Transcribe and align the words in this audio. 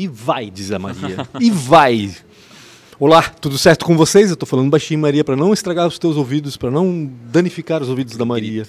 E 0.00 0.08
vai, 0.08 0.50
diz 0.50 0.72
a 0.72 0.78
Maria. 0.78 1.28
e 1.38 1.50
vai. 1.50 2.10
Olá, 2.98 3.20
tudo 3.20 3.58
certo 3.58 3.84
com 3.84 3.98
vocês? 3.98 4.30
Eu 4.30 4.36
tô 4.36 4.46
falando 4.46 4.70
baixinho, 4.70 4.98
Maria, 4.98 5.22
para 5.22 5.36
não 5.36 5.52
estragar 5.52 5.86
os 5.86 5.98
teus 5.98 6.16
ouvidos, 6.16 6.56
para 6.56 6.70
não 6.70 7.06
danificar 7.30 7.82
os 7.82 7.88
ouvidos 7.90 8.16
da 8.16 8.24
Maria. 8.24 8.66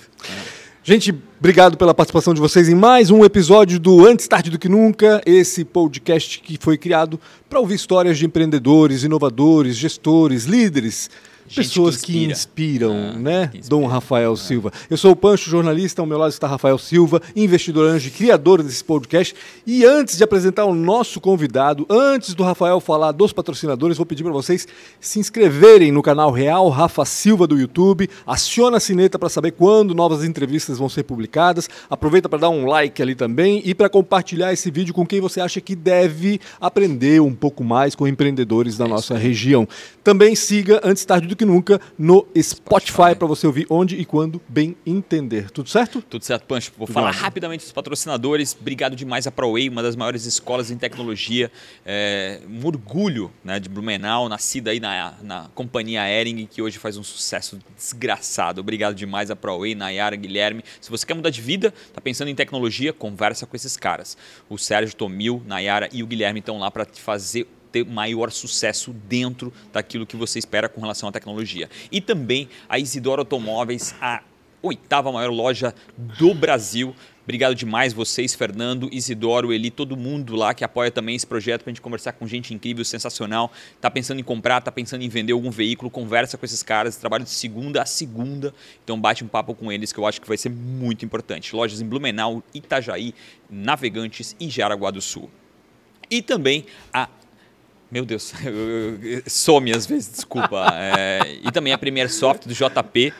Gente, 0.83 1.17
obrigado 1.40 1.78
pela 1.78 1.94
participação 1.94 2.33
de 2.33 2.42
vocês 2.42 2.67
em 2.67 2.76
mais 2.76 3.10
um 3.10 3.24
episódio 3.24 3.79
do 3.79 4.06
Antes 4.06 4.28
Tarde 4.28 4.49
do 4.49 4.60
Que 4.60 4.67
Nunca, 4.67 5.22
esse 5.26 5.63
podcast 5.63 6.42
que 6.42 6.58
foi 6.60 6.78
criado 6.78 7.17
para 7.50 7.62
ouvir 7.62 7.76
histórias 7.76 8.18
de 8.18 8.26
empreendedores, 8.26 9.04
inovadores, 9.04 9.78
gestores, 9.78 10.44
líderes 10.44 11.10
pessoas 11.53 11.97
que, 11.97 12.13
que 12.13 12.23
inspiram, 12.23 12.92
ah, 12.92 13.17
né? 13.17 13.47
Que 13.47 13.58
inspira. 13.60 13.69
Dom 13.69 13.85
Rafael 13.87 14.33
ah. 14.33 14.37
Silva. 14.37 14.71
Eu 14.90 14.97
sou 14.97 15.12
o 15.12 15.15
Pancho, 15.15 15.49
jornalista, 15.49 16.02
ao 16.02 16.05
meu 16.05 16.17
lado 16.17 16.31
está 16.31 16.48
Rafael 16.48 16.77
Silva, 16.77 17.21
investidor 17.35 17.88
anjo 17.90 18.08
e 18.08 18.12
criador 18.12 18.63
desse 18.63 18.84
podcast. 18.84 19.36
E 19.66 19.85
antes 19.85 20.18
de 20.18 20.23
apresentar 20.23 20.66
o 20.66 20.73
nosso 20.73 21.20
convidado, 21.20 21.85
antes 21.90 22.34
do 22.34 22.44
Rafael 22.44 22.80
falar 22.80 23.12
dos 23.12 23.34
patrocinadores, 23.34 23.98
vou 23.98 24.05
pedir 24.05 24.23
para 24.23 24.32
vocês 24.32 24.68
se 24.99 25.20
inscreverem 25.20 25.91
no 25.91 26.02
canal 26.02 26.32
Real 26.32 26.70
Rafa 26.70 27.05
Silva 27.05 27.48
do 27.48 27.60
YouTube, 27.60 28.10
aciona 28.26 28.77
a 28.77 28.80
sineta 28.80 29.18
para 29.18 29.30
saber 29.30 29.52
quando 29.52 29.94
novas 29.94 30.23
entrevistas 30.23 30.77
vão 30.77 30.90
ser 30.90 31.04
publicadas, 31.04 31.70
aproveita 31.90 32.30
para 32.30 32.40
dar 32.40 32.49
um 32.49 32.66
like 32.66 33.02
ali 33.02 33.16
também 33.16 33.62
e 33.66 33.73
para 33.73 33.90
compartilhar 33.90 34.54
esse 34.54 34.70
vídeo 34.71 34.94
com 34.94 35.05
quem 35.05 35.21
você 35.21 35.41
acha 35.41 35.62
que 35.62 35.76
deve 35.76 36.40
aprender 36.60 37.21
um 37.21 37.34
pouco 37.34 37.63
mais 37.63 37.96
com 37.96 38.08
empreendedores 38.08 38.77
da 38.77 38.85
é 38.85 38.88
nossa 38.88 39.18
região. 39.18 39.68
Também 40.04 40.35
siga 40.35 40.82
antes 40.84 41.05
tarde 41.05 41.27
do 41.27 41.35
que 41.41 41.45
nunca 41.45 41.81
no 41.98 42.27
Spotify 42.40 43.16
para 43.18 43.26
você 43.26 43.48
ouvir 43.48 43.66
onde 43.68 43.95
e 43.95 44.05
quando 44.05 44.40
bem 44.48 44.76
entender. 44.86 45.49
Tudo 45.49 45.70
certo? 45.70 45.99
Tudo 46.04 46.23
certo, 46.23 46.45
Pancho. 46.45 46.72
Vou 46.77 46.86
Tudo 46.86 46.94
falar 46.94 47.09
rapidamente 47.09 47.63
dos 47.63 47.72
patrocinadores. 47.72 48.55
Obrigado 48.59 48.95
demais 48.95 49.26
a 49.26 49.32
ProWay, 49.32 49.68
uma 49.68 49.82
das 49.82 49.96
maiores 49.96 50.27
escolas 50.27 50.70
em 50.70 50.77
tecnologia. 50.77 51.51
É, 51.84 52.41
um 52.48 52.63
orgulho 52.63 53.32
né, 53.43 53.60
de 53.60 53.68
Blumenau, 53.70 54.29
nascida 54.29 54.70
aí 54.70 54.79
na, 54.79 55.16
na 55.24 55.49
companhia 55.55 56.07
Ering, 56.07 56.46
que 56.46 56.62
hoje 56.62 56.77
faz 56.77 56.96
um 56.96 57.04
sucesso 57.04 57.57
desgraçado. 57.76 58.62
Obrigado 58.62 58.94
demais 58.94 59.32
a 59.32 59.35
ProWay, 59.35 59.73
Nayara, 59.73 60.16
Guilherme. 60.16 60.63
Se 60.79 60.91
você 60.91 61.07
quer 61.07 61.16
mudar 61.16 61.32
de 61.32 61.41
vida, 61.41 61.73
tá 61.91 61.99
pensando 61.99 62.27
em 62.27 62.35
tecnologia, 62.35 62.94
conversa 62.94 63.48
com 63.48 63.55
esses 63.55 63.76
caras. 63.76 64.16
O 64.47 64.59
Sérgio 64.59 64.95
Tomil, 64.95 65.41
Nayara 65.47 65.89
e 65.91 66.03
o 66.03 66.07
Guilherme 66.07 66.39
estão 66.39 66.59
lá 66.59 66.69
para 66.69 66.85
te 66.85 67.01
fazer 67.01 67.47
ter 67.72 67.86
maior 67.86 68.31
sucesso 68.31 68.91
dentro 68.91 69.53
daquilo 69.72 70.05
que 70.05 70.16
você 70.16 70.39
espera 70.39 70.67
com 70.67 70.81
relação 70.81 71.08
à 71.09 71.11
tecnologia. 71.11 71.69
E 71.91 72.02
também 72.02 72.50
a 72.67 72.78
Isidoro 72.78 73.22
Automóveis, 73.22 73.95
a 74.02 74.22
oitava 74.61 75.11
maior 75.11 75.31
loja 75.31 75.73
do 75.97 76.33
Brasil. 76.33 76.95
Obrigado 77.23 77.53
demais 77.53 77.94
vocês, 77.94 78.33
Fernando, 78.33 78.89
Isidoro, 78.91 79.53
Eli, 79.53 79.69
todo 79.69 79.95
mundo 79.95 80.36
lá 80.36 80.53
que 80.53 80.63
apoia 80.63 80.89
também 80.89 81.16
esse 81.16 81.25
projeto 81.25 81.61
para 81.61 81.69
a 81.69 81.73
gente 81.73 81.81
conversar 81.81 82.13
com 82.13 82.28
gente 82.28 82.53
incrível, 82.53 82.83
sensacional. 82.83 83.52
Tá 83.80 83.91
pensando 83.91 84.19
em 84.19 84.23
comprar, 84.23 84.59
tá 84.61 84.72
pensando 84.72 85.03
em 85.03 85.09
vender 85.09 85.31
algum 85.31 85.52
veículo, 85.52 85.89
conversa 85.89 86.38
com 86.38 86.45
esses 86.45 86.63
caras, 86.63 86.97
trabalho 86.97 87.23
de 87.23 87.30
segunda 87.30 87.81
a 87.81 87.85
segunda. 87.85 88.53
Então 88.83 89.00
bate 89.00 89.23
um 89.23 89.28
papo 89.28 89.53
com 89.53 89.72
eles 89.72 89.94
que 89.94 90.00
eu 90.00 90.06
acho 90.06 90.19
que 90.19 90.28
vai 90.28 90.38
ser 90.38 90.50
muito 90.50 91.06
importante. 91.06 91.56
Lojas 91.56 91.80
em 91.80 91.85
Blumenau, 91.85 92.44
Itajaí, 92.53 93.13
Navegantes 93.50 94.35
e 94.39 94.50
Jaraguá 94.50 94.89
do 94.91 95.02
Sul. 95.02 95.30
E 96.09 96.22
também 96.22 96.66
a 96.91 97.08
meu 97.92 98.06
Deus, 98.06 98.34
some 99.28 99.72
às 99.72 99.86
vezes, 99.86 100.11
desculpa. 100.11 100.66
É, 100.73 101.38
e 101.44 101.52
também 101.52 101.73
a 101.73 101.78
Premiere 101.78 102.09
Soft 102.09 102.47
do 102.47 102.53
JP, 102.53 103.14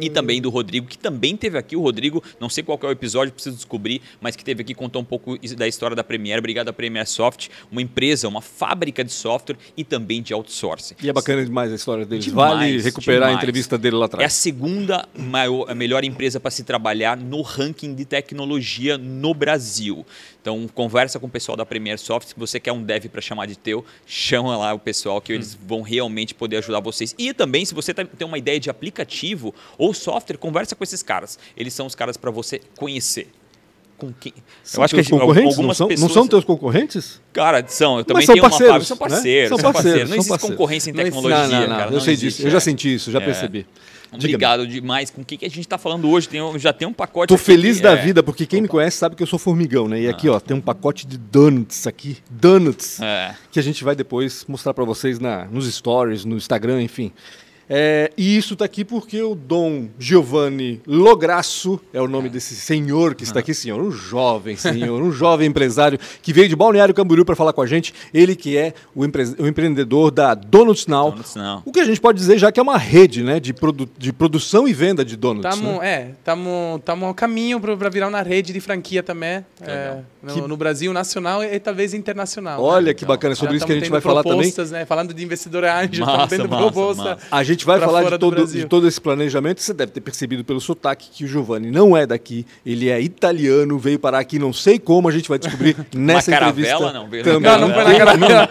e 0.00 0.10
também 0.10 0.40
do 0.40 0.50
Rodrigo, 0.50 0.86
que 0.86 0.98
também 0.98 1.36
teve 1.36 1.58
aqui. 1.58 1.76
O 1.76 1.80
Rodrigo, 1.80 2.22
não 2.38 2.48
sei 2.48 2.62
qual 2.64 2.78
é 2.82 2.86
o 2.86 2.90
episódio, 2.90 3.32
preciso 3.32 3.56
descobrir, 3.56 4.00
mas 4.20 4.36
que 4.36 4.44
teve 4.44 4.62
aqui 4.62 4.74
contou 4.74 5.02
um 5.02 5.04
pouco 5.04 5.38
da 5.56 5.68
história 5.68 5.94
da 5.94 6.04
Premiere. 6.04 6.38
Obrigado 6.38 6.68
à 6.68 6.72
Premiere 6.72 7.08
Soft, 7.08 7.48
uma 7.70 7.82
empresa, 7.82 8.28
uma 8.28 8.40
fábrica 8.40 9.04
de 9.04 9.12
software 9.12 9.56
e 9.76 9.84
também 9.84 10.22
de 10.22 10.32
outsourcing. 10.32 10.94
E 11.02 11.08
é 11.08 11.12
bacana 11.12 11.44
demais 11.44 11.72
a 11.72 11.74
história 11.74 12.04
deles. 12.04 12.24
Demais, 12.24 12.52
vale 12.52 12.80
recuperar 12.80 13.20
demais. 13.20 13.34
a 13.34 13.38
entrevista 13.38 13.78
dele 13.78 13.96
lá 13.96 14.06
atrás. 14.06 14.22
É 14.22 14.26
a 14.26 14.30
segunda 14.30 15.08
maior, 15.16 15.70
a 15.70 15.74
melhor 15.74 16.04
empresa 16.04 16.40
para 16.40 16.50
se 16.50 16.64
trabalhar 16.64 17.16
no 17.16 17.42
ranking 17.42 17.94
de 17.94 18.04
tecnologia 18.04 18.96
no 18.98 19.34
Brasil. 19.34 20.04
Então, 20.40 20.66
conversa 20.74 21.18
com 21.18 21.26
o 21.26 21.30
pessoal 21.30 21.56
da 21.56 21.66
Premiere 21.66 21.98
Soft. 21.98 22.28
Se 22.28 22.34
você 22.36 22.58
quer 22.58 22.72
um 22.72 22.82
dev 22.82 23.06
para 23.06 23.20
chamar 23.20 23.46
de 23.46 23.56
teu, 23.56 23.84
chama 24.06 24.56
lá 24.56 24.72
o 24.72 24.78
pessoal 24.78 25.20
que 25.20 25.32
hum. 25.32 25.36
eles 25.36 25.54
vão 25.54 25.82
realmente 25.82 26.34
poder 26.34 26.58
ajudar 26.58 26.80
vocês. 26.80 27.14
E 27.18 27.34
também, 27.34 27.64
se 27.64 27.74
você 27.74 27.92
tá, 27.92 28.04
tem 28.04 28.26
uma 28.26 28.38
ideia 28.38 28.58
de 28.58 28.70
aplicativo 28.70 29.54
ou 29.78 29.94
software, 29.94 30.36
conversa 30.36 30.74
com 30.74 30.84
esses 30.84 31.02
caras. 31.02 31.38
Eles 31.56 31.72
são 31.72 31.86
os 31.86 31.94
caras 31.94 32.16
para 32.16 32.30
você 32.30 32.60
conhecer. 32.76 33.28
Com 33.98 34.14
quem? 34.18 34.32
São 34.64 34.80
eu 34.80 34.84
acho 34.86 34.94
que 34.94 35.10
concorrentes 35.10 35.58
algumas 35.58 35.66
não 35.66 35.74
são, 35.74 35.88
pessoas... 35.88 36.08
não 36.08 36.14
são 36.14 36.26
teus 36.26 36.44
concorrentes? 36.44 37.20
Cara, 37.34 37.62
são. 37.68 37.98
Eu 37.98 38.04
também 38.04 38.24
são 38.24 38.34
tenho 38.34 38.42
parceiros, 38.42 38.70
uma 38.70 38.72
fábrica, 38.72 38.86
são 38.86 38.96
parceiros, 38.96 39.50
né? 39.50 39.62
são 39.62 39.72
parceiros. 39.72 40.10
Não 40.10 40.16
existe 40.16 40.38
concorrência 40.38 40.90
em 40.90 40.94
tecnologia, 40.94 41.46
não, 41.46 41.48
não, 41.48 41.68
não. 41.68 41.76
Cara, 41.76 41.92
eu 41.92 42.00
sei 42.00 42.16
disso. 42.16 42.42
Eu 42.42 42.50
já 42.50 42.60
senti 42.60 42.94
isso, 42.94 43.10
já 43.10 43.20
é. 43.20 43.24
percebi. 43.24 43.66
Obrigado 44.12 44.66
demais. 44.66 45.10
Com 45.10 45.22
o 45.22 45.24
que, 45.24 45.36
que 45.36 45.44
a 45.44 45.48
gente 45.48 45.60
está 45.60 45.78
falando 45.78 46.08
hoje? 46.08 46.28
Tem, 46.28 46.40
já 46.58 46.72
tem 46.72 46.86
um 46.86 46.92
pacote. 46.92 47.28
Tô 47.28 47.38
feliz 47.38 47.76
que, 47.76 47.82
da 47.82 47.92
é... 47.92 47.96
vida, 47.96 48.22
porque 48.22 48.44
quem 48.44 48.58
Opa. 48.58 48.62
me 48.62 48.68
conhece 48.68 48.96
sabe 48.96 49.14
que 49.14 49.22
eu 49.22 49.26
sou 49.26 49.38
formigão, 49.38 49.86
né? 49.86 50.00
E 50.00 50.08
aqui, 50.08 50.28
ó, 50.28 50.40
tem 50.40 50.56
um 50.56 50.60
pacote 50.60 51.06
de 51.06 51.16
donuts 51.16 51.86
aqui. 51.86 52.16
Donuts. 52.30 53.00
É. 53.00 53.34
Que 53.50 53.60
a 53.60 53.62
gente 53.62 53.84
vai 53.84 53.94
depois 53.94 54.44
mostrar 54.48 54.74
para 54.74 54.84
vocês 54.84 55.18
na, 55.18 55.44
nos 55.44 55.72
stories, 55.72 56.24
no 56.24 56.36
Instagram, 56.36 56.82
enfim. 56.82 57.12
É, 57.72 58.10
e 58.16 58.36
isso 58.36 58.54
está 58.54 58.64
aqui 58.64 58.84
porque 58.84 59.22
o 59.22 59.36
Dom 59.36 59.86
Giovanni 59.96 60.82
Lograsso 60.84 61.80
é 61.92 62.00
o 62.00 62.08
nome 62.08 62.26
é. 62.26 62.32
desse 62.32 62.56
senhor 62.56 63.14
que 63.14 63.22
está 63.22 63.38
aqui, 63.38 63.54
senhor, 63.54 63.80
um 63.80 63.92
jovem 63.92 64.56
senhor, 64.56 65.00
um 65.00 65.12
jovem 65.12 65.46
empresário 65.46 65.96
que 66.20 66.32
veio 66.32 66.48
de 66.48 66.56
Balneário 66.56 66.92
Camboriú 66.92 67.24
para 67.24 67.36
falar 67.36 67.52
com 67.52 67.62
a 67.62 67.66
gente. 67.66 67.94
Ele 68.12 68.34
que 68.34 68.56
é 68.56 68.74
o, 68.92 69.04
empre 69.04 69.22
o 69.38 69.46
empreendedor 69.46 70.10
da 70.10 70.34
Donuts 70.34 70.88
Now, 70.88 71.12
Donuts 71.12 71.36
Now, 71.36 71.62
O 71.64 71.70
que 71.70 71.78
a 71.78 71.84
gente 71.84 72.00
pode 72.00 72.18
dizer 72.18 72.38
já 72.38 72.50
que 72.50 72.58
é 72.58 72.62
uma 72.62 72.76
rede 72.76 73.22
né, 73.22 73.38
de, 73.38 73.54
produ 73.54 73.88
de 73.96 74.12
produção 74.12 74.66
e 74.66 74.72
venda 74.72 75.04
de 75.04 75.16
donuts. 75.16 75.48
Tamo, 75.48 75.78
né? 75.78 75.88
É, 75.88 76.10
estamos 76.18 77.04
ao 77.06 77.14
caminho 77.14 77.60
para 77.60 77.88
virar 77.88 78.08
uma 78.08 78.22
rede 78.22 78.52
de 78.52 78.60
franquia 78.60 79.00
também. 79.00 79.44
É, 79.60 79.98
no, 80.22 80.34
que... 80.34 80.40
no, 80.42 80.56
Brasil, 80.56 80.92
nacional 80.92 81.42
e, 81.42 81.58
talvez 81.58 81.94
internacional. 81.94 82.62
Olha 82.62 82.86
né? 82.86 82.94
que 82.94 83.04
bacana, 83.04 83.32
é 83.32 83.36
sobre 83.36 83.56
isso 83.56 83.66
que 83.66 83.72
a 83.72 83.74
gente 83.76 83.90
vai 83.90 84.00
falar 84.00 84.22
também. 84.22 84.52
Né? 84.70 84.84
Falando 84.84 85.14
de 85.14 85.24
investidor 85.24 85.64
anjo, 85.64 86.02
estamos 86.02 86.28
tendo 86.28 86.48
massa, 86.48 86.62
proposta. 86.62 87.04
Massa. 87.04 87.26
A 87.30 87.42
gente 87.42 87.64
vai 87.64 87.80
falar 87.80 88.10
de 88.10 88.18
todo, 88.18 88.46
de 88.46 88.66
todo 88.66 88.86
esse 88.86 89.00
planejamento. 89.00 89.60
Você 89.60 89.72
deve 89.72 89.92
ter 89.92 90.00
percebido 90.00 90.44
pelo 90.44 90.60
sotaque 90.60 91.08
que 91.10 91.24
o 91.24 91.28
Giovanni 91.28 91.70
não 91.70 91.96
é 91.96 92.06
daqui. 92.06 92.46
Ele 92.64 92.88
é 92.88 93.00
italiano, 93.00 93.78
veio 93.78 93.98
parar 93.98 94.18
aqui, 94.18 94.38
não 94.38 94.52
sei 94.52 94.78
como, 94.78 95.08
a 95.08 95.12
gente 95.12 95.28
vai 95.28 95.38
descobrir 95.38 95.76
nessa 95.94 96.34
entrevista. 96.34 96.78
Não, 96.78 97.04
também. 97.04 97.22
Não, 97.22 97.58
não, 97.68 97.74
foi 97.74 97.84
na 97.84 97.98
caravela. 97.98 98.48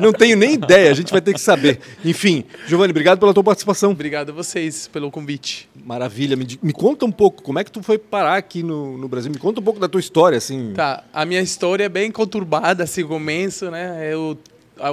Não, 0.00 0.06
não 0.06 0.12
tenho 0.12 0.36
nem 0.36 0.54
ideia, 0.54 0.90
a 0.90 0.94
gente 0.94 1.10
vai 1.10 1.20
ter 1.20 1.32
que 1.32 1.40
saber. 1.40 1.78
Enfim, 2.04 2.44
Giovanni, 2.66 2.90
obrigado 2.90 3.18
pela 3.18 3.32
tua 3.32 3.42
participação. 3.44 3.90
Obrigado 3.90 4.30
a 4.30 4.32
vocês 4.32 4.88
pelo 4.88 5.10
convite. 5.10 5.68
Maravilha. 5.86 6.36
Me, 6.36 6.44
me 6.60 6.72
conta 6.72 7.06
um 7.06 7.12
pouco, 7.12 7.44
como 7.44 7.60
é 7.60 7.64
que 7.64 7.70
tu 7.70 7.80
foi 7.80 7.96
parar 7.96 8.34
aqui 8.34 8.60
no, 8.60 8.98
no 8.98 9.06
Brasil? 9.06 9.30
Me 9.30 9.38
conta 9.38 9.60
um 9.60 9.62
pouco 9.62 9.78
da 9.78 9.88
tua 9.88 10.00
história, 10.00 10.36
assim. 10.36 10.72
Tá, 10.74 11.04
a 11.12 11.24
minha 11.24 11.40
história 11.40 11.84
é 11.84 11.88
bem 11.88 12.10
conturbada, 12.10 12.82
assim, 12.82 13.06
começo, 13.06 13.70
né? 13.70 14.12
Eu 14.12 14.36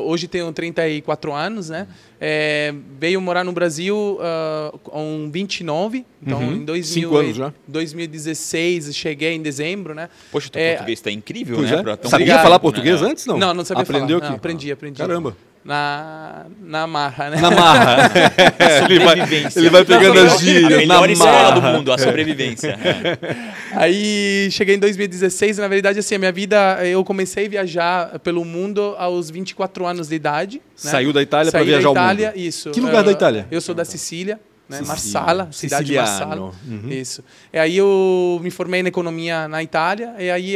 hoje 0.03 0.27
tenho 0.27 0.53
34 0.53 1.33
anos, 1.33 1.69
né? 1.69 1.87
É, 2.21 2.73
veio 2.99 3.19
morar 3.19 3.43
no 3.43 3.51
Brasil 3.51 4.19
uh, 4.19 4.77
com 4.77 5.29
29, 5.33 6.05
então 6.21 6.39
uhum. 6.39 6.53
em 6.53 6.63
2000, 6.63 7.17
anos 7.17 7.35
já. 7.35 7.53
2016 7.67 8.95
cheguei 8.95 9.33
em 9.33 9.41
dezembro, 9.41 9.95
né? 9.95 10.09
Poxa, 10.31 10.49
o 10.53 10.57
é, 10.57 10.75
português 10.75 10.99
está 10.99 11.11
incrível, 11.11 11.59
né? 11.59 11.83
É. 12.01 12.07
Sabia 12.07 12.39
falar 12.39 12.59
português 12.59 13.01
né? 13.01 13.09
antes, 13.09 13.25
não? 13.25 13.37
Não, 13.37 13.53
não 13.53 13.65
sabia 13.65 13.81
Aprendeu 13.81 14.19
falar. 14.19 14.19
Aqui? 14.19 14.29
Não, 14.29 14.35
aprendi, 14.37 14.71
aprendi. 14.71 14.97
Caramba 14.99 15.35
na, 15.63 16.45
na 16.61 16.85
marra, 16.85 17.29
né? 17.29 17.39
Na 17.39 17.49
marra. 17.49 18.11
ele, 18.89 18.99
vai, 18.99 19.17
ele 19.55 19.69
vai 19.69 19.85
pegando 19.85 20.19
as 20.19 20.39
gírias. 20.39 20.73
A 20.73 20.77
melhor 20.77 21.09
escola 21.09 21.51
do 21.51 21.61
mundo, 21.61 21.91
a 21.91 21.97
sobrevivência. 21.97 22.77
Aí 23.73 24.49
cheguei 24.51 24.75
em 24.75 24.79
2016, 24.79 25.57
na 25.57 25.67
verdade, 25.67 25.99
assim, 25.99 26.15
a 26.15 26.19
minha 26.19 26.31
vida, 26.31 26.85
eu 26.85 27.03
comecei 27.03 27.45
a 27.45 27.49
viajar 27.49 28.19
pelo 28.19 28.43
mundo 28.43 28.93
aos 28.97 29.29
24 29.29 29.85
anos 29.85 30.09
de 30.09 30.15
idade. 30.15 30.57
Né? 30.57 30.91
Saiu 30.91 31.13
da 31.13 31.21
Itália 31.21 31.51
para 31.51 31.63
viajar 31.63 31.83
da 31.83 31.91
Itália, 31.91 32.27
ao 32.27 32.33
mundo. 32.35 32.45
isso. 32.45 32.71
Que 32.71 32.81
lugar 32.81 33.01
uh, 33.01 33.05
da 33.05 33.11
Itália? 33.11 33.47
Eu 33.49 33.61
sou 33.61 33.73
da 33.73 33.85
Sicília 33.85 34.39
né? 34.67 34.81
Marsala, 34.85 35.49
cidade 35.51 35.87
de 35.87 35.95
Marsala. 35.95 36.51
Uhum. 36.67 36.89
Isso. 36.89 37.23
E 37.51 37.57
aí 37.57 37.77
eu 37.77 38.39
me 38.41 38.49
formei 38.49 38.81
na 38.81 38.89
economia 38.89 39.47
na 39.47 39.61
Itália, 39.61 40.15
e 40.17 40.31
aí 40.31 40.55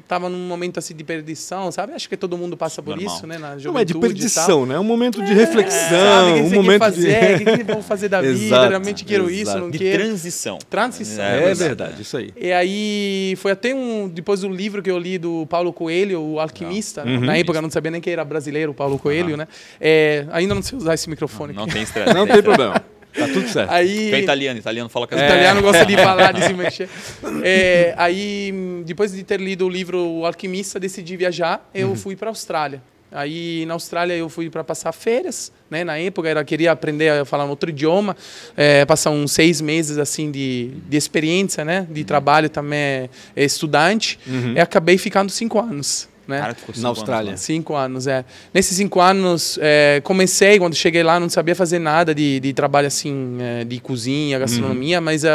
estava 0.00 0.26
eh, 0.26 0.30
num 0.30 0.46
momento 0.46 0.78
assim 0.78 0.94
de 0.94 1.02
perdição, 1.02 1.70
sabe? 1.72 1.92
Acho 1.92 2.08
que 2.08 2.16
todo 2.16 2.38
mundo 2.38 2.56
passa 2.56 2.82
por 2.82 2.96
Normal. 2.96 3.14
isso, 3.14 3.26
né? 3.26 3.38
Na 3.38 3.56
Não 3.56 3.78
é 3.78 3.84
de 3.84 3.94
perdição, 3.94 4.64
né? 4.64 4.76
É 4.76 4.80
um 4.80 4.84
momento 4.84 5.22
de 5.22 5.32
reflexão, 5.34 6.28
é, 6.28 6.42
um 6.42 6.50
momento 6.50 6.78
fazer, 6.78 7.38
de... 7.38 7.42
o 7.42 7.46
que, 7.46 7.64
que 7.64 7.64
vou 7.72 7.82
fazer 7.82 8.08
da 8.08 8.22
vida, 8.22 8.68
realmente 8.68 9.04
quero 9.04 9.28
exato. 9.28 9.48
isso, 9.48 9.58
não 9.58 9.70
de 9.70 9.78
quero. 9.78 10.04
transição. 10.04 10.58
Transição. 10.70 11.24
É, 11.24 11.50
é 11.50 11.54
verdade, 11.54 12.02
isso 12.02 12.16
aí. 12.16 12.32
E 12.36 12.52
aí 12.52 13.34
foi 13.38 13.52
até 13.52 13.74
um 13.74 14.08
depois 14.08 14.40
do 14.40 14.48
livro 14.48 14.82
que 14.82 14.90
eu 14.90 14.98
li 14.98 15.18
do 15.18 15.46
Paulo 15.46 15.72
Coelho, 15.72 16.20
o 16.20 16.40
alquimista. 16.40 17.04
Uhum. 17.04 17.20
Na 17.20 17.36
época 17.36 17.58
eu 17.58 17.62
não 17.62 17.70
sabia 17.70 17.90
nem 17.90 18.00
que 18.00 18.10
era 18.10 18.24
brasileiro, 18.24 18.72
Paulo 18.72 18.98
Coelho, 18.98 19.30
uhum. 19.30 19.36
né? 19.36 19.48
É, 19.80 20.26
ainda 20.30 20.54
não 20.54 20.62
sei 20.62 20.78
usar 20.78 20.94
esse 20.94 21.10
microfone. 21.10 21.52
Não, 21.52 21.66
não 21.66 21.72
tem 21.72 21.82
estresse. 21.82 22.14
Não 22.14 22.26
tem 22.26 22.42
problema. 22.42 22.82
Tá 23.12 23.28
tudo 23.28 23.48
certo. 23.48 23.70
Aí, 23.70 24.12
é 24.12 24.20
italiano, 24.20 24.58
italiano 24.58 24.88
fala 24.88 25.06
com 25.06 25.14
o 25.14 25.18
italiano 25.18 25.62
gosta 25.62 25.84
de 25.84 25.96
falar, 25.96 26.32
de 26.32 26.44
se 26.44 26.52
mexer. 26.54 26.88
É, 27.42 27.94
aí, 27.96 28.82
depois 28.84 29.12
de 29.12 29.22
ter 29.22 29.40
lido 29.40 29.66
o 29.66 29.68
livro 29.68 29.98
O 29.98 30.26
Alquimista, 30.26 30.80
decidi 30.80 31.16
viajar. 31.16 31.68
Eu 31.74 31.88
uhum. 31.88 31.96
fui 31.96 32.16
para 32.16 32.28
a 32.28 32.30
Austrália. 32.30 32.82
Aí 33.14 33.66
na 33.66 33.74
Austrália 33.74 34.14
eu 34.14 34.28
fui 34.30 34.48
para 34.48 34.64
passar 34.64 34.90
férias, 34.90 35.52
né? 35.70 35.84
Na 35.84 35.98
época 35.98 36.30
eu 36.30 36.44
queria 36.46 36.72
aprender 36.72 37.10
a 37.10 37.24
falar 37.26 37.44
um 37.44 37.50
outro 37.50 37.68
idioma, 37.68 38.16
é, 38.56 38.86
passar 38.86 39.10
uns 39.10 39.32
seis 39.32 39.60
meses 39.60 39.98
assim 39.98 40.30
de, 40.30 40.70
de 40.88 40.96
experiência, 40.96 41.62
né? 41.62 41.86
De 41.90 42.04
trabalho 42.04 42.48
também 42.48 43.10
é, 43.36 43.44
estudante. 43.44 44.18
Uhum. 44.26 44.54
E 44.54 44.60
acabei 44.60 44.96
ficando 44.96 45.30
cinco 45.30 45.60
anos 45.60 46.08
né? 46.26 46.38
Cara, 46.40 46.56
na 46.76 46.88
Austrália. 46.88 47.30
Anos, 47.30 47.40
cinco 47.40 47.74
anos, 47.74 48.06
é. 48.06 48.24
Nesses 48.52 48.76
cinco 48.76 49.00
anos, 49.00 49.58
é, 49.60 50.00
comecei, 50.04 50.58
quando 50.58 50.74
cheguei 50.74 51.02
lá, 51.02 51.18
não 51.18 51.28
sabia 51.28 51.54
fazer 51.54 51.78
nada 51.78 52.14
de, 52.14 52.40
de 52.40 52.52
trabalho 52.52 52.86
assim, 52.86 53.38
é, 53.40 53.64
de 53.64 53.80
cozinha, 53.80 54.38
gastronomia, 54.38 54.98
uhum. 54.98 55.04
mas 55.04 55.24
uh, 55.24 55.28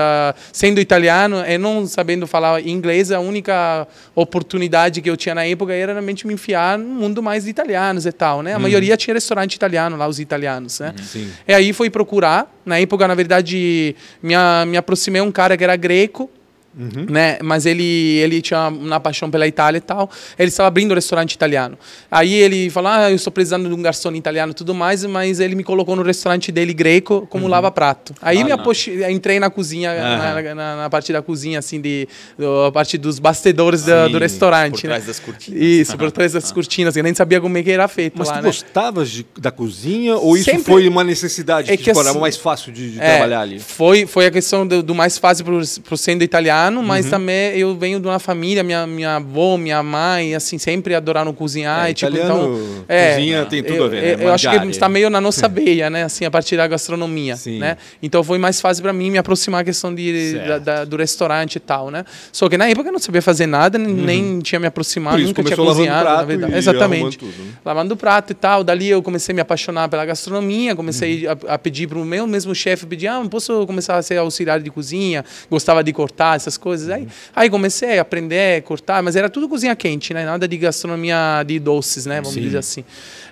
sendo 0.51 0.79
italiano 0.79 1.43
e 1.45 1.57
não 1.57 1.85
sabendo 1.85 2.25
falar 2.25 2.65
inglês, 2.65 3.11
a 3.11 3.19
única 3.19 3.87
oportunidade 4.15 5.01
que 5.01 5.09
eu 5.09 5.17
tinha 5.17 5.35
na 5.35 5.45
época 5.45 5.73
era 5.73 5.93
realmente 5.93 6.25
me 6.25 6.33
enfiar 6.33 6.77
no 6.77 6.85
mundo 6.85 7.21
mais 7.21 7.43
de 7.43 7.49
italianos 7.49 8.05
e 8.05 8.11
tal, 8.11 8.41
né? 8.41 8.53
A 8.53 8.55
uhum. 8.55 8.63
maioria 8.63 8.95
tinha 8.95 9.13
restaurante 9.13 9.55
italiano 9.55 9.97
lá, 9.97 10.07
os 10.07 10.19
italianos, 10.19 10.79
né? 10.79 10.93
Uhum. 11.15 11.29
E 11.47 11.53
aí 11.53 11.73
fui 11.73 11.89
procurar. 11.89 12.53
Na 12.65 12.77
época, 12.79 13.07
na 13.07 13.15
verdade, 13.15 13.95
me, 14.21 14.33
me 14.67 14.75
aproximei 14.77 15.21
um 15.21 15.31
cara 15.31 15.55
que 15.55 15.63
era 15.63 15.75
greco, 15.77 16.29
Uhum. 16.77 17.07
Né? 17.09 17.39
Mas 17.41 17.65
ele, 17.65 17.83
ele 18.19 18.41
tinha 18.41 18.67
uma 18.67 18.99
paixão 18.99 19.31
pela 19.31 19.47
Itália 19.47 19.79
e 19.79 19.81
tal. 19.81 20.09
Ele 20.37 20.49
estava 20.49 20.67
abrindo 20.67 20.91
um 20.91 20.95
restaurante 20.95 21.33
italiano. 21.33 21.77
Aí 22.11 22.33
ele 22.33 22.69
falou: 22.69 22.91
Ah, 22.91 23.09
eu 23.09 23.15
estou 23.15 23.33
precisando 23.33 23.67
de 23.67 23.73
um 23.73 23.81
garçom 23.81 24.11
italiano 24.13 24.51
e 24.51 24.55
tudo 24.55 24.73
mais, 24.75 25.03
mas 25.05 25.39
ele 25.39 25.55
me 25.55 25.63
colocou 25.63 25.95
no 25.95 26.03
restaurante 26.03 26.51
dele 26.51 26.73
greco 26.73 27.27
como 27.29 27.45
uhum. 27.45 27.49
lava-prato. 27.49 28.13
Aí 28.21 28.41
ah, 28.41 28.45
me 28.45 28.51
aposti, 28.51 28.91
entrei 29.09 29.39
na 29.39 29.49
cozinha, 29.49 29.91
uhum. 29.91 29.97
na, 29.97 30.55
na, 30.55 30.75
na, 30.83 30.89
parte 30.89 31.11
da 31.11 31.21
cozinha, 31.21 31.59
assim, 31.59 31.81
de, 31.81 32.07
do, 32.37 32.65
a 32.65 32.71
parte 32.71 32.97
dos 32.97 33.17
bastidores 33.17 33.81
Sim, 33.81 33.91
do, 33.91 34.09
do, 34.09 34.19
restaurante. 34.19 34.73
Por 34.73 34.81
trás 34.81 35.03
né? 35.03 35.07
das 35.07 35.19
cortinas. 35.19 35.61
Isso, 35.61 35.97
por 35.97 36.11
trás 36.11 36.33
das 36.33 36.51
ah. 36.51 36.53
cortinas. 36.53 36.95
Eu 36.95 37.03
nem 37.03 37.15
sabia 37.15 37.41
como 37.41 37.57
é 37.57 37.63
que 37.63 37.71
era 37.71 37.87
feito. 37.87 38.17
Mas 38.17 38.27
lá, 38.27 38.35
tu 38.35 38.43
né? 38.43 38.49
gostavas 38.49 39.09
de, 39.09 39.25
da 39.39 39.51
cozinha 39.51 40.15
ou 40.17 40.35
isso 40.35 40.45
Sempre... 40.45 40.63
foi 40.63 40.87
uma 40.87 41.03
necessidade? 41.03 41.71
É 41.71 41.77
que, 41.77 41.83
que 41.83 41.89
tipo, 41.89 41.99
assim, 41.99 42.19
mais 42.19 42.37
fácil 42.37 42.71
de, 42.71 42.91
de 42.91 43.01
é, 43.01 43.15
trabalhar 43.15 43.41
ali? 43.41 43.59
Foi, 43.59 44.05
foi 44.05 44.27
a 44.27 44.31
questão 44.31 44.67
do, 44.67 44.83
do 44.83 44.93
mais 44.93 45.17
fácil 45.17 45.45
para 45.83 45.97
sendo 45.97 46.23
italiano, 46.23 46.66
mas 46.71 47.05
uhum. 47.05 47.11
também 47.11 47.57
eu 47.57 47.75
venho 47.75 47.99
de 47.99 48.07
uma 48.07 48.19
família, 48.19 48.63
minha, 48.63 48.85
minha 48.87 49.15
avó, 49.15 49.57
minha 49.57 49.81
mãe, 49.83 50.35
assim, 50.35 50.57
sempre 50.57 50.95
adoraram 50.95 51.33
cozinhar. 51.33 51.87
É, 51.87 51.91
e, 51.91 51.93
tipo, 51.93 52.15
então, 52.15 52.83
é, 52.87 53.15
cozinha 53.15 53.45
tem 53.45 53.63
tudo 53.63 53.75
eu, 53.75 53.85
a 53.85 53.87
ver, 53.87 54.17
né? 54.17 54.25
Eu, 54.25 54.33
acho 54.33 54.49
que 54.49 54.67
está 54.67 54.89
meio 54.89 55.09
na 55.09 55.21
nossa 55.21 55.47
veia, 55.49 55.89
né? 55.89 56.03
Assim, 56.03 56.25
a 56.25 56.31
partir 56.31 56.57
da 56.57 56.67
gastronomia, 56.67 57.35
Sim. 57.35 57.59
né? 57.59 57.77
Então 58.01 58.23
foi 58.23 58.37
mais 58.37 58.59
fácil 58.59 58.83
para 58.83 58.93
mim 58.93 59.11
me 59.11 59.17
aproximar 59.17 59.61
a 59.61 59.63
questão 59.63 59.93
de, 59.93 60.33
da, 60.33 60.57
da, 60.57 60.85
do 60.85 60.97
restaurante 60.97 61.55
e 61.55 61.59
tal, 61.59 61.89
né? 61.89 62.03
Só 62.31 62.49
que 62.49 62.57
na 62.57 62.67
época 62.67 62.89
eu 62.89 62.93
não 62.93 62.99
sabia 62.99 63.21
fazer 63.21 63.45
nada, 63.45 63.77
uhum. 63.77 63.85
nem 63.85 64.39
tinha 64.39 64.59
me 64.59 64.67
aproximado, 64.67 65.17
nunca 65.19 65.43
tinha 65.43 65.55
cozinhado, 65.55 66.09
na 66.09 66.23
verdade. 66.23 66.55
Exatamente. 66.55 67.17
Tudo, 67.17 67.31
né? 67.31 67.51
Lavando 67.63 67.95
prato 67.95 68.31
e 68.31 68.35
tal. 68.35 68.63
Dali 68.63 68.89
eu 68.89 69.01
comecei 69.01 69.33
a 69.33 69.35
me 69.35 69.41
apaixonar 69.41 69.89
pela 69.89 70.05
gastronomia, 70.05 70.75
comecei 70.75 71.27
uhum. 71.27 71.35
a, 71.47 71.53
a, 71.53 71.57
pedir 71.57 71.87
para 71.87 71.97
o 71.97 72.05
meu 72.05 72.27
mesmo 72.27 72.53
chefe, 72.53 72.85
pedir, 72.85 73.07
ah, 73.07 73.23
posso 73.29 73.65
começar 73.65 73.97
a 73.97 74.01
ser 74.01 74.17
auxiliar 74.17 74.59
de 74.59 74.69
cozinha? 74.69 75.23
Gostava 75.49 75.83
de 75.83 75.93
cortar 75.93 76.35
essas 76.35 76.56
coisas. 76.57 76.89
Aí, 76.89 77.07
aí 77.35 77.49
comecei 77.49 77.99
a 77.99 78.01
aprender 78.01 78.57
a 78.57 78.61
cortar, 78.61 79.01
mas 79.03 79.15
era 79.15 79.29
tudo 79.29 79.47
cozinha 79.47 79.75
quente, 79.75 80.13
né? 80.13 80.25
Nada 80.25 80.47
de 80.47 80.57
gastronomia 80.57 81.43
de 81.45 81.59
doces, 81.59 82.05
né? 82.05 82.17
Vamos 82.17 82.33
Sim. 82.33 82.41
dizer 82.41 82.57
assim. 82.57 82.83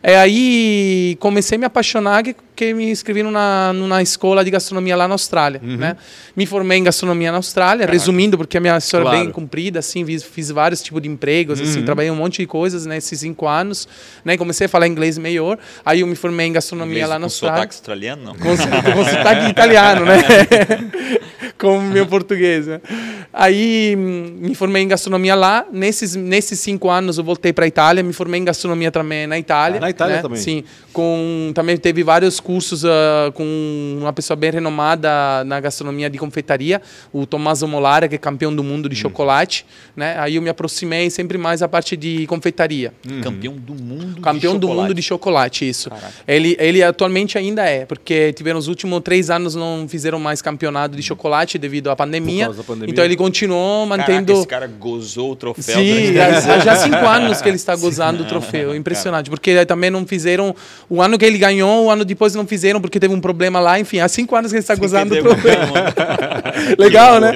É, 0.07 0.17
aí 0.17 1.17
comecei 1.19 1.55
a 1.55 1.59
me 1.59 1.65
apaixonar 1.65 2.23
que, 2.23 2.35
que 2.55 2.73
me 2.75 2.91
inscrevi 2.91 3.23
numa, 3.23 3.73
numa 3.73 4.03
escola 4.03 4.45
de 4.45 4.51
gastronomia 4.51 4.95
lá 4.95 5.07
na 5.07 5.15
Austrália, 5.15 5.59
uhum. 5.63 5.77
né? 5.77 5.97
Me 6.35 6.45
formei 6.45 6.77
em 6.77 6.83
gastronomia 6.83 7.31
na 7.31 7.37
Austrália, 7.37 7.87
Caraca. 7.87 7.91
resumindo, 7.91 8.37
porque 8.37 8.55
a 8.55 8.61
minha 8.61 8.77
história 8.77 9.03
claro. 9.03 9.17
é 9.17 9.23
bem 9.23 9.31
comprida, 9.31 9.79
assim, 9.79 10.05
fiz, 10.05 10.23
fiz 10.23 10.51
vários 10.51 10.83
tipos 10.83 11.01
de 11.01 11.09
empregos, 11.09 11.59
assim, 11.59 11.63
uhum. 11.63 11.77
assim, 11.77 11.85
trabalhei 11.85 12.11
um 12.11 12.15
monte 12.15 12.37
de 12.37 12.45
coisas 12.45 12.85
nesses 12.85 13.19
cinco 13.19 13.47
anos, 13.47 13.87
né? 14.23 14.37
Comecei 14.37 14.65
a 14.65 14.69
falar 14.69 14.87
inglês 14.87 15.17
melhor, 15.17 15.57
aí 15.83 16.01
eu 16.01 16.07
me 16.07 16.15
formei 16.15 16.45
em 16.45 16.53
gastronomia 16.53 16.93
inglês 16.93 17.09
lá 17.09 17.17
na 17.17 17.25
Austrália. 17.25 17.65
Com 17.65 17.73
sotaque 17.73 17.75
australiano, 17.75 18.23
não? 18.23 18.35
Com, 18.35 18.49
com 18.49 19.05
sotaque 19.05 19.49
italiano, 19.49 20.05
né? 20.05 20.17
como 21.57 21.81
meu 21.81 22.05
português. 22.05 22.67
Né? 22.67 22.81
Aí 23.33 23.95
me 23.95 24.53
formei 24.55 24.83
em 24.83 24.87
gastronomia 24.87 25.35
lá. 25.35 25.65
Nesses, 25.71 26.15
nesses 26.15 26.59
cinco 26.59 26.89
anos 26.89 27.17
eu 27.17 27.23
voltei 27.23 27.53
para 27.53 27.65
a 27.65 27.67
Itália. 27.67 28.03
Me 28.03 28.13
formei 28.13 28.39
em 28.39 28.45
gastronomia 28.45 28.91
também 28.91 29.27
na 29.27 29.37
Itália. 29.37 29.77
Ah, 29.77 29.81
na 29.81 29.89
Itália 29.89 30.15
né? 30.17 30.21
também? 30.21 30.39
Sim. 30.39 30.63
Com, 30.91 31.51
também 31.53 31.77
teve 31.77 32.03
vários 32.03 32.39
cursos 32.39 32.83
uh, 32.83 33.31
com 33.33 33.97
uma 33.99 34.13
pessoa 34.13 34.35
bem 34.35 34.51
renomada 34.51 35.43
na 35.45 35.59
gastronomia 35.59 36.09
de 36.09 36.17
confeitaria, 36.17 36.81
o 37.11 37.25
Tommaso 37.25 37.67
Molara, 37.67 38.07
que 38.07 38.15
é 38.15 38.17
campeão 38.17 38.55
do 38.55 38.63
mundo 38.63 38.87
de 38.87 38.95
hum. 38.95 38.99
chocolate. 38.99 39.65
Né? 39.95 40.15
Aí 40.19 40.35
eu 40.35 40.41
me 40.41 40.49
aproximei 40.49 41.09
sempre 41.09 41.37
mais 41.37 41.61
a 41.61 41.67
parte 41.67 41.97
de 41.97 42.25
confeitaria. 42.27 42.93
Hum. 43.09 43.21
Campeão 43.21 43.53
do 43.55 43.75
mundo 43.75 44.21
Campeão 44.21 44.57
do 44.57 44.67
mundo 44.67 44.93
de 44.93 45.01
chocolate, 45.01 45.67
isso. 45.67 45.89
Ele, 46.27 46.55
ele 46.59 46.81
atualmente 46.81 47.37
ainda 47.37 47.63
é, 47.63 47.85
porque 47.85 48.33
tiveram 48.33 48.59
os 48.59 48.67
últimos 48.67 49.01
três 49.01 49.29
anos 49.29 49.55
não 49.55 49.87
fizeram 49.87 50.19
mais 50.19 50.41
campeonato 50.41 50.95
de 50.95 51.03
chocolate 51.03 51.44
devido 51.57 51.89
à 51.89 51.95
pandemia. 51.95 52.49
pandemia. 52.51 52.91
Então 52.91 53.05
ele 53.05 53.15
continuou 53.15 53.85
mantendo. 53.85 54.25
Caraca, 54.25 54.33
esse 54.33 54.47
cara 54.47 54.67
gozou 54.67 55.31
o 55.31 55.35
troféu. 55.35 55.75
Sim, 55.77 56.13
já, 56.13 56.59
já 56.59 56.73
há 56.73 56.75
cinco 56.75 56.97
anos 57.05 57.41
que 57.41 57.49
ele 57.49 57.55
está 57.55 57.75
gozando 57.75 58.19
Sim. 58.19 58.25
o 58.25 58.27
troféu. 58.27 58.75
Impressionante. 58.75 59.29
Porque 59.29 59.65
também 59.65 59.89
não 59.89 60.05
fizeram. 60.05 60.55
O 60.89 61.01
ano 61.01 61.17
que 61.17 61.25
ele 61.25 61.37
ganhou, 61.37 61.85
o 61.85 61.91
ano 61.91 62.03
depois 62.03 62.33
não 62.35 62.45
fizeram 62.45 62.81
porque 62.81 62.99
teve 62.99 63.13
um 63.13 63.21
problema 63.21 63.59
lá. 63.59 63.79
Enfim, 63.79 63.99
há 63.99 64.07
cinco 64.07 64.35
anos 64.35 64.51
que 64.51 64.57
ele 64.57 64.63
está 64.63 64.75
Sim, 64.75 64.81
gozando 64.81 65.15
o 65.15 65.21
troféu. 65.21 65.59
legal, 66.77 67.19
né? 67.19 67.31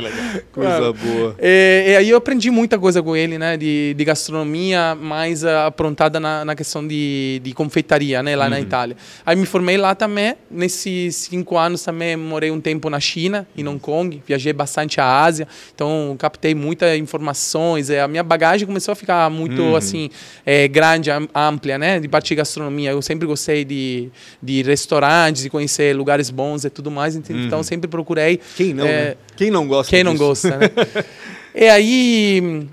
Coisa 0.52 0.94
boa. 0.94 1.36
E, 1.40 1.86
e, 1.88 1.96
aí 1.96 2.10
eu 2.10 2.18
aprendi 2.18 2.50
muita 2.50 2.78
coisa 2.78 3.02
com 3.02 3.16
ele, 3.16 3.38
né? 3.38 3.58
De, 3.58 3.94
de 3.94 4.06
gastronomia 4.06 4.96
mais 4.96 5.44
uh, 5.44 5.50
aprontada 5.68 6.20
na, 6.20 6.46
na 6.46 6.56
questão 6.56 6.86
de, 6.86 7.42
de 7.44 7.54
confeitaria, 7.54 8.22
né? 8.24 8.36
Lá 8.36 8.46
uhum. 8.46 8.52
na 8.52 8.60
Itália. 8.60 8.96
Aí 9.26 9.36
me 9.36 9.46
formei 9.46 9.78
lá 9.78 9.96
também. 9.96 10.36
Nesses 10.50 11.16
cinco 11.16 11.58
anos 11.58 11.84
também 11.84 12.16
morei 12.16 12.52
um 12.52 12.60
tempo 12.60 12.90
na 12.90 13.00
China, 13.00 13.48
em 13.58 13.68
Hong 13.68 13.80
Kong 13.80 14.22
viajei 14.26 14.54
bastante 14.54 15.00
a 15.02 15.24
Ásia, 15.24 15.48
então 15.74 16.16
captei 16.18 16.54
muitas 16.54 16.98
informações. 16.98 17.90
É, 17.90 18.02
a 18.02 18.08
minha 18.08 18.24
bagagem 18.24 18.66
começou 18.66 18.92
a 18.92 18.96
ficar 18.96 19.30
muito 19.30 19.62
uhum. 19.62 19.76
assim 19.76 20.10
é, 20.46 20.68
grande, 20.68 21.10
ampla, 21.34 21.78
né? 21.78 22.00
De 22.00 22.08
parte 22.08 22.30
de 22.30 22.36
gastronomia. 22.36 22.92
Eu 22.92 23.02
sempre 23.02 23.28
gostei 23.28 23.66
de, 23.66 24.10
de 24.42 24.62
restaurantes, 24.64 25.44
de 25.44 25.50
conhecer 25.50 25.96
lugares 25.96 26.30
bons 26.30 26.66
e 26.66 26.70
tudo 26.70 26.92
mais. 26.92 27.16
Então 27.16 27.58
uhum. 27.58 27.64
sempre 27.64 27.90
procurei. 27.90 28.40
Quem 28.56 28.74
não? 28.74 28.86
É, 28.86 29.09
né? 29.09 29.09
Quem 29.36 29.52
não 29.52 29.68
gosta? 29.68 29.90
Quem 29.90 30.04
disso? 30.04 30.14
não 30.14 30.18
gosta? 30.18 30.58
Né? 30.58 30.70
e 31.56 31.70
aí 31.70 32.68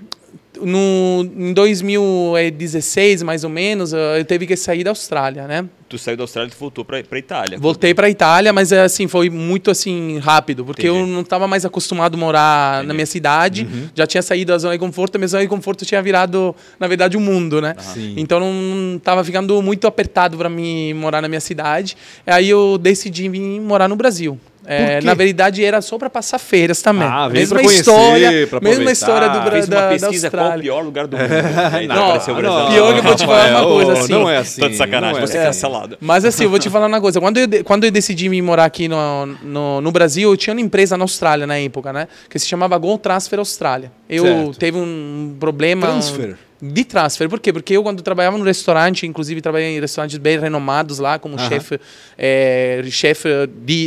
no, 0.61 1.29
em 1.35 1.53
2016, 1.53 3.23
mais 3.23 3.43
ou 3.43 3.49
menos, 3.49 3.93
eu 3.93 4.25
teve 4.25 4.45
que 4.45 4.55
sair 4.55 4.83
da 4.83 4.91
Austrália, 4.91 5.47
né? 5.47 5.65
Tu 5.89 5.97
saiu 5.97 6.17
da 6.17 6.23
Austrália 6.23 6.51
e 6.53 6.59
voltou 6.59 6.83
para 6.83 6.97
a 6.97 7.17
Itália. 7.17 7.57
Voltei 7.57 7.93
para 7.93 8.07
a 8.07 8.09
Itália, 8.09 8.51
mas 8.51 8.73
assim 8.73 9.07
foi 9.07 9.29
muito 9.29 9.71
assim 9.71 10.19
rápido, 10.19 10.65
porque 10.65 10.87
Entendi. 10.87 10.99
eu 10.99 11.07
não 11.07 11.21
estava 11.21 11.47
mais 11.47 11.63
acostumado 11.63 12.15
a 12.15 12.17
morar 12.17 12.75
Entendi. 12.75 12.87
na 12.87 12.93
minha 12.93 13.05
cidade. 13.05 13.67
Uhum. 13.71 13.89
Já 13.95 14.05
tinha 14.05 14.21
saído 14.21 14.51
da 14.51 14.57
zona 14.57 14.73
de 14.73 14.79
conforto, 14.79 15.15
a 15.15 15.19
minha 15.19 15.27
zona 15.27 15.43
de 15.43 15.49
conforto 15.49 15.85
tinha 15.85 16.01
virado, 16.01 16.55
na 16.79 16.87
verdade, 16.87 17.15
o 17.15 17.19
um 17.19 17.23
mundo, 17.23 17.61
né? 17.61 17.75
Uhum. 17.95 18.13
Então 18.17 18.39
não 18.39 18.97
estava 18.97 19.23
ficando 19.23 19.61
muito 19.61 19.87
apertado 19.87 20.37
para 20.37 20.49
mim 20.49 20.93
morar 20.93 21.21
na 21.21 21.29
minha 21.29 21.41
cidade. 21.41 21.95
Aí 22.25 22.49
eu 22.49 22.77
decidi 22.77 23.29
vir 23.29 23.61
morar 23.61 23.87
no 23.87 23.95
Brasil. 23.95 24.37
É, 24.69 24.99
na 25.01 25.13
verdade, 25.13 25.63
era 25.63 25.81
só 25.81 25.97
para 25.97 26.09
passar 26.09 26.37
feiras 26.37 26.81
também. 26.81 27.07
Ah, 27.07 27.29
mesma 27.29 27.59
conhecer, 27.59 27.79
história, 27.79 28.49
mesma 28.61 28.91
história 28.91 29.29
do 29.29 29.41
Brasil. 29.41 29.69
da, 29.69 29.87
pesquisa 29.87 30.29
da 30.29 30.37
qual 30.37 30.57
o 30.57 30.59
pior 30.59 30.81
lugar 30.81 31.07
do 31.07 31.15
mundo. 31.17 31.31
Aí 31.73 31.87
não, 31.87 31.95
não, 31.95 32.69
pior 32.69 32.93
que 32.93 32.99
eu 32.99 33.03
vou 33.03 33.15
te 33.15 33.25
falar 33.25 33.61
uma 33.61 33.65
coisa 33.65 33.93
assim. 33.93 34.11
Não 34.11 34.29
é 34.29 34.37
assim. 34.37 34.59
Tô 34.59 34.67
de 34.67 34.75
sacanagem, 34.75 35.21
você 35.21 35.37
é 35.37 35.45
cancelado. 35.45 35.97
Mas 36.01 36.25
assim, 36.25 36.43
eu 36.43 36.49
vou 36.49 36.59
te 36.59 36.69
falar 36.69 36.87
uma 36.87 36.99
coisa. 36.99 37.21
Quando 37.21 37.37
eu, 37.37 37.47
quando 37.63 37.85
eu 37.85 37.91
decidi 37.91 38.27
me 38.27 38.41
morar 38.41 38.65
aqui 38.65 38.89
no, 38.89 39.25
no, 39.41 39.79
no, 39.79 39.91
Brasil, 39.91 40.29
eu 40.29 40.35
tinha 40.35 40.53
uma 40.53 40.61
empresa 40.61 40.97
na 40.97 41.05
Austrália 41.05 41.47
na 41.47 41.57
época, 41.57 41.93
né? 41.93 42.09
Que 42.29 42.37
se 42.37 42.45
chamava 42.45 42.77
Go 42.77 42.97
Transfer 42.97 43.39
Austrália. 43.39 43.89
Eu 44.09 44.23
certo. 44.23 44.57
teve 44.57 44.77
um 44.77 45.35
problema. 45.39 45.87
Transfer? 45.87 46.37
De 46.59 46.83
transfer. 46.83 47.29
Por 47.29 47.39
quê? 47.39 47.53
Porque 47.53 47.77
eu, 47.77 47.83
quando 47.83 48.01
trabalhava 48.01 48.35
no 48.35 48.43
restaurante, 48.43 49.05
inclusive 49.05 49.41
trabalhei 49.41 49.77
em 49.77 49.79
restaurantes 49.79 50.17
bem 50.17 50.39
renomados 50.39 50.97
lá, 50.97 51.19
como 51.19 51.37
chefe 51.37 51.79
é, 52.17 52.81
chef 52.89 53.25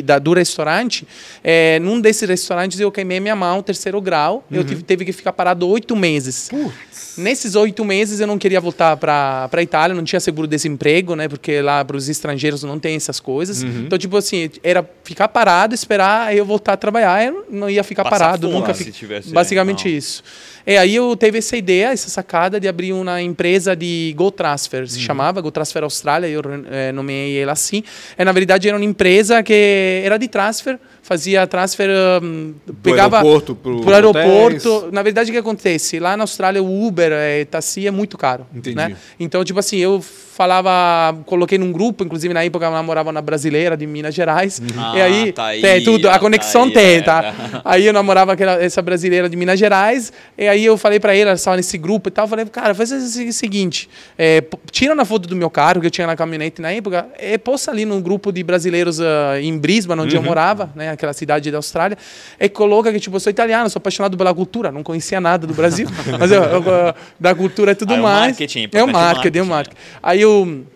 da, 0.04 0.20
do 0.20 0.32
restaurante, 0.32 1.04
é, 1.42 1.80
num 1.80 2.00
desses 2.00 2.28
restaurantes 2.28 2.78
eu 2.78 2.92
queimei 2.92 3.18
minha 3.18 3.34
mão, 3.34 3.60
terceiro 3.60 4.00
grau, 4.00 4.44
uhum. 4.48 4.58
eu 4.58 4.64
tive, 4.64 4.82
teve 4.84 5.04
que 5.04 5.12
ficar 5.12 5.32
parado 5.32 5.66
oito 5.66 5.96
meses. 5.96 6.48
Nesses 7.16 7.54
oito 7.54 7.84
meses 7.84 8.20
eu 8.20 8.26
não 8.26 8.38
queria 8.38 8.60
voltar 8.60 8.96
para 8.96 9.48
a 9.52 9.62
Itália, 9.62 9.94
não 9.94 10.04
tinha 10.04 10.20
seguro-desemprego, 10.20 11.14
né? 11.14 11.28
Porque 11.28 11.60
lá 11.60 11.84
para 11.84 11.96
os 11.96 12.08
estrangeiros 12.08 12.62
não 12.62 12.78
tem 12.78 12.96
essas 12.96 13.20
coisas. 13.20 13.62
Uhum. 13.62 13.84
Então, 13.86 13.98
tipo 13.98 14.16
assim, 14.16 14.50
era 14.62 14.88
ficar 15.04 15.28
parado, 15.28 15.74
esperar 15.74 16.34
eu 16.34 16.44
voltar 16.44 16.74
a 16.74 16.76
trabalhar, 16.76 17.24
eu 17.24 17.46
não 17.50 17.68
ia 17.68 17.82
ficar 17.82 18.04
Passar 18.04 18.18
parado, 18.18 18.48
fome, 18.48 18.60
nunca. 18.60 18.74
Fi... 18.74 18.92
Basicamente 19.32 19.88
isso. 19.88 20.22
isso. 20.22 20.59
E 20.66 20.76
aí 20.76 20.94
eu 20.94 21.16
teve 21.16 21.38
essa 21.38 21.56
ideia, 21.56 21.92
essa 21.92 22.08
sacada 22.08 22.60
de 22.60 22.68
abrir 22.68 22.92
uma 22.92 23.20
empresa 23.20 23.74
de 23.74 24.14
Go 24.16 24.30
Transfer, 24.30 24.88
se 24.88 24.98
uhum. 24.98 25.02
chamava 25.02 25.40
Go 25.40 25.50
Transfer 25.50 25.82
Austrália, 25.82 26.26
eu 26.26 26.42
é, 26.70 26.92
nomeei 26.92 27.38
ela 27.38 27.52
assim. 27.52 27.82
E 28.18 28.24
na 28.24 28.32
verdade 28.32 28.68
era 28.68 28.76
uma 28.76 28.84
empresa 28.84 29.42
que 29.42 30.02
era 30.04 30.16
de 30.18 30.28
transfer, 30.28 30.78
fazia 31.02 31.46
transfer, 31.46 31.88
um, 32.22 32.54
pegava 32.82 33.18
aeroporto 33.18 33.54
pro, 33.54 33.80
pro 33.80 33.94
aeroporto. 33.94 34.68
Hotéis. 34.76 34.92
Na 34.92 35.02
verdade, 35.02 35.30
o 35.30 35.32
que 35.32 35.38
acontece? 35.38 35.98
Lá 35.98 36.16
na 36.16 36.24
Austrália, 36.24 36.62
o 36.62 36.86
Uber, 36.86 37.10
é, 37.12 37.44
taxi 37.44 37.86
é 37.86 37.90
muito 37.90 38.16
caro. 38.16 38.46
Entendi. 38.54 38.76
Né? 38.76 38.96
Então, 39.18 39.44
tipo 39.44 39.58
assim, 39.58 39.78
eu 39.78 40.02
falava, 40.40 41.18
coloquei 41.26 41.59
num 41.59 41.70
grupo, 41.70 42.02
inclusive 42.02 42.32
na 42.32 42.42
época 42.42 42.64
eu 42.64 42.70
namorava 42.70 43.12
na 43.12 43.20
brasileira 43.20 43.76
de 43.76 43.87
Minas 43.87 44.14
Gerais. 44.14 44.62
Ah, 44.75 44.94
e 44.97 45.02
aí, 45.02 45.32
tá 45.32 45.44
aí 45.44 45.61
tem 45.61 45.85
tudo, 45.85 46.09
a 46.09 46.18
conexão 46.18 46.66
tá 46.66 46.80
tem, 46.80 47.02
tá? 47.02 47.23
É. 47.23 47.61
Aí 47.62 47.85
eu 47.85 47.92
namorava 47.92 48.32
aquela, 48.32 48.54
essa 48.54 48.80
brasileira 48.80 49.28
de 49.28 49.37
Minas 49.37 49.59
Gerais, 49.59 50.11
e 50.38 50.49
aí 50.49 50.64
eu 50.64 50.78
falei 50.78 50.99
para 50.99 51.14
ela 51.14 51.35
estava 51.35 51.59
nesse 51.59 51.76
grupo 51.76 52.09
e 52.09 52.11
tal, 52.11 52.25
eu 52.25 52.28
falei, 52.30 52.47
cara, 52.47 52.75
faz 52.75 52.90
o 52.90 53.32
seguinte, 53.32 53.87
é, 54.16 54.42
tira 54.70 54.94
uma 54.94 55.04
foto 55.04 55.28
do 55.28 55.37
meu 55.37 55.50
carro 55.50 55.78
que 55.78 55.88
eu 55.88 55.90
tinha 55.90 56.06
na 56.06 56.16
caminhonete 56.16 56.62
na 56.62 56.73
época, 56.73 57.06
e 57.20 57.37
posta 57.37 57.70
ali 57.70 57.85
no 57.85 58.00
grupo 58.00 58.32
de 58.32 58.42
brasileiros 58.42 58.99
uh, 58.99 59.04
em 59.42 59.59
Brisbane, 59.59 60.00
onde 60.00 60.16
uhum. 60.16 60.23
eu 60.23 60.26
morava, 60.26 60.70
né, 60.75 60.88
aquela 60.88 61.12
cidade 61.12 61.50
da 61.50 61.59
Austrália, 61.59 61.99
e 62.40 62.49
coloca 62.49 62.90
que, 62.90 62.99
tipo, 62.99 63.14
eu 63.14 63.20
sou 63.20 63.30
italiano, 63.30 63.68
sou 63.68 63.78
apaixonado 63.78 64.16
pela 64.16 64.32
cultura, 64.32 64.73
não 64.73 64.82
conhecia 64.82 65.20
nada 65.20 65.47
do 65.47 65.52
Brasil, 65.52 65.87
mas 66.18 66.32
eu, 66.32 66.42
eu, 66.42 66.64
da 67.18 67.35
cultura 67.35 67.73
e 67.73 67.75
tudo 67.75 67.92
ah, 67.92 67.99
mais. 67.99 68.16
É 68.16 68.23
o 68.23 68.28
marketing, 68.30 68.68
é 68.73 68.82
o 68.82 68.88
marketing, 68.88 69.38
é 69.38 69.42
o 69.42 69.47
marketing. 69.47 69.76
Aí 70.02 70.20
eu 70.23 70.29
eu 70.30 70.66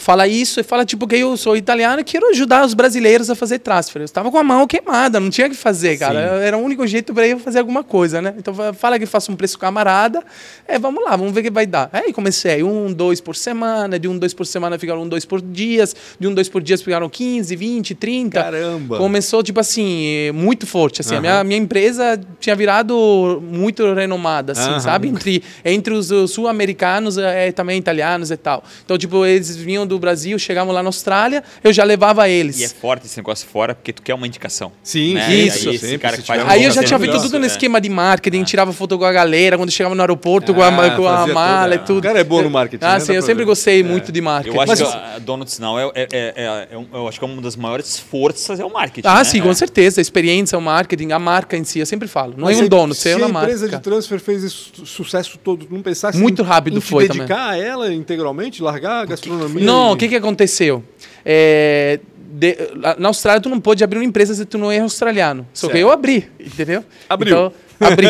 fala 0.00 0.26
isso 0.26 0.58
e 0.60 0.62
fala 0.62 0.84
tipo 0.84 1.06
que 1.06 1.16
eu 1.16 1.36
sou 1.36 1.56
italiano 1.56 2.00
e 2.00 2.04
quero 2.04 2.28
ajudar 2.30 2.64
os 2.64 2.74
brasileiros 2.74 3.30
a 3.30 3.34
fazer 3.34 3.58
transfer. 3.58 4.00
Eu 4.00 4.04
estava 4.04 4.30
com 4.30 4.38
a 4.38 4.42
mão 4.42 4.66
queimada, 4.66 5.20
não 5.20 5.30
tinha 5.30 5.48
que 5.48 5.54
fazer, 5.54 5.98
cara. 5.98 6.38
Sim. 6.38 6.44
Era 6.44 6.56
o 6.58 6.60
único 6.60 6.86
jeito 6.86 7.12
para 7.14 7.26
eu 7.28 7.38
fazer 7.38 7.58
alguma 7.60 7.84
coisa, 7.84 8.20
né? 8.20 8.34
Então 8.38 8.54
fala 8.74 8.98
que 8.98 9.06
faço 9.06 9.30
um 9.30 9.36
preço 9.36 9.58
camarada, 9.58 10.22
é, 10.66 10.78
vamos 10.78 11.04
lá, 11.04 11.16
vamos 11.16 11.32
ver 11.32 11.40
o 11.40 11.42
que 11.44 11.50
vai 11.50 11.66
dar. 11.66 11.90
Aí 11.92 12.12
comecei, 12.12 12.62
um, 12.62 12.92
dois 12.92 13.20
por 13.20 13.36
semana, 13.36 13.98
de 13.98 14.08
um, 14.08 14.18
dois 14.18 14.32
por 14.32 14.46
semana 14.46 14.78
ficaram 14.78 15.02
um, 15.02 15.08
dois 15.08 15.24
por 15.24 15.40
dias, 15.40 15.94
de 16.18 16.26
um, 16.26 16.34
dois 16.34 16.48
por 16.48 16.62
dias 16.62 16.82
ficaram 16.82 17.08
15, 17.08 17.54
20, 17.54 17.94
30. 17.94 18.42
Caramba! 18.42 18.96
Começou, 18.96 19.42
tipo 19.42 19.60
assim, 19.60 20.30
muito 20.32 20.66
forte, 20.66 21.02
assim. 21.02 21.14
Uhum. 21.14 21.18
A 21.18 21.20
minha, 21.20 21.44
minha 21.44 21.60
empresa 21.60 22.20
tinha 22.38 22.56
virado 22.56 23.42
muito 23.42 23.92
renomada, 23.92 24.52
assim, 24.52 24.70
uhum. 24.70 24.80
sabe? 24.80 25.08
Entre, 25.08 25.42
entre 25.64 25.92
os 25.92 26.10
sul-americanos 26.30 27.16
e 27.16 27.22
é, 27.22 27.52
também 27.52 27.78
italianos 27.78 28.30
e 28.30 28.36
tal. 28.36 28.64
Então, 28.84 28.96
tipo, 28.96 29.26
eles 29.26 29.56
vinham 29.56 29.86
do 29.90 29.98
Brasil, 29.98 30.38
chegavam 30.38 30.72
lá 30.72 30.82
na 30.82 30.88
Austrália, 30.88 31.42
eu 31.62 31.72
já 31.72 31.84
levava 31.84 32.28
eles. 32.28 32.60
E 32.60 32.64
é 32.64 32.68
forte 32.68 33.06
esse 33.06 33.16
negócio 33.16 33.46
fora, 33.46 33.74
porque 33.74 33.92
tu 33.92 34.02
quer 34.02 34.14
uma 34.14 34.26
indicação. 34.26 34.72
Sim, 34.82 35.14
né? 35.14 35.34
isso. 35.34 35.68
Aí, 35.68 35.74
esse 35.74 35.98
cara 35.98 36.16
que 36.16 36.22
faz 36.22 36.48
aí 36.48 36.64
eu 36.64 36.70
já 36.70 36.82
tinha 36.82 36.98
feito 36.98 37.20
tudo 37.20 37.38
no 37.38 37.46
esquema 37.46 37.80
de 37.80 37.88
marketing, 37.88 38.42
ah. 38.42 38.44
tirava 38.44 38.72
foto 38.72 38.98
com 38.98 39.04
a 39.04 39.12
galera, 39.12 39.56
quando 39.56 39.70
chegava 39.70 39.94
no 39.94 40.00
aeroporto 40.00 40.52
ah, 40.52 40.54
com 40.54 40.62
a, 40.62 40.90
com 40.90 41.08
a 41.08 41.26
mala 41.26 41.78
tudo. 41.78 41.82
e 41.82 41.86
tudo. 41.86 41.98
O 41.98 42.02
cara 42.02 42.20
é 42.20 42.24
bom 42.24 42.42
no 42.42 42.50
marketing. 42.50 42.84
Ah, 42.84 42.94
né? 42.94 43.00
sim, 43.00 43.12
eu 43.12 43.22
sempre 43.22 43.44
gostei 43.44 43.80
é. 43.80 43.82
muito 43.82 44.12
de 44.12 44.20
marketing. 44.20 44.56
Eu 44.56 44.62
acho 44.62 44.70
Mas, 44.70 44.80
que 44.80 44.86
a 44.86 45.18
Donuts 45.18 45.58
Now 45.58 45.78
é, 45.78 45.92
é, 45.94 46.08
é, 46.12 46.34
é, 46.36 46.68
eu 46.92 47.08
acho 47.08 47.18
que 47.18 47.24
é 47.24 47.28
uma 47.28 47.42
das 47.42 47.56
maiores 47.56 47.98
forças 47.98 48.60
é 48.60 48.64
o 48.64 48.72
marketing. 48.72 49.06
Ah, 49.06 49.18
né? 49.18 49.24
sim, 49.24 49.40
com 49.40 49.52
certeza. 49.54 50.00
A 50.00 50.02
experiência, 50.02 50.56
o 50.58 50.62
marketing, 50.62 51.12
a 51.12 51.18
marca 51.18 51.56
em 51.56 51.64
si, 51.64 51.78
eu 51.78 51.86
sempre 51.86 52.08
falo. 52.08 52.34
Não 52.36 52.44
Mas 52.44 52.60
é 52.60 52.64
um 52.64 52.68
dono, 52.68 52.94
você 52.94 53.10
é 53.10 53.16
uma 53.16 53.28
marca. 53.28 53.52
a 53.52 53.54
empresa 53.54 53.68
de 53.68 53.82
transfer 53.82 54.20
fez 54.20 54.44
esse 54.44 54.56
sucesso 54.84 55.38
todo, 55.42 55.66
não 55.70 55.82
pensasse 55.82 56.18
Muito 56.18 56.42
rápido 56.42 56.78
em 56.78 56.80
foi 56.80 57.08
dedicar 57.08 57.50
a 57.50 57.56
ela 57.56 57.92
integralmente, 57.92 58.62
largar 58.62 59.02
a 59.02 59.04
gastronomia? 59.06 59.64
Não, 59.64 59.79
o 59.88 59.96
que, 59.96 60.08
que 60.08 60.16
aconteceu? 60.16 60.82
É, 61.24 62.00
de, 62.30 62.56
na 62.98 63.08
Austrália, 63.08 63.40
tu 63.40 63.48
não 63.48 63.60
pode 63.60 63.82
abrir 63.82 63.98
uma 63.98 64.04
empresa 64.04 64.34
se 64.34 64.44
tu 64.44 64.56
não 64.56 64.70
é 64.70 64.78
australiano. 64.78 65.46
Só 65.52 65.66
certo. 65.66 65.76
que 65.76 65.82
eu 65.82 65.90
abri, 65.90 66.28
entendeu? 66.38 66.84
Abriu. 67.08 67.34
Então, 67.34 67.52
abri. 67.80 68.06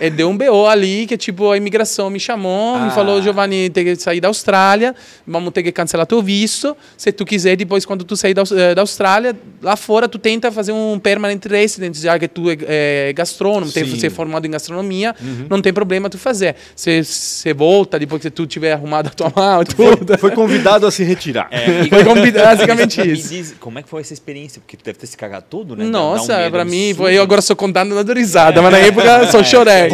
e 0.00 0.10
deu 0.10 0.28
um 0.28 0.36
BO 0.36 0.66
ali 0.66 1.06
que, 1.06 1.16
tipo, 1.16 1.50
a 1.50 1.56
imigração 1.56 2.10
me 2.10 2.20
chamou, 2.20 2.76
ah. 2.76 2.86
me 2.86 2.90
falou, 2.90 3.20
Giovanni, 3.20 3.70
tem 3.70 3.84
que 3.84 3.96
sair 3.96 4.20
da 4.20 4.28
Austrália, 4.28 4.94
vamos 5.26 5.52
ter 5.52 5.62
que 5.62 5.72
cancelar 5.72 6.06
teu 6.06 6.22
visto. 6.22 6.76
Se 6.96 7.10
tu 7.10 7.24
quiser, 7.24 7.56
depois, 7.56 7.84
quando 7.84 8.04
tu 8.04 8.16
sair 8.16 8.34
da, 8.34 8.42
eh, 8.42 8.74
da 8.74 8.82
Austrália, 8.82 9.36
lá 9.62 9.76
fora, 9.76 10.08
tu 10.08 10.18
tenta 10.18 10.52
fazer 10.52 10.72
um 10.72 10.98
permanent 10.98 11.44
resident, 11.46 11.96
já 11.96 12.18
que 12.18 12.28
tu 12.28 12.50
é, 12.50 12.58
é 13.08 13.12
gastrônomo, 13.12 13.72
tem 13.72 13.84
que 13.84 13.98
ser 13.98 14.10
formado 14.10 14.46
em 14.46 14.50
gastronomia, 14.50 15.14
uhum. 15.20 15.46
não 15.48 15.60
tem 15.60 15.72
problema 15.72 16.08
tu 16.08 16.18
fazer. 16.18 16.54
Você 16.76 17.54
volta 17.54 17.98
depois 17.98 18.22
que 18.22 18.30
tu 18.30 18.46
tiver 18.46 18.72
arrumado 18.72 19.08
a 19.08 19.10
tua 19.10 19.32
mala, 19.34 19.64
tudo. 19.64 20.06
Foi, 20.06 20.18
foi 20.18 20.30
convidado 20.32 20.86
a 20.86 20.90
se 20.90 21.02
retirar. 21.02 21.48
É, 21.50 21.84
foi 21.88 22.04
convidado, 22.04 22.50
basicamente 22.56 23.12
isso. 23.12 23.28
Diz, 23.28 23.54
como 23.58 23.78
é 23.78 23.82
que 23.82 23.88
foi 23.88 24.00
essa 24.00 24.12
experiência? 24.12 24.60
Porque 24.60 24.76
tu 24.76 24.84
deve 24.84 24.98
ter 24.98 25.06
se 25.06 25.16
cagado 25.16 25.46
tudo, 25.48 25.76
né? 25.76 25.84
Nossa, 25.84 26.46
um 26.46 26.50
pra 26.50 26.64
mim, 26.64 26.94
foi, 26.94 27.16
eu 27.16 27.22
agora 27.22 27.40
sou 27.40 27.56
contando 27.56 27.94
na 27.94 28.02
dorizada, 28.02 28.60
mas 28.62 28.72
na 28.72 28.78
época 28.90 29.26
só 29.30 29.44
chorei. 29.44 29.90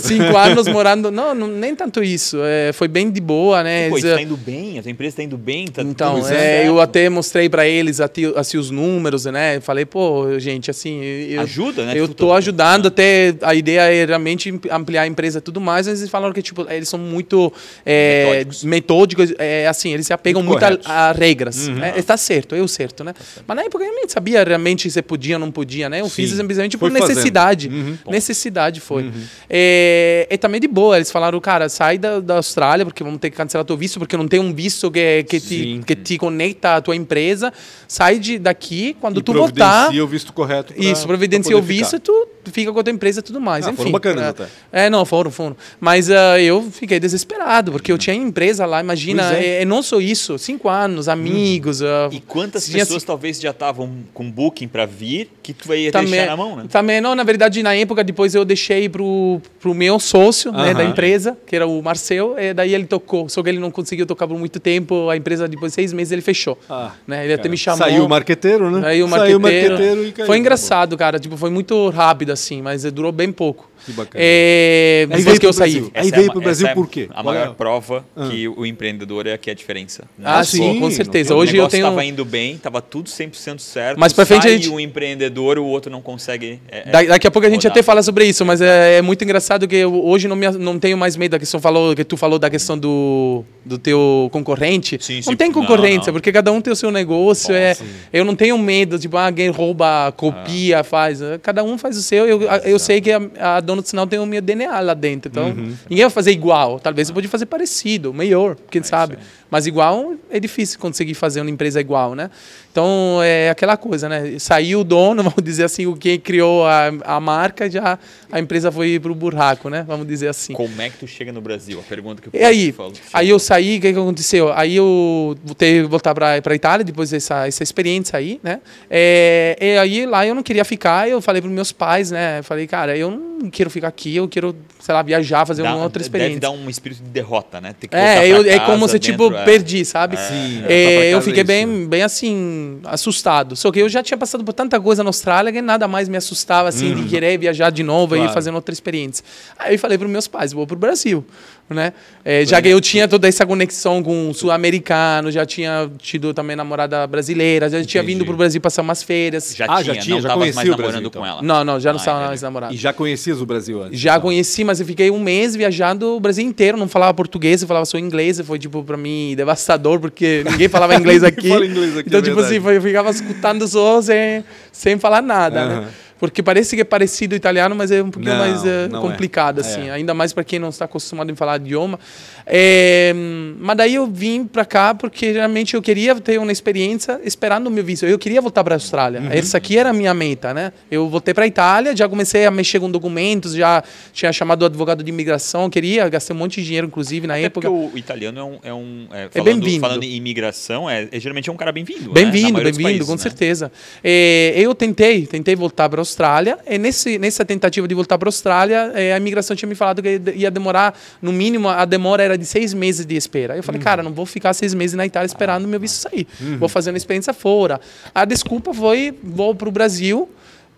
Cinco 0.00 0.36
anos 0.36 0.68
morando. 0.68 1.10
Não, 1.10 1.34
não, 1.34 1.48
nem 1.48 1.74
tanto 1.74 2.02
isso. 2.02 2.38
É, 2.42 2.72
foi 2.72 2.88
bem 2.88 3.10
de 3.10 3.20
boa, 3.20 3.62
né? 3.62 3.88
Pô, 3.88 4.00
tá 4.00 4.20
indo 4.20 4.36
bem, 4.36 4.78
a 4.78 4.82
tua 4.82 4.90
empresa 4.90 5.16
tá 5.16 5.22
indo 5.22 5.38
bem, 5.38 5.66
tá 5.66 5.82
Então, 5.82 6.26
é, 6.28 6.68
eu 6.68 6.80
até 6.80 7.08
mostrei 7.08 7.48
para 7.48 7.66
eles 7.66 8.00
assim, 8.00 8.58
os 8.58 8.70
números, 8.70 9.24
né? 9.24 9.60
Falei, 9.60 9.84
pô, 9.84 10.38
gente, 10.38 10.70
assim. 10.70 11.02
Eu, 11.02 11.40
Ajuda, 11.42 11.86
né? 11.86 11.92
Eu 11.96 12.08
tô 12.08 12.32
ajudando, 12.32 12.86
até 12.86 13.34
a 13.42 13.54
ideia 13.54 13.80
é 13.80 14.04
realmente 14.04 14.52
ampliar 14.70 15.02
a 15.02 15.06
empresa 15.06 15.38
e 15.38 15.42
tudo 15.42 15.60
mais, 15.60 15.86
mas 15.86 16.00
eles 16.00 16.10
falaram 16.10 16.32
que, 16.32 16.42
tipo, 16.42 16.66
eles 16.70 16.88
são 16.88 16.98
muito 16.98 17.52
é, 17.84 18.24
metódicos. 18.24 18.64
metódicos 18.64 19.34
é, 19.38 19.66
assim, 19.66 19.92
eles 19.92 20.06
se 20.06 20.12
apegam 20.12 20.42
muito, 20.42 20.64
muito 20.64 20.86
a, 20.86 21.08
a, 21.08 21.12
regras. 21.12 21.68
Uhum. 21.68 21.76
Né? 21.76 21.94
Está 21.96 22.16
certo, 22.16 22.54
eu 22.54 22.66
certo, 22.68 23.04
né? 23.04 23.12
Tá 23.12 23.24
certo. 23.24 23.44
Mas 23.46 23.56
na 23.56 23.62
época 23.64 23.84
eu 23.84 23.94
nem 23.94 24.08
sabia 24.08 24.42
realmente 24.44 24.90
se 24.90 25.02
podia 25.02 25.36
ou 25.36 25.40
não 25.40 25.50
podia, 25.50 25.88
né? 25.88 26.00
Eu 26.00 26.08
Sim. 26.08 26.14
fiz 26.14 26.30
simplesmente 26.32 26.76
por 26.76 26.90
necessidade. 26.90 27.68
Uhum. 27.68 27.96
Necessidade 28.08 28.35
verdade 28.44 28.80
foi. 28.80 29.04
Uhum. 29.04 29.22
É, 29.48 30.26
e 30.30 30.38
também 30.38 30.60
de 30.60 30.68
boa, 30.68 30.96
eles 30.96 31.10
falaram, 31.10 31.40
cara, 31.40 31.68
sai 31.68 31.98
da, 31.98 32.20
da 32.20 32.36
Austrália, 32.36 32.84
porque 32.84 33.02
vamos 33.02 33.20
ter 33.20 33.30
que 33.30 33.36
cancelar 33.36 33.64
teu 33.64 33.76
visto, 33.76 33.98
porque 33.98 34.16
não 34.16 34.26
tem 34.26 34.40
um 34.40 34.52
visto 34.52 34.90
que, 34.90 35.24
que, 35.24 35.40
te, 35.40 35.80
que 35.86 35.94
te 35.94 36.18
conecta 36.18 36.76
à 36.76 36.80
tua 36.80 36.96
empresa. 36.96 37.52
Sai 37.88 38.18
de, 38.18 38.38
daqui, 38.38 38.96
quando 39.00 39.20
e 39.20 39.22
tu 39.22 39.32
voltar. 39.32 39.90
o 39.90 40.06
visto 40.06 40.32
correto. 40.32 40.74
Pra, 40.74 40.84
isso, 40.84 41.06
providencia 41.06 41.56
o 41.56 41.62
visto, 41.62 42.00
tu 42.00 42.28
fica 42.50 42.72
com 42.72 42.80
a 42.80 42.82
tua 42.82 42.92
empresa 42.92 43.20
e 43.20 43.22
tudo 43.22 43.40
mais. 43.40 43.66
Ah, 43.66 43.70
Enfim. 43.70 43.76
Foram 43.78 43.92
bacanas 43.92 44.24
é, 44.24 44.28
até. 44.28 44.46
É, 44.72 44.90
não, 44.90 45.04
foram, 45.04 45.30
foram. 45.30 45.56
Mas 45.80 46.08
uh, 46.08 46.38
eu 46.40 46.62
fiquei 46.70 46.98
desesperado, 46.98 47.72
porque 47.72 47.90
eu 47.92 47.98
tinha 47.98 48.14
empresa 48.14 48.66
lá, 48.66 48.80
imagina, 48.80 49.34
é. 49.34 49.62
é. 49.62 49.64
não 49.64 49.82
só 49.82 50.00
isso, 50.00 50.38
cinco 50.38 50.68
anos, 50.68 51.08
amigos. 51.08 51.80
Hum. 51.80 51.84
Uh, 51.84 52.14
e 52.14 52.20
quantas 52.20 52.68
pessoas 52.68 52.96
assim, 52.98 53.06
talvez 53.06 53.40
já 53.40 53.50
estavam 53.50 53.90
com 54.12 54.30
booking 54.30 54.68
para 54.68 54.86
vir 54.86 55.30
que 55.42 55.52
tu 55.52 55.72
ia 55.72 55.92
também, 55.92 56.10
deixar 56.10 56.26
na 56.26 56.36
mão, 56.36 56.56
né? 56.56 56.64
Também, 56.68 57.00
não, 57.00 57.14
na 57.14 57.22
verdade, 57.22 57.62
na 57.62 57.74
época, 57.74 58.02
depois 58.02 58.25
eu 58.34 58.44
deixei 58.44 58.88
pro, 58.88 59.40
pro 59.60 59.74
meu 59.74 59.98
sócio, 59.98 60.50
uh 60.50 60.54
-huh. 60.54 60.66
né, 60.66 60.74
da 60.74 60.84
empresa, 60.84 61.36
que 61.46 61.54
era 61.54 61.66
o 61.66 61.82
Marcel, 61.82 62.34
e 62.38 62.52
daí 62.52 62.74
ele 62.74 62.86
tocou, 62.86 63.28
só 63.28 63.42
que 63.42 63.48
ele 63.48 63.58
não 63.58 63.70
conseguiu 63.70 64.06
tocar 64.06 64.26
por 64.26 64.38
muito 64.38 64.58
tempo, 64.58 65.08
a 65.08 65.16
empresa, 65.16 65.46
depois 65.46 65.72
de 65.72 65.76
seis 65.76 65.92
meses, 65.92 66.12
ele 66.12 66.22
fechou. 66.22 66.58
Ah, 66.68 66.92
né? 67.06 67.20
Ele 67.20 67.28
cara. 67.28 67.40
até 67.40 67.48
me 67.48 67.56
chamou. 67.56 67.78
Saiu 67.78 68.04
o 68.04 68.08
marqueteiro, 68.08 68.70
né? 68.70 68.80
Saiu 68.80 69.06
o 69.06 69.08
marqueteiro. 69.08 69.38
Saiu 69.38 69.38
o 69.38 69.40
marqueteiro 69.40 70.08
e 70.08 70.12
caiu. 70.12 70.26
Foi 70.26 70.38
engraçado, 70.38 70.96
cara, 70.96 71.18
tipo, 71.18 71.36
foi 71.36 71.50
muito 71.50 71.88
rápido, 71.90 72.32
assim, 72.32 72.62
mas 72.62 72.84
durou 72.92 73.12
bem 73.12 73.32
pouco. 73.32 73.70
Que 73.86 73.92
bacana. 73.92 74.24
É, 74.24 75.06
aí 75.08 75.18
depois 75.18 75.38
que 75.38 75.46
eu 75.46 75.52
saí. 75.52 75.88
Aí 75.94 76.10
veio 76.10 76.26
para 76.26 76.38
o 76.38 76.42
Brasil 76.42 76.66
é 76.66 76.74
por 76.74 76.88
quê? 76.88 77.08
A 77.14 77.22
maior 77.22 77.48
é? 77.48 77.54
prova 77.54 78.04
ah. 78.16 78.28
que 78.28 78.48
o 78.48 78.66
empreendedor 78.66 79.28
é 79.28 79.32
aqui 79.32 79.48
a 79.48 79.54
diferença. 79.54 80.04
Ah, 80.22 80.42
sim, 80.42 80.80
com 80.80 80.90
certeza. 80.90 81.34
Hoje 81.36 81.56
eu 81.56 81.68
tenho. 81.68 81.86
estava 81.86 82.04
indo 82.04 82.24
bem, 82.24 82.54
estava 82.54 82.82
tudo 82.82 83.08
100% 83.08 83.60
certo. 83.60 83.98
Mas 83.98 84.12
para 84.12 84.26
frente 84.26 84.48
a 84.48 84.50
gente. 84.50 84.68
um 84.68 84.80
empreendedor, 84.80 85.56
o 85.58 85.64
outro 85.64 85.90
não 85.90 86.02
consegue. 86.02 86.60
É, 86.68 86.88
é 86.88 87.06
daqui 87.06 87.28
a 87.28 87.30
pouco 87.30 87.46
a 87.46 87.50
gente 87.50 87.66
até 87.66 87.80
fala 87.80 88.02
sobre 88.02 88.24
isso, 88.24 88.44
mas 88.44 88.60
é, 88.60 88.98
é, 88.98 89.02
muito 89.02 89.22
engraçado 89.22 89.68
que 89.68 89.76
eu 89.76 90.04
hoje 90.04 90.26
não, 90.26 90.34
me, 90.34 90.50
não 90.50 90.80
tenho 90.80 90.98
mais 90.98 91.16
medo 91.16 91.32
da 91.32 91.38
questão 91.38 91.60
falou 91.60 91.94
que 91.94 92.04
tu 92.04 92.16
falou 92.16 92.40
da 92.40 92.50
questão 92.50 92.76
do, 92.76 93.44
do 93.64 93.78
teu 93.78 94.28
concorrente. 94.32 94.98
Sim, 95.00 95.22
sim, 95.22 95.30
não 95.30 95.36
tem 95.36 95.52
concorrência, 95.52 95.98
não, 95.98 96.06
não. 96.06 96.12
porque 96.14 96.32
cada 96.32 96.50
um 96.50 96.60
tem 96.60 96.72
o 96.72 96.76
seu 96.76 96.90
negócio. 96.90 97.54
Bom, 97.54 97.54
é, 97.54 97.76
eu 98.12 98.24
não 98.24 98.34
tenho 98.34 98.58
medo, 98.58 98.98
tipo, 98.98 99.16
ah, 99.16 99.26
alguém 99.26 99.48
rouba, 99.50 100.12
copia, 100.16 100.80
ah. 100.80 100.84
faz. 100.84 101.20
Cada 101.42 101.62
um 101.62 101.78
faz 101.78 101.96
o 101.96 102.02
seu. 102.02 102.26
Eu, 102.26 102.42
eu 102.42 102.78
sei 102.78 103.00
que 103.00 103.12
a, 103.12 103.20
a 103.38 103.60
dona 103.60 103.75
do 103.82 103.88
sinal 103.88 104.06
tem 104.06 104.18
o 104.18 104.26
meu 104.26 104.40
DNA 104.40 104.80
lá 104.80 104.94
dentro. 104.94 105.30
Então, 105.30 105.48
uhum. 105.48 105.74
ninguém 105.88 106.04
vai 106.04 106.10
fazer 106.10 106.32
igual. 106.32 106.80
Talvez 106.80 107.08
você 107.08 107.14
pode 107.14 107.28
fazer 107.28 107.46
parecido, 107.46 108.12
melhor, 108.12 108.56
quem 108.70 108.80
é 108.80 108.84
sabe. 108.84 109.18
Mas 109.50 109.66
igual 109.66 110.14
é 110.28 110.40
difícil 110.40 110.78
conseguir 110.78 111.14
fazer 111.14 111.40
uma 111.40 111.50
empresa 111.50 111.80
igual, 111.80 112.14
né? 112.14 112.30
Então 112.72 113.20
é 113.22 113.48
aquela 113.48 113.76
coisa, 113.76 114.08
né? 114.08 114.38
Saiu 114.38 114.80
o 114.80 114.84
dono, 114.84 115.22
vamos 115.24 115.42
dizer 115.42 115.64
assim, 115.64 115.86
o 115.86 115.96
quem 115.96 116.18
criou 116.18 116.66
a, 116.66 116.88
a 117.04 117.20
marca, 117.20 117.70
já 117.70 117.98
a 118.30 118.40
empresa 118.40 118.70
foi 118.72 118.98
para 118.98 119.10
o 119.10 119.14
buraco, 119.14 119.70
né? 119.70 119.84
Vamos 119.86 120.06
dizer 120.06 120.28
assim. 120.28 120.52
Como 120.52 120.82
é 120.82 120.90
que 120.90 120.98
tu 120.98 121.06
chega 121.06 121.32
no 121.32 121.40
Brasil? 121.40 121.78
A 121.78 121.82
pergunta 121.82 122.20
que 122.20 122.28
eu 122.28 122.40
e 122.40 122.44
aí, 122.44 122.72
falo, 122.72 122.92
aí 123.12 123.28
eu 123.28 123.38
saí, 123.38 123.78
o 123.78 123.80
que, 123.80 123.92
que 123.92 123.98
aconteceu? 123.98 124.52
Aí 124.52 124.76
eu 124.76 125.36
voltei 125.44 125.82
voltar 125.84 126.14
para 126.14 126.34
a 126.44 126.54
Itália 126.54 126.84
depois 126.84 127.10
dessa 127.10 127.46
essa 127.46 127.62
experiência 127.62 128.18
aí, 128.18 128.40
né? 128.42 128.60
É, 128.90 129.56
e 129.60 129.78
aí 129.78 130.06
lá 130.06 130.26
eu 130.26 130.34
não 130.34 130.42
queria 130.42 130.64
ficar, 130.64 131.08
eu 131.08 131.22
falei 131.22 131.40
para 131.40 131.50
meus 131.50 131.72
pais, 131.72 132.10
né? 132.10 132.40
Eu 132.40 132.44
falei, 132.44 132.66
cara, 132.66 132.96
eu 132.96 133.10
não 133.10 133.48
quero 133.56 133.70
ficar 133.70 133.88
aqui, 133.88 134.14
eu 134.14 134.28
quero, 134.28 134.54
sei 134.78 134.94
lá, 134.94 135.00
viajar, 135.02 135.46
fazer 135.46 135.62
Dá- 135.62 135.74
uma 135.74 135.82
outra 135.82 136.02
experiência. 136.02 136.38
Deve 136.38 136.40
dar 136.40 136.50
um 136.62 136.68
espírito 136.68 137.02
de 137.02 137.08
derrota, 137.08 137.58
né? 137.60 137.74
É, 137.90 138.28
eu, 138.28 138.42
é 138.46 138.58
como 138.60 138.86
se, 138.86 138.98
tipo, 138.98 139.32
é. 139.32 139.44
perdi, 139.44 139.82
sabe? 139.84 140.16
Sim, 140.18 140.62
É, 140.68 140.96
pra 140.98 141.04
eu 141.06 141.22
fiquei 141.22 141.40
é 141.40 141.44
isso. 141.44 141.46
bem, 141.46 141.86
bem, 141.88 142.02
assim, 142.02 142.78
assustado. 142.84 143.56
Só 143.56 143.72
que 143.72 143.78
eu 143.80 143.88
já 143.88 144.02
tinha 144.02 144.18
passado 144.18 144.44
por 144.44 144.52
tanta 144.52 144.78
coisa 144.78 145.02
na 145.02 145.08
Austrália 145.08 145.50
que 145.50 145.62
nada 145.62 145.88
mais 145.88 146.08
me 146.08 146.16
assustava, 146.18 146.68
assim, 146.68 146.94
de 146.94 147.08
querer 147.08 147.38
viajar 147.38 147.70
de 147.70 147.82
novo 147.82 148.14
Claro. 148.14 148.30
e 148.30 148.34
fazer 148.34 148.50
outra 148.52 148.72
experiência. 148.72 149.24
Aí 149.58 149.74
eu 149.74 149.78
falei 149.78 149.96
para 149.96 150.06
meus 150.06 150.28
pais, 150.28 150.52
vou 150.52 150.66
pro 150.66 150.76
Brasil, 150.76 151.24
né? 151.68 151.92
É, 152.24 152.44
já 152.46 152.62
que 152.62 152.68
eu 152.68 152.80
tinha 152.80 153.08
toda 153.08 153.26
essa 153.26 153.44
conexão 153.44 154.02
com 154.02 154.30
o 154.30 154.34
sul-americano, 154.34 155.30
já 155.30 155.44
tinha 155.44 155.90
tido 155.98 156.32
também 156.32 156.54
namorada 156.56 157.06
brasileira, 157.06 157.68
já 157.68 157.82
tinha 157.84 158.02
Entendi. 158.02 158.14
vindo 158.18 158.24
pro 158.26 158.36
Brasil 158.36 158.60
passar 158.60 158.82
umas 158.82 159.02
feiras. 159.02 159.54
Já 159.56 159.64
Ah, 159.68 159.82
tinha, 159.82 159.94
já 159.94 160.00
tinha, 160.00 160.14
não 160.16 160.22
já 160.22 160.28
tava 160.28 160.40
conhecia 160.40 160.56
mais 160.56 160.68
o 160.68 160.70
namorando 160.72 160.92
Brasil, 160.92 161.08
então. 161.08 161.22
com 161.22 161.26
ela. 161.28 161.42
Não, 161.42 161.64
não, 161.64 161.80
já 161.80 161.90
não 161.92 161.98
Ah, 161.98 162.00
estava 162.00 162.18
entendi. 162.18 162.28
mais 162.30 162.42
namorado. 162.42 162.74
E 162.74 162.76
já 162.76 162.92
conhecias 162.92 163.40
o 163.40 163.46
Brasil 163.46 163.82
antes? 163.82 163.98
Já 163.98 164.12
então? 164.12 164.22
conheci, 164.22 164.64
mas 164.64 164.80
eu 164.80 164.86
fiquei 164.86 165.10
um 165.10 165.18
mês 165.18 165.56
viajando 165.56 166.16
o 166.16 166.20
Brasil 166.20 166.44
inteiro, 166.44 166.76
não 166.76 166.88
falava 166.88 167.12
português, 167.14 167.62
eu 167.62 167.68
falava 167.68 167.84
só 167.86 167.98
inglês, 167.98 168.38
e 168.38 168.44
foi 168.44 168.58
tipo 168.58 168.82
para 168.84 168.96
mim 168.96 169.34
devastador 169.36 169.98
porque 170.00 170.44
ninguém 170.50 170.68
falava 170.68 170.94
inglês 170.94 171.24
aqui. 171.24 171.48
fala 171.48 171.66
inglês 171.66 171.96
aqui, 171.96 172.08
então 172.08 172.20
é 172.20 172.22
tipo 172.22 172.36
verdade. 172.36 172.58
assim, 172.64 172.74
eu 172.76 172.82
ficava 172.82 173.10
escutando 173.10 173.66
só 173.66 174.00
sem, 174.02 174.44
sem 174.70 174.98
falar 174.98 175.22
nada, 175.22 175.66
né? 175.66 175.88
Porque 176.18 176.42
parece 176.42 176.74
que 176.74 176.80
é 176.82 176.84
parecido 176.84 177.34
ao 177.34 177.36
italiano, 177.36 177.74
mas 177.74 177.90
é 177.90 178.02
um 178.02 178.10
pouquinho 178.10 178.32
Não, 178.34 178.40
mais 178.40 178.64
eh, 178.64 178.86
é. 178.86 178.88
complicado 178.88 179.60
assim, 179.60 179.88
É. 179.88 179.90
ainda 179.90 180.14
mais 180.14 180.32
para 180.32 180.42
quem 180.44 180.58
não 180.58 180.70
está 180.70 180.86
acostumado 180.86 181.30
em 181.30 181.34
falar 181.34 181.60
idioma. 181.60 181.98
É, 182.46 183.12
mas 183.58 183.76
daí 183.76 183.96
eu 183.96 184.06
vim 184.06 184.44
para 184.46 184.64
cá 184.64 184.94
porque 184.94 185.32
realmente 185.32 185.74
eu 185.74 185.82
queria 185.82 186.14
ter 186.14 186.38
uma 186.38 186.50
experiência 186.52 187.20
esperando 187.24 187.66
o 187.66 187.70
meu 187.70 187.84
visto. 187.84 188.06
Eu 188.06 188.18
queria 188.18 188.40
voltar 188.40 188.64
para 188.64 188.74
a 188.74 188.76
Austrália. 188.76 189.20
Uhum. 189.20 189.28
Essa 189.30 189.58
aqui 189.58 189.76
era 189.76 189.90
a 189.90 189.92
minha 189.92 190.14
meta, 190.14 190.54
né? 190.54 190.72
Eu 190.90 191.08
voltei 191.08 191.34
para 191.34 191.44
a 191.44 191.46
Itália, 191.46 191.94
já 191.94 192.08
comecei 192.08 192.46
a 192.46 192.50
mexer 192.50 192.80
com 192.80 192.90
documentos, 192.90 193.52
já 193.52 193.82
tinha 194.12 194.32
chamado 194.32 194.62
o 194.62 194.66
advogado 194.66 195.02
de 195.02 195.10
imigração, 195.10 195.68
queria, 195.68 196.08
gastei 196.08 196.34
um 196.34 196.38
monte 196.38 196.60
de 196.60 196.66
dinheiro, 196.66 196.86
inclusive, 196.86 197.26
na 197.26 197.34
Até 197.34 197.44
época. 197.44 197.70
porque 197.70 197.94
o 197.94 197.98
italiano 197.98 198.38
é 198.40 198.42
um. 198.44 198.58
É, 198.62 198.72
um, 198.74 199.06
é, 199.12 199.24
É 199.24 199.28
falando, 199.28 199.60
bem-vindo. 199.60 199.80
Falando 199.80 200.04
em 200.04 200.14
imigração, 200.16 200.88
é, 200.88 201.08
é- 201.12 201.20
geralmente 201.20 201.50
é 201.50 201.52
um 201.52 201.56
cara 201.56 201.72
bem-vindo. 201.72 202.06
né? 202.06 202.12
Bem-vindo, 202.14 202.62
dos 202.62 202.76
bem-vindo, 202.78 203.04
com 203.04 203.12
né? 203.12 203.18
certeza. 203.18 203.70
É, 204.02 204.54
eu 204.56 204.74
tentei, 204.74 205.26
tentei 205.26 205.54
voltar 205.54 205.88
para 205.88 206.05
Austrália, 206.06 206.58
e 206.66 206.78
nesse, 206.78 207.18
nessa 207.18 207.44
tentativa 207.44 207.86
de 207.88 207.94
voltar 207.94 208.16
para 208.18 208.28
a 208.28 208.30
Austrália, 208.30 208.92
é, 208.94 209.12
a 209.12 209.16
imigração 209.16 209.56
tinha 209.56 209.68
me 209.68 209.74
falado 209.74 210.00
que 210.02 210.20
ia 210.34 210.50
demorar, 210.50 210.96
no 211.20 211.32
mínimo, 211.32 211.68
a 211.68 211.84
demora 211.84 212.22
era 212.22 212.38
de 212.38 212.46
seis 212.46 212.72
meses 212.72 213.04
de 213.04 213.16
espera. 213.16 213.54
Eu 213.54 213.58
Uhum. 213.58 213.62
falei, 213.62 213.80
cara, 213.80 214.02
não 214.02 214.12
vou 214.12 214.24
ficar 214.26 214.52
seis 214.54 214.72
meses 214.74 214.94
na 214.96 215.04
Itália 215.04 215.26
esperando 215.26 215.64
o 215.64 215.68
meu 215.68 215.80
visto 215.80 215.96
sair. 215.96 216.26
Uhum. 216.40 216.58
Vou 216.58 216.68
fazer 216.68 216.90
uma 216.90 216.96
experiência 216.96 217.32
fora. 217.34 217.80
A 218.14 218.24
desculpa 218.24 218.72
foi, 218.72 219.12
vou 219.22 219.54
para 219.54 219.68
o 219.68 219.72
Brasil, 219.72 220.28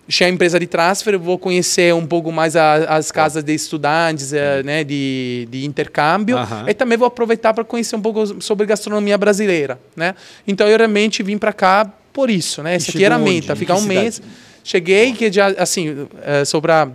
tinha 0.08 0.26
a 0.26 0.32
empresa 0.32 0.58
de 0.58 0.66
transfer, 0.66 1.18
vou 1.18 1.38
conhecer 1.38 1.92
um 1.94 2.06
pouco 2.06 2.32
mais 2.32 2.56
a- 2.56 2.96
as 2.96 3.12
casas 3.12 3.44
de 3.44 3.52
estudantes, 3.52 4.32
eh, 4.32 4.62
né, 4.62 4.82
de, 4.82 5.46
de 5.50 5.66
intercâmbio, 5.66 6.38
Aham. 6.38 6.64
e 6.66 6.72
também 6.72 6.96
vou 6.96 7.06
aproveitar 7.06 7.52
para 7.52 7.62
conhecer 7.62 7.94
um 7.94 8.00
pouco 8.00 8.40
sobre 8.42 8.64
gastronomia 8.66 9.18
brasileira, 9.18 9.78
né? 9.94 10.14
Então 10.46 10.66
eu 10.66 10.78
realmente 10.78 11.22
vim 11.22 11.36
para 11.36 11.52
cá 11.52 11.92
por 12.10 12.30
isso, 12.30 12.62
né? 12.62 12.74
Essa 12.76 12.90
aqui 12.90 13.04
era 13.04 13.16
a 13.16 13.18
meta, 13.18 13.54
ficar 13.54 13.74
um 13.74 13.80
cidade? 13.82 14.22
Cheguei 14.68 15.14
que 15.14 15.32
já 15.32 15.46
assim, 15.56 16.06
eh, 16.20 16.44
só 16.44 16.60
para 16.60 16.90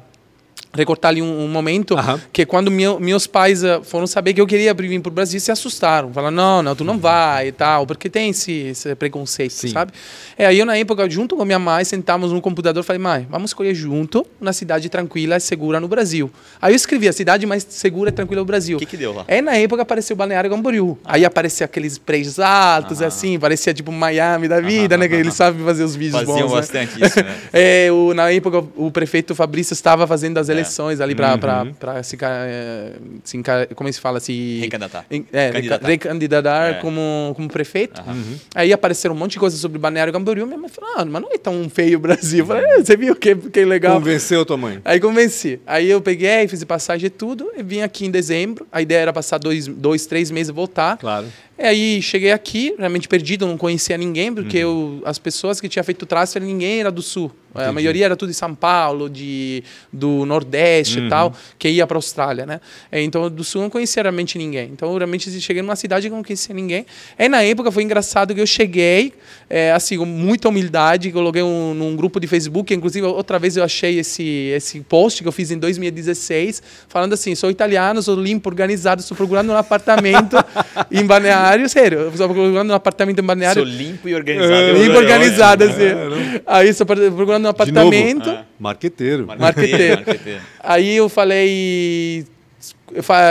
recortar 0.75 1.09
ali 1.09 1.21
um, 1.21 1.43
um 1.43 1.47
momento 1.47 1.95
Aham. 1.97 2.19
que 2.31 2.45
quando 2.45 2.71
meu, 2.71 2.99
meus 2.99 3.27
pais 3.27 3.63
eh, 3.63 3.79
foram 3.83 4.07
saber 4.07 4.33
que 4.33 4.41
eu 4.41 4.47
queria 4.47 4.73
vir 4.73 4.99
para 5.01 5.09
o 5.09 5.13
Brasil 5.13 5.39
se 5.39 5.51
assustaram 5.51 6.11
falaram 6.11 6.35
não 6.35 6.63
não 6.63 6.75
tu 6.75 6.83
não 6.83 6.97
vai 6.97 7.49
e 7.49 7.51
tal 7.51 7.85
porque 7.85 8.09
tem 8.09 8.29
esse, 8.29 8.51
esse 8.51 8.95
preconceito 8.95 9.51
Sim. 9.53 9.67
sabe 9.69 9.91
é, 10.37 10.45
aí 10.47 10.57
eu 10.57 10.65
na 10.65 10.75
época 10.75 11.07
junto 11.09 11.35
com 11.35 11.45
minha 11.45 11.59
mãe 11.59 11.83
sentamos 11.85 12.31
no 12.31 12.41
computador 12.41 12.83
falei 12.83 12.99
mãe 12.99 13.27
vamos 13.29 13.51
escolher 13.51 13.75
junto 13.75 14.25
uma 14.41 14.51
cidade 14.53 14.89
tranquila 14.89 15.37
e 15.37 15.39
segura 15.39 15.79
no 15.79 15.87
Brasil 15.87 16.31
aí 16.61 16.73
eu 16.73 16.75
escrevi 16.75 17.07
a 17.07 17.13
cidade 17.13 17.45
mais 17.45 17.65
segura 17.69 18.09
e 18.09 18.13
tranquila 18.13 18.41
do 18.41 18.45
Brasil 18.45 18.77
O 18.77 18.79
que 18.79 18.85
que 18.87 18.97
deu 18.97 19.13
lá? 19.13 19.25
é 19.27 19.41
na 19.41 19.55
época 19.55 19.83
apareceu 19.83 20.15
Balneário 20.15 20.49
Camboriú. 20.49 20.97
Aí 21.05 21.25
aparecia 21.25 21.65
aqueles 21.65 21.97
prédios 21.97 22.39
altos, 22.39 22.99
Aham. 22.99 23.07
assim, 23.07 23.39
parecia 23.39 23.73
tipo 23.73 23.91
Miami 23.91 24.47
da 24.47 24.59
vida, 24.61 24.95
Aham, 24.95 25.01
né? 25.01 25.07
Que 25.07 25.15
eles 25.15 25.33
sabem 25.33 25.63
fazer 25.65 25.83
os 25.83 25.95
vídeos 25.95 26.21
Faziam 26.23 26.47
bons, 26.47 26.51
né? 26.53 26.57
bastante 26.59 27.03
isso, 27.05 27.19
né? 27.23 27.35
É, 27.53 27.91
o, 27.91 28.13
na 28.13 28.31
época, 28.31 28.63
o 28.75 28.89
prefeito 28.91 29.35
Fabrício 29.35 29.73
estava 29.73 30.07
fazendo 30.07 30.37
as 30.37 30.49
eleições 30.49 30.62
ali 31.01 31.15
para 31.15 31.63
Uhum. 31.63 31.73
para 31.73 32.03
se, 32.03 32.17
é, 32.21 32.93
se 33.23 33.41
como 33.75 33.91
se 33.91 33.99
fala 33.99 34.19
se 34.19 34.59
Recandidatar. 34.61 35.05
é, 35.31 35.51
Candidatar. 35.51 35.87
recandidatar 35.87 36.69
É. 36.71 36.73
como 36.75 37.33
como 37.35 37.47
prefeito. 37.49 38.01
Aham. 38.01 38.35
Aí 38.55 38.71
apareceram 38.73 39.15
um 39.15 39.17
monte 39.17 39.31
de 39.33 39.39
coisas 39.39 39.59
sobre 39.59 39.77
Balneário 39.79 40.11
Camboriú. 40.13 40.45
Minha 40.45 40.57
mãe 40.59 40.69
falou: 40.69 40.89
ah, 40.97 41.05
mas 41.05 41.21
não 41.21 41.31
é 41.31 41.37
tão 41.37 41.69
feio 41.69 41.97
o 41.97 42.01
Brasil. 42.01 42.39
Eu 42.39 42.45
falei: 42.45 42.63
"É, 42.65 42.77
você 42.83 42.95
viu 42.97 43.15
que 43.15 43.35
que 43.35 43.65
legal? 43.65 43.95
Convenceu 43.99 44.45
tua 44.45 44.57
mãe? 44.57 44.79
Aí 44.85 44.99
convenci. 44.99 45.59
Aí 45.65 45.89
eu 45.89 46.01
peguei, 46.01 46.47
fiz 46.47 46.63
passagem 46.63 47.07
e 47.07 47.09
tudo, 47.09 47.51
e 47.57 47.63
vim 47.63 47.81
aqui 47.81 48.05
em 48.05 48.11
dezembro. 48.11 48.65
A 48.71 48.81
ideia 48.81 48.99
era 48.99 49.13
passar 49.13 49.37
dois, 49.37 49.67
dois 49.67 50.05
três 50.05 50.29
meses 50.31 50.49
e 50.49 50.53
voltar. 50.53 50.97
Claro. 50.97 51.27
E 51.57 51.63
aí 51.63 52.01
cheguei 52.01 52.31
aqui, 52.31 52.73
realmente 52.77 53.07
perdido, 53.07 53.45
não 53.45 53.57
conhecia 53.57 53.95
ninguém, 53.97 54.33
porque 54.33 54.57
eu, 54.57 55.01
as 55.05 55.19
pessoas 55.19 55.61
que 55.61 55.69
tinham 55.69 55.83
feito 55.83 56.05
transfer, 56.05 56.41
ninguém 56.41 56.79
era 56.79 56.91
do 56.91 57.01
sul. 57.01 57.31
A 57.53 57.63
Entendi. 57.63 57.75
maioria 57.75 58.05
era 58.05 58.15
tudo 58.15 58.29
de 58.29 58.35
São 58.35 58.55
Paulo, 58.55 59.07
de, 59.07 59.63
do 59.91 60.25
Nordeste 60.25 60.99
e 60.99 61.09
tal, 61.09 61.35
que 61.59 61.69
ia 61.69 61.85
para 61.85 61.97
a 61.97 61.99
Austrália, 61.99 62.47
né? 62.47 62.59
É, 62.91 62.99
Então, 63.03 63.29
do 63.29 63.43
sul 63.43 63.61
não 63.61 63.69
conhecia 63.69 64.01
realmente 64.01 64.39
ninguém. 64.39 64.69
Então, 64.73 64.95
realmente 64.97 65.29
cheguei 65.39 65.61
numa 65.61 65.75
cidade 65.75 66.09
que 66.09 66.15
não 66.15 66.23
conhecia 66.23 66.55
ninguém. 66.55 66.83
E 67.17 67.29
na 67.29 67.43
época 67.43 67.71
foi 67.71 67.83
engraçado 67.83 68.33
que 68.33 68.41
eu 68.41 68.47
cheguei, 68.47 69.13
é, 69.47 69.71
assim, 69.71 69.99
com 69.99 70.05
muita 70.05 70.49
humildade, 70.49 71.11
coloquei 71.11 71.43
um, 71.43 71.75
num 71.75 71.95
grupo 71.95 72.19
de 72.19 72.25
Facebook, 72.25 72.73
inclusive 72.73 73.05
outra 73.05 73.37
vez 73.37 73.55
eu 73.55 73.63
achei 73.63 73.99
esse, 73.99 74.23
esse 74.55 74.79
post 74.81 75.21
que 75.21 75.27
eu 75.27 75.31
fiz 75.31 75.51
em 75.51 75.59
2016, 75.59 76.63
falando 76.87 77.13
assim, 77.13 77.35
sou 77.35 77.51
italiano, 77.51 78.01
sou 78.01 78.15
limpo, 78.15 78.49
organizado, 78.49 79.01
estou 79.01 79.15
procurando 79.15 79.51
um 79.51 79.57
apartamento 79.57 80.37
em 80.91 81.05
Balneário, 81.05 81.42
sério, 81.69 81.99
eu 81.99 82.09
estou 82.09 82.27
procurando 82.27 82.69
um 82.71 82.73
apartamento 82.73 83.19
em 83.19 83.23
Balneário. 83.23 83.65
Sou 83.65 83.71
limpo 83.71 84.07
e 84.09 84.15
organizado. 84.15 84.53
É, 84.53 84.71
Limpo, 84.73 84.91
adorei. 84.91 84.97
organizado, 85.13 85.63
Ótimo. 85.65 85.79
assim. 85.83 86.41
Aí 86.45 86.69
estou 86.69 86.85
procurando 86.85 87.37
um 87.41 87.41
De 87.41 87.47
apartamento. 87.47 88.25
novo? 88.29 88.39
Marqueteiro. 88.59 89.27
Marqueteiro. 89.27 89.95
marqueteiro. 90.05 90.41
Aí 90.59 90.95
eu 90.95 91.09
falei. 91.09 92.25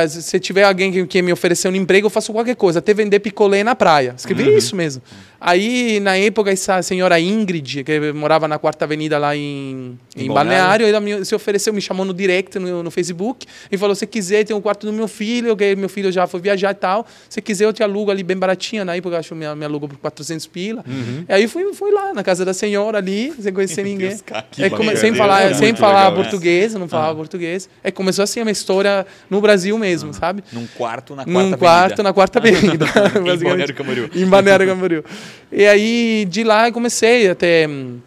Se 0.09 0.41
tiver 0.41 0.65
alguém 0.65 0.91
que, 0.91 1.07
que 1.07 1.23
me 1.23 1.33
oferecer 1.33 1.69
um 1.69 1.75
emprego, 1.77 2.07
eu 2.07 2.11
faço 2.11 2.33
qualquer 2.33 2.57
coisa, 2.57 2.81
até 2.81 2.93
vender 2.93 3.21
picolé 3.21 3.63
na 3.63 3.75
praia. 3.77 4.15
Escrevi 4.17 4.57
isso 4.57 4.75
mesmo. 4.75 5.01
Aí, 5.45 5.99
na 5.99 6.17
época, 6.17 6.53
essa 6.53 6.81
senhora 6.83 7.19
Ingrid, 7.19 7.83
que 7.83 8.13
morava 8.13 8.47
na 8.47 8.59
Quarta 8.61 8.85
Avenida 8.85 9.19
lá 9.19 9.35
em, 9.37 9.99
Em 10.17 10.27
em 10.27 10.29
Balneário. 10.33 10.87
Ela 10.87 11.01
me, 11.01 11.25
se 11.25 11.35
ofereceu, 11.35 11.73
me 11.73 11.81
chamou 11.81 12.07
no 12.07 12.15
direct 12.15 12.61
no, 12.61 12.81
no 12.83 12.91
Facebook 12.93 13.45
e 13.71 13.77
falou: 13.77 13.95
se 13.97 14.07
quiser, 14.07 14.45
tem 14.45 14.55
um 14.55 14.61
quarto 14.61 14.87
do 14.87 14.93
meu 14.93 15.09
filho, 15.09 15.57
que 15.57 15.75
meu 15.75 15.89
filho 15.89 16.13
já 16.13 16.29
foi 16.29 16.41
viajar 16.41 16.71
e 16.71 16.75
tal. 16.75 17.05
Se 17.29 17.43
quiser, 17.43 17.65
eu 17.65 17.73
te 17.73 17.83
alugo 17.83 18.13
ali 18.13 18.23
bem 18.23 18.37
baratinho. 18.37 18.85
Na 18.85 18.95
época, 18.97 19.17
eu 19.17 19.19
acho 19.19 19.31
que 19.31 19.35
me, 19.35 19.53
me 19.57 19.65
alugou 19.65 19.89
por 19.89 19.99
400 19.99 20.47
pila. 20.47 20.85
E 21.29 21.33
aí 21.33 21.49
fui, 21.49 21.75
fui 21.75 21.91
lá, 21.91 22.15
na 22.15 22.23
casa 22.23 22.45
da 22.45 22.55
senhora 22.55 22.99
ali, 22.99 23.33
sem 23.41 23.53
conhecer 23.53 23.83
ninguém. 23.85 24.11
Deus, 24.11 24.21
cara, 24.23 24.47
É, 24.57 24.71
come- 24.71 24.97
sem 24.97 25.13
falar, 25.13 25.43
É 25.43 25.55
sem 25.55 25.75
falar 25.75 26.05
legal, 26.05 26.11
né? 26.11 26.23
português, 26.23 26.73
eu 26.75 26.79
não 26.79 26.89
falava 26.89 27.17
português. 27.17 27.69
É, 27.83 27.91
começou 27.91 28.23
assim 28.23 28.39
a 28.39 28.45
minha 28.45 28.53
história 28.53 29.05
no 29.29 29.41
Brasil 29.41 29.77
mesmo, 29.77 30.15
sabe? 30.15 30.45
Num 30.53 30.69
quarto 30.69 31.17
na 31.17 31.25
quarta 31.25 31.31
Num 31.33 31.39
avenida. 31.41 31.57
quarto 31.59 32.03
na 32.05 32.13
quarta 32.13 32.39
avenida. 32.41 32.87
Em. 32.87 33.39
Balneário 33.43 33.75
Camboriú. 33.75 34.11
Em 34.15 34.27
Balneário 34.27 34.67
Camboriú. 34.69 35.05
E 35.51 35.67
aí, 35.67 36.27
de 36.29 36.45
lá, 36.45 36.69
eu 36.69 36.73
comecei 36.73 37.29
até... 37.29 37.67
hum, 37.69 37.99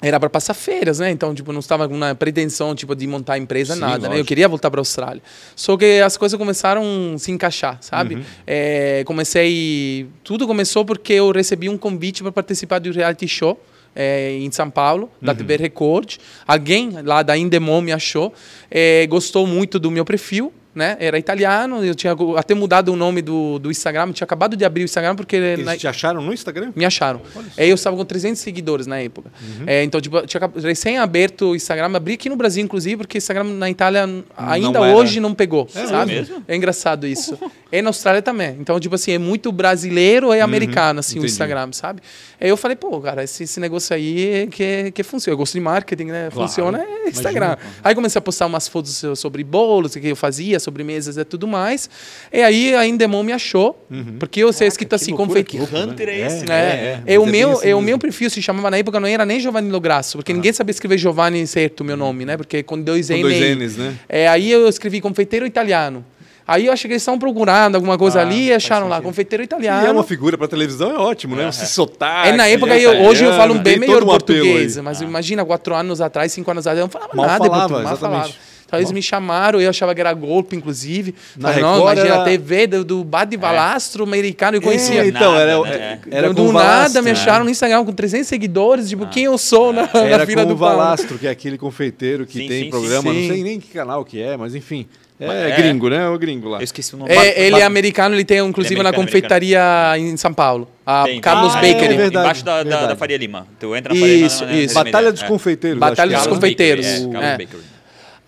Era 0.00 0.20
para 0.20 0.28
passar 0.28 0.54
férias, 0.54 0.98
né? 0.98 1.10
Então, 1.10 1.34
tipo, 1.34 1.52
não 1.52 1.60
estava 1.60 1.88
com 1.88 1.94
uma 1.94 2.14
pretensão, 2.14 2.74
tipo, 2.74 2.94
de 2.94 3.06
montar 3.06 3.38
empresa, 3.38 3.74
Sim, 3.74 3.80
nada, 3.80 4.08
né? 4.08 4.20
Eu 4.20 4.24
queria 4.24 4.46
voltar 4.46 4.70
para 4.70 4.80
a 4.80 4.82
Austrália. 4.82 5.22
Só 5.54 5.76
que 5.76 6.00
as 6.00 6.16
coisas 6.16 6.38
começaram 6.38 7.14
a 7.14 7.18
se 7.18 7.32
encaixar, 7.32 7.78
sabe? 7.80 8.24
É, 8.46 9.02
comecei... 9.06 10.06
Tudo 10.22 10.46
começou 10.46 10.84
porque 10.84 11.14
eu 11.14 11.30
recebi 11.32 11.68
um 11.68 11.78
convite 11.78 12.22
para 12.22 12.30
participar 12.30 12.78
de 12.78 12.90
um 12.90 12.92
reality 12.92 13.26
show 13.26 13.58
é, 13.94 14.32
em 14.38 14.50
São 14.52 14.70
Paulo, 14.70 15.10
da 15.20 15.34
TV 15.34 15.56
Record. 15.56 16.16
Alguém 16.46 16.90
lá 17.02 17.22
da 17.22 17.36
Indemon 17.36 17.80
me 17.80 17.92
achou, 17.92 18.32
é, 18.70 19.06
gostou 19.06 19.46
muito 19.46 19.78
do 19.78 19.90
meu 19.90 20.04
perfil, 20.04 20.52
né? 20.76 20.96
Era 21.00 21.18
italiano, 21.18 21.84
eu 21.84 21.94
tinha 21.94 22.14
até 22.36 22.54
mudado 22.54 22.92
o 22.92 22.96
nome 22.96 23.22
do, 23.22 23.58
do 23.58 23.70
Instagram, 23.70 24.12
tinha 24.12 24.24
acabado 24.24 24.56
de 24.56 24.64
abrir 24.64 24.82
o 24.82 24.84
Instagram 24.84 25.16
porque 25.16 25.34
Eles 25.36 25.64
na- 25.66 25.76
te 25.76 25.88
acharam 25.88 26.20
no 26.20 26.32
Instagram? 26.32 26.72
me 26.76 26.84
acharam. 26.84 27.20
Aí 27.56 27.68
eu 27.70 27.74
estava 27.74 27.96
com 27.96 28.04
300 28.04 28.40
seguidores 28.40 28.86
na 28.86 29.00
época. 29.00 29.30
É, 29.66 29.82
então, 29.82 30.00
tipo, 30.00 30.24
tinha 30.26 30.48
recém 30.62 30.98
aberto 30.98 31.46
o 31.50 31.56
Instagram, 31.56 31.96
abri 31.96 32.14
aqui 32.14 32.28
no 32.28 32.36
Brasil, 32.36 32.62
inclusive, 32.62 32.98
porque 32.98 33.18
Instagram 33.18 33.44
na 33.44 33.70
Itália 33.70 34.06
ainda 34.36 34.78
era. 34.86 34.96
hoje 34.96 35.18
não 35.18 35.34
pegou, 35.34 35.66
É 35.74 35.86
sabe? 35.86 36.12
mesmo? 36.12 36.44
É 36.46 36.54
engraçado 36.54 37.06
isso. 37.06 37.38
É 37.72 37.80
na 37.82 37.88
Austrália 37.88 38.20
também. 38.22 38.56
Então, 38.60 38.78
tipo 38.78 38.94
assim, 38.94 39.12
é 39.12 39.18
muito 39.18 39.50
brasileiro 39.50 40.32
e 40.34 40.40
americano, 40.40 41.00
assim, 41.00 41.12
entendi. 41.18 41.26
o 41.26 41.28
Instagram, 41.32 41.68
sabe? 41.72 42.00
Aí 42.40 42.48
eu 42.48 42.56
falei, 42.56 42.76
pô, 42.76 43.00
cara, 43.00 43.24
esse, 43.24 43.44
esse 43.44 43.58
negócio 43.58 43.94
aí 43.96 44.28
é 44.42 44.46
que, 44.46 44.90
que 44.92 45.02
funciona. 45.02 45.32
Eu 45.34 45.38
gosto 45.38 45.54
de 45.54 45.60
marketing, 45.60 46.04
né? 46.06 46.28
Claro. 46.32 46.48
Funciona 46.48 46.82
é 46.82 47.08
Instagram. 47.08 47.56
Aí 47.82 47.94
comecei 47.94 48.18
a 48.18 48.22
postar 48.22 48.46
umas 48.46 48.68
fotos 48.68 49.02
sobre 49.16 49.42
bolos, 49.42 49.94
o 49.94 50.00
que 50.00 50.08
eu 50.08 50.16
fazia, 50.16 50.58
sobremesas 50.66 51.16
e 51.16 51.24
tudo 51.24 51.46
mais. 51.46 51.88
E 52.32 52.42
aí 52.42 52.74
a 52.74 52.86
Indemon 52.86 53.22
me 53.22 53.32
achou, 53.32 53.86
porque 54.18 54.40
eu 54.40 54.52
sei 54.52 54.68
escrito 54.68 54.94
assim, 54.94 55.14
confeiteiro. 55.16 55.66
que 55.66 55.72
louco, 55.74 55.90
Hunter 55.92 56.08
é 56.08 56.20
esse, 56.26 56.44
É, 56.44 56.46
né? 56.46 57.02
é, 57.06 57.18
o 57.18 57.22
mas 57.24 57.28
é 57.28 57.32
meu, 57.38 57.48
bem 57.48 57.58
assim 57.58 57.68
é 57.70 57.74
o 57.74 57.80
meu 57.80 57.98
perfil 57.98 58.28
se 58.28 58.42
chamava 58.42 58.70
na 58.70 58.76
época 58.78 59.00
não 59.00 59.08
era 59.08 59.24
nem 59.24 59.40
Giovanni 59.40 59.70
Lograsso, 59.70 60.18
porque 60.18 60.32
ninguém 60.32 60.52
sabia 60.52 60.72
escrever 60.72 60.98
Giovanni 60.98 61.46
certo 61.46 61.80
o 61.80 61.84
meu 61.84 61.96
nome, 61.96 62.24
né? 62.24 62.36
Porque 62.36 62.62
com 62.62 62.80
dois 62.80 63.08
Com 63.08 63.14
N. 63.14 63.22
dois 63.22 63.56
Ns, 63.56 63.76
né? 63.76 63.94
É, 64.08 64.28
aí 64.28 64.50
eu 64.50 64.68
escrevi 64.68 65.00
confeiteiro 65.00 65.46
italiano. 65.46 66.04
Aí 66.48 66.66
eu 66.66 66.72
achei 66.72 66.86
que 66.88 66.92
eles 66.92 67.02
estavam 67.02 67.18
procurando 67.18 67.74
alguma 67.74 67.98
coisa 67.98 68.20
Ah, 68.20 68.22
ali 68.22 68.46
e 68.46 68.52
acharam 68.52 68.86
lá, 68.86 69.00
confeiteiro 69.02 69.42
E 69.42 69.46
italiano. 69.46 69.84
é 69.84 69.90
uma 69.90 70.04
figura 70.04 70.38
pra 70.38 70.46
televisão, 70.46 70.92
é 70.92 70.96
ótimo, 70.96 71.34
né? 71.34 71.50
Você 71.50 71.66
sotaque. 71.66 72.28
É, 72.28 72.32
na 72.36 72.46
época, 72.46 72.72
é 72.72 72.80
eu, 72.82 73.02
hoje 73.04 73.24
eu 73.24 73.32
falo 73.32 73.54
bem 73.58 73.80
melhor 73.80 74.04
um 74.04 74.06
português, 74.06 74.76
mas 74.76 75.00
imagina, 75.00 75.44
quatro 75.44 75.74
anos 75.74 76.00
atrás, 76.00 76.30
cinco 76.30 76.48
anos 76.52 76.64
atrás, 76.64 76.78
eu 76.78 76.84
não 76.84 76.88
falava 76.90 77.10
Mal 77.16 77.26
nada 77.26 77.44
falava, 77.46 77.58
português, 77.68 77.84
mal 77.84 77.92
exatamente. 77.94 78.32
falava. 78.34 78.45
Então 78.66 78.78
eles 78.80 78.90
me 78.90 79.00
chamaram, 79.00 79.60
eu 79.60 79.70
achava 79.70 79.94
que 79.94 80.00
era 80.00 80.12
golpe, 80.12 80.56
inclusive. 80.56 81.14
Na 81.36 81.48
Falei, 81.50 81.62
não, 81.62 81.80
imagina, 81.82 82.06
era- 82.08 82.20
a 82.22 82.24
TV 82.24 82.66
do, 82.66 82.84
do 82.84 83.04
Bade 83.04 83.36
Valastro 83.36 84.02
americano, 84.02 84.56
eu 84.56 84.60
conhecia. 84.62 85.04
É, 85.04 85.06
então, 85.06 85.32
Nada, 85.32 85.42
era, 85.44 85.60
né? 85.62 86.00
era 86.10 86.34
do 86.34 86.42
o 86.42 86.52
nada 86.52 86.64
Valastro, 86.66 87.02
me 87.04 87.12
né? 87.12 87.12
acharam 87.12 87.44
no 87.44 87.50
Instagram 87.50 87.84
com 87.84 87.92
300 87.92 88.26
seguidores, 88.26 88.88
tipo, 88.88 89.06
quem 89.06 89.24
eu 89.24 89.38
sou 89.38 89.70
na, 89.72 89.88
na 89.94 90.00
Era 90.00 90.26
fila 90.26 90.42
com 90.42 90.48
do 90.48 90.54
o 90.54 90.58
pão. 90.58 90.68
Valastro, 90.68 91.16
que 91.16 91.26
é 91.28 91.30
aquele 91.30 91.56
confeiteiro 91.56 92.26
que 92.26 92.38
Sim, 92.40 92.48
tem 92.48 92.64
sim, 92.64 92.70
programa, 92.70 93.12
sim. 93.12 93.20
não 93.28 93.34
sei 93.34 93.42
nem 93.44 93.60
que 93.60 93.68
canal 93.68 94.04
que 94.04 94.20
é, 94.20 94.36
mas 94.36 94.54
enfim. 94.54 94.86
É, 95.18 95.26
Mas 95.26 95.36
é. 95.36 95.56
gringo, 95.56 95.88
né? 95.88 95.96
É 96.04 96.08
o 96.10 96.18
gringo 96.18 96.46
lá. 96.46 96.58
Eu 96.58 96.64
esqueci 96.64 96.94
o 96.94 96.98
nome. 96.98 97.10
É, 97.10 97.46
ele 97.46 97.56
é 97.58 97.62
americano, 97.62 98.14
ele 98.14 98.22
tem 98.22 98.36
inclusive 98.46 98.74
Ele 98.74 98.80
é 98.80 98.82
na 98.82 98.90
americano, 98.90 99.06
confeitaria 99.08 99.62
em 99.96 100.14
São 100.18 100.34
Paulo. 100.34 100.68
A 100.84 101.04
Tem, 101.04 101.18
Carlos 101.22 101.54
Ah, 101.56 101.60
tem. 101.60 101.70
é 101.70 101.74
Bakery. 101.74 101.96
verdade, 101.96 102.24
Embaixo 102.26 102.44
da, 102.44 102.56
da, 102.58 102.62
verdade. 102.64 102.88
da 102.88 102.96
Faria 102.96 103.16
Lima. 103.16 103.46
Tu 103.58 103.74
entra 103.74 103.94
na 103.94 103.98
Faria 103.98 104.14
Lima. 104.14 104.26
Isso, 104.26 104.44
na- 104.44 104.50
na- 104.52 104.58
isso. 104.58 104.74
na- 104.74 104.84
Batalha 104.84 105.08
é. 105.08 105.12
dos 105.12 105.22
Confeiteiros. 105.22 105.78
Batalha 105.80 106.12
dos 106.16 106.22
que 106.22 106.28
é. 106.28 106.34
Confeiteiros. 106.34 106.84
Bakery, 106.86 107.08
é, 107.08 107.12
Carlos 107.12 107.28
É. 107.30 107.38
Bakery. 107.38 107.62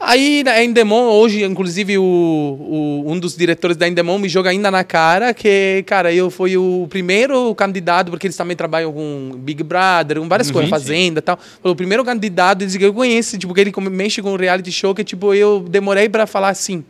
Aí 0.00 0.44
na 0.44 0.62
Endemon, 0.62 1.08
hoje, 1.10 1.42
inclusive, 1.42 1.98
o, 1.98 2.02
o- 2.02 3.04
um 3.12 3.18
dos 3.18 3.36
diretores 3.36 3.76
da 3.76 3.88
Endemon 3.88 4.16
me 4.18 4.28
joga 4.28 4.48
ainda 4.50 4.70
na 4.70 4.84
cara 4.84 5.34
que, 5.34 5.82
cara, 5.86 6.12
eu 6.14 6.30
fui 6.30 6.56
o 6.56 6.86
primeiro 6.88 7.52
candidato, 7.56 8.08
porque 8.10 8.28
eles 8.28 8.36
também 8.36 8.56
trabalham 8.56 8.92
com 8.92 9.32
Big 9.38 9.60
Brother, 9.64 10.18
com 10.20 10.28
várias 10.28 10.50
coisas, 10.52 10.70
Fazenda 10.70 11.18
e 11.18 11.22
tal. 11.22 11.36
Foi 11.60 11.72
o 11.72 11.74
primeiro 11.74 12.04
candidato 12.04 12.64
que 12.66 12.84
eu 12.84 12.94
conheço, 12.94 13.36
tipo, 13.36 13.52
que 13.52 13.60
ele 13.60 13.72
mexe 13.90 14.22
com 14.22 14.36
reality 14.36 14.70
show, 14.70 14.94
que, 14.94 15.02
tipo, 15.02 15.34
eu 15.34 15.64
demorei 15.68 16.08
pra 16.08 16.26
falar 16.28 16.50
assim. 16.50 16.84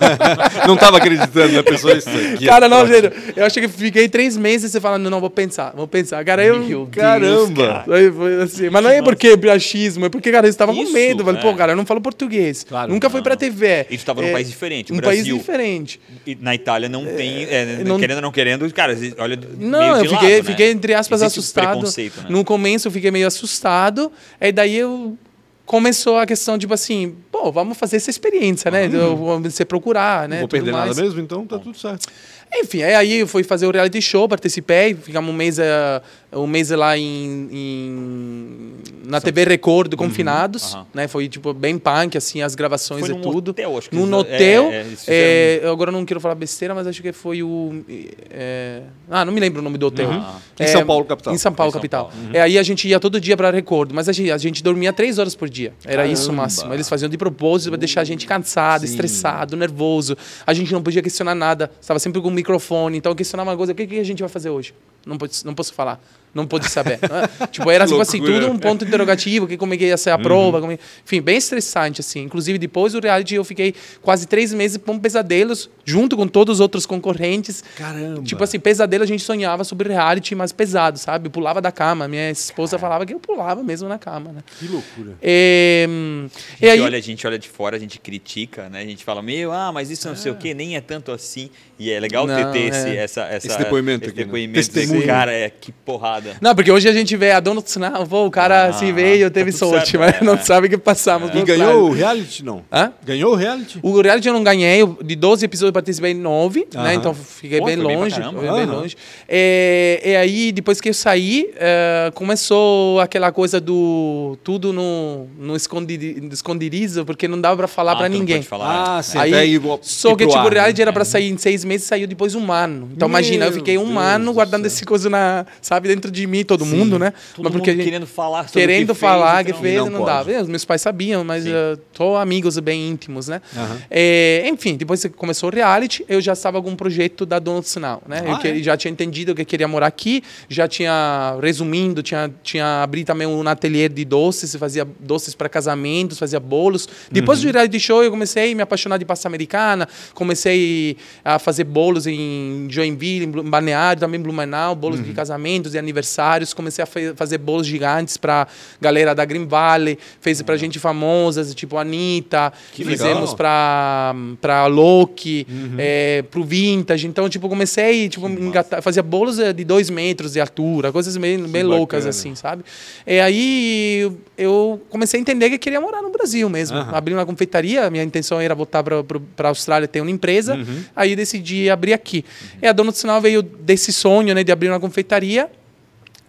Não 0.66 0.76
tava 0.76 0.96
acreditando 0.96 1.52
na 1.52 1.62
pessoa 1.62 1.92
isso 1.94 2.08
aqui. 2.34 2.46
cara, 2.46 2.68
não, 2.68 2.86
gente, 2.86 3.10
eu 3.36 3.44
achei 3.44 3.62
que 3.62 3.68
fiquei 3.68 4.08
três 4.08 4.36
meses 4.36 4.74
e 4.74 4.80
falando, 4.80 5.10
não, 5.10 5.20
vou 5.20 5.28
pensar, 5.30 5.72
vou 5.76 5.86
pensar. 5.86 6.24
Cara, 6.24 6.42
eu... 6.44 6.58
Meu 6.60 6.68
Deus, 6.68 6.88
Caramba! 6.90 7.84
cara. 7.84 7.96
Aí 7.96 8.10
foi 8.10 8.42
assim, 8.42 8.70
mas 8.70 8.82
não 8.82 8.90
é 8.90 9.02
porque 9.02 9.28
é 9.44 9.50
achismo, 9.50 10.06
é 10.06 10.08
porque, 10.08 10.30
cara, 10.32 10.46
eles 10.46 10.54
estavam 10.54 10.74
com 10.74 10.90
medo. 10.90 11.24
Falei, 11.24 11.40
é. 11.40 11.42
pô, 11.42 11.54
cara, 11.54 11.72
eu 11.72 11.76
não 11.76 11.84
falo 11.84 12.00
português. 12.00 12.45
Claro. 12.68 12.92
Nunca 12.92 13.08
fui 13.10 13.22
pra 13.22 13.36
TV. 13.36 13.86
E 13.90 13.96
tu 13.98 14.04
tava 14.04 14.22
num 14.22 14.28
É, 14.28 14.32
país 14.32 14.48
diferente, 14.48 14.92
Um 14.92 14.96
Brasil. 14.96 15.24
país 15.36 15.38
diferente. 15.46 16.00
E 16.26 16.34
na 16.40 16.54
Itália 16.54 16.88
não 16.88 17.04
tem, 17.04 17.44
é, 17.44 17.82
não- 17.84 17.98
querendo 17.98 18.16
ou 18.16 18.22
não 18.22 18.32
querendo, 18.32 18.72
cara, 18.72 18.96
olha 19.18 19.38
Não, 19.58 19.78
meio 19.80 19.92
de 19.94 19.98
eu 20.06 20.10
fiquei, 20.12 20.28
lado, 20.36 20.44
né? 20.44 20.50
fiquei 20.50 20.70
entre 20.70 20.94
aspas, 20.94 21.22
Existe 21.22 21.38
assustado. 21.40 21.82
né? 21.82 22.10
No 22.28 22.44
começo 22.44 22.88
eu 22.88 22.92
fiquei 22.92 23.10
meio 23.10 23.26
assustado. 23.26 24.10
E 24.40 24.52
daí 24.52 24.76
eu 24.76 25.16
começou 25.64 26.16
a 26.18 26.24
questão, 26.26 26.56
tipo 26.56 26.72
assim, 26.72 27.16
pô, 27.30 27.50
vamos 27.50 27.76
fazer 27.76 27.96
essa 27.96 28.08
experiência, 28.08 28.70
né? 28.70 28.88
Vou 28.88 29.40
você 29.40 29.64
procurar, 29.64 30.28
né? 30.28 30.36
Não 30.36 30.40
vou 30.42 30.48
perder 30.48 30.70
nada 30.70 30.86
mais. 30.86 30.98
mesmo, 30.98 31.20
então 31.20 31.44
tá 31.44 31.58
tudo 31.58 31.76
certo. 31.76 32.06
Enfim, 32.54 32.82
aí- 32.84 32.94
aí 32.94 33.14
eu 33.18 33.26
fui 33.26 33.42
fazer 33.42 33.66
o 33.66 33.72
reality 33.72 34.00
show, 34.00 34.28
participei, 34.28 34.94
ficamos 34.94 35.28
um 35.28 35.36
mês, 35.36 35.58
eh, 35.58 36.00
um 36.32 36.46
mês 36.46 36.70
lá 36.70 36.98
em, 36.98 37.48
em- 37.50 38.72
na 39.06 39.20
TV 39.20 39.44
Record, 39.44 39.94
confinados, 39.94 40.74
Aham. 40.74 40.86
né? 40.92 41.08
Foi 41.08 41.28
tipo 41.28 41.54
bem 41.54 41.78
punk, 41.78 42.16
assim, 42.18 42.42
as 42.42 42.54
gravações 42.54 43.00
Foi 43.00 43.10
e 43.10 43.12
num 43.14 43.20
tudo. 43.20 43.50
hotel, 43.52 43.78
acho 43.78 43.88
que 43.90 43.96
Num 43.96 44.02
eles- 44.02 44.14
hotel. 44.14 44.70
é, 44.72 44.84
é, 45.06 45.60
eu 45.62 45.70
agora 45.72 45.92
não 45.92 46.04
quero 46.04 46.20
falar 46.20 46.34
besteira, 46.34 46.74
mas 46.74 46.86
acho 46.86 47.00
que 47.00 47.12
foi 47.12 47.42
o. 47.42 47.84
eh, 48.30 48.82
ah, 49.10 49.24
não 49.24 49.32
me 49.32 49.40
lembro 49.40 49.60
o 49.60 49.62
nome 49.64 49.78
do 49.78 49.86
hotel. 49.86 50.08
Uhum. 50.10 50.18
Em 50.58 50.64
Eh, 50.64 50.66
São 50.66 50.84
Paulo, 50.84 51.04
capital. 51.04 51.34
Em 51.34 51.38
São 51.38 51.52
Paulo, 51.52 51.70
Em 51.70 51.72
São 51.72 51.80
capital. 51.80 52.10
Paulo. 52.12 52.30
É, 52.36 52.40
aí 52.40 52.58
a 52.58 52.62
gente 52.62 52.88
ia 52.88 52.98
todo 52.98 53.20
dia 53.20 53.36
para 53.36 53.50
Record, 53.50 53.92
mas 53.92 54.08
a 54.08 54.12
gente, 54.12 54.30
a 54.30 54.38
gente 54.38 54.62
dormia 54.62 54.92
três 54.92 55.18
horas 55.18 55.34
por 55.34 55.48
dia. 55.48 55.72
Era 55.84 56.06
isso 56.06 56.24
o 56.24 56.26
Caramba. 56.26 56.42
máximo. 56.42 56.74
Eles 56.74 56.88
faziam 56.88 57.08
de 57.08 57.16
propósito 57.16 57.70
para 57.70 57.78
deixar 57.78 58.00
a 58.00 58.04
gente 58.04 58.26
cansado, 58.26 58.80
Sim. 58.80 58.86
estressado, 58.92 59.56
nervoso. 59.56 60.16
A 60.46 60.52
gente 60.52 60.72
não 60.72 60.82
podia 60.82 61.02
questionar 61.02 61.34
nada. 61.34 61.70
Estava 61.80 61.98
sempre 62.00 62.20
com 62.20 62.28
o 62.28 62.30
microfone. 62.32 62.98
Então 62.98 63.12
eu 63.12 63.16
questionava 63.16 63.50
uma 63.50 63.56
coisa: 63.56 63.72
o 63.72 63.74
que, 63.74 63.86
que 63.86 63.98
a 64.00 64.04
gente 64.04 64.20
vai 64.20 64.28
fazer 64.28 64.50
hoje? 64.50 64.74
Não, 65.06 65.16
não 65.44 65.54
posso 65.54 65.72
falar. 65.72 66.00
Não 66.36 66.46
pode 66.46 66.68
saber. 66.70 66.98
né? 67.00 67.28
tipo, 67.50 67.70
era 67.70 67.86
tipo 67.86 68.00
assim, 68.00 68.20
tudo 68.20 68.50
um 68.50 68.58
ponto 68.58 68.84
interrogativo, 68.84 69.46
que 69.46 69.56
como 69.56 69.74
é 69.74 69.76
que 69.76 69.86
ia 69.86 69.96
ser 69.96 70.10
a 70.10 70.18
prova. 70.18 70.60
como 70.60 70.70
é- 70.72 70.78
Enfim, 71.04 71.20
bem 71.22 71.36
estressante, 71.38 72.00
assim. 72.00 72.20
Inclusive, 72.20 72.58
depois 72.58 72.92
do 72.92 73.00
reality, 73.00 73.34
eu 73.34 73.44
fiquei 73.44 73.74
quase 74.02 74.26
três 74.26 74.52
meses 74.52 74.76
com 74.76 74.98
pesadelos, 74.98 75.70
junto 75.84 76.16
com 76.16 76.28
todos 76.28 76.54
os 76.56 76.60
outros 76.60 76.84
concorrentes. 76.84 77.64
Caramba. 77.76 78.22
Tipo 78.22 78.44
assim, 78.44 78.60
pesadelo 78.60 79.02
a 79.02 79.06
gente 79.06 79.22
sonhava 79.22 79.64
sobre 79.64 79.88
reality 79.88 80.34
mais 80.34 80.52
pesado, 80.52 80.98
sabe? 80.98 81.26
Eu 81.26 81.30
pulava 81.30 81.60
da 81.60 81.72
cama. 81.72 82.06
Minha 82.06 82.30
esposa 82.30 82.78
falava 82.78 83.06
que 83.06 83.14
eu 83.14 83.18
pulava 83.20 83.62
mesmo 83.62 83.88
na 83.88 83.98
cama, 83.98 84.32
né? 84.32 84.40
Que 84.58 84.68
loucura. 84.68 85.14
E, 85.22 85.86
A 85.86 85.88
e 85.88 86.68
gente, 86.68 86.70
aí, 86.70 86.80
olha, 86.80 86.98
a 86.98 87.00
gente 87.00 87.26
olha 87.26 87.38
de 87.38 87.48
fora, 87.48 87.76
a 87.76 87.78
gente 87.80 87.98
critica, 87.98 88.68
né? 88.68 88.80
A 88.80 88.84
gente 88.84 89.04
fala, 89.04 89.22
meu, 89.22 89.52
ah, 89.52 89.72
mas 89.72 89.90
isso 89.90 90.06
não 90.08 90.16
sei 90.16 90.32
o 90.32 90.34
quê, 90.34 90.52
nem 90.54 90.76
é 90.76 90.80
tanto 90.80 91.12
assim. 91.12 91.50
E 91.78 91.90
é 91.90 92.00
legal 92.00 92.26
Não, 92.26 92.34
ter, 92.34 92.52
ter 92.52 92.68
esse, 92.70 92.88
é. 92.88 92.96
essa, 92.96 93.22
essa, 93.24 93.46
Esse 93.48 93.58
depoimento 93.58 94.04
esse 94.04 94.10
aqui, 94.10 94.20
né? 94.20 94.24
depoimento 94.24 94.54
desse 94.54 94.70
Testemunho. 94.70 95.06
cara, 95.06 95.32
é 95.32 95.50
que 95.50 95.70
porrada. 95.72 96.25
Não, 96.40 96.54
porque 96.54 96.70
hoje 96.70 96.88
a 96.88 96.92
gente 96.92 97.16
vê 97.16 97.30
a 97.32 97.40
dona 97.40 97.60
do 97.60 97.68
sinal, 97.68 98.06
pô, 98.06 98.26
o 98.26 98.30
cara 98.30 98.66
Ah, 98.66 98.72
se 98.72 98.90
veio, 98.92 99.30
teve 99.30 99.52
tá 99.52 99.58
sorte, 99.58 99.92
certo, 99.92 100.00
mas 100.00 100.22
é, 100.22 100.24
não 100.24 100.34
é. 100.34 100.38
sabe 100.38 100.66
o 100.66 100.70
que 100.70 100.76
passamos. 100.78 101.30
E 101.30 101.32
por 101.32 101.44
ganhou 101.46 101.88
o 101.88 101.92
reality, 101.92 102.44
não? 102.44 102.62
Hã? 102.72 102.92
Ganhou 103.04 103.32
o 103.32 103.34
reality? 103.36 103.78
O 103.82 104.00
reality 104.00 104.28
eu 104.28 104.34
não 104.34 104.42
ganhei, 104.44 104.80
de 105.04 105.16
12 105.16 105.44
episódios 105.44 105.68
eu 105.68 105.72
participei 105.72 106.12
em 106.12 106.14
9, 106.14 106.66
Aham. 106.74 106.82
né? 106.84 106.94
Então 106.94 107.14
fiquei 107.14 107.58
Pô, 107.60 107.66
bem 107.66 107.76
bem 107.76 107.96
longe. 107.96 108.20
bem 108.20 108.48
Aham. 108.48 108.64
longe. 108.66 108.96
É, 109.28 110.00
e 110.04 110.16
aí, 110.16 110.52
depois 110.52 110.80
que 110.80 110.88
eu 110.88 110.94
saí, 110.94 111.50
é, 111.56 112.10
começou 112.14 113.00
aquela 113.00 113.30
coisa 113.32 113.60
do 113.60 114.36
tudo 114.42 114.72
no, 114.72 115.26
no 115.38 115.56
esconderi- 115.56 116.28
esconderizo, 116.32 117.04
porque 117.04 117.26
não 117.28 117.40
dava 117.40 117.56
pra 117.56 117.68
falar 117.68 117.92
Ah, 117.92 117.96
pra 117.96 118.08
ninguém. 118.08 118.42
falar, 118.42 118.96
Ah, 118.96 118.98
é. 118.98 119.02
sim. 119.02 119.18
Aí, 119.18 119.58
pro- 119.60 119.78
só 119.82 120.10
que, 120.14 120.24
pro 120.24 120.32
tipo, 120.34 120.46
o 120.46 120.48
reality 120.50 120.78
né? 120.78 120.82
era 120.82 120.92
pra 120.92 121.04
sair 121.04 121.30
em 121.30 121.36
seis 121.38 121.64
meses, 121.64 121.86
saiu 121.86 122.06
depois 122.06 122.34
um 122.34 122.50
ano. 122.52 122.88
Então, 122.94 123.08
imagina, 123.08 123.44
eu 123.46 123.50
Meu 123.50 123.58
fiquei 123.58 123.78
um 123.78 123.86
Deus 123.86 123.96
ano 123.98 124.24
do 124.26 124.32
guardando 124.34 124.66
esse 124.66 124.84
coisa 124.84 125.08
na, 125.10 125.46
sabe, 125.60 125.88
dentro 125.88 126.10
de 126.10 126.15
mim, 126.24 126.44
todo 126.44 126.64
mundo, 126.64 127.00
né? 127.00 127.10
Todo 127.34 127.42
Mas 127.46 127.52
mundo 127.52 127.52
porque 127.62 127.72
gente- 127.72 127.82
querendo 127.82 128.06
falar 128.06 128.46
sobre 128.48 128.60
querendo 128.60 128.94
que 128.94 129.00
falar 129.00 129.34
fez, 129.38 129.44
que 129.46 129.50
então- 129.50 129.62
fez, 129.62 129.76
não 129.78 129.90
não, 129.90 130.04
dava. 130.04 130.30
Os 130.40 130.46
meus 130.48 130.64
pais 130.64 130.80
sabiam, 130.82 131.24
mas 131.24 131.42
Sim. 131.42 131.50
tô 131.92 132.14
amigos 132.14 132.56
bem 132.60 132.88
íntimos, 132.88 133.26
né? 133.26 133.42
Aham. 133.56 133.78
É, 133.90 134.44
enfim, 134.46 134.76
depois 134.76 135.02
que 135.02 135.08
começou 135.08 135.50
o 135.50 135.52
reality, 135.52 136.04
eu 136.08 136.20
já 136.20 136.32
estava 136.34 136.62
com 136.62 136.70
um 136.70 136.76
projeto 136.76 137.26
da 137.26 137.40
Dona 137.40 137.60
do 137.60 137.66
Sinal, 137.66 138.00
né? 138.06 138.22
eu 138.24 138.34
Ah, 138.36 138.38
que- 138.38 138.48
é? 138.48 138.58
já 138.62 138.76
tinha 138.76 138.92
entendido 138.92 139.34
que 139.34 139.44
queria 139.44 139.66
morar 139.66 139.88
aqui, 139.88 140.22
já 140.48 140.68
tinha, 140.68 141.36
resumindo, 141.42 142.02
tinha, 142.04 142.30
tinha 142.44 142.82
abrir 142.84 143.02
também 143.04 143.26
um 143.26 143.46
ateliê 143.48 143.88
de 143.88 144.04
doces, 144.04 144.54
fazia 144.54 144.86
doces 145.00 145.34
para 145.34 145.48
casamentos, 145.48 146.18
fazia 146.18 146.38
bolos. 146.38 146.88
Depois 147.10 147.40
Uhum. 147.42 147.46
do 147.50 147.52
reality 147.54 147.80
show, 147.80 148.04
eu 148.04 148.10
comecei 148.10 148.52
a 148.52 148.54
me 148.54 148.62
apaixonar 148.62 148.98
de 148.98 149.04
pasta 149.06 149.26
americana, 149.26 149.88
comecei 150.14 150.96
a 151.24 151.38
fazer 151.38 151.64
bolos 151.64 152.06
em 152.06 152.66
Joinville, 152.68 153.24
em 153.26 153.30
Balneário, 153.50 154.00
também 154.00 154.20
em 154.20 154.22
Blumenau, 154.22 154.74
bolos 154.74 154.98
Uhum. 154.98 155.04
de 155.06 155.12
casamentos 155.12 155.74
e 155.74 155.78
aniversários. 155.96 156.52
Comecei 156.52 156.82
a 156.82 156.86
fa- 156.86 157.14
fazer 157.16 157.38
bolos 157.38 157.66
gigantes 157.66 158.16
para 158.16 158.46
galera 158.80 159.14
da 159.14 159.24
Green 159.24 159.46
Valley, 159.46 159.98
fez 160.20 160.42
para 160.42 160.56
gente 160.56 160.78
famosa, 160.78 161.44
tipo 161.54 161.76
a 161.76 161.80
Anitta, 161.80 162.52
Que 162.72 162.84
fizemos 162.84 163.06
legal. 163.14 163.28
Uhum. 163.30 163.36
pra, 163.36 164.14
pra 164.40 164.66
Loki, 164.66 165.46
é, 165.78 166.22
pro 166.30 166.44
Vintage. 166.44 167.06
Então, 167.06 167.28
tipo, 167.28 167.48
comecei, 167.48 168.08
tipo, 168.08 168.28
engatar, 168.28 168.82
fazia 168.82 169.02
bolos 169.02 169.38
eh, 169.38 169.52
de 169.52 169.64
dois 169.64 169.88
metros 169.90 170.32
de 170.34 170.40
altura, 170.40 170.92
coisas 170.92 171.16
bem, 171.16 171.38
bem 171.48 171.62
loucas, 171.62 172.04
assim, 172.06 172.34
sabe? 172.34 172.62
E 173.06 173.18
aí 173.20 174.12
eu 174.36 174.80
comecei 174.90 175.18
a 175.18 175.20
entender 175.20 175.48
que 175.50 175.58
queria 175.58 175.80
morar 175.80 176.02
no 176.02 176.10
Brasil 176.10 176.48
mesmo. 176.48 176.76
Aham. 176.76 176.94
Abri 176.96 177.14
uma 177.14 177.24
confeitaria, 177.26 177.88
minha 177.90 178.04
intenção 178.04 178.40
era 178.40 178.54
voltar 178.54 178.82
pra, 178.82 179.02
pra, 179.02 179.20
pra 179.34 179.48
Austrália 179.48 179.88
ter 179.88 180.00
uma 180.00 180.10
empresa, 180.10 180.54
Uhum. 180.56 180.82
aí 180.94 181.16
decidi 181.16 181.68
abrir 181.70 181.92
aqui. 181.92 182.24
E 182.60 182.66
a 182.66 182.72
Dona 182.72 182.90
do 182.90 182.96
Sinal 182.96 183.20
veio 183.20 183.42
desse 183.42 183.92
sonho, 183.92 184.34
né, 184.34 184.42
de 184.44 184.52
abrir 184.52 184.68
uma 184.68 184.80
confeitaria, 184.80 185.48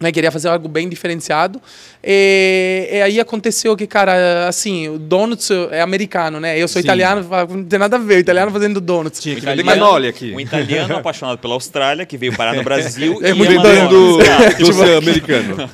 né, 0.00 0.12
queria 0.12 0.30
fazer 0.30 0.48
algo 0.48 0.68
bem 0.68 0.88
diferenciado. 0.88 1.60
E, 2.04 2.88
e 2.92 3.02
aí 3.02 3.20
aconteceu 3.20 3.76
que, 3.76 3.86
cara, 3.86 4.46
assim, 4.46 4.88
o 4.88 4.98
donuts 4.98 5.50
é 5.70 5.80
americano, 5.80 6.38
né? 6.38 6.56
Eu 6.58 6.68
sou 6.68 6.80
Sim. 6.80 6.86
italiano, 6.86 7.26
não 7.50 7.64
tem 7.64 7.78
nada 7.78 7.96
a 7.96 7.98
ver, 7.98 8.16
o 8.16 8.20
italiano 8.20 8.50
fazendo 8.52 8.80
donuts. 8.80 9.20
Tinha 9.20 9.34
que 9.34 9.40
Italiano- 9.42 9.68
vender 9.68 9.80
canole 9.80 10.08
aqui. 10.08 10.32
Um 10.32 10.40
italiano 10.40 10.96
apaixonado 10.96 11.38
pela 11.38 11.54
Austrália, 11.54 12.06
que 12.06 12.16
veio 12.16 12.36
parar 12.36 12.54
no 12.54 12.62
Brasil 12.62 13.18
É 13.24 13.30
e 13.30 13.34
muito 13.34 13.60
doido. 13.60 13.88
do, 13.88 14.18
donuts. 14.18 14.58
do 14.58 14.72
ser 14.72 14.96
americano. 14.98 15.56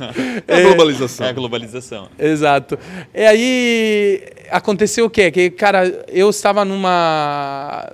É 0.49 0.59
a 0.59 0.63
globalização. 0.63 1.27
É 1.27 1.31
a 1.31 1.33
globalização. 1.33 2.09
Exato. 2.19 2.79
E 3.15 3.23
aí 3.25 4.23
aconteceu 4.51 5.07
o 5.07 5.11
quê? 5.11 5.31
Que, 5.31 5.51
cara, 5.51 6.05
eu 6.09 6.29
estava 6.31 6.65
numa. 6.65 7.91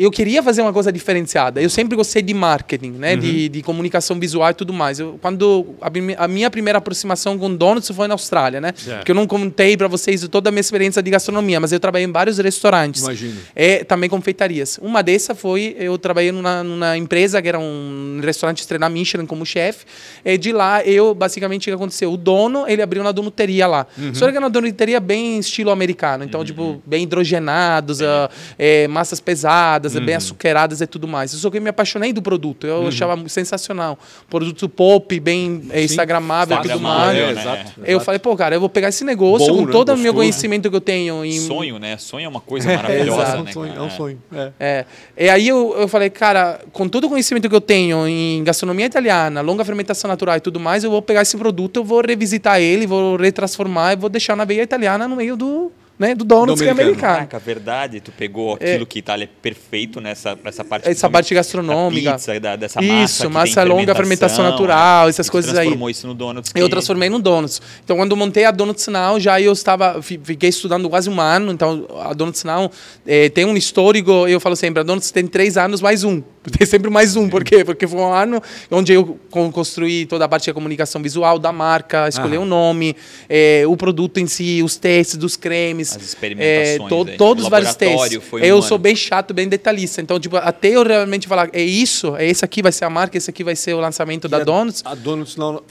Eu 0.00 0.10
queria 0.10 0.42
fazer 0.42 0.62
uma 0.62 0.72
coisa 0.72 0.90
diferenciada. 0.90 1.60
Eu 1.60 1.68
sempre 1.68 1.94
gostei 1.94 2.22
de 2.22 2.32
marketing, 2.32 2.92
né? 2.92 3.12
Uhum. 3.12 3.20
De, 3.20 3.48
de 3.50 3.62
comunicação 3.62 4.18
visual 4.18 4.48
e 4.48 4.54
tudo 4.54 4.72
mais. 4.72 4.98
Eu, 4.98 5.18
quando 5.20 5.74
a, 5.78 6.24
a, 6.24 6.26
minha 6.26 6.50
primeira 6.50 6.78
aproximação 6.78 7.38
com 7.38 7.54
donuts 7.54 7.90
foi 7.90 8.08
na 8.08 8.14
Austrália, 8.14 8.62
né? 8.62 8.72
Yeah. 8.78 9.00
Porque 9.00 9.10
eu 9.10 9.14
não 9.14 9.26
contei 9.26 9.76
para 9.76 9.88
vocês 9.88 10.26
toda 10.28 10.48
a 10.48 10.52
minha 10.52 10.62
experiência 10.62 11.02
de 11.02 11.10
gastronomia, 11.10 11.60
mas 11.60 11.70
eu 11.70 11.78
trabalhei 11.78 12.06
em 12.06 12.12
vários 12.12 12.38
restaurantes. 12.38 13.02
Imagino. 13.02 13.40
E 13.54 13.84
também 13.84 14.08
confeitarias. 14.08 14.78
Uma 14.80 15.02
dessas 15.02 15.38
foi, 15.38 15.76
eu 15.78 15.98
trabalhei 15.98 16.32
numa, 16.32 16.64
numa 16.64 16.96
empresa 16.96 17.42
que 17.42 17.48
era 17.48 17.58
um 17.58 18.20
restaurante 18.22 18.60
estrelar 18.60 18.90
Michelin 18.90 19.26
como 19.26 19.44
chefe. 19.44 19.84
E 20.24 20.38
de 20.38 20.50
lá, 20.50 20.82
eu, 20.82 21.14
basicamente, 21.14 21.64
o 21.64 21.70
que 21.70 21.74
aconteceu? 21.74 22.10
O 22.10 22.16
dono, 22.16 22.64
ele 22.66 22.80
abriu 22.80 23.02
uma 23.02 23.12
donuteria 23.12 23.66
lá. 23.66 23.86
Uhum. 23.98 24.14
Só 24.14 24.30
que 24.30 24.36
era 24.36 24.40
uma 24.40 24.50
donuteria 24.50 24.98
bem 24.98 25.38
estilo 25.38 25.70
americano. 25.70 26.24
Então, 26.24 26.40
uhum. 26.40 26.46
tipo, 26.46 26.82
bem 26.86 27.02
hidrogenados, 27.02 28.00
uh, 28.00 28.30
é, 28.58 28.88
massas 28.88 29.20
pesadas, 29.20 29.89
uhum. 29.98 30.06
bem 30.06 30.14
açucaradas 30.14 30.80
e 30.80 30.86
tudo 30.86 31.08
mais. 31.08 31.30
Só 31.30 31.50
que 31.50 31.58
eu 31.58 31.62
me 31.62 31.70
apaixonei 31.70 32.12
do 32.12 32.22
produto. 32.22 32.66
Eu 32.66 32.82
uhum. 32.82 32.88
achava 32.88 33.28
sensacional. 33.28 33.98
Produto 34.28 34.68
pop, 34.68 35.18
bem 35.20 35.62
é, 35.70 35.82
instagramável 35.82 36.56
e 36.58 36.62
tudo 36.62 36.80
mais. 36.80 37.16
É, 37.16 37.32
né? 37.32 37.40
exato, 37.40 37.72
eu 37.78 37.84
exato. 37.86 38.04
falei, 38.04 38.18
pô, 38.18 38.36
cara, 38.36 38.54
eu 38.54 38.60
vou 38.60 38.68
pegar 38.68 38.88
esse 38.88 39.04
negócio 39.04 39.48
Bom, 39.48 39.60
com 39.60 39.66
né? 39.66 39.72
todo 39.72 39.92
o 39.92 39.96
meu 39.96 40.14
conhecimento 40.14 40.70
que 40.70 40.76
eu 40.76 40.80
tenho. 40.80 41.24
Em... 41.24 41.38
Sonho, 41.40 41.78
né? 41.78 41.96
Sonho 41.96 42.26
é 42.26 42.28
uma 42.28 42.40
coisa 42.40 42.74
maravilhosa, 42.74 43.36
é, 43.36 43.42
né? 43.42 43.52
Sonho, 43.52 43.74
é 43.74 43.80
um 43.80 43.90
sonho. 43.90 44.22
É. 44.32 44.52
é. 44.58 44.84
E 45.16 45.28
aí 45.28 45.48
eu, 45.48 45.74
eu 45.78 45.88
falei, 45.88 46.10
cara, 46.10 46.60
com 46.72 46.88
todo 46.88 47.04
o 47.04 47.08
conhecimento 47.08 47.48
que 47.48 47.54
eu 47.54 47.60
tenho 47.60 48.06
em 48.06 48.42
gastronomia 48.44 48.86
italiana, 48.86 49.40
longa 49.40 49.64
fermentação 49.64 50.08
natural 50.08 50.36
e 50.36 50.40
tudo 50.40 50.60
mais, 50.60 50.84
eu 50.84 50.90
vou 50.90 51.02
pegar 51.02 51.22
esse 51.22 51.36
produto, 51.36 51.78
eu 51.78 51.84
vou 51.84 52.00
revisitar 52.00 52.60
ele, 52.60 52.86
vou 52.86 53.16
retransformar 53.16 53.92
e 53.92 53.96
vou 53.96 54.08
deixar 54.08 54.36
na 54.36 54.44
veia 54.44 54.62
italiana 54.62 55.06
no 55.06 55.16
meio 55.16 55.36
do, 55.36 55.72
né, 56.00 56.14
do 56.14 56.24
Donuts, 56.24 56.62
que 56.62 56.66
é 56.66 56.70
americano. 56.70 56.96
Caraca, 56.98 57.38
verdade, 57.38 58.00
tu 58.00 58.10
pegou 58.10 58.54
aquilo 58.54 58.84
é, 58.84 58.86
que 58.86 58.98
Itália 59.00 59.24
é 59.24 59.28
perfeito 59.42 60.00
nessa, 60.00 60.36
nessa 60.42 60.64
parte 60.64 60.88
Essa 60.88 61.10
parte 61.10 61.34
gastronômica. 61.34 62.12
Da 62.12 62.16
pizza, 62.16 62.40
da, 62.40 62.56
dessa 62.56 62.80
massa 62.80 63.04
Isso, 63.04 63.30
massa 63.30 63.62
longa, 63.62 63.94
fermentação 63.94 64.42
natural, 64.42 65.10
essas 65.10 65.28
coisas 65.28 65.50
aí. 65.50 65.66
transformou 65.66 65.90
isso 65.90 66.06
no 66.06 66.14
Donuts. 66.14 66.52
Eu 66.54 66.70
transformei 66.70 67.10
no 67.10 67.18
Donuts. 67.18 67.60
Então, 67.84 67.98
quando 67.98 68.12
eu 68.12 68.16
montei 68.16 68.46
a 68.46 68.50
Donuts 68.50 68.88
Now, 68.88 69.20
já 69.20 69.38
eu 69.38 69.52
estava, 69.52 70.00
fiquei 70.00 70.48
estudando 70.48 70.88
quase 70.88 71.10
um 71.10 71.20
ano, 71.20 71.52
então 71.52 71.86
a 72.00 72.14
Donuts 72.14 72.44
Now 72.44 72.72
eh, 73.06 73.28
tem 73.28 73.44
um 73.44 73.54
histórico, 73.54 74.26
eu 74.26 74.40
falo 74.40 74.56
sempre, 74.56 74.80
a 74.80 74.82
Donuts 74.82 75.10
tem 75.10 75.26
três 75.26 75.58
anos 75.58 75.82
mais 75.82 76.02
um. 76.02 76.22
Tem 76.56 76.66
sempre 76.66 76.88
mais 76.88 77.16
um, 77.16 77.28
por 77.28 77.44
quê? 77.44 77.64
Porque 77.64 77.86
foi 77.86 78.00
um 78.00 78.12
ano 78.12 78.42
onde 78.70 78.94
eu 78.94 79.18
construí 79.30 80.06
toda 80.06 80.24
a 80.24 80.28
parte 80.28 80.46
da 80.46 80.54
comunicação 80.54 81.02
visual 81.02 81.38
da 81.38 81.52
marca, 81.52 82.08
escolher 82.08 82.38
o 82.38 82.42
um 82.42 82.46
nome, 82.46 82.96
eh, 83.28 83.64
o 83.66 83.76
produto 83.76 84.18
em 84.18 84.26
si, 84.26 84.62
os 84.62 84.76
testes 84.76 85.16
dos 85.16 85.36
cremes. 85.36 85.94
As 85.94 86.02
experimentações. 86.02 86.80
É, 86.80 86.88
to, 86.88 87.04
todos 87.18 87.44
os 87.44 87.50
vários 87.50 87.74
testes. 87.74 88.20
eu 88.40 88.56
um 88.56 88.62
sou 88.62 88.78
bem 88.78 88.96
chato, 88.96 89.34
bem 89.34 89.48
detalhista. 89.48 90.00
Então, 90.00 90.18
tipo, 90.18 90.36
até 90.36 90.68
eu 90.68 90.82
realmente 90.82 91.28
falar, 91.28 91.50
é 91.52 91.62
isso, 91.62 92.16
é 92.16 92.26
esse 92.26 92.42
aqui 92.42 92.62
vai 92.62 92.72
ser 92.72 92.86
a 92.86 92.90
marca, 92.90 93.18
esse 93.18 93.28
aqui 93.28 93.44
vai 93.44 93.54
ser 93.54 93.74
o 93.74 93.80
lançamento 93.80 94.26
e 94.26 94.30
da 94.30 94.38
Donuts. 94.38 94.82
A 94.86 94.94
Donuts 94.94 95.36
não 95.36 95.62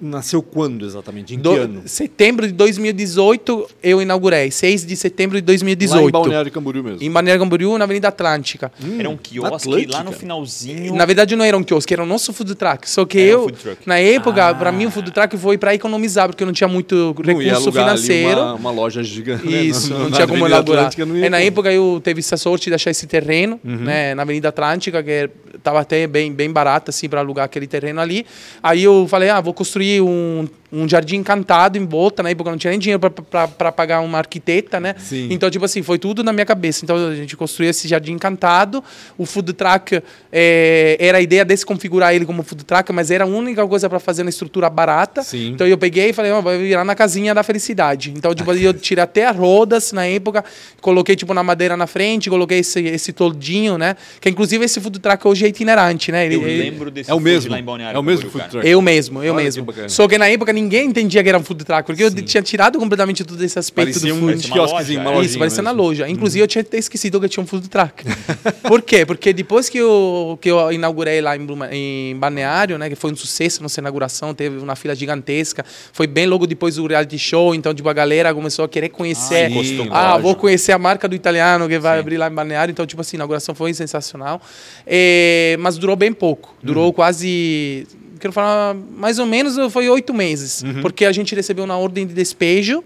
nasceu 0.00 0.42
quando 0.42 0.84
exatamente? 0.84 1.34
Em 1.34 1.38
Do, 1.38 1.52
que 1.52 1.58
ano? 1.58 1.82
Setembro 1.86 2.46
de 2.46 2.52
2018 2.52 3.68
eu 3.82 4.00
inaugurei. 4.00 4.50
6 4.50 4.86
de 4.86 4.96
setembro 4.96 5.36
de 5.36 5.42
2018. 5.42 6.02
Lá 6.02 6.08
em 6.08 6.10
Balneário 6.12 6.52
Camboriú 6.52 6.84
mesmo. 6.84 7.02
Em 7.02 7.10
Balneário 7.10 7.42
Camboriú, 7.42 7.76
na 7.78 7.84
Avenida 7.84 8.08
Atlântica. 8.08 8.72
Hum, 8.82 8.96
era 8.98 9.08
um 9.08 9.16
quiosque 9.16 9.54
Atlântica. 9.54 9.92
lá 9.92 10.04
no 10.04 10.12
finalzinho. 10.12 10.94
Na 10.94 11.04
verdade 11.04 11.34
não 11.34 11.44
era 11.44 11.56
um 11.56 11.62
quiosque, 11.62 11.92
era 11.92 12.02
o 12.02 12.06
nosso 12.06 12.32
food 12.32 12.54
truck. 12.54 12.88
Só 12.88 13.04
que 13.04 13.18
era 13.18 13.30
eu, 13.30 13.46
um 13.46 13.76
na 13.84 13.98
época, 13.98 14.48
ah. 14.48 14.54
para 14.54 14.70
mim 14.70 14.86
o 14.86 14.90
food 14.90 15.10
truck 15.10 15.36
foi 15.36 15.58
para 15.58 15.74
economizar, 15.74 16.28
porque 16.28 16.42
eu 16.42 16.46
não 16.46 16.54
tinha 16.54 16.68
muito 16.68 17.14
recurso 17.24 17.72
financeiro. 17.72 18.40
Uma, 18.40 18.54
uma, 18.54 18.70
loja 18.70 19.02
gigante. 19.02 19.46
Isso, 19.48 19.92
né? 19.92 19.98
não, 19.98 20.04
não 20.04 20.10
tinha 20.12 20.26
como 20.26 20.46
inaugurar. 20.46 20.90
E 20.98 21.28
na 21.28 21.40
época 21.40 21.72
eu 21.72 22.00
teve 22.02 22.20
essa 22.20 22.36
sorte 22.36 22.70
de 22.70 22.74
achar 22.74 22.90
esse 22.90 23.06
terreno, 23.06 23.58
uhum. 23.64 23.76
né, 23.76 24.14
na 24.14 24.22
Avenida 24.22 24.48
Atlântica, 24.48 25.02
que 25.02 25.28
estava 25.54 25.80
até 25.80 26.06
bem, 26.06 26.32
bem 26.32 26.50
barato 26.50 26.90
assim 26.90 27.08
para 27.08 27.20
alugar 27.20 27.44
aquele 27.44 27.66
terreno 27.66 28.00
ali. 28.00 28.24
Aí 28.62 28.82
eu 28.82 29.06
falei, 29.08 29.28
ah, 29.28 29.40
vou 29.40 29.52
construir 29.52 29.87
um 29.96 30.50
um 30.70 30.88
jardim 30.88 31.16
encantado 31.16 31.78
em 31.78 31.86
volta, 31.86 32.22
na 32.22 32.30
época 32.30 32.50
não 32.50 32.58
tinha 32.58 32.70
nem 32.70 32.78
dinheiro 32.78 33.00
para 33.00 33.72
pagar 33.72 34.00
uma 34.00 34.18
arquiteta, 34.18 34.78
né? 34.78 34.94
Sim. 34.98 35.28
Então, 35.30 35.50
tipo 35.50 35.64
assim, 35.64 35.82
foi 35.82 35.98
tudo 35.98 36.22
na 36.22 36.32
minha 36.32 36.44
cabeça. 36.44 36.84
Então, 36.84 37.08
a 37.08 37.14
gente 37.14 37.36
construiu 37.36 37.70
esse 37.70 37.88
jardim 37.88 38.12
encantado. 38.12 38.84
O 39.16 39.24
food 39.24 39.52
truck 39.54 40.02
é, 40.30 40.96
era 41.00 41.18
a 41.18 41.20
ideia 41.20 41.44
de 41.44 41.64
configurar 41.64 42.14
ele 42.14 42.26
como 42.26 42.42
food 42.42 42.64
truck, 42.64 42.92
mas 42.92 43.10
era 43.10 43.24
a 43.24 43.26
única 43.26 43.66
coisa 43.66 43.88
para 43.88 43.98
fazer 43.98 44.22
na 44.22 44.30
estrutura 44.30 44.68
barata. 44.68 45.22
Sim. 45.22 45.48
Então, 45.48 45.66
eu 45.66 45.78
peguei 45.78 46.10
e 46.10 46.12
falei, 46.12 46.32
oh, 46.32 46.42
vai 46.42 46.58
virar 46.58 46.84
na 46.84 46.94
casinha 46.94 47.34
da 47.34 47.42
felicidade. 47.42 48.12
Então, 48.14 48.34
tipo, 48.34 48.52
eu 48.52 48.74
tirei 48.74 49.02
até 49.02 49.26
as 49.26 49.36
rodas 49.36 49.92
na 49.92 50.06
época, 50.06 50.44
coloquei, 50.82 51.16
tipo, 51.16 51.32
na 51.32 51.42
madeira 51.42 51.76
na 51.76 51.86
frente, 51.86 52.28
coloquei 52.28 52.58
esse, 52.58 52.80
esse 52.80 53.12
toldinho, 53.12 53.78
né? 53.78 53.96
Que, 54.20 54.28
inclusive, 54.28 54.64
esse 54.64 54.80
food 54.80 54.98
truck 54.98 55.26
hoje 55.26 55.46
é 55.46 55.48
itinerante, 55.48 56.12
né? 56.12 56.26
Ele, 56.26 56.34
eu 56.34 56.42
lembro 56.42 56.90
desse 56.90 57.10
é 57.10 57.14
o 57.14 57.20
mesmo. 57.20 57.50
lá 57.50 57.58
em 57.58 57.64
Balneário. 57.64 57.96
É 57.96 58.00
o 58.00 58.02
mesmo 58.02 58.28
food 58.28 58.48
truck. 58.50 58.68
Eu 58.68 58.82
mesmo, 58.82 59.22
eu 59.22 59.32
Olha 59.32 59.44
mesmo. 59.44 59.66
Só 59.88 60.06
que 60.06 60.18
na 60.18 60.28
época 60.28 60.57
ninguém 60.60 60.88
entendia 60.88 61.22
que 61.22 61.28
era 61.28 61.38
um 61.38 61.42
food 61.42 61.64
truck, 61.64 61.84
porque 61.84 62.08
Sim. 62.08 62.16
eu 62.16 62.24
tinha 62.24 62.42
tirado 62.42 62.78
completamente 62.78 63.24
todo 63.24 63.42
esse 63.42 63.58
aspecto 63.58 63.92
parecia 63.92 64.12
do 64.12 64.20
food. 64.20 64.46
Um 64.46 64.52
quiosquezinho, 64.52 65.00
uma 65.00 65.24
Isso, 65.24 65.38
parecia 65.38 65.62
na 65.62 65.70
loja. 65.70 66.08
Inclusive, 66.08 66.40
uhum. 66.40 66.44
eu 66.44 66.48
tinha 66.48 66.62
até 66.62 66.78
esquecido 66.78 67.20
que 67.20 67.28
tinha 67.28 67.42
um 67.42 67.46
food 67.46 67.68
truck. 67.68 68.04
Por 68.66 68.82
quê? 68.82 69.06
Porque 69.06 69.32
depois 69.32 69.68
que 69.68 69.78
eu, 69.78 70.38
que 70.40 70.50
eu 70.50 70.72
inaugurei 70.72 71.20
lá 71.20 71.36
em, 71.36 71.46
em 71.70 72.16
Balneário, 72.16 72.78
né, 72.78 72.88
que 72.88 72.96
foi 72.96 73.12
um 73.12 73.16
sucesso 73.16 73.62
nossa 73.62 73.80
inauguração, 73.80 74.34
teve 74.34 74.58
uma 74.58 74.76
fila 74.76 74.94
gigantesca, 74.94 75.64
foi 75.92 76.06
bem 76.06 76.26
logo 76.26 76.46
depois 76.46 76.76
do 76.76 76.86
reality 76.86 77.18
show, 77.18 77.54
então, 77.54 77.74
tipo, 77.74 77.88
a 77.88 77.92
galera 77.92 78.34
começou 78.34 78.64
a 78.64 78.68
querer 78.68 78.88
conhecer. 78.88 79.50
Ah, 79.90 80.14
ah 80.14 80.18
vou 80.18 80.34
conhecer 80.34 80.72
a 80.72 80.78
marca 80.78 81.08
do 81.08 81.14
italiano 81.14 81.68
que 81.68 81.78
vai 81.78 81.96
Sim. 81.96 82.00
abrir 82.00 82.16
lá 82.16 82.28
em 82.28 82.34
Balneário, 82.34 82.72
então, 82.72 82.86
tipo 82.86 83.00
assim, 83.00 83.16
a 83.16 83.18
inauguração 83.18 83.54
foi 83.54 83.72
sensacional. 83.74 84.40
É, 84.86 85.56
mas 85.60 85.78
durou 85.78 85.96
bem 85.96 86.12
pouco, 86.12 86.54
durou 86.62 86.86
uhum. 86.86 86.92
quase 86.92 87.86
quero 88.18 88.32
falar, 88.32 88.74
mais 88.74 89.18
ou 89.18 89.26
menos 89.26 89.56
foi 89.72 89.88
oito 89.88 90.12
meses, 90.12 90.62
uhum. 90.62 90.82
porque 90.82 91.04
a 91.04 91.12
gente 91.12 91.34
recebeu 91.34 91.66
na 91.66 91.76
ordem 91.76 92.06
de 92.06 92.14
despejo, 92.14 92.82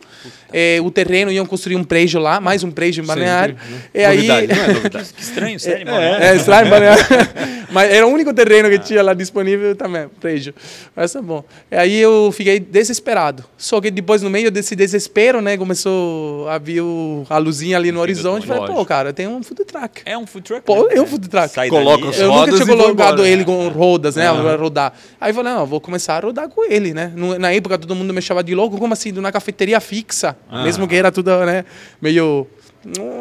é, 0.52 0.78
o 0.82 0.90
terreno 0.90 1.30
iam 1.30 1.46
construir 1.46 1.76
um 1.76 1.84
prédio 1.84 2.20
lá, 2.20 2.40
mais 2.40 2.62
um 2.62 2.70
prédio 2.70 3.02
em 3.02 3.06
Balneário. 3.06 3.56
E 3.94 4.04
aí, 4.04 4.26
não 4.26 4.56
é 4.56 4.68
novidade. 4.74 5.12
que 5.12 5.22
estranho, 5.22 5.58
sério, 5.58 5.88
é, 5.88 6.32
é, 6.32 6.36
estranho, 6.36 6.68
Balneário. 6.68 7.04
Mas 7.72 7.90
era 7.90 8.06
o 8.06 8.10
único 8.10 8.34
terreno 8.34 8.68
que 8.68 8.78
tinha 8.78 9.02
lá 9.02 9.14
disponível 9.14 9.74
também, 9.74 10.06
prédio. 10.20 10.54
Mas 10.94 11.10
tá 11.10 11.22
bom. 11.22 11.42
E 11.70 11.74
aí 11.74 11.98
eu 11.98 12.30
fiquei 12.30 12.60
desesperado. 12.60 13.44
Só 13.56 13.80
que 13.80 13.90
depois, 13.90 14.20
no 14.20 14.28
meio 14.28 14.50
desse 14.50 14.76
desespero, 14.76 15.40
né, 15.40 15.56
começou 15.56 16.46
a 16.48 16.58
vir 16.58 16.82
a 17.30 17.38
luzinha 17.38 17.78
ali 17.78 17.90
no 17.90 18.00
horizonte. 18.00 18.46
Falei, 18.46 18.66
pô, 18.66 18.84
cara, 18.84 19.12
tem 19.12 19.26
um 19.26 19.42
food 19.42 19.64
truck. 19.64 20.02
É 20.04 20.18
um 20.18 20.26
food 20.26 20.44
truck? 20.44 20.62
Pô, 20.66 20.86
né? 20.86 20.96
é 20.96 21.00
um 21.00 21.06
food 21.06 21.28
truck. 21.28 21.48
Sai 21.48 21.68
Coloca 21.68 22.08
os 22.08 22.18
Eu 22.18 22.30
nunca 22.30 22.52
tinha 22.52 22.66
colocado 22.66 23.24
ele 23.24 23.44
com 23.44 23.68
rodas, 23.68 24.16
né, 24.16 24.30
uhum. 24.30 24.56
rodar. 24.56 24.92
Aí 25.18 25.32
falei, 25.32 25.54
não, 25.54 25.64
vou 25.64 25.80
começar 25.80 26.16
a 26.16 26.20
rodar 26.20 26.48
com 26.48 26.70
ele, 26.70 26.92
né? 26.92 27.12
Na 27.38 27.52
época 27.52 27.78
todo 27.78 27.94
mundo 27.94 28.12
me 28.12 28.20
chamava 28.20 28.44
de 28.44 28.54
louco, 28.54 28.76
como 28.78 28.92
assim? 28.92 29.12
Na 29.12 29.32
cafeteria 29.32 29.80
fixa. 29.80 30.36
Ah. 30.48 30.64
Mesmo 30.64 30.86
que 30.86 30.96
era 30.96 31.10
tudo, 31.10 31.44
né, 31.44 31.64
meio 32.00 32.46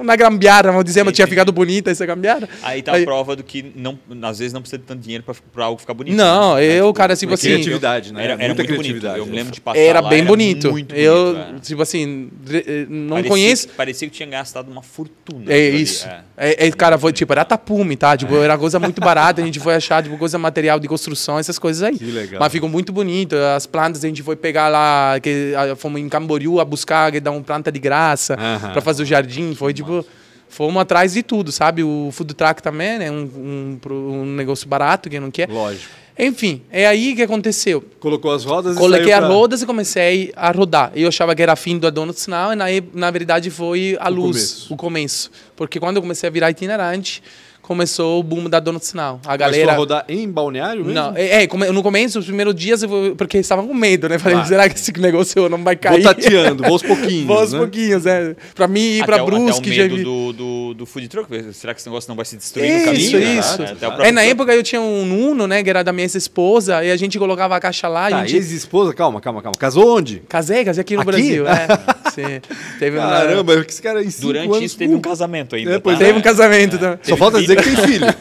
na 0.04 0.16
gambiarra, 0.16 0.72
vamos 0.72 0.86
dizer, 0.86 1.02
sim, 1.02 1.06
mas 1.06 1.16
tinha 1.16 1.28
ficado 1.28 1.52
bonita 1.52 1.92
essa 1.92 2.06
gambiarra. 2.06 2.48
Aí 2.64 2.82
tá 2.82 2.96
a 2.96 3.02
prova 3.04 3.36
do 3.36 3.44
que 3.44 3.72
não, 3.76 3.98
às 4.24 4.40
vezes 4.40 4.54
não 4.54 4.62
precisa 4.62 4.80
de 4.80 4.86
tanto 4.86 5.02
dinheiro 5.02 5.24
para 5.24 5.66
algo 5.66 5.80
ficar 5.80 5.94
bonito. 5.94 6.16
Não, 6.16 6.56
né? 6.56 6.66
eu, 6.66 6.88
tipo, 6.88 6.94
cara, 6.94 7.16
tipo 7.16 7.34
assim. 7.34 7.50
Criatividade, 7.50 8.14
né? 8.14 8.24
Era, 8.24 8.34
era 8.34 8.54
muito 8.54 8.64
criatividade. 8.64 9.02
bonito. 9.02 9.18
Eu 9.18 9.26
me 9.26 9.36
lembro 9.36 9.54
de 9.54 9.62
passar. 9.62 9.80
Era 9.80 10.00
lá, 10.00 10.10
bem 10.10 10.20
era 10.20 10.28
bonito. 10.28 10.72
Muito 10.72 10.96
eu, 10.96 11.34
bonito, 11.34 11.56
é. 11.56 11.60
tipo 11.60 11.82
assim, 11.82 12.30
eh, 12.50 12.86
não 12.90 13.10
parecia, 13.18 13.30
conheço. 13.30 13.70
Parecia 13.70 14.08
que 14.08 14.14
tinha 14.16 14.30
gastado 14.30 14.72
uma 14.72 14.82
fortuna. 14.82 15.52
É 15.52 15.70
isso. 15.70 16.08
É. 16.08 16.22
É, 16.38 16.68
é, 16.68 16.72
cara, 16.72 16.98
foi 16.98 17.14
tipo, 17.14 17.32
era 17.32 17.46
tapume, 17.46 17.96
tá? 17.96 18.18
Tipo, 18.18 18.36
era 18.38 18.58
coisa 18.58 18.80
muito 18.80 19.00
barata, 19.00 19.42
a 19.42 19.46
gente 19.46 19.60
foi 19.60 19.76
achar, 19.76 20.02
tipo, 20.02 20.18
coisa 20.18 20.38
material 20.38 20.80
de 20.80 20.88
construção, 20.88 21.38
essas 21.38 21.60
coisas 21.60 21.84
aí. 21.84 21.98
Que 21.98 22.06
legal. 22.06 22.40
Mas 22.40 22.52
ficou 22.52 22.68
muito 22.68 22.92
bonito. 22.92 23.36
As 23.36 23.66
plantas 23.68 24.04
a 24.04 24.08
gente 24.08 24.24
foi 24.24 24.36
pegar 24.36 24.68
lá, 24.68 25.20
que 25.20 25.54
fomos 25.78 26.02
em 26.02 26.10
Camboriú 26.10 26.60
a 26.60 26.66
buscar, 26.66 27.12
que 27.12 27.20
dá 27.20 27.32
uma 27.32 27.42
planta 27.42 27.72
de 27.72 27.80
graça 27.80 28.36
uh 28.36 28.38
-huh. 28.38 28.72
para 28.72 28.82
fazer 28.82 29.04
o 29.04 29.06
jardim. 29.06 29.51
Foi 29.56 29.74
tipo 29.74 30.06
fomos 30.52 30.82
atrás 30.82 31.14
de 31.14 31.24
tudo, 31.24 31.52
sabe? 31.52 31.82
O 31.84 32.10
food 32.12 32.34
truck 32.34 32.62
também, 32.62 33.00
né? 33.00 33.10
Um, 33.10 33.80
um, 33.86 33.96
um 33.96 34.26
negócio 34.26 34.68
barato, 34.68 35.10
quem 35.10 35.20
não 35.20 35.32
quer. 35.32 35.50
Lógico. 35.50 36.02
Enfim, 36.20 36.62
é 36.70 36.86
aí 36.86 37.16
que 37.16 37.22
aconteceu. 37.24 37.84
Colocou 38.00 38.32
as 38.32 38.44
rodas 38.44 38.78
Coloquei 38.78 39.14
as 39.14 39.20
pra... 39.20 39.28
rodas 39.28 39.62
e 39.62 39.66
comecei 39.66 40.32
a 40.36 40.52
rodar. 40.52 40.92
Eu 40.94 41.08
achava 41.08 41.34
que 41.34 41.42
era 41.42 41.56
fim 41.56 41.80
do 41.80 41.90
Donuts 41.90 42.28
Now 42.28 42.52
e 42.52 42.56
na, 42.56 42.66
na 42.94 43.10
verdade 43.10 43.50
foi 43.50 43.98
a 44.00 44.10
o 44.10 44.14
luz, 44.14 44.28
começo. 44.28 44.74
o 44.74 44.78
começo. 44.78 45.32
Porque 45.56 45.80
quando 45.80 45.96
eu 45.96 46.02
comecei 46.02 46.28
a 46.28 46.32
virar 46.32 46.52
itinerante, 46.52 47.24
começou 47.62 48.20
o 48.20 48.24
boom 48.24 48.50
da 48.50 48.60
Donuts 48.60 48.94
Now. 48.94 49.20
A 49.26 49.38
galera. 49.38 49.72
a 49.72 49.76
rodar 49.76 50.06
em 50.08 50.28
balneário 50.30 50.84
mesmo? 50.84 50.94
Não, 50.94 51.14
é, 51.16 51.44
é 51.44 51.48
no 51.72 51.84
começo, 51.84 52.20
os 52.20 52.26
primeiros 52.26 52.56
dias, 52.56 52.84
eu, 52.84 53.16
porque 53.18 53.38
estavam 53.38 53.68
com 53.68 53.74
medo, 53.74 54.10
né? 54.10 54.18
Falei, 54.18 54.44
será 54.46 54.68
que 54.68 54.76
esse 54.76 54.92
negócio 55.00 55.48
não 55.50 55.64
vai 55.64 55.76
cair? 55.76 56.02
Vou 56.02 56.14
tateando, 56.14 56.64
vou 56.64 56.74
aos 56.74 56.82
pouquinhos. 56.82 57.26
vou 57.28 57.40
aos 57.40 57.54
né? 57.54 57.60
pouquinhos, 57.60 58.06
é. 58.06 58.36
Pra 58.56 58.68
mim 58.68 58.98
ir 58.98 59.06
pra 59.06 59.24
Brusque. 59.24 59.70
Até 59.72 59.86
o 59.86 59.90
medo 59.90 59.98
já... 59.98 60.04
do, 60.04 60.34
do, 60.34 60.74
do 60.74 60.86
food 60.86 61.08
truck. 61.08 61.54
Será 61.54 61.74
que 61.74 61.80
esse 61.80 61.90
negócio 61.90 62.10
não 62.10 62.16
vai 62.16 62.26
se 62.26 62.38
destruir 62.38 62.70
isso, 62.70 62.80
no 62.80 62.86
caminho? 62.86 63.40
Isso, 63.40 63.64
isso. 63.64 63.86
É, 64.02 64.08
é, 64.08 64.12
na 64.12 64.24
época 64.24 64.54
eu 64.54 64.64
tinha 64.64 64.82
um 64.82 65.32
Uno, 65.32 65.48
né? 65.48 65.64
Que 65.64 65.70
era 65.70 65.84
da 65.84 65.92
minha 65.92 66.06
ex-esposa, 66.06 66.84
e 66.84 66.92
a 66.92 66.98
gente 66.98 67.18
colocava 67.20 67.56
a 67.56 67.60
caixa 67.60 67.88
lá. 67.88 68.10
Tá, 68.10 68.22
gente... 68.22 68.36
ex-esposa? 68.36 68.94
Calma, 68.94 69.22
calma, 69.22 69.42
calma. 69.42 69.58
Casou 69.58 69.98
onde? 69.98 70.22
Casei, 70.28 70.66
casei 70.66 70.82
aqui 70.82 70.96
no 70.96 71.02
aqui? 71.02 71.12
Brasil. 71.12 71.48
É. 71.48 71.68
sim. 72.12 72.42
Teve 72.80 72.98
uma- 72.98 73.10
Caramba, 73.10 73.66
esse 73.68 73.82
cara 73.82 74.04
em 74.04 74.10
Durante 74.20 74.50
anos, 74.50 74.64
isso 74.64 74.78
teve 74.78 74.94
um 74.94 75.02
casamento 75.02 75.56
ainda. 75.56 75.76
É, 75.76 75.80
tá? 75.80 75.96
Teve 75.96 76.18
um 76.18 76.22
casamento 76.22 76.78
também. 76.78 77.00
Só 77.04 77.18
falta 77.18 77.40
dizer 77.40 77.51
que 77.56 77.64
tem 77.64 77.76
filho. 77.78 78.16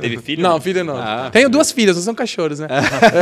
Teve 0.00 0.18
filho? 0.18 0.42
Não, 0.42 0.60
filho 0.60 0.84
não. 0.84 0.96
Ah. 0.96 1.28
Tenho 1.32 1.48
duas 1.48 1.72
filhas, 1.72 1.96
são 1.98 2.14
cachorros, 2.14 2.60
né? 2.60 2.68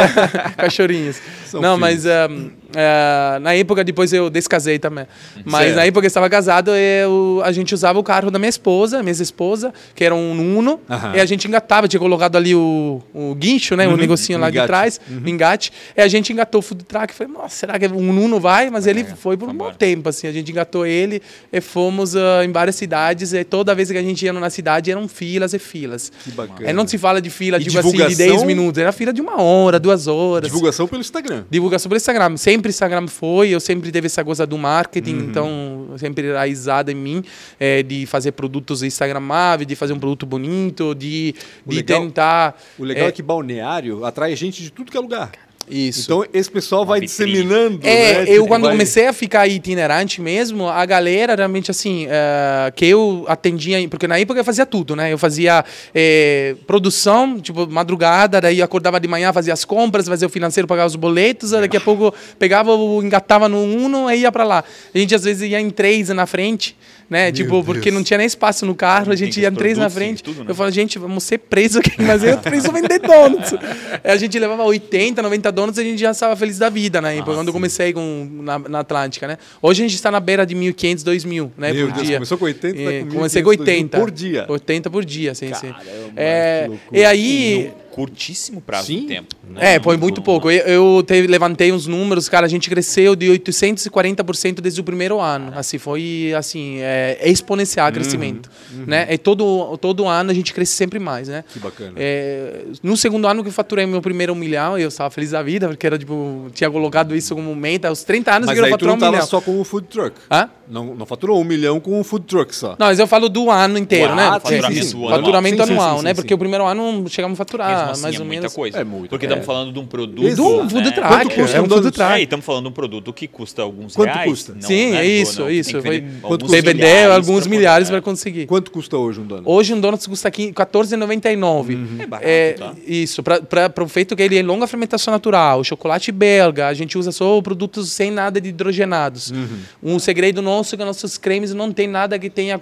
Cachorrinhos. 0.56 1.16
São 1.46 1.60
não, 1.60 1.76
filhos. 1.76 2.04
mas 2.04 2.30
um, 2.30 2.50
eh, 2.74 3.38
na 3.40 3.54
época, 3.54 3.84
depois 3.84 4.12
eu 4.12 4.30
descasei 4.30 4.78
também. 4.78 5.06
Mas 5.44 5.66
Certo. 5.66 5.76
na 5.76 5.84
época 5.84 6.00
que 6.00 6.06
eu 6.06 6.08
estava 6.08 6.28
casado, 6.28 6.70
eu, 6.74 7.42
a 7.44 7.52
gente 7.52 7.74
usava 7.74 7.98
o 7.98 8.02
carro 8.02 8.30
da 8.30 8.38
minha 8.38 8.48
esposa, 8.48 9.02
minha 9.02 9.12
esposa, 9.12 9.72
que 9.94 10.04
era 10.04 10.14
um 10.14 10.58
Uno, 10.58 10.80
Aham. 10.88 11.16
e 11.16 11.20
a 11.20 11.24
gente 11.26 11.46
engatava, 11.46 11.86
tinha 11.88 12.00
colocado 12.00 12.36
ali 12.36 12.54
o, 12.54 13.00
o 13.14 13.34
guincho, 13.34 13.76
né? 13.76 13.86
O 13.88 13.96
negocinho 13.96 14.38
lá 14.38 14.50
de 14.50 14.56
Engate. 14.56 14.66
trás, 14.66 15.00
o 15.08 15.28
engate. 15.28 15.72
E 15.96 16.00
a 16.00 16.08
gente 16.08 16.32
engatou 16.32 16.58
o 16.60 16.62
food 16.62 16.84
truck. 16.84 17.14
Falei, 17.14 17.32
nossa, 17.32 17.54
será 17.54 17.78
que 17.78 17.86
um 17.86 18.24
Uno 18.24 18.40
vai? 18.40 18.70
Mas 18.70 18.86
ele 18.86 19.04
foi 19.04 19.36
por 19.36 19.48
um 19.48 19.54
bom 19.54 19.72
tempo, 19.72 20.08
assim. 20.08 20.26
A 20.26 20.32
gente 20.32 20.50
engatou 20.50 20.86
ele 20.86 21.22
e 21.52 21.60
fomos 21.60 22.16
ah, 22.16 22.44
em 22.44 22.52
várias 22.52 22.76
cidades. 22.76 23.32
E 23.32 23.44
toda 23.44 23.74
vez 23.74 23.90
que 23.90 23.98
a 23.98 24.02
gente 24.02 24.24
ia 24.24 24.32
na 24.32 24.50
cidade, 24.50 24.90
eram 24.90 25.06
filas 25.08 25.52
e 25.52 25.58
filas. 25.58 26.10
Que 26.24 26.30
bacana. 26.46 26.70
É, 26.70 26.72
não 26.72 26.86
se 26.86 26.96
fala 26.98 27.20
de 27.20 27.30
fila, 27.30 27.56
E 27.56 27.60
assim, 27.60 27.70
de 27.70 27.76
divulgação? 27.76 28.16
10 28.26 28.42
minutos. 28.44 28.78
Era 28.80 28.92
fila 28.92 29.12
de 29.12 29.20
uma 29.20 29.40
hora, 29.40 29.78
duas 29.80 30.06
horas. 30.06 30.48
Divulgação 30.48 30.86
pelo 30.86 31.00
Instagram. 31.00 31.44
Divulgação 31.50 31.88
pelo 31.88 31.96
Instagram. 31.96 32.36
Sempre 32.36 32.70
Instagram 32.70 33.06
foi, 33.08 33.50
eu 33.50 33.60
sempre 33.60 33.90
teve 33.92 34.06
essa 34.06 34.24
coisa 34.24 34.46
do 34.46 34.56
marketing, 34.58 35.14
Uhum. 35.14 35.20
então 35.30 35.86
sempre 35.96 36.28
enraizada 36.28 36.90
em 36.92 36.94
mim, 36.94 37.22
é, 37.58 37.82
de 37.82 38.06
fazer 38.06 38.32
produtos 38.32 38.82
instagramáveis, 38.82 39.66
de 39.66 39.74
fazer 39.76 39.92
um 39.92 39.98
produto 39.98 40.24
bonito, 40.26 40.94
de, 40.94 41.34
O 41.66 41.70
de 41.70 41.76
legal- 41.76 42.00
tentar... 42.02 42.60
O 42.78 42.84
legal 42.84 43.06
é, 43.06 43.08
É. 43.08 43.12
que 43.12 43.22
balneário 43.22 44.04
atrai 44.04 44.34
gente 44.36 44.62
de 44.62 44.70
tudo 44.70 44.90
que 44.90 44.96
é 44.96 45.00
lugar. 45.00 45.30
Isso. 45.68 46.02
Então 46.02 46.24
esse 46.32 46.50
pessoal 46.50 46.84
vai 46.84 47.00
vitrine. 47.00 47.32
disseminando. 47.32 47.80
É, 47.82 48.12
né? 48.14 48.22
eu 48.22 48.26
Tipo, 48.34 48.48
quando 48.48 48.62
vai- 48.64 48.72
comecei 48.72 49.06
a 49.06 49.12
ficar 49.12 49.46
itinerante 49.46 50.20
mesmo, 50.20 50.68
a 50.68 50.84
galera 50.84 51.34
realmente 51.34 51.70
assim, 51.70 52.06
eh, 52.08 52.72
que 52.74 52.86
eu 52.86 53.24
atendia, 53.28 53.86
porque 53.88 54.06
na 54.06 54.18
época 54.18 54.40
eu 54.40 54.44
fazia 54.44 54.66
tudo, 54.66 54.94
né? 54.96 55.12
Eu 55.12 55.18
fazia 55.18 55.64
eh, 55.94 56.56
produção, 56.66 57.40
tipo, 57.40 57.66
madrugada, 57.66 58.40
daí 58.40 58.58
eu 58.58 58.64
acordava 58.64 58.98
de 59.00 59.08
manhã, 59.08 59.32
fazia 59.32 59.52
as 59.52 59.64
compras, 59.64 60.06
fazia 60.08 60.26
o 60.26 60.30
financeiro, 60.30 60.66
pagava 60.66 60.86
os 60.88 60.96
boletos, 60.96 61.50
daqui 61.50 61.76
a 61.76 61.80
pouco 61.80 62.12
pegava, 62.38 62.74
o- 62.74 63.02
engatava 63.02 63.48
no 63.48 63.62
Uno 63.62 64.10
e 64.10 64.16
ia 64.20 64.32
pra 64.32 64.44
lá. 64.44 64.64
A 64.94 64.98
gente 64.98 65.14
às 65.14 65.24
vezes 65.24 65.48
ia 65.50 65.60
em 65.60 65.70
três 65.70 66.08
na 66.10 66.26
frente, 66.26 66.76
né? 67.08 67.30
tipo, 67.30 67.62
porque 67.62 67.90
Deus. 67.90 67.94
não 67.94 68.02
tinha 68.02 68.18
nem 68.18 68.26
espaço 68.26 68.64
no 68.66 68.74
carro, 68.74 69.12
a 69.12 69.16
gente 69.16 69.38
ia 69.40 69.48
em 69.48 69.54
três 69.54 69.76
na 69.78 69.88
frente. 69.90 70.22
tudo, 70.22 70.40
né? 70.44 70.46
Eu 70.50 70.54
falo, 70.54 70.70
gente, 70.70 70.98
vamos 70.98 71.22
ser 71.24 71.38
presos 71.38 71.76
aqui, 71.78 72.00
mas 72.02 72.24
eu 72.24 72.38
preciso 72.38 72.72
vender 72.72 72.98
donuts. 73.00 73.52
A 74.02 74.16
gente 74.16 74.38
levava 74.38 74.64
80, 74.64 75.22
90 75.22 75.51
donuts 75.52 75.78
a 75.78 75.82
gente 75.82 75.98
já 76.00 76.10
estava 76.10 76.34
feliz 76.36 76.58
da 76.58 76.68
vida, 76.68 77.00
né? 77.00 77.18
Ah, 77.18 77.22
quando 77.22 77.48
eu 77.48 77.52
comecei 77.52 77.92
com, 77.92 78.28
na, 78.42 78.58
na 78.58 78.78
Atlântica, 78.80 79.26
né? 79.28 79.38
Hoje 79.60 79.82
a 79.82 79.86
gente 79.86 79.94
está 79.94 80.10
na 80.10 80.18
beira 80.20 80.44
de 80.46 80.54
1.500, 80.54 81.04
2.000, 81.04 81.50
né? 81.56 81.72
Meu 81.72 81.86
por 81.88 81.94
Deus, 81.94 82.06
dia. 82.06 82.16
começou 82.16 82.38
com 82.38 82.44
80, 82.46 82.74
tá 82.76 82.92
É, 82.92 83.00
com 83.02 83.10
comecei 83.10 83.42
com 83.42 83.50
1.500, 83.50 83.58
80. 83.60 83.98
por 83.98 84.10
dia. 84.10 84.44
80 84.48 84.90
por 84.90 85.04
dia, 85.04 85.34
sim, 85.34 85.52
sim. 85.54 85.68
Caramba, 85.72 86.12
É, 86.16 86.62
que 86.64 86.68
loucura. 86.70 87.00
e 87.00 87.04
aí... 87.04 87.72
Curtíssimo 87.92 88.60
prazo 88.60 88.86
Sim. 88.86 89.00
de 89.02 89.06
tempo. 89.06 89.36
né? 89.48 89.74
É, 89.76 89.80
foi 89.80 89.96
muito 89.96 90.22
pouco. 90.22 90.50
Eu, 90.50 90.96
eu 90.96 91.02
teve- 91.06 91.26
levantei 91.28 91.70
uns 91.72 91.86
números, 91.86 92.28
cara, 92.28 92.46
a 92.46 92.48
gente 92.48 92.68
cresceu 92.70 93.14
de 93.14 93.26
840% 93.30 94.60
desde 94.60 94.80
o 94.80 94.84
primeiro 94.84 95.20
ano. 95.20 95.52
Assim, 95.54 95.78
foi 95.78 96.32
assim, 96.36 96.78
é, 96.80 97.18
é 97.20 97.28
exponencial 97.30 97.88
o 97.88 97.92
crescimento, 97.92 98.50
né? 98.86 99.06
E 99.10 99.18
todo 99.18 99.76
todo 99.78 100.06
ano 100.06 100.30
a 100.30 100.34
gente 100.34 100.52
cresce 100.54 100.72
sempre 100.72 100.98
mais, 100.98 101.28
né? 101.28 101.44
Que 101.52 101.58
bacana. 101.58 101.92
É, 101.96 102.62
no 102.82 102.96
segundo 102.96 103.26
ano 103.28 103.42
que 103.42 103.48
eu 103.48 103.52
faturei 103.52 103.84
meu 103.86 104.00
primeiro 104.00 104.32
um 104.32 104.36
milhão, 104.36 104.78
eu 104.78 104.88
estava 104.88 105.10
feliz 105.10 105.30
da 105.30 105.42
vida, 105.42 105.68
porque 105.68 105.86
era 105.86 105.98
tipo, 105.98 106.46
tinha 106.54 106.70
colocado 106.70 107.14
isso 107.14 107.34
como 107.34 107.54
meta. 107.54 107.88
Aos 107.88 108.02
30 108.04 108.30
anos 108.34 108.46
Mas 108.46 108.56
eu 108.56 108.64
quero 108.64 108.74
aí 108.74 108.78
tu 108.78 108.86
não 108.86 108.94
um 108.94 108.98
tava 108.98 109.12
milhão. 109.12 109.26
só 109.26 109.40
com 109.40 109.60
o 109.60 109.64
food 109.64 109.86
truck. 109.88 110.16
Hã? 110.30 110.48
Não, 110.68 110.94
não 110.94 111.04
faturou 111.04 111.38
um 111.40 111.44
milhão 111.44 111.78
com 111.80 112.00
o 112.00 112.04
food 112.04 112.24
truck 112.26 112.54
só. 112.54 112.70
Não, 112.78 112.86
mas 112.86 112.98
eu 112.98 113.06
falo 113.06 113.28
do 113.28 113.50
ano 113.50 113.76
inteiro, 113.76 114.12
Ah, 114.12 114.16
né? 114.16 114.30
faturamento 114.40 114.74
Sim, 114.74 114.82
sim. 114.82 114.96
anual. 114.96 115.10
Faturamento 115.18 115.56
Sim, 115.56 115.66
sim, 115.66 115.72
anual, 115.72 115.98
sim, 115.98 116.04
né? 116.04 116.10
sim, 116.10 116.14
Porque 116.14 116.32
o 116.34 116.38
primeiro 116.38 116.64
ano 116.66 117.04
chegamos 117.08 117.36
a 117.36 117.38
faturar 117.38 117.81
Mesmo 117.86 117.92
assim, 117.92 118.02
mais 118.02 118.14
é 118.14 118.18
ou 118.18 118.24
muita 118.24 118.40
menos. 118.42 118.54
coisa. 118.54 118.78
É 118.78 118.84
muito. 118.84 119.10
Porque 119.10 119.26
É. 119.26 119.28
estamos 119.28 119.46
falando 119.46 119.72
de 119.72 119.78
um 119.78 119.86
produto. 119.86 120.34
Do 120.34 120.68
food 120.68 120.74
né? 120.84 120.90
truck, 120.92 121.08
Quanto 121.08 121.34
custa 121.34 121.56
é 121.56 121.60
um 121.60 121.64
food 121.64 121.74
donut? 121.80 121.92
truck. 121.94 122.12
É, 122.12 122.22
estamos 122.22 122.44
falando 122.46 122.62
de 122.64 122.68
um 122.70 122.72
produto 122.72 123.12
que 123.12 123.28
custa 123.28 123.62
alguns 123.62 123.94
Quanto 123.94 124.10
reais. 124.12 124.30
custa? 124.30 124.54
Não, 124.54 124.60
Sim, 124.62 124.88
é 124.88 124.90
boa, 124.92 125.04
isso, 125.04 125.40
não. 125.40 125.46
Tem 125.48 125.58
isso. 125.58 125.80
vender 125.80 126.02
Quanto 126.20 126.32
alguns 126.32 126.46
custa? 126.46 127.14
Alguns 127.32 127.46
milhares 127.46 127.88
é. 127.88 127.90
para 127.92 128.00
conseguir. 128.02 128.46
Quanto 128.46 128.70
custa 128.70 128.96
hoje 128.96 129.20
um 129.20 129.26
donut? 129.26 129.44
Hoje 129.48 129.74
um 129.74 129.80
donuts 129.80 130.06
custa 130.06 130.28
aqui 130.28 130.46
R$14,99. 130.46 131.78
É 132.00 132.06
barato, 132.06 132.28
É, 132.28 132.52
tá? 132.52 132.72
Isso, 132.86 133.22
para 133.22 133.72
o 133.84 133.88
feito 133.88 134.14
que 134.16 134.22
ele 134.22 134.38
é 134.38 134.42
longa 134.42 134.66
fermentação 134.66 135.12
natural, 135.12 135.62
chocolate 135.64 136.10
belga, 136.12 136.68
a 136.68 136.74
gente 136.74 136.96
usa 136.98 137.12
só 137.12 137.40
produtos 137.40 137.90
sem 137.90 138.10
nada 138.10 138.40
de 138.40 138.48
hidrogenados. 138.48 139.30
Uhum. 139.30 139.94
Um 139.94 139.98
segredo 139.98 140.42
nosso 140.42 140.74
é 140.74 140.78
que 140.78 140.84
nossos 140.84 141.18
cremes 141.18 141.52
não 141.54 141.72
tem 141.72 141.86
nada 141.88 142.18
que 142.18 142.30
tenha 142.30 142.60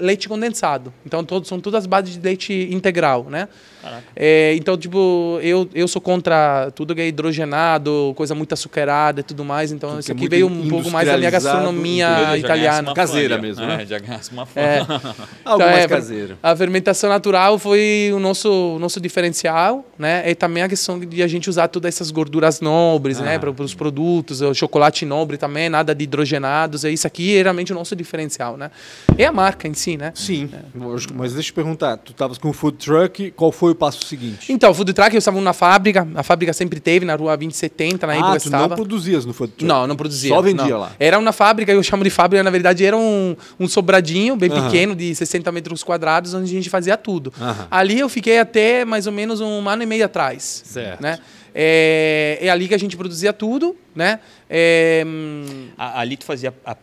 leite 0.00 0.28
condensado. 0.28 0.92
Então 1.04 1.24
todos, 1.24 1.48
são 1.48 1.60
todas 1.60 1.86
bases 1.86 2.14
de 2.14 2.20
leite 2.20 2.68
integral, 2.70 3.26
né? 3.28 3.48
É, 4.14 4.54
então, 4.56 4.76
tipo, 4.76 5.38
eu, 5.42 5.68
eu 5.74 5.88
sou 5.88 6.00
contra 6.00 6.70
tudo 6.74 6.94
que 6.94 7.00
é 7.00 7.08
hidrogenado, 7.08 8.12
coisa 8.16 8.34
muito 8.34 8.52
açucarada 8.52 9.20
e 9.20 9.22
tudo 9.22 9.44
mais. 9.44 9.72
Então, 9.72 9.90
Tudo 9.90 10.00
isso 10.00 10.10
é 10.10 10.12
aqui 10.12 10.20
muito 10.22 10.30
veio 10.30 10.46
um 10.46 10.68
pouco 10.68 10.90
mais 10.90 11.06
da 11.06 11.16
minha 11.18 11.30
gastronomia 11.30 12.36
italiana. 12.36 12.88
uma 12.90 12.94
Caseira 12.94 13.36
fã 13.36 13.42
mesmo, 13.42 13.64
ó. 13.64 13.66
né? 13.66 13.82
É, 13.82 13.86
já 13.86 13.98
ganhasse 13.98 14.30
uma 14.32 14.46
fã. 14.46 14.60
É. 14.60 14.78
Algo 14.88 15.16
Então, 15.44 15.58
mais 15.58 15.84
é, 15.84 15.88
caseiro. 15.88 16.38
A 16.42 16.54
fermentação 16.56 17.10
natural 17.10 17.58
foi 17.58 18.10
o 18.14 18.18
nosso, 18.18 18.50
o 18.76 18.78
nosso 18.78 19.00
diferencial, 19.00 19.84
né? 19.98 20.28
E 20.30 20.34
também 20.34 20.62
a 20.62 20.68
questão 20.68 20.98
de 20.98 21.22
a 21.22 21.26
gente 21.26 21.48
usar 21.50 21.68
todas 21.68 21.94
essas 21.94 22.10
gorduras 22.10 22.60
nobres, 22.60 23.18
né? 23.20 23.36
Ah. 23.36 23.38
Para 23.38 23.50
os 23.64 23.74
produtos, 23.74 24.40
o 24.40 24.54
chocolate 24.54 25.04
nobre 25.04 25.36
também, 25.36 25.68
nada 25.68 25.94
de 25.94 26.04
hidrogenados. 26.04 26.84
Isso 26.84 27.06
aqui 27.06 27.36
é 27.36 27.42
realmente 27.42 27.72
o 27.72 27.74
nosso 27.74 27.94
diferencial, 27.96 28.56
né? 28.56 28.70
E 29.18 29.24
a 29.24 29.32
marca 29.32 29.66
em 29.68 29.74
si, 29.74 29.96
né? 29.96 30.12
Sim. 30.14 30.50
Mas 31.14 31.32
deixa 31.32 31.48
eu 31.48 31.52
te 31.52 31.52
perguntar. 31.52 31.96
Tu 31.96 32.12
estavas 32.12 32.38
com 32.38 32.48
o 32.50 32.52
food 32.52 32.76
truck, 32.78 33.30
qual 33.32 33.50
foi 33.52 33.71
o 33.72 33.74
passo 33.74 34.04
seguinte? 34.06 34.52
Então, 34.52 34.70
o 34.70 34.74
food 34.74 34.92
truck, 34.92 35.14
eu 35.14 35.18
estava 35.18 35.40
na 35.40 35.52
fábrica. 35.52 36.06
A 36.14 36.22
fábrica 36.22 36.52
sempre 36.52 36.80
teve, 36.80 37.04
na 37.04 37.14
rua 37.14 37.36
2070, 37.36 38.06
na 38.06 38.14
época 38.14 38.28
ah, 38.30 38.34
eu 38.34 38.40
tu 38.40 38.44
estava. 38.44 38.68
não 38.68 38.76
produzias 38.76 39.24
no 39.24 39.32
food 39.32 39.52
truck? 39.52 39.64
Não, 39.64 39.86
não 39.86 39.96
produzia. 39.96 40.30
Só 40.30 40.40
vendia 40.40 40.64
não. 40.66 40.80
lá. 40.80 40.92
Era 40.98 41.18
uma 41.18 41.32
fábrica, 41.32 41.72
eu 41.72 41.82
chamo 41.82 42.04
de 42.04 42.10
fábrica, 42.10 42.42
na 42.42 42.50
verdade 42.50 42.84
era 42.84 42.96
um, 42.96 43.36
um 43.58 43.68
sobradinho 43.68 44.36
bem 44.36 44.50
pequeno, 44.50 44.94
de 44.94 45.14
60 45.14 45.50
metros 45.52 45.82
quadrados, 45.82 46.34
onde 46.34 46.50
a 46.50 46.54
gente 46.54 46.70
fazia 46.70 46.96
tudo. 46.96 47.32
Ali 47.70 47.98
eu 47.98 48.08
fiquei 48.08 48.38
até 48.38 48.84
mais 48.84 49.06
ou 49.06 49.12
menos 49.12 49.40
um 49.40 49.68
ano 49.68 49.82
e 49.82 49.86
meio 49.86 50.04
atrás. 50.04 50.62
Certo. 50.64 51.00
Né? 51.00 51.18
É, 51.54 52.38
é 52.40 52.48
ali 52.48 52.66
que 52.68 52.74
a 52.74 52.78
gente 52.78 52.96
produzia 52.96 53.32
tudo, 53.32 53.76
né? 53.94 54.20
É, 54.48 55.04
hum, 55.06 55.68
A- 55.76 56.00
Ali 56.00 56.16
tu 56.16 56.24
fazia 56.24 56.54
a 56.64 56.74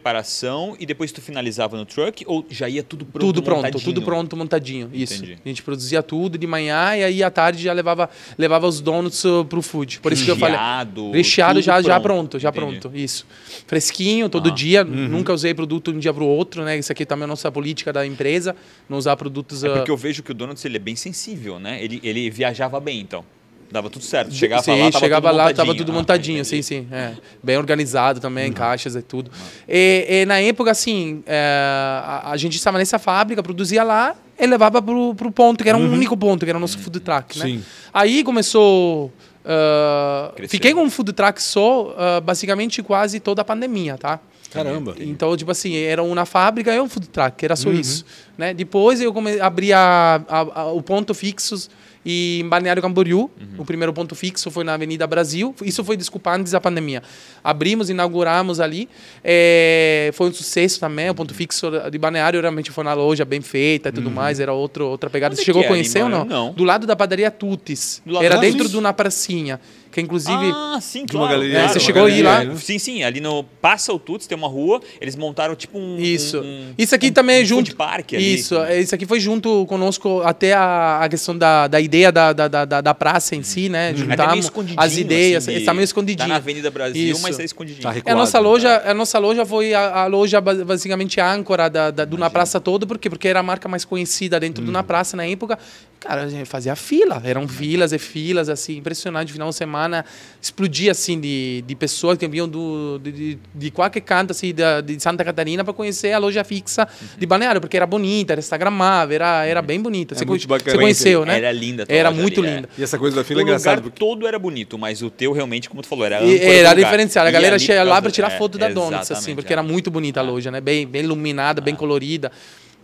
pré-preparação 0.00 0.76
e 0.78 0.86
depois 0.86 1.10
tu 1.10 1.20
finalizava 1.20 1.76
no 1.76 1.84
truck 1.84 2.24
ou 2.26 2.44
já 2.48 2.68
ia 2.68 2.82
tudo 2.82 3.04
pronto 3.04 3.26
tudo 3.26 3.42
pronto, 3.42 3.56
montadinho? 3.64 3.84
tudo 3.84 4.02
pronto, 4.02 4.36
montadinho. 4.36 4.90
Isso. 4.92 5.14
Entendi. 5.14 5.38
A 5.44 5.48
gente 5.48 5.62
produzia 5.62 6.02
tudo 6.02 6.38
de 6.38 6.46
manhã 6.46 6.96
e 6.96 7.04
aí 7.04 7.22
à 7.22 7.30
tarde 7.30 7.62
já 7.62 7.72
levava, 7.72 8.08
levava 8.38 8.66
os 8.66 8.80
donuts 8.80 9.24
uh, 9.24 9.44
pro 9.44 9.60
food. 9.62 10.00
Por 10.00 10.12
isso 10.12 10.24
que 10.24 10.30
eu 10.30 10.36
falei. 10.36 10.56
Recheado, 10.56 11.10
Recheado 11.10 11.54
tudo 11.54 11.64
já, 11.64 11.82
já 11.82 12.00
pronto, 12.00 12.38
já 12.38 12.48
Entendi. 12.50 12.78
pronto. 12.78 12.96
Isso. 12.96 13.26
Fresquinho, 13.66 14.28
todo 14.28 14.48
Ah. 14.48 14.52
dia. 14.54 14.84
Uhum. 14.84 15.08
Nunca 15.08 15.32
usei 15.32 15.54
produto 15.54 15.90
de 15.90 15.96
um 15.96 16.00
dia 16.00 16.12
pro 16.14 16.24
outro, 16.24 16.64
né? 16.64 16.78
Isso 16.78 16.92
aqui 16.92 17.04
também 17.04 17.22
é 17.22 17.24
a 17.24 17.28
nossa 17.28 17.50
política 17.50 17.92
da 17.92 18.06
empresa. 18.06 18.54
Não 18.88 18.98
usar 18.98 19.16
produtos. 19.16 19.64
É 19.64 19.70
uh, 19.70 19.72
porque 19.74 19.90
eu 19.90 19.96
vejo 19.96 20.22
que 20.22 20.30
o 20.30 20.34
Donuts 20.34 20.64
ele 20.64 20.76
é 20.76 20.80
bem 20.80 20.96
sensível, 20.96 21.58
né? 21.58 21.82
Ele, 21.82 22.00
ele 22.02 22.30
viajava 22.30 22.78
bem, 22.80 23.00
então. 23.00 23.24
Dava 23.72 23.88
tudo 23.88 24.04
certo. 24.04 24.34
Chegava 24.34 24.62
sim, 24.62 24.72
lá, 24.72 24.90
tava 24.90 24.98
chegava 25.04 25.28
tudo 25.28 25.36
lá, 25.36 25.42
montadinho. 25.44 25.66
tava 25.66 25.78
tudo 25.78 25.92
Ah, 25.92 25.94
montadinho, 25.94 26.40
entendi. 26.40 26.62
sim, 26.62 26.62
sim. 26.62 26.88
é. 26.90 27.12
Bem 27.42 27.56
organizado 27.56 28.18
também, 28.20 28.48
Uhum. 28.48 28.52
caixas 28.54 28.96
e 28.96 29.02
tudo. 29.02 29.30
E, 29.68 30.06
e 30.08 30.26
na 30.26 30.40
época, 30.40 30.70
assim, 30.72 31.22
é, 31.26 32.00
a, 32.04 32.30
a 32.32 32.36
gente 32.36 32.56
estava 32.56 32.78
nessa 32.78 32.98
fábrica, 32.98 33.42
produzia 33.42 33.82
lá 33.84 34.14
e 34.38 34.46
levava 34.46 34.82
pro, 34.82 35.14
pro 35.14 35.30
ponto, 35.30 35.62
que 35.62 35.68
era 35.68 35.78
um 35.78 35.92
único 35.92 36.16
ponto, 36.16 36.44
que 36.44 36.50
era 36.50 36.58
o 36.58 36.60
nosso 36.60 36.78
food 36.78 36.98
truck, 37.00 37.38
né? 37.38 37.44
Uhum. 37.44 37.50
Sim. 37.58 37.64
Aí 37.94 38.24
começou... 38.24 39.12
ah, 39.44 40.32
Crescer. 40.34 40.50
fiquei 40.50 40.74
com 40.74 40.82
um 40.82 40.90
food 40.90 41.12
truck 41.12 41.42
só, 41.42 41.94
ah, 41.96 42.20
basicamente 42.20 42.82
quase 42.82 43.20
toda 43.20 43.42
a 43.42 43.44
pandemia, 43.44 43.96
tá? 43.96 44.18
Caramba. 44.52 44.96
Então, 44.98 45.36
tipo 45.36 45.52
assim, 45.52 45.76
era 45.76 46.02
uma 46.02 46.26
fábrica 46.26 46.74
e 46.74 46.80
um 46.80 46.88
food 46.88 47.08
truck, 47.08 47.44
era 47.44 47.54
só 47.54 47.68
Uhum. 47.68 47.76
isso. 47.76 48.04
Né? 48.36 48.52
Depois 48.52 49.00
eu 49.00 49.12
come... 49.12 49.38
abri 49.40 49.72
a, 49.72 50.20
a- 50.28 50.60
a- 50.62 50.72
o 50.72 50.82
ponto 50.82 51.14
fixo 51.14 51.68
em 52.04 52.48
Balneário 52.48 52.80
Camboriú. 52.80 53.30
Uhum. 53.38 53.48
O 53.58 53.64
primeiro 53.64 53.92
ponto 53.92 54.14
fixo 54.14 54.50
foi 54.50 54.64
na 54.64 54.74
Avenida 54.74 55.06
Brasil. 55.06 55.54
Isso 55.62 55.84
foi, 55.84 55.96
desculpa, 55.96 56.34
antes 56.34 56.52
da 56.52 56.60
pandemia. 56.60 57.02
Abrimos, 57.44 57.90
inauguramos 57.90 58.60
ali. 58.60 58.88
É, 59.22 60.10
Foi 60.14 60.28
um 60.28 60.32
sucesso 60.32 60.80
também. 60.80 61.10
O 61.10 61.14
ponto 61.14 61.34
fixo 61.34 61.70
de 61.90 61.98
Balneário 61.98 62.40
realmente 62.40 62.70
foi 62.70 62.84
na 62.84 62.94
loja, 62.94 63.24
bem 63.24 63.40
feita 63.40 63.90
e 63.90 63.92
tudo 63.92 64.10
mais. 64.10 64.40
Era 64.40 64.52
outro, 64.52 64.86
outra 64.86 65.10
pegada. 65.10 65.32
Onde 65.32 65.40
Você 65.40 65.44
chegou 65.44 65.60
a 65.60 65.64
é 65.64 65.68
ali, 65.68 65.74
conhecer 65.74 66.02
ou 66.02 66.08
não? 66.08 66.18
mano? 66.20 66.30
Não. 66.30 66.52
Do 66.52 66.64
lado 66.64 66.86
da 66.86 66.96
padaria 66.96 67.30
Tutis. 67.30 68.02
Era 68.22 68.38
dentro 68.38 68.68
de 68.68 68.76
uma 68.76 68.92
pracinha. 68.92 69.60
Que 69.90 70.00
inclusive... 70.00 70.52
Ah, 70.54 70.78
sim, 70.80 71.04
De 71.04 71.16
uma 71.16 71.26
claro. 71.26 71.40
galeria. 71.40 71.58
É, 71.58 71.68
você 71.68 71.78
uma 71.78 71.84
chegou 71.84 72.04
aí 72.04 72.22
lá? 72.22 72.56
Sim, 72.56 72.78
sim. 72.78 73.02
Ali 73.02 73.20
no 73.20 73.42
Passa 73.60 73.92
o 73.92 73.98
Tuts 73.98 74.26
tem 74.26 74.36
uma 74.38 74.46
rua, 74.48 74.80
eles 75.00 75.16
montaram 75.16 75.54
tipo 75.56 75.78
um... 75.78 75.98
Isso. 75.98 76.38
um- 76.38 76.42
um- 76.44 76.74
isso 76.78 76.94
aqui 76.94 77.08
um- 77.08 77.12
também 77.12 77.40
é 77.40 77.42
um 77.42 77.44
junto. 77.44 77.74
park 77.76 78.14
ali. 78.14 78.34
Isso, 78.34 78.56
é, 78.58 78.80
isso 78.80 78.94
aqui 78.94 79.06
foi 79.06 79.18
junto 79.20 79.66
conosco 79.66 80.22
até 80.22 80.52
a, 80.52 81.00
a 81.02 81.08
questão 81.08 81.36
da, 81.36 81.66
da 81.66 81.80
ideia 81.80 82.12
da, 82.12 82.32
da, 82.32 82.48
da, 82.48 82.64
da- 82.80 82.94
praça 82.94 83.34
em 83.34 83.42
si, 83.42 83.68
né? 83.68 83.90
É 83.90 83.92
meio 83.92 84.04
Juntamos 84.10 84.44
escondidinho, 84.44 84.80
as 84.80 84.96
ideias, 84.96 85.44
assim, 85.44 85.52
de- 85.54 85.60
está 85.60 85.72
meio 85.74 85.80
Tá 85.80 85.84
escondidinho. 85.84 86.28
na 86.28 86.36
Avenida 86.36 86.70
Brasil, 86.70 87.12
Isso. 87.12 87.22
mas 87.22 87.38
é 87.40 87.44
escondidinho. 87.44 87.82
Tá 87.82 87.88
É, 87.88 87.92
a 87.92 87.94
recuado, 87.94 88.18
nossa 88.18 88.38
loja, 88.38 88.82
a 88.84 88.94
nossa 88.94 89.18
loja 89.18 89.44
foi 89.46 89.74
a, 89.74 90.02
a 90.02 90.06
loja 90.06 90.40
ba- 90.40 90.54
basicamente 90.64 91.20
âncora 91.20 91.68
da, 91.68 91.90
da, 91.90 92.04
do 92.04 92.16
Na 92.16 92.28
Praça 92.30 92.60
todo, 92.60 92.86
por 92.86 92.98
quê? 92.98 93.08
Porque 93.10 93.26
era 93.26 93.40
a 93.40 93.42
marca 93.42 93.68
mais 93.68 93.84
conhecida 93.84 94.38
dentro 94.38 94.64
do 94.64 94.70
Na 94.70 94.82
Praça 94.82 95.16
na 95.16 95.26
época. 95.26 95.58
Cara, 96.00 96.22
a 96.22 96.28
gente 96.28 96.46
fazia 96.46 96.74
fila, 96.74 97.20
eram 97.22 97.46
filas 97.46 97.92
e 97.92 97.98
filas, 97.98 98.48
assim, 98.48 98.78
impressionante. 98.78 99.30
Final 99.34 99.50
de 99.50 99.54
semana 99.54 100.02
explodia, 100.40 100.92
assim, 100.92 101.20
de, 101.20 101.62
de 101.66 101.74
pessoas 101.76 102.16
que 102.16 102.26
vinham 102.26 102.48
do, 102.48 102.98
de, 103.04 103.12
de, 103.12 103.38
de 103.54 103.70
qualquer 103.70 104.00
canto, 104.00 104.30
assim, 104.30 104.54
da, 104.54 104.80
de 104.80 104.98
Santa 104.98 105.22
Catarina 105.22 105.62
para 105.62 105.74
conhecer 105.74 106.12
a 106.12 106.18
loja 106.18 106.42
fixa 106.42 106.88
de 107.18 107.26
Balneário, 107.26 107.60
porque 107.60 107.76
era 107.76 107.86
bonita, 107.86 108.32
era 108.32 108.38
instagramável, 108.40 109.14
era, 109.14 109.44
era 109.44 109.60
bem 109.60 109.78
bonita. 109.78 110.14
Você, 110.14 110.24
muito 110.24 110.48
conhe- 110.48 110.58
bacana. 110.58 110.74
você 110.74 110.80
conheceu, 110.82 111.26
né? 111.26 111.36
Era 111.36 111.52
linda 111.52 111.84
Era 111.86 112.10
muito 112.10 112.40
ali, 112.40 112.48
é. 112.48 112.54
linda. 112.56 112.68
E 112.78 112.82
essa 112.82 112.98
coisa 112.98 113.16
da 113.16 113.22
fila 113.22 113.40
O 113.40 113.42
é 113.42 113.44
engraçado. 113.44 113.76
lugar 113.80 113.82
Porque... 113.90 113.98
todo 113.98 114.26
era 114.26 114.38
bonito, 114.38 114.78
mas 114.78 115.02
o 115.02 115.10
teu 115.10 115.32
realmente, 115.32 115.68
como 115.68 115.82
tu 115.82 115.88
falou, 115.88 116.06
era 116.06 116.22
E- 116.22 116.38
Era 116.40 116.72
diferenciado. 116.72 117.28
A 117.28 117.30
galera 117.30 117.58
chega 117.58 117.82
lá 117.82 118.00
para 118.00 118.10
tirar 118.10 118.32
é, 118.32 118.38
foto 118.38 118.56
da 118.56 118.70
Donuts, 118.70 119.10
assim, 119.10 119.34
porque 119.34 119.52
é. 119.52 119.54
era 119.54 119.62
muito 119.62 119.90
bonita 119.90 120.20
a 120.20 120.22
loja, 120.22 120.50
né? 120.50 120.62
Bem, 120.62 120.86
bem 120.86 121.02
iluminada, 121.02 121.60
bem 121.60 121.76
colorida. 121.76 122.32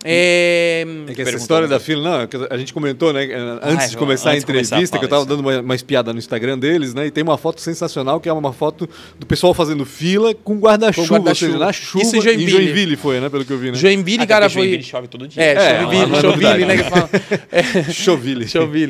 É, 0.05 0.85
É 1.09 1.15
que 1.15 1.23
essa 1.23 1.37
história 1.37 1.67
da 1.67 1.81
fila, 1.81 2.03
não, 2.03 2.21
é 2.21 2.29
a 2.51 2.57
gente 2.59 2.73
comentou, 2.73 3.13
né? 3.13 3.25
Antes 3.63 3.87
Ah, 3.87 3.89
de 3.89 3.97
começar 3.97 4.31
antes 4.31 4.45
a 4.45 4.47
de 4.47 4.53
começar, 4.53 4.77
entrevista, 4.77 4.99
que 4.99 5.05
eu 5.05 5.09
fala 5.09 5.23
tava 5.27 5.33
isso. 5.35 5.43
dando 5.43 5.49
uma, 5.49 5.61
uma 5.61 5.75
espiada 5.75 6.13
no 6.13 6.19
Instagram 6.19 6.59
deles, 6.59 6.95
né? 6.95 7.07
E 7.07 7.11
tem 7.11 7.25
uma 7.25 7.37
foto 7.37 7.61
sensacional, 7.61 8.21
que 8.21 8.29
é 8.29 8.33
uma 8.33 8.53
foto 8.53 8.89
do 9.19 9.27
pessoal 9.27 9.53
fazendo 9.53 9.85
fila 9.85 10.35
com 10.35 10.59
guarda-chuva, 10.59 11.09
Com 11.21 11.29
ou 11.29 11.35
seja, 11.35 11.47
guarda-chuva. 11.53 11.59
na 11.67 11.73
chuva. 11.73 12.05
Isso 12.05 12.17
em 12.17 12.21
Joinville. 12.21 12.45
Em 12.45 12.49
Joinville 12.67 12.97
foi, 12.97 13.21
né? 13.21 13.29
Pelo 13.29 13.45
que 13.45 13.53
eu 13.53 13.59
vi, 13.59 13.71
né? 13.73 13.77
Joinville, 13.77 14.19
Até 14.23 14.27
cara, 14.35 14.47
porque 14.47 14.59
Joinville 14.61 14.83
foi. 14.83 14.91
chove 14.91 15.09
todo 15.09 15.27
dia. 15.29 15.43
É, 15.43 15.53
É, 15.55 15.81
Joinville, 15.81 16.05
uma 16.05 16.21
Joinville, 16.21 16.51
novidade. 16.51 16.65
né? 16.67 16.77
Que 16.77 16.91
fala. 16.91 17.11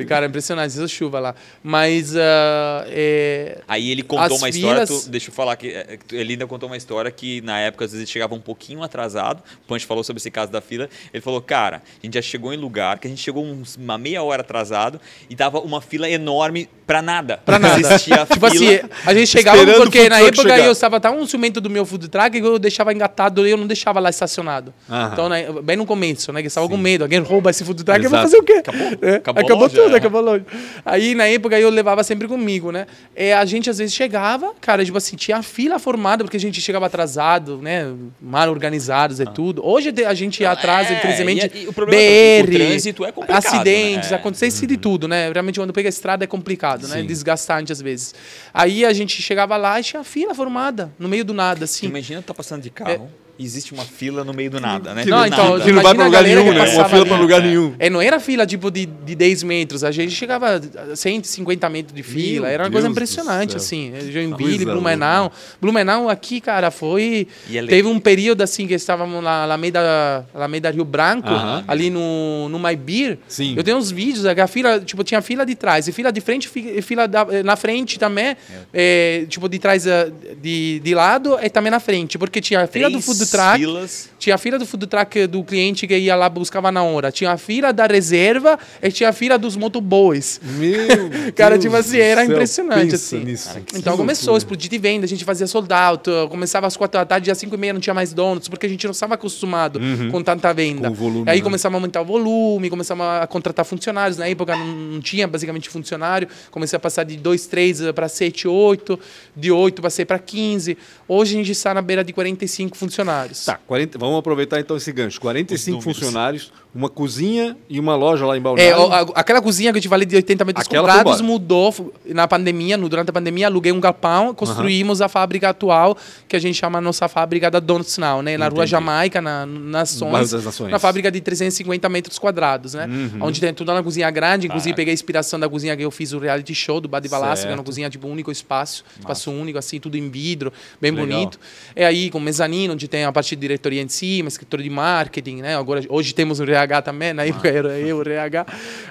É, 0.00 0.04
cara, 0.06 0.26
impressionante, 0.26 0.70
essa 0.72 0.88
chuva 0.88 1.20
lá. 1.20 1.34
Mas. 1.62 2.14
ah, 2.16 2.84
é, 2.88 3.58
Aí 3.68 3.90
ele 3.90 4.02
contou 4.02 4.24
As 4.36 4.40
uma 4.42 4.48
história, 4.48 4.86
filas- 4.86 5.04
tu- 5.04 5.10
deixa 5.10 5.30
eu 5.30 5.34
falar 5.34 5.56
que 5.56 5.68
é, 5.68 5.98
ele 6.12 6.32
ainda 6.32 6.46
contou 6.46 6.68
uma 6.68 6.76
história 6.76 7.10
que 7.10 7.40
na 7.42 7.58
época 7.60 7.84
às 7.84 7.92
vezes 7.92 8.08
chegava 8.10 8.34
um 8.34 8.40
pouquinho 8.40 8.82
atrasado. 8.82 9.38
O 9.64 9.66
Punch 9.68 9.86
falou 9.86 10.02
sobre 10.04 10.18
esse 10.18 10.30
caso 10.30 10.50
da 10.50 10.60
fila. 10.60 10.88
Ele 11.12 11.20
falou: 11.20 11.40
"Cara, 11.40 11.82
a 12.02 12.06
gente 12.06 12.14
já 12.14 12.22
chegou 12.22 12.52
em 12.52 12.56
lugar 12.56 12.98
que 12.98 13.06
a 13.06 13.10
gente 13.10 13.22
chegou 13.22 13.44
uns, 13.44 13.76
uma 13.76 13.98
meia 13.98 14.22
hora 14.22 14.42
atrasado 14.42 15.00
e 15.28 15.34
dava 15.34 15.60
uma 15.60 15.80
fila 15.80 16.08
enorme 16.08 16.68
pra 16.86 17.02
nada. 17.02 17.38
Pra 17.44 17.58
nada. 17.58 17.80
Existia 17.80 18.22
a 18.22 18.26
Tipo 18.26 18.46
assim, 18.46 18.78
a 19.04 19.12
gente 19.14 19.26
chegava 19.26 19.64
porque 19.74 20.08
na 20.08 20.20
época 20.20 20.42
chegar. 20.42 20.58
eu 20.60 20.72
estava 20.72 21.00
tão 21.00 21.18
um 21.18 21.26
ciumento 21.26 21.60
do 21.60 21.68
meu 21.68 21.84
food 21.84 22.08
truck 22.08 22.30
que 22.30 22.46
eu 22.46 22.58
deixava 22.58 22.92
engatado 22.92 23.46
e 23.46 23.50
eu 23.50 23.56
não 23.56 23.66
deixava 23.66 23.98
lá 24.00 24.08
estacionado. 24.10 24.72
Aham. 24.88 25.10
Então, 25.12 25.28
né, 25.28 25.46
bem 25.62 25.76
no 25.76 25.84
começo, 25.86 26.32
né? 26.32 26.40
Que 26.42 26.48
estava 26.48 26.68
com 26.68 26.76
medo. 26.76 27.02
Alguém 27.02 27.18
rouba 27.20 27.50
esse 27.50 27.64
food 27.64 27.82
truck, 27.84 28.02
eu 28.04 28.10
vou 28.10 28.18
Exato. 28.18 28.30
fazer 28.30 28.38
o 28.38 28.42
quê? 28.44 28.52
Acabou. 28.54 28.86
É, 29.02 29.14
Acabou 29.16 29.44
acabou 29.44 29.62
loja, 29.64 29.82
tudo, 29.82 29.94
é. 29.94 29.98
acabou 29.98 30.20
loja. 30.20 30.44
Aí, 30.84 31.14
na 31.14 31.26
época, 31.26 31.58
eu 31.58 31.70
levava 31.70 32.02
sempre 32.04 32.28
comigo, 32.28 32.70
né? 32.70 32.86
É, 33.14 33.34
a 33.34 33.44
gente, 33.44 33.68
às 33.68 33.78
vezes, 33.78 33.94
chegava, 33.94 34.52
cara, 34.60 34.84
tipo 34.84 34.96
assim, 34.98 35.16
tinha 35.16 35.42
fila 35.42 35.78
formada, 35.78 36.22
porque 36.24 36.36
a 36.36 36.40
gente 36.40 36.60
chegava 36.60 36.86
atrasado, 36.86 37.58
né? 37.62 37.92
Mal 38.20 38.48
organizados 38.50 39.20
e 39.20 39.24
tudo. 39.26 39.64
Hoje 39.66 39.92
a 40.06 40.14
gente 40.14 40.40
ia 40.42 40.50
atrás, 40.52 40.90
É, 40.90 40.94
infelizmente, 40.94 41.50
e- 41.54 41.64
e 41.64 41.68
o 41.68 41.72
problema 41.72 42.00
é 42.02 42.42
BR, 42.42 42.48
o 42.54 42.58
trânsito 42.58 43.04
é 43.04 43.12
complicado, 43.12 43.44
acidentes, 43.46 44.10
né? 44.10 44.16
acontece 44.16 44.66
de 44.66 44.76
tudo, 44.76 45.08
né? 45.08 45.30
Realmente, 45.32 45.58
quando 45.58 45.72
pega 45.72 45.88
a 45.88 45.90
estrada 45.90 46.24
é 46.24 46.26
complicado, 46.26 46.75
né? 46.82 47.00
Sim. 47.00 47.06
Desgastante, 47.06 47.72
às 47.72 47.80
vezes. 47.80 48.14
Aí 48.52 48.84
a 48.84 48.92
gente 48.92 49.20
chegava 49.22 49.56
lá 49.56 49.78
e 49.80 49.82
tinha 49.82 50.02
fila 50.04 50.34
formada, 50.34 50.92
no 50.98 51.08
meio 51.08 51.24
do 51.24 51.32
nada, 51.32 51.64
assim. 51.64 51.86
Imagina 51.86 52.22
tá 52.22 52.34
passando 52.34 52.62
de 52.62 52.70
carro, 52.70 53.10
existe 53.38 53.72
uma 53.74 53.84
fila 53.84 54.24
no 54.24 54.32
meio 54.32 54.50
do 54.50 54.60
nada, 54.60 54.94
né? 54.94 55.04
Que 55.04 55.10
Não, 55.10 55.26
então, 55.26 55.60
que 55.60 55.72
não 55.72 55.82
vai 55.82 55.94
pra 55.94 56.04
lugar 56.04 56.22
nenhum, 56.22 56.44
né? 56.52 56.60
Uma 56.60 56.64
passava 56.66 56.88
fila 56.88 57.06
pra 57.06 57.16
lugar 57.16 57.42
nenhum. 57.42 57.74
É, 57.78 57.90
não 57.90 58.00
era 58.00 58.18
fila 58.18 58.46
tipo 58.46 58.70
de, 58.70 58.86
de 58.86 59.14
10 59.14 59.42
metros, 59.42 59.84
a 59.84 59.90
gente 59.90 60.12
chegava 60.12 60.60
a 60.92 60.96
150 60.96 61.68
metros 61.68 61.94
de 61.94 62.02
fila, 62.02 62.46
Meu 62.46 62.54
era 62.54 62.64
uma 62.64 62.70
coisa 62.70 62.86
Deus 62.88 62.94
do 62.94 62.98
impressionante, 62.98 63.50
céu. 63.52 63.56
assim. 63.58 63.92
Joinville, 64.10 64.56
Coisa 64.64 64.72
Blumenau. 64.72 65.32
Blumenau 65.60 66.08
aqui, 66.08 66.40
cara, 66.40 66.70
foi. 66.70 67.26
E 67.48 67.58
é 67.58 67.66
Teve 67.66 67.88
um 67.88 67.98
período 67.98 68.42
assim 68.42 68.66
que 68.66 68.74
estávamos 68.74 69.22
na 69.22 69.42
Alameda, 69.42 70.26
Alameda 70.34 70.70
Rio 70.70 70.84
Branco, 70.84 71.28
Aham. 71.28 71.64
ali 71.68 71.90
no, 71.90 72.48
no 72.48 72.58
My 72.58 72.74
Beer. 72.76 73.18
Sim. 73.28 73.54
Eu 73.56 73.62
tenho 73.64 73.76
uns 73.76 73.90
vídeos, 73.90 74.24
é 74.24 74.40
a 74.40 74.46
fila, 74.46 74.80
tipo, 74.80 75.02
tinha 75.04 75.20
fila 75.22 75.44
de 75.44 75.54
trás, 75.54 75.88
e 75.88 75.92
fila 75.92 76.12
de 76.12 76.20
frente, 76.20 76.50
e 76.54 76.82
fila 76.82 77.06
da- 77.06 77.26
na 77.44 77.56
frente 77.56 77.98
também, 77.98 78.36
é, 78.72 79.24
tipo, 79.28 79.48
de 79.48 79.58
trás, 79.58 79.86
eh, 79.86 80.10
de, 80.40 80.80
de 80.80 80.94
lado 80.94 81.38
e 81.42 81.48
também 81.48 81.70
na 81.70 81.80
frente, 81.80 82.18
porque 82.18 82.40
tinha 82.40 82.62
a 82.62 82.66
fila 82.66 82.88
do 82.88 82.92
Três 83.00 83.04
food 83.30 83.42
truck. 83.42 83.58
filas. 83.58 84.08
Tinha 84.18 84.34
a 84.34 84.38
fila 84.38 84.58
do 84.58 84.66
food 84.66 84.86
truck 84.86 85.26
do 85.26 85.42
cliente 85.44 85.86
que 85.86 85.96
ia 85.96 86.16
lá 86.16 86.28
buscava 86.28 86.72
na 86.72 86.82
hora. 86.82 87.12
Tinha 87.12 87.30
a 87.32 87.36
fila 87.36 87.72
da 87.72 87.86
reserva 87.86 88.58
e 88.82 88.90
tinha 88.90 89.08
a 89.10 89.12
fila 89.12 89.38
dos 89.38 89.56
motoboys. 89.56 90.40
Meu 90.42 90.78
Cara, 91.36 91.54
Deus 91.58 91.64
tipo 91.64 91.76
assim, 91.76 91.98
era 91.98 92.22
céu, 92.24 92.32
impressionante, 92.32 92.80
pensa 92.90 92.96
assim. 92.96 93.24
nisso. 93.24 93.50
Então 93.74 93.92
Que 93.92 93.98
começou 93.98 94.30
a 94.30 94.32
loucura. 94.32 94.38
explodir 94.38 94.70
de 94.70 94.78
venda, 94.78 95.04
a 95.04 95.08
gente 95.08 95.24
fazia 95.24 95.46
sold 95.46 95.72
out, 95.72 96.08
começava 96.30 96.66
às 96.66 96.76
quatro 96.76 96.98
da 96.98 97.04
tarde, 97.04 97.30
às 97.30 97.38
cinco 97.38 97.54
e 97.54 97.58
meia 97.58 97.72
não 97.72 97.80
tinha 97.80 97.94
mais 97.94 98.12
donuts, 98.12 98.48
porque 98.48 98.66
a 98.66 98.68
gente 98.68 98.84
não 98.84 98.92
estava 98.92 99.14
acostumado 99.14 99.78
com 100.10 100.22
tanta 100.22 100.52
venda. 100.52 100.88
Com 100.88 100.94
volume, 100.94 101.30
Aí 101.30 101.38
né? 101.38 101.42
começamos 101.44 101.74
a 101.74 101.78
aumentar 101.78 102.00
o 102.00 102.04
volume, 102.04 102.70
começamos 102.70 103.04
a 103.06 103.26
contratar 103.26 103.64
funcionários. 103.64 104.18
Na 104.18 104.26
época 104.28 104.56
não, 104.56 104.66
não 104.66 105.00
tinha 105.00 105.26
basicamente 105.28 105.68
funcionário, 105.68 106.26
comecei 106.50 106.76
a 106.76 106.80
passar 106.80 107.04
de 107.04 107.16
dois, 107.16 107.46
três 107.46 107.80
para 107.94 108.08
sete, 108.08 108.48
oito, 108.48 108.98
de 109.36 109.50
oito 109.52 109.82
passei 109.82 110.04
para 110.04 110.18
15. 110.18 110.76
Hoje 111.06 111.34
a 111.34 111.38
gente 111.38 111.52
está 111.52 111.72
na 111.74 111.82
beira 111.82 112.02
de 112.02 112.12
45 112.12 112.76
funcionários. 112.76 113.15
Tá, 113.44 113.58
40, 113.66 113.98
vamos 113.98 114.18
aproveitar 114.18 114.60
então 114.60 114.76
esse 114.76 114.92
gancho. 114.92 115.20
45 115.20 115.78
Os 115.78 115.84
números. 115.84 115.98
funcionários, 115.98 116.52
uma 116.76 116.88
cozinha 116.90 117.56
e 117.68 117.80
uma 117.80 117.96
loja 117.96 118.26
lá 118.26 118.36
em 118.36 118.40
É, 118.40 118.42
Balneário. 118.42 118.82
o- 118.82 118.92
a- 118.92 119.00
aquela 119.20 119.40
cozinha 119.40 119.72
que 119.72 119.78
eu 119.78 119.82
te 119.82 119.88
falei 119.88 120.04
de 120.06 120.14
80 120.14 120.44
metros 120.44 120.66
Aquela 120.66 120.86
quadrados 120.86 121.20
mudou 121.22 121.74
na 122.04 122.28
pandemia, 122.28 122.76
no- 122.76 122.88
durante 122.88 123.08
a 123.08 123.12
pandemia, 123.12 123.46
aluguei 123.46 123.72
um 123.72 123.80
galpão, 123.80 124.34
construímos 124.34 125.00
a 125.00 125.08
fábrica 125.08 125.48
atual, 125.48 125.96
que 126.28 126.36
a 126.36 126.38
gente 126.38 126.54
chama 126.56 126.78
a 126.78 126.80
nossa 126.80 127.08
fábrica 127.08 127.50
da 127.50 127.58
Donuts 127.60 127.96
Now, 127.98 128.20
né? 128.22 128.36
Na 128.36 128.46
Rua 128.48 128.58
Entendi. 128.58 128.70
Jamaica, 128.72 129.20
na 129.22 129.46
Nações, 129.46 130.32
na 130.70 130.78
fábrica 130.78 131.10
de 131.10 131.20
350 131.20 131.88
metros 131.88 132.18
quadrados, 132.18 132.74
né? 132.74 132.86
Uhum. 132.86 133.18
Onde 133.26 133.40
tem 133.40 133.52
tudo 133.54 133.72
na 133.72 133.82
cozinha 133.82 134.10
grande, 134.10 134.46
inclusive 134.46 134.74
peguei 134.74 134.92
a 134.92 134.94
inspiração 134.94 135.38
da 135.40 135.48
cozinha 135.48 135.76
que 135.76 135.82
eu 135.82 135.90
fiz 135.90 136.12
o 136.12 136.18
reality 136.18 136.54
show 136.54 136.80
do 136.80 136.88
Badi 136.88 137.08
Balassi, 137.08 137.46
que 137.46 137.52
é 137.52 137.54
uma 137.54 137.64
cozinha 137.64 137.88
tipo 137.88 138.06
único 138.06 138.30
espaço, 138.30 138.84
espaço 138.98 139.30
único, 139.30 139.58
assim, 139.58 139.80
tudo 139.80 139.96
em 139.96 140.10
vidro, 140.10 140.52
bem 140.80 140.90
Legal. 140.90 141.06
bonito. 141.06 141.38
É 141.74 141.86
aí 141.86 142.10
com 142.10 142.20
mezanino, 142.20 142.74
onde 142.74 142.86
tem 142.88 143.04
a 143.04 143.12
parte 143.12 143.34
de 143.34 143.40
diretoria 143.40 143.80
em 143.82 143.88
cima, 143.88 144.28
escritório 144.28 144.62
de 144.62 144.70
marketing, 144.70 145.36
né? 145.36 145.56
Agora, 145.56 145.80
hoje 145.88 146.14
temos 146.14 146.40
o 146.40 146.44
RH 146.66 146.82
também, 146.82 147.12
na 147.12 147.24
época 147.24 147.48
era 147.48 147.78
eu 147.78 147.98
o 147.98 148.02
RH, 148.02 148.46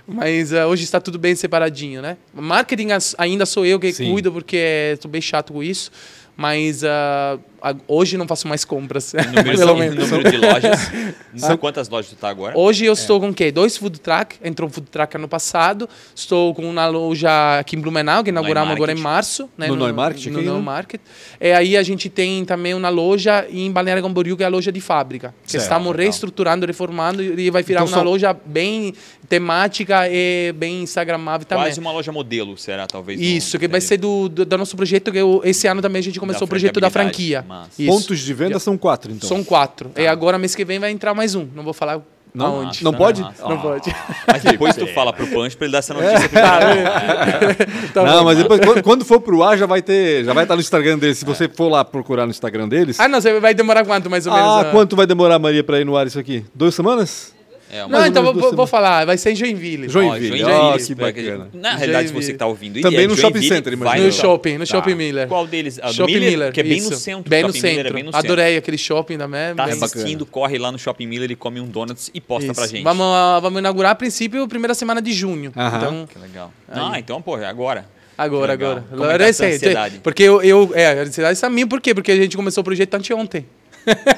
mas 0.08 0.54
ah, 0.54 0.68
hoje 0.68 0.84
está 0.84 1.00
tudo 1.00 1.20
bem 1.20 1.36
separadinho, 1.36 2.02
né? 2.02 2.18
Marketing 2.34 2.88
ainda 3.18 3.46
sou 3.46 3.66
eu 3.66 3.80
que 3.80 3.92
Sim. 3.94 4.12
cuido, 4.12 4.32
porque 4.32 4.92
estou 4.94 5.10
bem 5.12 5.22
chato 5.22 5.54
com 5.54 5.62
isso, 5.62 5.92
mas 6.36 6.84
a- 6.84 7.38
hoje 7.88 8.18
não 8.18 8.28
faço 8.28 8.48
mais 8.48 8.64
compras, 8.66 9.14
Número, 9.34 9.58
pelo 9.58 9.74
de, 9.74 9.80
menos. 9.80 10.12
número 10.12 10.32
de 10.32 10.38
lojas. 10.38 10.92
São 11.38 11.58
quantas 11.58 11.90
lojas 11.90 12.10
tu 12.12 12.16
tá 12.16 12.30
agora? 12.30 12.58
Hoje 12.58 12.86
eu 12.86 12.94
estou 12.94 13.20
com 13.20 13.30
o 13.30 13.34
quê? 13.34 13.52
Dois 13.52 13.78
food 13.78 14.00
truck. 14.00 14.36
Entrou 14.44 14.70
um 14.70 14.72
food 14.72 14.88
truck 14.90 15.16
ano 15.18 15.28
passado. 15.28 15.90
Estou 16.16 16.54
com 16.56 16.70
uma 16.70 16.88
loja 16.88 17.60
aqui 17.60 17.76
em 17.76 17.80
Blumenau, 17.80 18.24
que 18.24 18.30
inauguramos 18.30 18.72
agora 18.74 18.92
em 18.92 18.96
março. 18.96 19.50
Né? 19.58 19.68
No 19.68 19.76
Neumarkt 19.76 20.30
No 20.30 20.38
aqui, 20.38 20.46
né? 20.46 20.52
Neumarkt. 20.54 21.02
É, 21.40 21.56
aí 21.56 21.76
a 21.76 21.84
gente 21.84 22.10
tem 22.10 22.46
também 22.46 22.74
uma 22.74 22.90
loja 22.90 23.46
em 23.50 23.72
Balneário 23.72 24.02
Camboriú, 24.04 24.38
que 24.38 24.44
é 24.44 24.46
a 24.46 24.50
loja 24.50 24.72
de 24.72 24.80
fábrica. 24.82 25.34
Que 25.44 25.52
Certo, 25.52 25.64
estamos 25.64 25.88
legal. 25.88 26.04
reestruturando, 26.04 26.66
reformando 26.66 27.22
e 27.22 27.50
vai 27.52 27.64
virar 27.64 27.82
Então 27.82 27.88
uma 27.92 27.98
são- 27.98 28.04
loja 28.06 28.36
bem 28.46 28.94
temática 29.28 30.08
e 30.10 30.54
bem 30.56 30.84
instagramável 30.84 31.46
também. 31.46 31.66
Quase 31.66 31.80
uma 31.80 31.92
loja 31.92 32.12
modelo, 32.12 32.58
será, 32.58 32.88
talvez? 32.88 33.20
Isso, 33.20 33.56
não 33.58 33.60
que 33.60 33.68
vai 33.68 33.82
ser 33.82 33.98
do, 33.98 34.30
do, 34.30 34.46
do 34.46 34.58
nosso 34.58 34.76
projeto, 34.78 35.12
que 35.12 35.18
eu- 35.18 35.42
esse 35.44 35.68
ano 35.68 35.82
também 35.82 36.00
a 36.00 36.04
gente 36.04 36.20
começou 36.20 36.46
o 36.46 36.48
projeto 36.48 36.80
da 36.80 36.90
franquia. 36.90 37.44
Massa. 37.56 37.70
Isso. 37.82 37.92
Pontos 37.92 38.20
de 38.20 38.34
venda 38.34 38.60
são 38.60 38.78
quatro, 38.78 39.12
então. 39.12 39.28
São 39.28 39.44
quatro. 39.44 39.92
E 39.98 40.06
agora, 40.08 40.38
mês 40.38 40.54
que 40.56 40.66
vem, 40.66 40.80
vai 40.80 40.92
entrar 40.92 41.14
mais 41.14 41.36
um. 41.36 41.48
Não 41.56 41.64
vou 41.64 41.74
falar 41.74 42.02
Não? 42.34 42.46
aonde. 42.48 42.84
Não 42.84 42.94
pode? 42.94 43.22
Massa. 43.22 43.44
Não 43.44 43.56
Ah. 43.56 43.62
pode. 43.62 43.96
Mas 44.28 44.44
depois 44.44 44.76
tu 44.76 44.86
fala 44.88 45.14
pro 45.14 45.26
Punch 45.28 45.56
pra 45.56 45.66
ele 45.66 45.72
dar 45.72 45.80
essa 45.80 45.94
É. 45.94 45.96
notícia 45.96 46.30
primeiro. 46.30 47.66
Tá 47.94 48.04
não, 48.04 48.18
bom. 48.20 48.24
mas 48.26 48.38
depois, 48.38 48.60
quando, 48.60 48.84
quando 48.84 49.06
for 49.06 49.22
pro 49.22 49.42
ar, 49.44 49.58
já 49.58 49.66
vai 49.66 49.82
ter. 49.82 50.24
Já 50.26 50.34
vai 50.34 50.44
estar 50.44 50.56
no 50.56 50.62
Instagram 50.62 50.98
deles. 50.98 51.18
Se 51.18 51.26
você 51.26 51.48
for 51.48 51.70
lá 51.70 51.86
procurar 51.86 52.26
no 52.26 52.32
Instagram 52.32 52.68
deles. 52.68 53.00
Ah, 53.00 53.08
não, 53.08 53.22
você 53.22 53.40
vai 53.40 53.54
demorar 53.54 53.86
quanto, 53.86 54.10
mais 54.10 54.26
ou 54.28 54.34
menos? 54.34 54.48
Ah, 54.50 54.62
ah? 54.62 54.66
quanto 54.66 54.96
vai 54.96 55.06
demorar, 55.08 55.40
Maria, 55.40 55.64
pra 55.64 55.80
ir 55.80 55.86
no 55.86 55.96
ar 55.96 56.06
isso 56.08 56.20
aqui? 56.20 56.44
Duas 56.54 56.76
semanas? 56.76 57.34
É, 57.72 57.84
uma- 57.84 58.00
Não, 58.00 58.06
então 58.06 58.24
vou, 58.34 58.56
vou 58.56 58.68
falar, 58.68 59.06
vai 59.06 59.18
ser 59.18 59.32
em 59.32 59.36
Joinville. 59.36 59.90
Joinville. 59.90 60.44
Ó, 60.44 60.50
Ó, 60.70 60.74
que 60.76 60.82
espera 60.84 61.12
bacana. 61.12 61.50
Na 61.54 61.76
realidade, 61.76 62.08
Joinville. 62.10 62.26
você 62.26 62.32
que 62.34 62.38
tá 62.38 62.46
ouvindo... 62.46 62.80
Também 62.80 63.00
é 63.06 63.08
no 63.08 63.16
shopping 63.16 63.34
Joinville, 63.42 63.56
center, 63.56 63.78
vai 63.78 63.88
imagina. 63.88 64.06
No 64.08 64.14
shopping, 64.14 64.54
no 64.54 64.60
Tá. 64.60 64.66
Shopping 64.66 64.96
Miller. 64.96 65.28
Qual 65.28 65.48
deles? 65.48 65.80
Ah, 65.82 65.92
Shopping 65.92 66.14
Miller, 66.14 66.30
Miller, 66.30 66.54
que 66.54 66.60
é 66.60 66.64
bem 66.64 66.78
isso. 66.78 66.92
no 66.92 66.96
centro. 66.96 67.30
Bem 67.30 67.42
no 67.42 67.48
Shopping 67.50 67.62
Miller 67.62 67.76
centro. 67.78 67.90
é 67.92 67.94
bem 67.96 68.04
no 68.04 68.12
centro. 68.14 68.28
Adorei 68.32 68.58
aquele 68.58 68.78
shopping 68.78 69.18
também. 69.18 69.56
Tá 69.56 69.66
bem- 69.66 69.74
assistindo, 69.84 70.26
corre 70.26 70.58
lá 70.60 70.72
no 70.72 70.78
Shopping 70.78 71.08
Miller 71.08 71.32
e 71.32 71.36
come 71.36 71.60
um 71.60 71.66
donuts 71.68 72.12
e 72.14 72.22
posta 72.22 72.46
Isso. 72.52 72.56
pra 72.56 72.68
gente. 72.68 72.84
Vamos, 72.84 73.06
ah, 73.08 73.40
vamos 73.42 73.60
inaugurar 73.60 73.92
a 73.92 73.96
princípio 73.96 74.48
primeira 74.48 74.74
semana 74.76 75.02
de 75.02 75.12
junho. 75.12 75.52
Aham. 75.58 75.78
Então, 75.78 76.08
Que 76.08 76.20
legal. 76.20 76.54
Ah, 76.70 77.00
então, 77.00 77.22
pô, 77.22 77.38
é 77.38 77.46
agora. 77.46 77.86
Agora, 78.18 78.56
Que 78.56 78.64
agora. 78.64 78.82
Como 78.82 78.94
é 78.94 78.98
que 78.98 79.04
Agora 79.04 79.18
tá 79.20 79.26
é 79.26 79.30
essa 79.30 79.46
recente. 79.46 79.66
ansiedade? 79.66 80.00
Porque 80.04 80.24
eu, 80.24 80.42
eu. 80.42 80.72
É, 80.74 80.88
a 80.88 81.02
ansiedade 81.04 81.34
está 81.34 81.50
minha, 81.50 81.68
por 81.68 81.82
quê? 81.82 81.94
Porque 81.94 82.12
a 82.12 82.16
gente 82.16 82.38
começou 82.38 82.62
o 82.62 82.64
projeto 82.64 82.94
anteontem. 82.94 83.46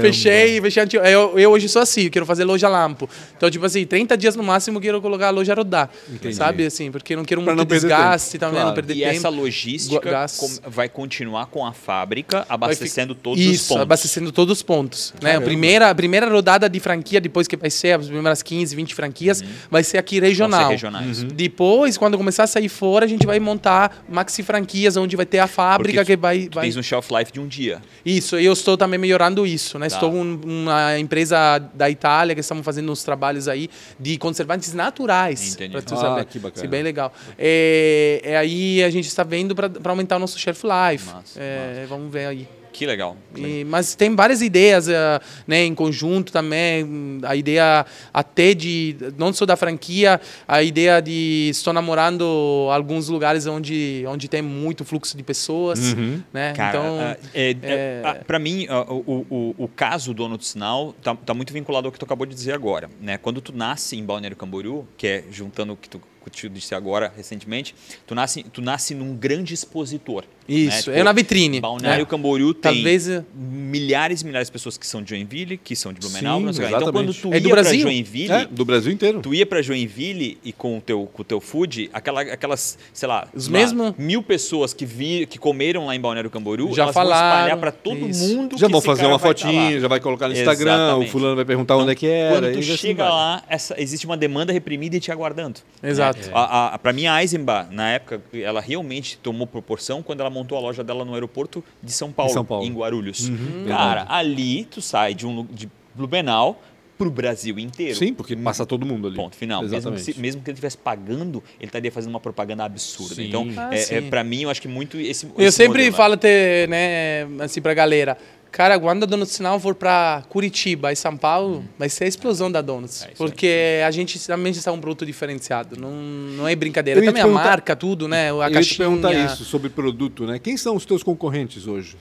Fechei, 0.00 0.60
fechei 0.60 0.84
eu, 1.12 1.38
eu 1.38 1.50
hoje 1.50 1.68
sou 1.68 1.82
assim, 1.82 2.02
eu 2.04 2.10
quero 2.10 2.26
fazer 2.26 2.44
loja 2.44 2.68
lampo. 2.68 3.08
Então, 3.36 3.50
tipo 3.50 3.64
assim, 3.64 3.84
30 3.86 4.16
dias 4.16 4.36
no 4.36 4.42
máximo 4.42 4.78
eu 4.78 4.82
quero 4.82 5.00
colocar 5.00 5.28
a 5.28 5.30
loja 5.30 5.52
a 5.52 5.56
rodar. 5.56 5.90
Entendi. 6.12 6.34
Sabe, 6.34 6.66
assim, 6.66 6.90
porque 6.90 7.14
eu 7.14 7.18
não 7.18 7.24
quero 7.24 7.40
Pra 7.42 7.52
muito 7.54 7.58
não 7.58 7.66
perder 7.66 7.88
desgaste 7.88 8.32
tempo. 8.32 8.40
também, 8.40 8.54
Claro. 8.56 8.68
não 8.68 8.74
perder 8.74 8.94
E 8.94 9.00
tempo. 9.00 9.16
essa 9.16 9.28
logística 9.28 10.10
Gás. 10.10 10.60
vai 10.66 10.88
continuar 10.88 11.46
com 11.46 11.64
a 11.66 11.72
fábrica 11.72 12.44
abastecendo 12.48 13.14
fi- 13.14 13.20
todos 13.20 13.44
os 13.44 13.52
Isso, 13.54 13.68
pontos. 13.68 13.82
abastecendo 13.82 14.32
todos 14.32 14.52
os 14.58 14.62
pontos. 14.62 15.14
Né? 15.22 15.36
A, 15.36 15.40
primeira, 15.40 15.90
a 15.90 15.94
primeira 15.94 16.28
rodada 16.28 16.68
de 16.68 16.80
franquia, 16.80 17.20
depois 17.20 17.46
que 17.48 17.56
vai 17.56 17.70
ser 17.70 17.98
as 17.98 18.06
primeiras 18.06 18.42
15, 18.42 18.74
20 18.76 18.94
franquias, 18.94 19.42
vai 19.70 19.82
ser 19.82 19.98
aqui 19.98 20.20
regional. 20.20 20.64
Ser 20.66 20.72
regionais. 20.72 21.22
Uhum. 21.22 21.28
Depois, 21.34 21.96
quando 21.96 22.16
começar 22.16 22.44
a 22.44 22.46
sair 22.46 22.68
fora, 22.68 23.04
a 23.04 23.08
gente 23.08 23.26
vai 23.26 23.38
montar 23.40 24.04
maxi 24.08 24.42
franquias, 24.42 24.96
onde 24.96 25.16
vai 25.16 25.26
ter 25.26 25.38
a 25.38 25.46
fábrica 25.46 26.00
Porque 26.00 26.12
que 26.16 26.20
vai. 26.20 26.46
Tu 26.48 26.54
vai... 26.54 26.64
tens 26.64 26.76
um 26.76 26.82
shelf 26.82 27.10
life 27.12 27.32
de 27.32 27.40
um 27.40 27.46
dia. 27.46 27.80
Isso, 28.04 28.36
eu 28.36 28.52
estou 28.52 28.76
também 28.76 28.98
melhorando 28.98 29.45
isso, 29.46 29.78
né? 29.78 29.88
Tá. 29.88 29.94
Estou 29.96 30.10
com 30.10 30.20
uma 30.22 30.98
empresa 30.98 31.58
da 31.72 31.88
Itália 31.88 32.34
que 32.34 32.40
estamos 32.40 32.64
fazendo 32.64 32.90
uns 32.92 33.02
trabalhos 33.02 33.48
aí 33.48 33.70
de 33.98 34.18
conservantes 34.18 34.74
naturais. 34.74 35.54
Entendi. 35.54 35.80
Tu 35.82 35.94
Ah, 35.94 35.96
saber. 35.98 36.24
que 36.26 36.38
bacana. 36.38 36.56
Isso 36.56 36.64
é 36.64 36.68
bem 36.68 36.82
legal. 36.82 37.12
É, 37.38 38.20
é 38.24 38.36
aí 38.36 38.82
a 38.82 38.90
gente 38.90 39.06
está 39.06 39.22
vendo 39.22 39.54
para 39.54 39.70
aumentar 39.90 40.16
o 40.16 40.18
nosso 40.18 40.38
shelf 40.38 40.62
life. 40.64 41.06
Massa, 41.06 41.40
É, 41.40 41.86
Vamos 41.88 42.12
ver 42.12 42.26
aí. 42.26 42.48
Que 42.76 42.84
legal. 42.84 43.16
E- 43.34 43.64
mas 43.64 43.94
tem 43.94 44.14
várias 44.14 44.42
ideias 44.42 44.86
eh, 44.86 45.18
né, 45.46 45.64
em 45.64 45.74
conjunto 45.74 46.30
também. 46.30 47.18
A 47.22 47.34
ideia 47.34 47.86
até 48.12 48.52
de, 48.52 48.94
não 49.16 49.32
só 49.32 49.46
da 49.46 49.56
franquia, 49.56 50.20
a 50.46 50.62
ideia 50.62 51.00
de 51.00 51.48
estou 51.50 51.72
namorando 51.72 52.68
alguns 52.70 53.08
lugares 53.08 53.46
onde, 53.46 54.04
onde 54.06 54.28
tem 54.28 54.42
muito 54.42 54.84
fluxo 54.84 55.16
de 55.16 55.22
pessoas. 55.22 55.94
Uhum. 55.94 56.22
Né? 56.30 56.52
Cara, 56.52 56.68
então, 56.68 56.98
é, 57.32 57.56
é- 57.62 58.14
pra 58.26 58.38
mim, 58.38 58.66
ah, 58.68 58.82
o, 58.92 59.24
o, 59.30 59.54
o 59.56 59.68
caso 59.68 60.12
do 60.12 60.26
Dono 60.26 60.36
do 60.36 60.44
Sinal 60.44 60.94
tá, 61.02 61.14
tá 61.14 61.32
muito 61.32 61.54
vinculado 61.54 61.88
ao 61.88 61.92
que 61.92 61.98
tu 61.98 62.04
acabou 62.04 62.26
de 62.26 62.34
dizer 62.34 62.52
agora. 62.52 62.90
Né? 63.00 63.16
Quando 63.16 63.40
tu 63.40 63.56
nasce 63.56 63.96
em 63.96 64.04
Balneário 64.04 64.36
Camboriú, 64.36 64.86
que 64.98 65.06
é 65.06 65.24
juntando 65.30 65.72
o 65.72 65.76
que 65.78 65.88
tu, 65.88 65.98
que 66.30 66.40
tu 66.42 66.48
disse 66.48 66.74
agora 66.74 67.12
recentemente, 67.16 67.74
tu 68.06 68.14
nasce, 68.14 68.42
tu 68.44 68.60
nasce 68.62 68.94
num 68.94 69.14
grande 69.14 69.54
expositor. 69.54 70.24
Isso, 70.48 70.90
né? 70.92 71.00
é 71.00 71.02
na 71.02 71.12
vitrine. 71.12 71.60
Balneário 71.60 72.04
né? 72.04 72.08
Camboriú 72.08 72.54
tem 72.54 72.72
Talvez, 72.74 73.08
eh, 73.08 73.24
milhares 73.36 74.22
e 74.22 74.26
milhares 74.26 74.46
de 74.46 74.52
pessoas 74.52 74.78
que 74.78 74.86
são 74.86 75.02
de 75.02 75.10
Joinville, 75.10 75.56
que 75.56 75.74
são 75.74 75.92
de 75.92 75.98
Blumenau. 75.98 76.38
Sim, 76.52 76.62
então, 76.64 76.92
quando 76.92 77.12
tu 77.12 77.32
É 77.32 77.40
do 77.40 77.48
ia 77.48 77.52
pra 77.54 77.62
Brasil? 77.62 77.80
Joinville, 77.80 78.32
É, 78.32 78.46
do 78.46 78.64
Brasil 78.64 78.92
inteiro. 78.92 79.20
Tu 79.20 79.34
ia 79.34 79.44
pra 79.44 79.60
Joinville 79.60 80.38
e 80.44 80.52
com 80.52 80.78
o 80.78 80.80
teu, 80.80 81.08
com 81.12 81.22
o 81.22 81.24
teu 81.24 81.40
food, 81.40 81.90
aquela, 81.92 82.20
aquelas, 82.20 82.78
sei 82.92 83.08
lá, 83.08 83.26
Os 83.34 83.48
lá, 83.48 83.52
mesmo- 83.58 83.92
mil 83.98 84.22
pessoas 84.22 84.72
que, 84.72 84.86
vi, 84.86 85.26
que 85.26 85.36
comeram 85.36 85.86
lá 85.86 85.96
em 85.96 86.00
Balneário 86.00 86.30
Camboriú, 86.30 86.72
Já 86.72 86.84
elas 86.84 86.94
vão 86.94 87.02
falaram, 87.02 87.36
espalhar 87.38 87.56
pra 87.58 87.72
todo 87.72 88.08
isso. 88.08 88.36
mundo 88.36 88.56
Já 88.56 88.66
que 88.66 88.72
vão 88.72 88.80
fazer 88.80 89.06
uma 89.06 89.18
tá 89.18 89.26
fotinha, 89.26 89.74
lá. 89.74 89.80
já 89.80 89.88
vai 89.88 89.98
colocar 89.98 90.28
no 90.28 90.34
Instagram, 90.34 90.74
Exatamente. 90.74 91.08
o 91.08 91.10
fulano 91.10 91.34
vai 91.34 91.44
perguntar 91.44 91.76
onde 91.76 91.90
é 91.90 91.94
que 91.96 92.06
era. 92.06 92.36
Quando 92.36 92.52
tu 92.52 92.58
assim 92.60 92.76
chega 92.76 93.02
vai. 93.02 93.12
lá, 93.12 93.42
essa, 93.48 93.74
existe 93.82 94.06
uma 94.06 94.16
demanda 94.16 94.52
reprimida 94.52 94.96
e 94.96 95.00
te 95.00 95.10
aguardando. 95.10 95.58
Exato. 95.82 96.15
Né? 96.16 96.30
A, 96.32 96.74
a, 96.74 96.78
pra 96.78 96.92
mim, 96.92 97.06
a 97.06 97.20
Eisenbach, 97.22 97.72
na 97.74 97.90
época, 97.90 98.20
ela 98.32 98.60
realmente 98.60 99.18
tomou 99.18 99.46
proporção 99.46 100.02
quando 100.02 100.20
ela 100.20 100.30
montou 100.30 100.56
a 100.56 100.60
loja 100.60 100.82
dela 100.84 101.04
no 101.04 101.14
aeroporto 101.14 101.62
de 101.82 101.92
São 101.92 102.10
Paulo, 102.12 102.32
São 102.32 102.44
Paulo. 102.44 102.64
em 102.66 102.72
Guarulhos. 102.72 103.28
Uhum, 103.28 103.64
Cara, 103.68 104.06
ali 104.08 104.64
tu 104.64 104.80
sai 104.80 105.14
de, 105.14 105.26
um, 105.26 105.44
de 105.44 105.68
Blumenau 105.94 106.60
pro 106.98 107.10
Brasil 107.10 107.58
inteiro. 107.58 107.94
Sim, 107.94 108.14
porque 108.14 108.34
passa 108.34 108.64
todo 108.64 108.86
mundo 108.86 109.08
ali. 109.08 109.16
Ponto 109.16 109.36
final. 109.36 109.60
Mesmo, 109.60 109.76
Exatamente. 109.76 110.14
se- 110.14 110.18
mesmo 110.18 110.40
que 110.40 110.48
ele 110.48 110.54
estivesse 110.54 110.78
pagando, 110.78 111.42
ele 111.60 111.66
estaria 111.68 111.92
fazendo 111.92 112.08
uma 112.08 112.20
propaganda 112.20 112.64
absurda. 112.64 113.14
Sim. 113.16 113.26
Então, 113.26 113.46
Ah, 113.54 113.68
é, 113.74 113.96
é, 113.96 114.00
para 114.00 114.24
mim, 114.24 114.44
eu 114.44 114.48
acho 114.50 114.62
que 114.62 114.68
muito 114.68 114.98
esse. 114.98 115.26
Eu 115.36 115.46
esse 115.48 115.58
sempre 115.58 115.80
modelo, 115.82 115.94
falo 115.96 116.14
até, 116.14 116.66
né, 116.68 117.24
assim, 117.40 117.60
pra 117.60 117.74
galera. 117.74 118.16
Cara, 118.50 118.78
quando 118.78 119.02
a 119.02 119.06
Donuts 119.06 119.32
Sinal 119.32 119.60
for 119.60 119.74
para 119.74 120.22
Curitiba 120.28 120.90
e 120.90 120.96
São 120.96 121.16
Paulo, 121.16 121.64
vai 121.78 121.88
ser 121.88 122.04
a 122.04 122.06
explosão 122.08 122.50
da 122.50 122.62
Donuts. 122.62 123.02
É 123.02 123.08
porque 123.16 123.82
a 123.86 123.90
gente 123.90 124.18
realmente 124.26 124.58
está 124.58 124.72
um 124.72 124.80
produto 124.80 125.04
diferenciado. 125.04 125.78
Não, 125.78 125.90
não 125.90 126.48
é 126.48 126.54
brincadeira. 126.56 127.02
Também 127.02 127.22
a 127.22 127.26
marca, 127.26 127.76
tudo, 127.76 128.08
né? 128.08 128.26
A 128.26 128.28
Eu 128.28 128.42
ia 128.42 128.48
te 128.48 128.54
caixinha. 128.54 128.88
perguntar 128.88 129.12
isso 129.12 129.44
sobre 129.44 129.68
produto, 129.68 130.24
né? 130.24 130.38
Quem 130.38 130.56
são 130.56 130.74
os 130.74 130.86
teus 130.86 131.02
concorrentes 131.02 131.66
hoje? 131.66 131.96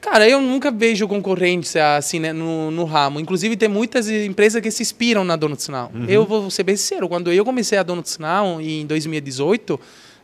Cara, 0.00 0.28
eu 0.28 0.40
nunca 0.40 0.70
vejo 0.70 1.08
concorrência 1.08 1.96
assim 1.96 2.20
né, 2.20 2.32
no, 2.32 2.70
no 2.70 2.84
ramo. 2.84 3.18
Inclusive, 3.18 3.56
tem 3.56 3.68
muitas 3.68 4.08
empresas 4.08 4.62
que 4.62 4.70
se 4.70 4.82
inspiram 4.82 5.24
na 5.24 5.34
Donuts 5.34 5.68
Now. 5.68 5.90
Uhum. 5.92 6.04
Eu 6.04 6.24
vou 6.24 6.48
ser 6.48 6.62
bem 6.62 6.76
sincero, 6.76 7.08
quando 7.08 7.32
eu 7.32 7.44
comecei 7.44 7.76
a 7.76 7.82
Donuts 7.82 8.18
Now 8.18 8.60
em 8.60 8.86
2018, 8.86 9.80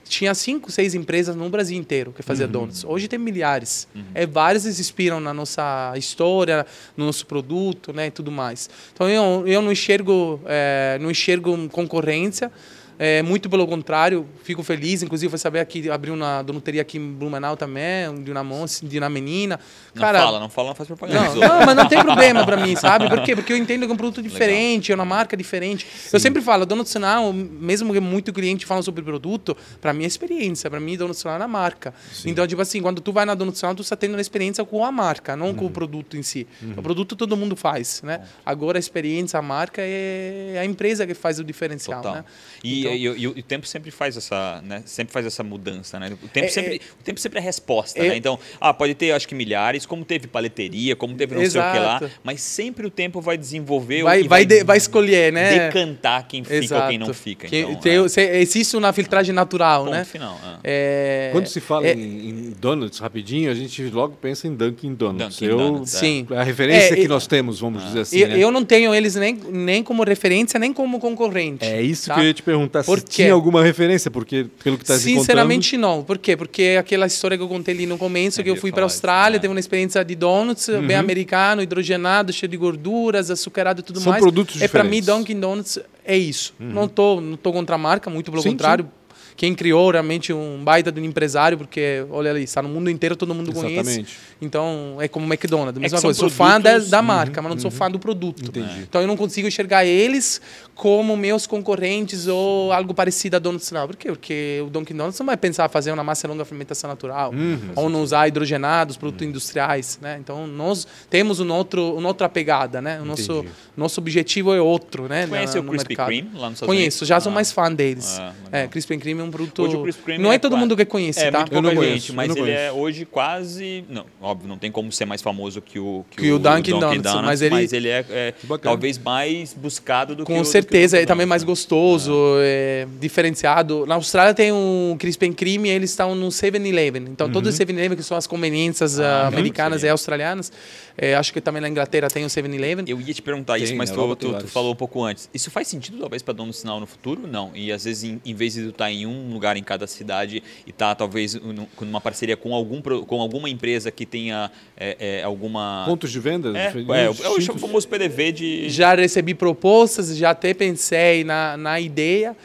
tinha 0.08 0.34
cinco, 0.34 0.70
seis 0.70 0.94
empresas 0.94 1.34
no 1.36 1.48
Brasil 1.48 1.76
inteiro 1.78 2.12
que 2.12 2.22
faziam 2.22 2.46
Uhum. 2.46 2.52
donuts. 2.52 2.84
Hoje 2.84 3.08
tem 3.08 3.18
milhares. 3.18 3.86
É, 4.14 4.26
várias 4.26 4.62
se 4.64 4.80
inspiram 4.80 5.20
na 5.20 5.32
nossa 5.32 5.92
história, 5.96 6.66
no 6.96 7.06
nosso 7.06 7.24
produto, 7.26 7.92
né, 7.92 8.06
e 8.08 8.10
tudo 8.10 8.30
mais. 8.30 8.68
Então 8.92 9.08
eu, 9.08 9.46
eu 9.46 9.62
não 9.62 9.72
enxergo, 9.72 10.40
é, 10.46 10.98
não 11.00 11.10
enxergo 11.10 11.68
concorrência. 11.68 12.50
É, 12.98 13.22
muito 13.22 13.48
pelo 13.50 13.66
contrário, 13.66 14.26
fico 14.44 14.62
feliz. 14.62 15.02
Inclusive, 15.02 15.28
foi 15.30 15.38
saber 15.38 15.64
que 15.66 15.90
abriu 15.90 16.14
uma 16.14 16.42
donuteria 16.42 16.82
aqui 16.82 16.98
em 16.98 17.12
Blumenau 17.12 17.56
também, 17.56 18.22
de 18.22 18.30
uma 18.30 18.44
moça, 18.44 18.86
de 18.86 18.98
uma 18.98 19.08
menina. 19.08 19.58
Não 19.94 20.00
Cara, 20.00 20.20
fala, 20.20 20.40
não 20.40 20.48
fala, 20.48 20.68
não 20.68 20.74
faz 20.74 20.86
propaganda. 20.86 21.34
não, 21.34 21.34
não, 21.40 21.66
mas 21.66 21.76
não 21.76 21.88
tem 21.88 22.02
problema 22.02 22.44
pra 22.44 22.56
mim, 22.56 22.76
sabe? 22.76 23.08
Por 23.08 23.22
quê? 23.22 23.34
Porque 23.34 23.52
eu 23.52 23.56
entendo 23.56 23.84
que 23.86 23.90
é 23.90 23.94
um 23.94 23.96
produto 23.96 24.22
diferente, 24.22 24.92
é 24.92 24.94
uma 24.94 25.04
marca 25.04 25.36
diferente. 25.36 25.86
Eu 26.12 26.20
sempre 26.20 26.40
falo, 26.42 26.64
dono 26.66 26.82
nacional, 26.82 27.32
mesmo 27.32 27.92
que 27.92 28.00
muito 28.00 28.32
cliente 28.32 28.64
fala 28.66 28.82
sobre 28.82 29.02
produto, 29.02 29.56
pra 29.80 29.92
mim 29.92 30.04
é 30.04 30.06
experiência, 30.06 30.70
pra 30.70 30.78
mim 30.80 30.96
dono 30.96 31.08
nacional 31.08 31.40
é 31.40 31.44
a 31.44 31.48
marca. 31.48 31.92
Então, 32.24 32.46
tipo 32.46 32.62
assim, 32.62 32.80
quando 32.80 33.00
tu 33.00 33.12
vai 33.12 33.24
na 33.24 33.34
dono 33.34 33.50
nacional, 33.50 33.74
tu 33.74 33.82
está 33.82 33.96
tendo 33.96 34.12
uma 34.14 34.20
experiência 34.20 34.64
com 34.64 34.84
a 34.84 34.92
marca, 34.92 35.36
não 35.36 35.48
Uhum. 35.48 35.54
com 35.54 35.66
o 35.66 35.70
produto 35.70 36.16
em 36.16 36.22
si. 36.22 36.46
O 36.76 36.82
produto 36.82 37.16
todo 37.16 37.36
mundo 37.36 37.56
faz, 37.56 38.00
né? 38.02 38.20
Agora 38.46 38.78
a 38.78 38.80
experiência, 38.80 39.38
a 39.38 39.42
marca 39.42 39.82
é 39.84 40.56
a 40.60 40.64
empresa 40.64 41.06
que 41.06 41.14
faz 41.14 41.38
o 41.38 41.44
diferencial, 41.44 42.00
Total. 42.00 42.16
né? 42.16 42.24
E, 42.62 42.81
Então- 42.82 42.94
e- 42.94 43.20
e 43.22 43.26
o 43.28 43.32
o 43.32 43.42
tempo 43.42 43.66
sempre 43.66 43.90
faz 43.90 44.16
essa, 44.16 44.62
né? 44.64 44.82
Sempre 44.86 45.12
faz 45.12 45.26
essa 45.26 45.42
mudança, 45.42 45.98
né? 45.98 46.12
O 46.22 46.28
tempo 46.28 46.46
É, 46.46 46.48
sempre, 46.50 46.80
o 47.00 47.02
tempo 47.02 47.18
sempre 47.20 47.38
é 47.38 47.42
resposta, 47.42 47.98
é- 47.98 48.08
né? 48.10 48.16
Então, 48.16 48.38
ah, 48.60 48.72
pode 48.72 48.94
ter, 48.94 49.10
acho 49.12 49.26
que 49.26 49.34
milhares, 49.34 49.84
como 49.84 50.04
teve 50.04 50.26
paleteria, 50.28 50.94
como 50.94 51.14
teve 51.14 51.34
não 51.34 51.40
sei 51.50 51.60
o 51.60 51.72
que 51.72 51.78
lá, 51.78 51.96
Exato. 51.96 52.10
mas 52.22 52.40
sempre 52.40 52.86
o 52.86 52.90
tempo 52.90 53.20
vai 53.20 53.36
desenvolver 53.36 54.02
Vai, 54.04 54.20
e 54.22 54.28
vai, 54.28 54.44
de- 54.46 54.62
vai 54.64 54.76
escolher, 54.76 55.32
né? 55.32 55.66
decantar 55.66 56.26
quem 56.28 56.44
fica 56.44 56.82
ou 56.82 56.88
quem 56.88 56.98
não 56.98 57.12
fica. 57.12 57.48
Que- 57.48 57.58
Então, 57.60 57.80
tem- 58.08 58.24
é, 58.24 58.40
existe 58.40 58.76
uma 58.76 58.92
filtragem 58.92 59.34
natural, 59.34 59.84
ponto 59.84 59.94
né? 59.94 60.04
final. 60.04 60.38
é. 60.62 61.28
É, 61.28 61.28
Quando 61.32 61.46
se 61.46 61.60
fala 61.60 61.86
é- 61.86 61.94
em, 61.94 62.28
em 62.28 62.50
donuts 62.60 62.98
rapidinho, 62.98 63.50
a 63.50 63.54
gente 63.54 63.82
logo 63.90 64.16
pensa 64.20 64.46
em 64.46 64.54
Dunkin' 64.54 64.94
Donuts. 64.94 65.36
Dunkin' 65.36 65.44
eu, 65.46 65.56
Donuts, 65.58 65.94
é. 65.94 65.98
Sim. 65.98 66.26
A 66.30 66.42
referência 66.42 66.92
É, 66.92 66.96
que 66.96 67.02
e- 67.02 67.08
nós 67.08 67.26
temos, 67.26 67.60
vamos 67.60 67.84
dizer 67.84 68.00
assim. 68.00 68.18
eu, 68.18 68.28
né? 68.28 68.38
eu 68.38 68.50
não 68.50 68.64
tenho 68.64 68.94
eles 68.94 69.14
nem, 69.16 69.34
nem 69.34 69.82
como 69.82 70.02
referência, 70.04 70.58
nem 70.58 70.72
como 70.72 70.98
concorrente. 70.98 71.64
É 71.64 71.80
isso 71.82 72.08
tá? 72.08 72.14
que 72.14 72.20
eu 72.20 72.24
ia 72.24 72.34
te 72.34 72.42
perguntar. 72.42 72.71
Por 72.80 73.00
se 73.00 73.04
quê? 73.04 73.10
tinha 73.24 73.32
alguma 73.32 73.62
referência, 73.64 74.08
porque 74.10 74.46
pelo 74.62 74.78
que 74.78 74.84
está 74.84 74.94
se 74.96 75.02
Sinceramente, 75.02 75.76
não. 75.76 76.04
Por 76.04 76.16
quê? 76.18 76.36
Porque 76.36 76.62
é 76.62 76.78
aquela 76.78 77.06
história 77.06 77.36
que 77.36 77.42
eu 77.42 77.48
contei 77.48 77.74
ali 77.74 77.86
no 77.86 77.98
começo, 77.98 78.40
Eu 78.40 78.44
que 78.44 78.50
eu 78.50 78.56
fui 78.56 78.70
para 78.70 78.84
a 78.84 78.86
isso, 78.86 78.94
Austrália, 78.96 79.36
né? 79.36 79.40
teve 79.40 79.52
uma 79.52 79.60
experiência 79.60 80.04
de 80.04 80.14
donuts, 80.14 80.68
Uhum. 80.68 80.86
bem 80.86 80.96
americano, 80.96 81.60
hidrogenado, 81.60 82.32
cheio 82.32 82.48
de 82.48 82.56
gorduras, 82.56 83.30
açucarado 83.30 83.80
e 83.80 83.82
tudo 83.82 84.00
São 84.00 84.10
mais. 84.12 84.22
produtos 84.22 84.62
É 84.62 84.68
para 84.68 84.84
mim, 84.84 85.00
diferentes. 85.00 85.08
Uhum. 85.08 85.18
Dunkin' 85.18 85.40
Donuts 85.40 85.78
é 86.04 86.16
isso. 86.16 86.54
Não 86.58 86.86
tô, 86.86 87.20
não 87.20 87.36
tô 87.36 87.52
contra 87.52 87.74
a 87.74 87.78
marca, 87.78 88.08
muito 88.08 88.30
pelo 88.30 88.42
Sim, 88.42 88.50
contrário. 88.50 88.88
Quem 89.34 89.54
criou 89.54 89.90
realmente 89.90 90.30
um 90.30 90.62
baita 90.62 90.92
de 90.92 91.00
um 91.00 91.04
empresário, 91.04 91.56
porque, 91.56 92.04
olha 92.10 92.30
ali, 92.30 92.42
está 92.42 92.60
no 92.60 92.68
mundo 92.68 92.90
inteiro, 92.90 93.16
todo 93.16 93.34
mundo 93.34 93.50
conhece. 93.50 93.80
Exatamente. 93.80 94.18
Então, 94.42 94.98
é 95.00 95.08
como 95.08 95.24
o 95.26 95.28
McDonald's, 95.32 95.78
É 95.78 95.80
mesma 95.80 95.98
são 95.98 96.08
coisa. 96.08 96.20
Sou 96.20 96.28
fã 96.28 96.60
da, 96.60 96.70
produtos- 96.72 96.90
da 96.90 97.00
marca, 97.00 97.40
mas 97.40 97.50
não 97.52 97.58
sou 97.58 97.70
fã 97.70 97.90
do 97.90 97.98
produto. 97.98 98.44
Entendi. 98.44 98.80
Então, 98.82 99.00
eu 99.00 99.06
não 99.06 99.16
consigo 99.16 99.48
enxergar 99.48 99.86
eles 99.86 100.38
como 100.82 101.16
meus 101.16 101.46
concorrentes 101.46 102.26
ou 102.26 102.72
algo 102.72 102.92
parecido 102.92 103.36
a 103.36 103.38
Donuts 103.38 103.70
Now. 103.70 103.86
Por 103.86 103.94
quê? 103.94 104.08
Porque 104.08 104.60
o 104.66 104.68
Dunkin' 104.68 104.96
Donuts 104.96 105.16
não 105.16 105.26
vai 105.26 105.36
pensar 105.36 105.68
fazer 105.68 105.92
uma 105.92 106.02
massa 106.02 106.26
longa 106.26 106.44
fermentação 106.44 106.90
natural 106.90 107.32
ou 107.76 107.88
não 107.88 108.02
usar 108.02 108.26
hidrogenados, 108.26 108.96
produtos 108.96 109.24
industriais, 109.24 110.00
né? 110.02 110.16
Então, 110.20 110.44
nós 110.48 110.84
temos 111.08 111.38
um 111.38 111.48
outro, 111.52 111.94
uma 111.94 112.08
outra 112.08 112.28
pegada, 112.28 112.82
né? 112.82 113.00
O 113.00 113.04
nosso, 113.04 113.30
Entendi. 113.32 113.48
nosso 113.76 114.00
objetivo 114.00 114.52
é 114.52 114.60
outro, 114.60 115.06
né? 115.08 115.24
Conhece 115.28 115.56
o 115.56 115.62
Krispy. 115.62 115.94
Kreme 115.94 116.30
lá 116.34 116.50
nos 116.50 116.54
Estados 116.56 116.66
Conheço, 116.66 117.04
já 117.06 117.20
sou 117.20 117.30
Ah. 117.30 117.34
mais 117.36 117.52
fã 117.52 117.72
deles. 117.72 118.18
Ah, 118.18 118.32
é. 118.50 118.66
Krispy 118.66 118.98
Kreme 118.98 119.20
é 119.20 119.24
um 119.24 119.30
produto... 119.30 119.62
Hoje 119.62 119.76
o 119.76 119.82
Krispy 119.84 120.02
Kreme 120.02 120.24
não 120.24 120.32
é, 120.32 120.34
é 120.34 120.38
todo 120.40 120.52
qua- 120.54 120.58
mundo 120.58 120.76
que 120.76 120.84
conhece, 120.84 121.20
É 121.20 121.30
tá? 121.30 121.38
muito 121.42 121.54
Eu 121.54 121.62
não 121.62 121.76
conheço, 121.76 121.94
gente, 121.94 122.08
eu 122.08 122.14
mas 122.16 122.28
não 122.28 122.34
ele 122.34 122.44
conheço. 122.44 122.60
é 122.60 122.72
hoje 122.72 123.04
quase. 123.04 123.84
Não, 123.88 124.04
óbvio, 124.20 124.48
não 124.48 124.58
tem 124.58 124.72
como 124.72 124.90
ser 124.90 125.04
mais 125.04 125.22
famoso 125.22 125.62
que 125.62 125.78
o, 125.78 126.04
Que 126.10 126.32
o 126.32 126.40
Dunkin' 126.40 126.80
Donuts, 126.80 127.14
mas 127.22 127.40
ele- 127.40 127.88
é, 127.88 128.04
é 128.10 128.34
Bacana. 128.42 128.58
talvez 128.72 128.98
mais 128.98 129.54
buscado 129.54 130.16
do 130.16 130.24
que 130.24 130.26
Com 130.26 130.32
o, 130.32 130.42
que 130.42 130.42
o 130.42 130.44
certeza, 130.50 130.71
certeza, 130.72 130.98
é 130.98 131.06
também 131.06 131.26
mais 131.26 131.44
gostoso, 131.44 132.12
é. 132.40 132.86
diferenciado. 132.98 133.84
Na 133.86 133.96
Austrália 133.96 134.32
tem 134.32 134.50
um 134.52 134.96
Crispy 134.98 135.32
Creme, 135.32 135.68
eles 135.68 135.90
estão 135.90 136.14
no 136.14 136.28
7-Eleven. 136.28 137.04
Então, 137.10 137.26
uhum. 137.26 137.32
todos 137.32 137.52
os 137.52 137.58
7-Eleven, 137.58 137.96
que 137.96 138.02
são 138.02 138.16
as 138.16 138.26
conveniências 138.26 138.98
ah, 138.98 139.28
americanas 139.28 139.82
e 139.82 139.88
australianas, 139.88 140.50
é, 140.96 141.14
acho 141.14 141.32
que 141.32 141.40
também 141.40 141.60
na 141.60 141.68
Inglaterra 141.68 142.08
tem 142.08 142.24
o 142.24 142.28
7-Eleven. 142.28 142.84
Eu 142.88 143.00
ia 143.00 143.14
te 143.14 143.22
perguntar 143.22 143.54
tem, 143.54 143.64
isso, 143.64 143.74
mas 143.76 143.90
tu, 143.90 144.16
tu, 144.16 144.38
tu, 144.38 144.48
falou 144.48 144.72
um 144.72 144.76
pouco 144.76 145.02
antes. 145.02 145.28
Isso 145.32 145.50
faz 145.50 145.68
sentido, 145.68 145.98
talvez, 145.98 146.22
para 146.22 146.34
dono 146.34 146.50
do 146.50 146.54
sinal 146.54 146.80
no 146.80 146.86
futuro? 146.86 147.26
Não. 147.26 147.50
E 147.54 147.72
às 147.72 147.84
vezes, 147.84 148.04
em, 148.04 148.20
em 148.24 148.34
vez 148.34 148.54
de 148.54 148.68
estar 148.68 148.90
em 148.90 149.06
um 149.06 149.32
lugar 149.32 149.56
em 149.56 149.62
cada 149.62 149.86
cidade 149.86 150.42
e 150.66 150.70
estar, 150.70 150.88
tá, 150.88 150.94
talvez, 150.94 151.34
numa 151.80 152.00
parceria 152.00 152.36
com, 152.36 152.54
algum, 152.54 152.80
com 152.80 153.20
alguma 153.20 153.48
empresa 153.48 153.90
que 153.90 154.04
tenha 154.04 154.50
é, 154.76 154.96
é, 154.98 155.22
alguma. 155.22 155.84
Pontos 155.86 156.10
de 156.10 156.20
venda? 156.20 156.56
É, 156.56 156.72
é, 156.76 157.04
é 157.04 157.08
o 157.10 157.58
famoso 157.58 157.88
PDV 157.88 158.32
de. 158.32 158.68
Já 158.68 158.94
recebi 158.94 159.34
propostas, 159.34 160.16
já 160.16 160.30
até 160.30 160.52
pensei 160.54 161.24
na, 161.24 161.56
na 161.56 161.80
ideia. 161.80 162.36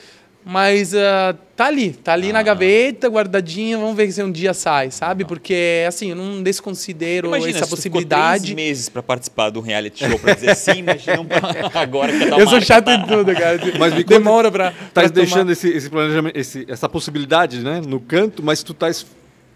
Mas 0.50 0.94
uh, 0.94 1.38
tá 1.58 1.66
ali, 1.66 1.92
tá 1.92 2.14
ali 2.14 2.30
ah. 2.30 2.34
na 2.34 2.42
gaveta, 2.42 3.10
guardadinha, 3.10 3.78
vamos 3.78 3.98
ver 3.98 4.10
se 4.10 4.24
um 4.24 4.32
dia 4.32 4.54
sai, 4.54 4.92
sabe? 4.92 5.26
Porque, 5.26 5.84
assim, 5.86 6.12
eu 6.12 6.16
não 6.16 6.42
desconsidero 6.42 7.28
imagina, 7.28 7.58
essa 7.58 7.68
possibilidade. 7.68 8.54
três 8.54 8.56
meses 8.56 8.88
para 8.88 9.04
participar 9.04 9.50
do 9.50 9.60
reality 9.60 10.08
show 10.08 10.18
para 10.18 10.36
dizer 10.36 10.56
sim, 10.56 10.78
imagina 10.78 11.18
agora 11.76 12.18
que 12.18 12.24
Eu 12.24 12.48
sou 12.48 12.62
chato 12.62 12.86
tá... 12.86 12.96
em 12.96 13.06
tudo, 13.06 13.34
cara. 13.34 13.60
Mas 13.78 13.94
me 13.94 14.06
demora 14.06 14.50
para. 14.50 14.74
Tá 14.94 15.06
deixando 15.08 15.52
esse, 15.52 15.68
esse 15.68 15.90
planejamento, 15.90 16.38
esse, 16.38 16.66
essa 16.70 16.88
possibilidade, 16.88 17.60
né, 17.60 17.82
no 17.86 18.00
canto, 18.00 18.42
mas 18.42 18.64
tu 18.64 18.74
tá 18.74 18.90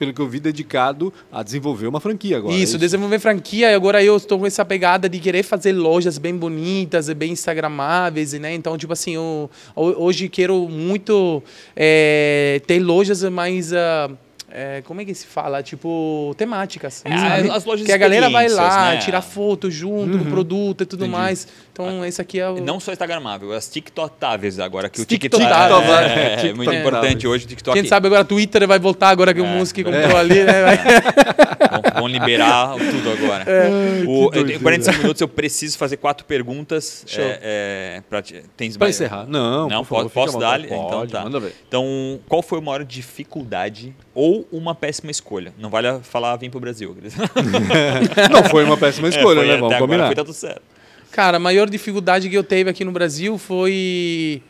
pelo 0.02 0.14
que 0.14 0.20
eu 0.20 0.28
vi, 0.28 0.39
dedicado 0.39 1.14
a 1.32 1.43
desenvolver 1.43 1.86
uma 1.86 1.99
franquia 1.99 2.38
agora. 2.38 2.56
Isso, 2.56 2.62
é 2.62 2.66
isso? 2.66 2.78
desenvolver 2.80 3.20
franquia. 3.20 3.70
E 3.70 3.76
agora 3.76 4.04
eu 4.04 4.18
estou 4.18 4.39
com 4.39 4.47
essa 4.47 4.66
pegada 4.66 5.08
de 5.08 5.20
querer 5.20 5.43
fazer 5.43 5.74
lojas 5.74 6.18
bem 6.18 6.36
bonitas, 6.36 7.08
bem 7.10 7.34
instagramáveis, 7.34 8.34
né? 8.34 8.52
Então, 8.56 8.76
tipo 8.80 8.91
assim, 8.91 9.14
eu, 9.14 9.47
hoje 9.76 10.28
quero 10.28 10.68
muito 10.68 11.43
é, 11.76 12.60
ter 12.66 12.80
lojas 12.80 13.22
mais... 13.26 13.72
Uh, 13.72 14.18
é, 14.54 14.82
como 14.86 14.99
é 14.99 15.06
que 15.06 15.14
se 15.14 15.26
fala? 15.26 15.64
Tipo, 15.64 16.36
temáticas. 16.38 17.04
É, 17.06 17.49
as 17.49 17.64
lojas 17.64 17.86
Que 17.86 17.91
a 17.93 17.97
galera 17.97 18.30
vai 18.30 18.49
lá, 18.49 18.91
né? 18.91 18.97
tirar 18.97 19.22
foto 19.22 19.72
junto 19.72 20.18
uhum. 20.18 20.24
do 20.24 20.26
produto 20.26 20.82
e 20.82 20.86
tudo 20.86 21.06
Entendi. 21.06 21.18
mais. 21.18 21.47
Então, 21.72 22.05
esse 22.05 22.22
aqui 22.22 22.39
é 22.39 22.49
o. 22.49 22.59
Não 22.59 22.80
só 22.80 22.91
Instagramável, 22.91 23.53
as 23.53 23.69
TikTokáveis 23.69 24.59
agora. 24.59 24.89
Que 24.89 25.01
o 25.01 25.05
TikTok 25.05 25.41
é, 25.41 25.47
é, 25.47 26.49
é, 26.49 26.53
muito 26.53 26.74
importante 26.74 27.26
hoje. 27.26 27.45
O 27.45 27.47
TikTok. 27.47 27.80
Quem 27.80 27.88
sabe 27.88 28.07
agora 28.07 28.24
o 28.24 28.26
Twitter 28.26 28.67
vai 28.67 28.78
voltar 28.78 29.09
agora 29.09 29.34
que 29.34 29.39
o 29.39 29.45
é. 29.45 29.57
Musk 29.57 29.78
comprou 29.78 30.17
ali, 30.17 30.43
né? 30.43 30.53
vão, 31.72 32.01
vão, 32.01 32.07
liberar 32.07 32.76
tudo 32.76 33.11
agora. 33.11 33.45
É. 33.49 34.03
O, 34.05 34.30
em 34.36 34.59
45 34.59 34.97
minutos 34.97 35.22
eu 35.22 35.30
preciso 35.30 35.78
fazer 35.78 35.95
quatro 35.95 36.26
perguntas. 36.26 37.05
Show. 37.07 37.24
É, 37.24 38.03
pra, 38.09 38.22
tens 38.57 38.76
pra 38.76 38.89
encerrar. 38.89 39.26
Não, 39.26 39.69
não 39.69 39.86
favor, 39.86 40.09
posso, 40.09 40.38
dar? 40.38 40.59
Então, 40.59 41.07
tá. 41.07 41.26
então, 41.67 42.19
qual 42.28 42.41
foi 42.41 42.59
a 42.59 42.61
maior 42.61 42.84
dificuldade 42.84 43.95
ou 44.13 44.45
uma 44.51 44.76
péssima 44.76 45.09
escolha? 45.09 45.53
Não 45.57 45.69
vale 45.69 45.99
falar 46.03 46.36
vir 46.36 46.49
pro 46.49 46.59
Brasil. 46.59 46.97
não 48.30 48.43
foi 48.43 48.65
uma 48.65 48.76
péssima 48.76 49.07
escolha, 49.07 49.43
né? 49.43 49.57
Vamos 49.57 49.78
combinar. 49.78 50.07
Foi 50.07 50.15
tudo 50.15 50.34
certo. 50.34 50.80
Cara, 51.12 51.38
a 51.38 51.39
maior 51.39 51.70
dificuldade 51.70 52.30
que 52.30 52.36
eu 52.36 52.43
teve 52.43 52.70
aqui 52.70 52.86
no 52.86 52.91
Brasil 52.91 53.38
foi. 53.38 54.41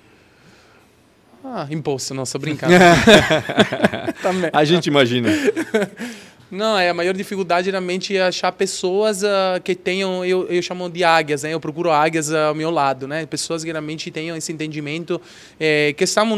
Ah, 1.44 1.68
imposto, 1.72 2.14
não, 2.14 2.26
só 2.26 2.38
brincando. 2.38 2.74
a 4.54 4.64
gente 4.64 4.88
imagina. 4.88 5.30
Não, 6.52 6.78
é 6.78 6.90
a 6.90 6.94
maior 6.94 7.14
dificuldade 7.14 7.72
realmente 7.72 8.18
é 8.18 8.24
achar 8.24 8.52
pessoas 8.52 9.24
uh, 9.24 9.62
que 9.64 9.74
tenham, 9.74 10.26
eu, 10.26 10.46
eu 10.50 10.62
chamo 10.62 10.90
de 10.90 11.02
águias, 11.02 11.44
né? 11.44 11.54
Eu 11.54 11.62
procuro 11.62 11.90
águias 11.90 12.30
uh, 12.30 12.50
ao 12.50 12.56
meu 12.56 12.70
lado, 12.70 13.08
né? 13.08 13.26
Pessoas 13.26 13.64
que 13.64 13.72
realmente 13.72 14.12
tenham 14.12 14.36
esse 14.36 14.52
entendimento 14.52 15.22
é, 15.58 15.94
que 15.94 16.04
estamos 16.04 16.38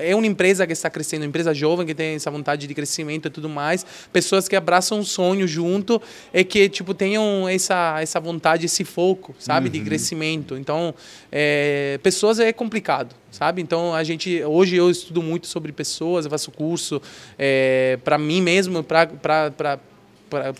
é 0.00 0.16
uma 0.16 0.26
empresa 0.26 0.66
que 0.66 0.72
está 0.72 0.88
crescendo, 0.88 1.22
uma 1.22 1.28
empresa 1.28 1.52
jovem 1.52 1.86
que 1.86 1.94
tem 1.94 2.14
essa 2.14 2.30
vontade 2.30 2.66
de 2.66 2.72
crescimento 2.72 3.28
e 3.28 3.30
tudo 3.30 3.50
mais, 3.50 3.84
pessoas 4.10 4.48
que 4.48 4.56
abraçam 4.56 4.98
um 4.98 5.04
sonho 5.04 5.46
junto 5.46 6.00
e 6.32 6.42
que 6.42 6.66
tipo 6.70 6.94
tenham 6.94 7.46
essa 7.46 8.00
essa 8.00 8.18
vontade, 8.18 8.64
esse 8.64 8.82
foco, 8.82 9.34
sabe, 9.38 9.66
uhum. 9.66 9.72
de 9.72 9.80
crescimento. 9.80 10.56
Então, 10.56 10.94
é, 11.30 11.98
pessoas 12.02 12.38
é 12.40 12.52
complicado 12.52 13.14
sabe? 13.30 13.62
Então 13.62 13.94
a 13.94 14.02
gente 14.02 14.42
hoje 14.44 14.76
eu 14.76 14.90
estudo 14.90 15.22
muito 15.22 15.46
sobre 15.46 15.72
pessoas, 15.72 16.24
eu 16.24 16.30
faço 16.30 16.50
curso 16.50 17.00
é, 17.38 17.98
para 18.04 18.18
mim 18.18 18.42
mesmo, 18.42 18.82
para 18.82 19.06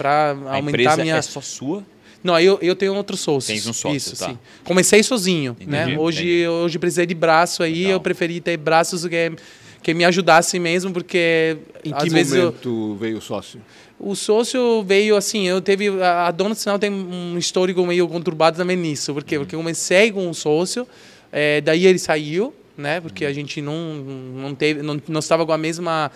para 0.05 0.37
aumentar 0.49 0.95
a 0.95 0.97
minha. 0.97 1.17
É 1.17 1.23
só 1.23 1.41
sua? 1.41 1.85
Não, 2.23 2.39
eu, 2.39 2.59
eu 2.61 2.77
tenho 2.77 2.95
outro 2.95 3.17
sócio. 3.17 3.53
Tens 3.53 3.67
um 3.67 3.73
sócio, 3.73 3.97
Isso, 3.97 4.17
tá. 4.17 4.29
sim. 4.29 4.39
Comecei 4.63 5.03
sozinho, 5.03 5.53
entendi, 5.53 5.71
né? 5.71 5.99
Hoje, 5.99 6.23
entendi. 6.23 6.49
hoje 6.49 6.79
precisei 6.79 7.07
de 7.07 7.15
braço 7.15 7.63
aí, 7.63 7.85
Legal. 7.85 7.93
eu 7.93 8.01
preferi 8.01 8.41
ter 8.43 8.59
braços 8.59 9.07
que, 9.07 9.33
que 9.83 9.95
me 9.95 10.05
ajudassem 10.05 10.61
mesmo, 10.61 10.93
porque 10.93 11.57
em 11.83 11.95
que 11.95 12.11
momento 12.11 12.35
eu, 12.63 12.97
veio 12.97 13.17
o 13.19 13.21
sócio? 13.23 13.61
O 14.03 14.17
sócio 14.17 14.83
veio 14.83 15.15
assim, 15.15 15.47
eu 15.47 15.61
teve 15.61 15.89
a 16.03 16.31
dona 16.31 16.55
do 16.55 16.59
sinal 16.59 16.79
tem 16.79 16.91
um 16.91 17.37
histórico 17.37 17.85
meio 17.87 18.09
conturbado 18.09 18.57
também 18.57 18.75
nisso, 18.75 19.13
por 19.13 19.23
quê? 19.23 19.37
Uhum. 19.37 19.45
Porque 19.45 19.55
eu 19.55 19.59
comecei 19.59 20.11
com 20.11 20.27
um 20.27 20.33
sócio, 20.33 20.89
é, 21.31 21.61
daí 21.61 21.87
ele 21.87 21.99
saiu, 21.99 22.55
né? 22.79 22.99
Porque 22.99 23.27
a 23.27 23.33
gente 23.33 23.61
não, 23.61 23.75
não 23.75 24.55
teve, 24.55 24.83
não, 24.83 25.01
não 25.07 25.21
estava 25.21 25.45
com 25.45 25.53
a 25.53 25.59
mesma. 25.59 26.11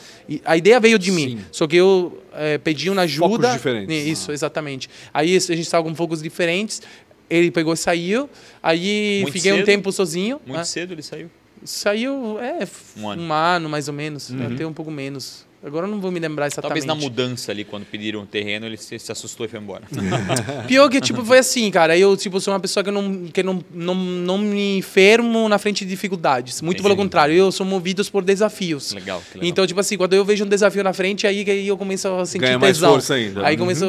A 0.44 0.56
ideia 0.56 0.80
veio 0.80 0.98
de 0.98 1.12
mim, 1.12 1.36
Sim. 1.36 1.44
só 1.52 1.66
que 1.66 1.76
eu 1.76 2.22
é, 2.32 2.56
pedi 2.56 2.88
uma 2.88 3.02
ajuda. 3.02 3.28
Focos 3.28 3.52
diferentes. 3.52 4.06
Isso, 4.06 4.30
ah. 4.30 4.34
exatamente. 4.34 4.88
Aí 5.12 5.36
a 5.36 5.38
gente 5.38 5.60
estava 5.60 5.84
com 5.86 5.94
focos 5.94 6.22
diferentes. 6.22 6.80
Ele 7.28 7.50
pegou 7.50 7.74
e 7.74 7.76
saiu. 7.76 8.28
Aí 8.62 9.20
Muito 9.22 9.32
fiquei 9.34 9.50
cedo? 9.52 9.62
um 9.62 9.64
tempo 9.64 9.92
sozinho. 9.92 10.40
Muito 10.46 10.60
ah. 10.60 10.64
cedo 10.64 10.92
ele 10.92 11.02
saiu. 11.02 11.30
Saiu, 11.62 12.38
é, 12.40 12.66
um 12.98 13.08
ano, 13.08 13.22
um 13.22 13.32
ano 13.32 13.68
mais 13.68 13.88
ou 13.88 13.94
menos, 13.94 14.28
uhum. 14.30 14.46
até 14.52 14.66
um 14.66 14.72
pouco 14.72 14.90
menos. 14.90 15.46
Agora 15.64 15.86
eu 15.86 15.90
não 15.90 15.98
vou 15.98 16.10
me 16.10 16.20
lembrar 16.20 16.46
exatamente. 16.46 16.68
Talvez 16.68 16.84
na 16.84 16.94
mudança 16.94 17.50
ali, 17.50 17.64
quando 17.64 17.86
pediram 17.86 18.20
o 18.20 18.26
terreno, 18.26 18.66
ele 18.66 18.76
se, 18.76 18.98
se 18.98 19.10
assustou 19.10 19.46
e 19.46 19.48
foi 19.48 19.58
embora. 19.58 19.84
Pior 20.68 20.90
que, 20.90 21.00
tipo, 21.00 21.24
foi 21.24 21.38
assim, 21.38 21.70
cara. 21.70 21.96
Eu, 21.96 22.14
tipo, 22.18 22.38
sou 22.38 22.52
uma 22.52 22.60
pessoa 22.60 22.84
que 22.84 22.90
não, 22.90 23.26
que 23.26 23.42
não, 23.42 23.64
não, 23.72 23.94
não 23.94 24.38
me 24.38 24.82
fermo 24.82 25.48
na 25.48 25.56
frente 25.56 25.84
de 25.84 25.90
dificuldades. 25.90 26.60
Muito 26.60 26.80
Entendi. 26.80 26.82
pelo 26.82 26.96
contrário, 26.96 27.34
eu 27.34 27.50
sou 27.50 27.64
movido 27.64 28.04
por 28.10 28.22
desafios. 28.22 28.92
Legal, 28.92 29.22
legal, 29.34 29.48
Então, 29.48 29.66
tipo 29.66 29.80
assim, 29.80 29.96
quando 29.96 30.12
eu 30.12 30.24
vejo 30.24 30.44
um 30.44 30.48
desafio 30.48 30.84
na 30.84 30.92
frente, 30.92 31.26
aí, 31.26 31.42
aí 31.48 31.66
eu 31.66 31.78
começo 31.78 32.08
a 32.08 32.26
sentir 32.26 32.44
Ganha 32.44 32.60
tesão. 32.60 32.90
mais 32.90 33.06
força 33.06 33.14
ainda. 33.14 33.46
Aí 33.46 33.54
uhum. 33.54 33.60
começo... 33.60 33.86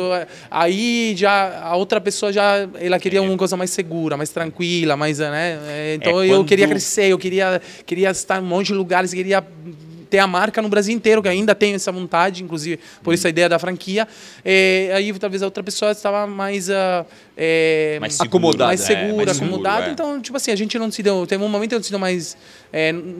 Aí 0.49 1.13
já 1.17 1.61
a 1.61 1.75
outra 1.75 1.99
pessoa 1.99 2.31
já... 2.31 2.69
Ela 2.79 2.97
queria 2.99 3.19
Entendi. 3.19 3.33
uma 3.33 3.37
coisa 3.37 3.57
mais 3.57 3.71
segura, 3.71 4.15
mais 4.15 4.29
tranquila, 4.29 4.95
mais, 4.95 5.19
né? 5.19 5.59
É, 5.67 5.95
então 5.95 6.21
é 6.21 6.27
eu 6.27 6.37
quando... 6.37 6.47
queria 6.47 6.67
crescer, 6.69 7.07
eu 7.07 7.17
queria, 7.17 7.61
queria 7.85 8.11
estar 8.11 8.39
em 8.39 8.43
um 8.43 8.47
monte 8.47 8.67
de 8.67 8.73
lugares, 8.75 9.13
queria 9.13 9.43
ter 10.09 10.19
a 10.19 10.27
marca 10.27 10.61
no 10.61 10.69
Brasil 10.69 10.95
inteiro, 10.95 11.21
que 11.21 11.27
ainda 11.27 11.53
tenho 11.53 11.75
essa 11.75 11.91
vontade, 11.91 12.43
inclusive 12.43 12.79
por 13.03 13.13
essa 13.13 13.29
ideia 13.29 13.49
da 13.49 13.59
franquia. 13.59 14.07
É, 14.43 14.91
aí 14.93 15.11
talvez 15.19 15.41
a 15.41 15.45
outra 15.45 15.63
pessoa 15.63 15.91
estava 15.91 16.25
mais. 16.27 16.69
Uh, 16.69 17.05
é, 17.37 17.97
mais 17.99 18.19
acomodada. 18.19 18.67
Mais 18.67 18.79
segura, 18.79 19.23
é, 19.23 19.25
mais 19.25 19.41
acomodada. 19.41 19.87
É. 19.87 19.91
Então, 19.91 20.21
tipo 20.21 20.37
assim, 20.37 20.51
a 20.51 20.55
gente 20.55 20.79
não 20.79 20.89
se 20.89 21.03
deu. 21.03 21.27
Teve 21.27 21.43
um 21.43 21.49
momento 21.49 21.69
que 21.69 21.75
eu 21.75 21.79
não 21.79 21.83
se 21.83 21.89
deu 21.89 21.99
mais. 21.99 22.37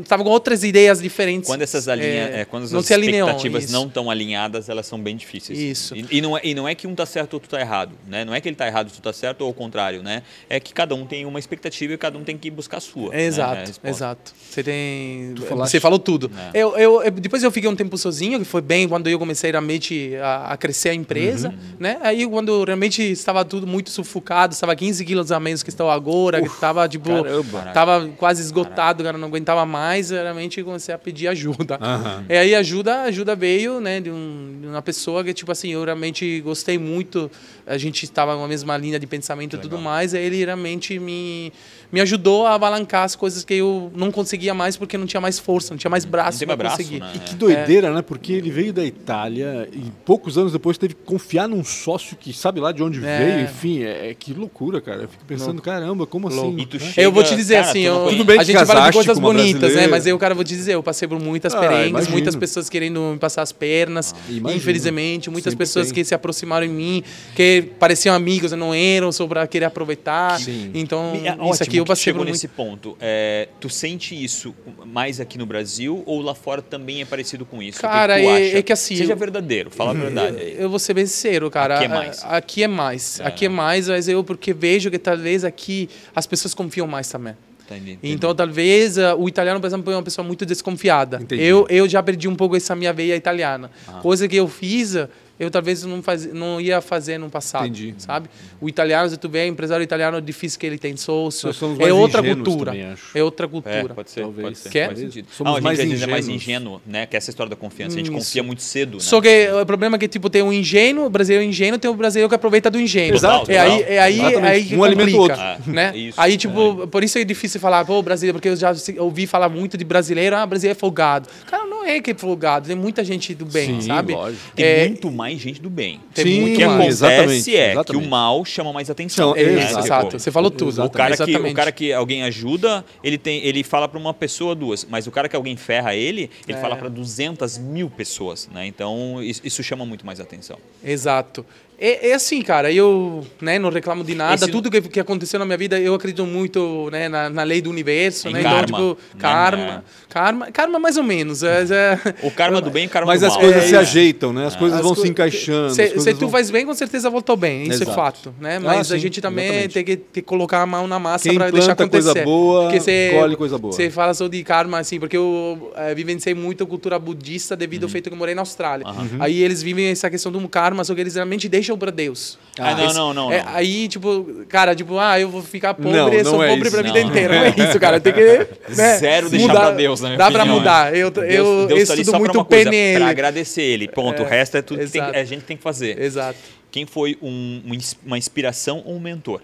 Estava 0.01 0.21
é, 0.21 0.25
com 0.25 0.31
outras 0.31 0.63
ideias 0.63 1.01
diferentes. 1.01 1.49
Quando 1.49 1.61
essas 1.61 1.87
alinha, 1.87 2.29
é, 2.33 2.45
quando 2.45 2.63
as 2.63 2.71
não 2.71 2.79
expectativas 2.79 3.71
não 3.71 3.87
estão 3.87 4.09
alinhadas, 4.09 4.69
elas 4.69 4.85
são 4.85 4.99
bem 4.99 5.15
difíceis. 5.15 5.59
Isso. 5.59 5.95
E, 5.95 6.05
e, 6.11 6.21
não, 6.21 6.37
é, 6.37 6.41
e 6.43 6.55
não 6.55 6.67
é 6.67 6.75
que 6.75 6.87
um 6.87 6.91
está 6.91 7.05
certo 7.05 7.33
ou 7.33 7.37
outro 7.37 7.47
está 7.47 7.59
errado. 7.59 7.91
Né? 8.07 8.23
Não 8.23 8.33
é 8.33 8.39
que 8.39 8.47
ele 8.47 8.53
está 8.55 8.67
errado 8.67 8.87
ou 8.87 8.91
tu 8.91 8.97
está 8.97 9.11
certo 9.11 9.41
ou 9.41 9.49
o 9.49 9.53
contrário. 9.53 10.01
Né? 10.01 10.23
É 10.49 10.59
que 10.59 10.73
cada 10.73 10.95
um 10.95 11.05
tem 11.05 11.25
uma 11.25 11.39
expectativa 11.39 11.93
e 11.93 11.97
cada 11.97 12.17
um 12.17 12.23
tem 12.23 12.37
que 12.37 12.49
buscar 12.49 12.77
a 12.77 12.81
sua. 12.81 13.11
Né? 13.11 13.25
Exato, 13.25 13.71
né? 13.83 13.89
exato. 13.89 14.33
Você 14.49 14.63
tem. 14.63 15.35
Você 15.35 15.79
falou 15.79 15.99
tudo. 15.99 16.31
Eu, 16.53 16.77
eu, 16.77 17.03
eu, 17.03 17.11
depois 17.11 17.43
eu 17.43 17.51
fiquei 17.51 17.69
um 17.69 17.75
tempo 17.75 17.97
sozinho, 17.97 18.39
que 18.39 18.45
foi 18.45 18.61
bem 18.61 18.87
quando 18.87 19.07
eu 19.07 19.19
comecei 19.19 19.51
realmente 19.51 20.15
a, 20.17 20.53
a 20.53 20.57
crescer 20.57 20.89
a 20.89 20.93
empresa. 20.93 21.49
Uhum. 21.49 21.55
Né? 21.79 21.97
Aí 22.01 22.25
quando 22.27 22.63
realmente 22.63 23.01
estava 23.01 23.43
tudo 23.43 23.67
muito 23.67 23.91
sufocado, 24.05 24.53
estava 24.53 24.71
aqui 24.71 24.85
15 24.85 25.03
quilos 25.03 25.31
a 25.31 25.39
menos 25.39 25.63
que 25.63 25.69
estou 25.69 25.89
agora, 25.89 26.37
Uf, 26.39 26.47
que 26.47 26.53
estava 26.55 26.87
tipo, 26.87 27.09
caramba. 27.09 27.61
tava 27.73 28.07
quase 28.17 28.41
esgotado, 28.41 29.03
cara, 29.03 29.17
não 29.17 29.27
aguentava 29.27 29.65
mais, 29.65 30.11
realmente 30.11 30.61
comecei 30.63 30.93
a 30.93 30.97
pedir 30.97 31.27
ajuda. 31.27 31.79
Uhum. 31.81 32.25
E 32.29 32.33
aí 32.37 32.53
ajuda, 32.55 33.01
ajuda 33.03 33.35
veio, 33.35 33.81
né, 33.81 33.99
de, 33.99 34.11
um, 34.11 34.57
de, 34.61 34.67
uma 34.67 34.81
pessoa 34.81 35.23
que 35.23 35.33
tipo 35.33 35.51
assim, 35.51 35.69
eu 35.69 35.83
realmente 35.83 36.39
gostei 36.41 36.77
muito, 36.77 37.29
a 37.65 37.77
gente 37.77 38.03
estava 38.03 38.39
na 38.39 38.47
mesma 38.47 38.77
linha 38.77 38.99
de 38.99 39.07
pensamento 39.07 39.55
e 39.55 39.59
tudo 39.59 39.77
mais, 39.79 40.13
e 40.13 40.19
ele 40.19 40.45
realmente 40.45 40.99
me 40.99 41.51
me 41.91 42.01
ajudou 42.01 42.45
a 42.45 42.55
avalancar 42.55 43.03
as 43.03 43.15
coisas 43.15 43.45
que 43.45 43.53
eu 43.53 43.89
não 43.95 44.11
conseguia 44.11 44.53
mais 44.53 44.75
porque 44.75 44.97
não 44.97 45.05
tinha 45.05 45.21
mais 45.21 45.39
força, 45.39 45.73
não 45.73 45.77
tinha 45.77 45.89
mais 45.89 46.03
braço 46.03 46.45
para 46.45 46.69
conseguir. 46.71 46.99
né? 46.99 47.11
E 47.15 47.19
que 47.19 47.35
doideira, 47.35 47.93
né? 47.93 48.01
Porque 48.01 48.33
ele 48.33 48.51
veio 48.51 48.73
da 48.73 48.83
Itália 48.83 49.69
e 49.71 49.91
poucos 50.03 50.37
anos 50.37 50.51
depois 50.51 50.77
teve 50.77 50.93
que 50.93 51.03
confiar 51.03 51.47
num 51.47 51.63
sócio 51.63 52.17
que 52.17 52.33
sabe 52.33 52.59
lá 52.59 52.73
de 52.73 52.83
onde 52.83 52.99
É. 53.05 53.17
veio. 53.17 53.45
Enfim, 53.45 53.83
é, 53.83 53.94
é 54.09 54.13
que 54.13 54.33
loucura, 54.33 54.79
cara. 54.81 55.03
Eu 55.03 55.07
fico 55.09 55.23
pensando, 55.25 55.61
caramba, 55.61 56.05
como 56.05 56.27
assim? 56.27 56.37
Louco. 56.37 56.57
Né? 56.57 56.79
chega- 56.79 57.01
eu 57.01 57.11
vou 57.11 57.23
te 57.23 57.35
dizer 57.35 57.55
cara, 57.55 57.69
assim, 57.69 57.79
eu- 57.81 58.07
Tudo 58.09 58.23
bem 58.23 58.39
a 58.39 58.43
gente 58.43 58.65
fala 58.65 58.87
de 58.89 58.93
coisas 58.93 59.19
bonitas, 59.19 59.75
né? 59.75 59.87
Mas 59.87 60.05
eu, 60.05 60.17
cara, 60.17 60.33
vou 60.35 60.43
te 60.43 60.55
dizer, 60.55 60.73
eu 60.73 60.83
passei 60.83 61.07
por 61.07 61.19
muitas 61.19 61.53
Ah, 61.53 61.59
perrengues, 61.59 61.89
imagino. 61.89 62.11
muitas 62.11 62.35
pessoas 62.35 62.69
querendo 62.69 62.99
me 63.13 63.17
passar 63.17 63.41
as 63.41 63.51
pernas, 63.51 64.13
Imagino. 64.29 64.51
infelizmente, 64.57 65.29
muitas 65.29 65.51
Sempre 65.53 65.65
pessoas 65.65 65.87
tem. 65.87 65.95
que 65.95 66.03
se 66.03 66.13
aproximaram 66.13 66.65
em 66.65 66.69
mim, 66.69 67.03
que 67.35 67.69
pareciam 67.79 68.15
amigos, 68.15 68.51
não 68.51 68.73
eram, 68.73 69.11
só 69.11 69.25
para 69.27 69.45
querer 69.47 69.65
aproveitar. 69.65 70.39
Sim. 70.39 70.71
Então, 70.73 71.13
E, 71.15 71.27
é 71.27 71.31
isso 71.31 71.41
ótimo 71.41 71.63
aqui 71.67 71.77
eu 71.77 71.85
passei 71.85 72.03
chegou 72.05 72.19
por 72.19 72.25
muito. 72.25 72.33
nesse 72.35 72.47
ponto. 72.47 72.97
É, 72.99 73.47
tu 73.59 73.69
sente 73.69 74.15
isso 74.21 74.53
mais 74.85 75.19
aqui 75.19 75.37
no 75.37 75.45
Brasil 75.45 76.03
ou 76.05 76.21
lá 76.21 76.33
fora 76.35 76.61
também 76.61 77.01
é 77.01 77.05
parecido 77.05 77.45
com 77.45 77.61
isso? 77.61 77.81
Cara, 77.81 78.15
que 78.17 78.23
tu 78.23 78.29
é- 78.29 78.47
acha? 78.49 78.57
é 78.57 78.61
que 78.61 78.73
assim, 78.73 78.95
Seja 78.95 79.13
eu- 79.13 79.17
verdadeiro, 79.17 79.69
fala 79.69 79.91
a 79.91 79.93
verdade. 79.93 80.55
Eu 80.57 80.69
vou 80.69 80.79
ser 80.79 80.93
bem 80.93 81.05
sincero, 81.05 81.49
cara. 81.49 81.75
Aqui 81.75 81.85
é 81.85 81.87
mais. 81.87 82.23
Aqui 82.23 82.63
é 82.63 82.67
mais. 82.67 83.19
É. 83.19 83.25
Aqui 83.27 83.45
é 83.45 83.49
mais, 83.49 83.84
mas 83.87 84.07
eu 84.07 84.23
porque 84.23 84.53
vejo 84.53 84.89
que 84.91 84.99
talvez 84.99 85.43
aqui 85.43 85.89
as 86.15 86.25
pessoas 86.25 86.53
confiam 86.53 86.87
mais 86.87 87.09
também. 87.09 87.35
Entendi, 87.65 87.91
entendi. 87.93 88.13
Então, 88.13 88.33
talvez 88.35 88.97
ah, 88.99 89.15
o 89.15 89.27
italiano, 89.27 89.59
por 89.59 89.67
exemplo, 89.67 89.91
é 89.91 89.95
uma 89.95 90.03
pessoa 90.03 90.25
muito 90.25 90.45
desconfiada. 90.45 91.19
Entendi. 91.21 91.41
Eu, 91.41 91.65
eu 91.69 91.89
já 91.89 92.01
perdi 92.01 92.27
um 92.27 92.35
pouco 92.35 92.55
essa 92.55 92.75
minha 92.75 92.93
veia 92.93 93.15
italiana. 93.15 93.71
Ah. 93.87 93.93
Coisa 94.01 94.27
que 94.27 94.35
eu 94.35 94.47
fiz, 94.47 94.95
eu 95.39 95.51
talvez 95.51 95.83
não, 95.83 96.01
faz, 96.01 96.31
não 96.33 96.61
ia 96.61 96.79
fazer 96.81 97.17
no 97.17 97.29
passado. 97.29 97.63
Entendi. 97.65 97.93
Sabe? 97.97 98.29
O 98.61 98.69
italiano, 98.69 99.09
se 99.09 99.17
tu 99.17 99.27
vê, 99.27 99.45
empresário 99.47 99.83
italiano, 99.83 100.17
é 100.17 100.21
difícil 100.21 100.59
que 100.59 100.65
ele 100.65 100.77
tem 100.77 100.95
sócio. 100.95 101.47
Nós 101.47 101.55
somos 101.57 101.79
É 101.79 101.91
outra 101.91 102.23
cultura. 102.23 102.71
também, 102.71 102.85
acho. 102.87 103.17
É 103.17 103.23
outra 103.23 103.45
É, 103.45 103.49
cultura. 103.49 103.93
pode 103.93 104.11
ser, 104.11 104.21
Talvez. 104.21 104.47
pode 104.47 104.57
ser. 104.59 104.69
Quer? 104.69 104.87
Faz 104.87 104.99
sentido. 104.99 105.27
Somos 105.31 105.49
Não, 105.51 105.53
a 105.53 105.59
gente 105.59 105.63
mais 105.65 105.77
vezes 105.79 106.01
é 106.01 106.07
mais 106.07 106.27
ingênuo, 106.27 106.81
né? 106.85 107.05
Que 107.05 107.15
é 107.15 107.17
essa 107.17 107.29
história 107.29 107.49
da 107.49 107.55
confiança. 107.55 107.95
A 107.95 107.97
gente 107.97 108.07
Isso. 108.07 108.17
confia 108.17 108.43
muito 108.43 108.61
cedo, 108.61 108.93
né? 108.97 109.03
Só 109.03 109.19
que 109.21 109.49
o 109.61 109.65
problema 109.65 109.95
é 109.95 109.99
que 109.99 110.07
tipo, 110.07 110.29
tem 110.29 110.41
um 110.41 110.53
ingênuo, 110.53 111.05
o 111.05 111.09
brasileiro 111.09 111.43
ingênuo, 111.47 111.77
tem 111.79 111.89
o 111.91 111.93
brasileiro 111.93 112.29
que 112.29 112.35
aproveita 112.35 112.69
do 112.71 112.79
ingênuo. 112.79 113.15
Exato, 113.17 113.51
É 113.51 113.57
aí, 113.59 113.83
é 113.83 113.99
aí, 113.99 114.15
Exatamente. 114.19 114.45
é 114.45 114.49
aí 114.49 114.63
que 114.65 114.75
Um 114.75 114.83
alimenta 114.83 115.11
o 115.11 115.17
complica, 115.17 115.49
outro. 115.57 115.71
Né? 115.73 115.91
É, 115.93 115.97
isso. 115.97 116.21
aí, 116.21 116.37
tipo, 116.37 116.87
por 116.87 117.03
isso 117.03 117.17
é 117.17 117.23
difícil 117.23 117.59
falar, 117.59 117.83
pô, 117.85 118.01
brasileiro, 118.01 118.35
porque 118.39 118.49
eu 118.49 118.55
já 118.55 118.73
ouvi 118.99 119.27
falar 119.27 119.49
muito 119.49 119.77
de 119.77 119.83
brasileiro, 119.83 120.35
ah, 120.35 120.45
brasileiro 120.45 120.77
é 120.77 120.79
folgado. 120.79 121.27
Cara, 121.49 121.65
não 121.65 121.74
é 121.85 122.01
que 122.01 122.11
é 122.11 122.15
folgado, 122.15 122.67
tem 122.67 122.75
muita 122.75 123.03
gente 123.03 123.33
do 123.35 123.45
bem, 123.45 123.81
Sim, 123.81 123.87
sabe? 123.87 124.13
lógico. 124.13 124.41
Tem 124.55 124.65
É, 124.65 124.87
muito 124.87 125.11
mais 125.11 125.39
gente 125.39 125.61
do 125.61 125.69
bem. 125.69 126.01
Tem 126.13 126.25
Sim, 126.25 126.53
O 126.53 126.55
que 126.57 126.65
mais. 126.65 126.71
acontece 126.71 126.87
exatamente, 126.89 127.55
é 127.55 127.65
que 127.65 127.71
exatamente. 127.71 128.05
o 128.05 128.09
mal 128.09 128.45
chama 128.45 128.73
mais 128.73 128.89
atenção. 128.89 129.33
Né? 129.33 129.41
exato. 129.41 129.85
Exato, 129.85 130.19
você 130.19 130.31
falou 130.31 130.49
tudo. 130.51 130.83
O 130.83 130.89
cara, 130.89 131.15
que, 131.17 131.35
o 131.37 131.53
cara 131.53 131.71
que 131.71 131.93
alguém 131.93 132.23
ajuda, 132.23 132.83
ele, 133.03 133.17
tem, 133.17 133.43
ele 133.45 133.63
fala 133.63 133.87
para 133.87 133.99
uma 133.99 134.13
pessoa, 134.13 134.55
duas. 134.55 134.85
Mas 134.89 135.07
o 135.07 135.11
cara 135.11 135.27
que 135.29 135.35
alguém 135.35 135.55
ferra 135.55 135.95
ele, 135.95 136.29
ele 136.47 136.57
É. 136.57 136.61
fala 136.61 136.75
para 136.75 136.89
200 136.89 137.57
mil 137.57 137.89
pessoas. 137.89 138.49
Né? 138.53 138.65
Então, 138.67 139.21
isso, 139.21 139.63
chama 139.63 139.85
muito 139.85 140.05
mais 140.05 140.19
atenção. 140.19 140.57
Exato. 140.83 141.45
É, 141.77 142.09
é 142.11 142.13
assim, 142.13 142.41
cara, 142.41 142.71
eu 142.71 143.25
né, 143.41 143.59
não 143.59 143.69
reclamo 143.69 144.01
de 144.01 144.15
nada. 144.15 144.35
Esse- 144.35 144.49
Tudo 144.49 144.71
que, 144.71 144.81
que 144.81 144.99
aconteceu 144.99 145.37
na 145.39 145.45
minha 145.45 145.57
vida, 145.57 145.77
eu 145.77 145.93
acredito 145.93 146.25
muito 146.25 146.89
né, 146.89 147.09
na, 147.09 147.29
na 147.29 147.43
lei 147.43 147.61
do 147.61 147.69
universo. 147.69 148.29
Em 148.29 148.33
né? 148.33 148.43
karma, 148.43 148.61
Então, 148.63 148.95
tipo, 148.95 149.01
né? 149.15 149.19
karma. 149.21 149.83
Karma, 150.15 150.49
karma 150.49 150.79
mais 150.79 150.95
ou 150.95 151.03
menos. 151.03 151.43
É, 151.43 151.63
é- 151.69 151.99
O 152.25 152.31
karma 152.31 152.61
do 152.61 152.71
bem 152.71 152.85
e 152.85 152.87
o 152.87 152.89
karma 152.89 153.07
Mas 153.11 153.19
do 153.19 153.25
as 153.27 153.33
mal. 153.33 153.41
coisas 153.41 153.63
É, 153.65 153.67
se 153.67 153.75
é. 153.75 153.79
ajeitam, 153.79 154.31
né? 154.31 154.45
As 154.45 154.55
coisas 154.55 154.77
As 154.79 154.85
vão 154.85 154.95
co- 154.95 155.01
se 155.01 155.09
encaixando. 155.09 155.73
Se, 155.75 155.81
as 155.81 156.03
se 156.03 156.13
tu 156.13 156.19
vão- 156.21 156.29
faz 156.29 156.49
bem, 156.49 156.65
com 156.65 156.73
certeza 156.73 157.09
voltou 157.09 157.35
bem. 157.35 157.63
Isso 157.63 157.83
Exato. 157.83 157.91
é 157.91 157.93
fato. 157.93 158.33
Né? 158.39 158.55
Ah, 158.55 158.59
Mas 158.61 158.91
a 158.93 158.95
sim, 158.95 159.01
gente 159.01 159.19
também 159.19 159.43
exatamente. 159.45 159.73
tem 159.73 159.83
que, 159.83 159.97
tem 159.97 160.23
que 160.23 160.27
colocar 160.27 160.61
a 160.61 160.65
mão 160.65 160.87
na 160.87 160.97
massa 160.99 161.33
para 161.33 161.51
deixar 161.51 161.75
planta 161.75 161.91
coisa 161.91 162.11
acontecer. 162.11 162.23
boa, 162.25 162.61
Porque 162.63 162.79
você, 162.79 163.11
colhe 163.13 163.35
coisa 163.35 163.57
boa. 163.57 163.73
Você 163.73 163.89
fala 163.89 164.13
só 164.13 164.25
de 164.29 164.41
karma, 164.41 164.79
assim, 164.79 165.01
porque 165.01 165.17
eu 165.17 165.73
eh, 165.75 165.93
vivenciei 165.93 166.33
muito 166.33 166.63
a 166.63 166.67
cultura 166.67 166.97
budista 166.97 167.53
devido 167.53 167.83
Uhum. 167.83 167.87
ao 167.87 167.91
feito 167.91 168.09
que 168.09 168.13
eu 168.13 168.17
morei 168.17 168.33
na 168.33 168.41
Austrália. 168.41 168.85
Aí 169.19 169.43
eles 169.43 169.61
vivem 169.61 169.87
essa 169.87 170.09
questão 170.09 170.31
do 170.31 170.47
karma, 170.47 170.85
só 170.85 170.95
que 170.95 171.01
eles 171.01 171.15
realmente 171.15 171.49
deixam 171.49 171.77
para 171.77 171.91
Deus. 171.91 172.39
Ah, 172.57 172.73
não, 172.73 172.85
Esse- 172.85 172.95
não, 172.95 173.13
não, 173.13 173.33
é, 173.33 173.43
não. 173.43 173.51
aí, 173.53 173.89
tipo, 173.89 174.45
cara, 174.47 174.73
tipo, 174.73 174.97
ah, 174.97 175.19
eu 175.19 175.27
vou 175.27 175.41
ficar 175.43 175.73
pobre, 175.73 175.91
Não, 175.91 176.07
eu 176.07 176.23
não 176.23 176.31
sou 176.31 176.41
é 176.41 176.47
pobre 176.47 176.67
isso. 176.69 176.71
pra 176.77 176.83
vida 176.87 177.01
Não. 177.01 177.09
inteira. 177.09 177.35
Não 177.35 177.43
é 177.43 177.49
isso, 177.69 177.77
cara. 177.81 177.99
Tem 177.99 178.13
que. 178.13 178.21
Né, 178.21 178.97
Zero 178.97 179.29
deixar 179.29 179.51
pra 179.53 179.71
Deus, 179.71 179.99
na 180.09 180.15
minha 180.15 180.17
Dá 180.17 180.31
pra 180.31 180.39
opinião, 180.43 180.59
mudar. 180.59 180.95
Eu, 180.95 181.11
Deus, 181.11 181.25
eu, 181.33 181.67
Deus 181.67 181.79
eu 181.81 181.87
tá 181.87 181.93
estudo 181.93 182.09
pra 182.11 182.19
muito 182.19 182.45
coisa, 182.45 182.69
PNL. 182.69 182.99
Pra 182.99 183.09
agradecer 183.09 183.61
ele. 183.61 183.87
Ponto. 183.87 184.21
o 184.23 184.25
resto 184.25 184.57
é 184.57 184.61
tudo 184.61 184.79
que 184.83 184.91
tem- 184.91 185.01
a 185.01 185.23
gente 185.23 185.43
tem 185.43 185.57
que 185.57 185.63
fazer. 185.63 186.01
Exato. 186.01 186.39
Quem 186.71 186.85
foi 186.85 187.17
um- 187.21 187.61
um 187.65 187.77
uma 188.05 188.17
inspiração 188.17 188.81
ou 188.85 188.95
um 188.95 188.99
mentor? 188.99 189.41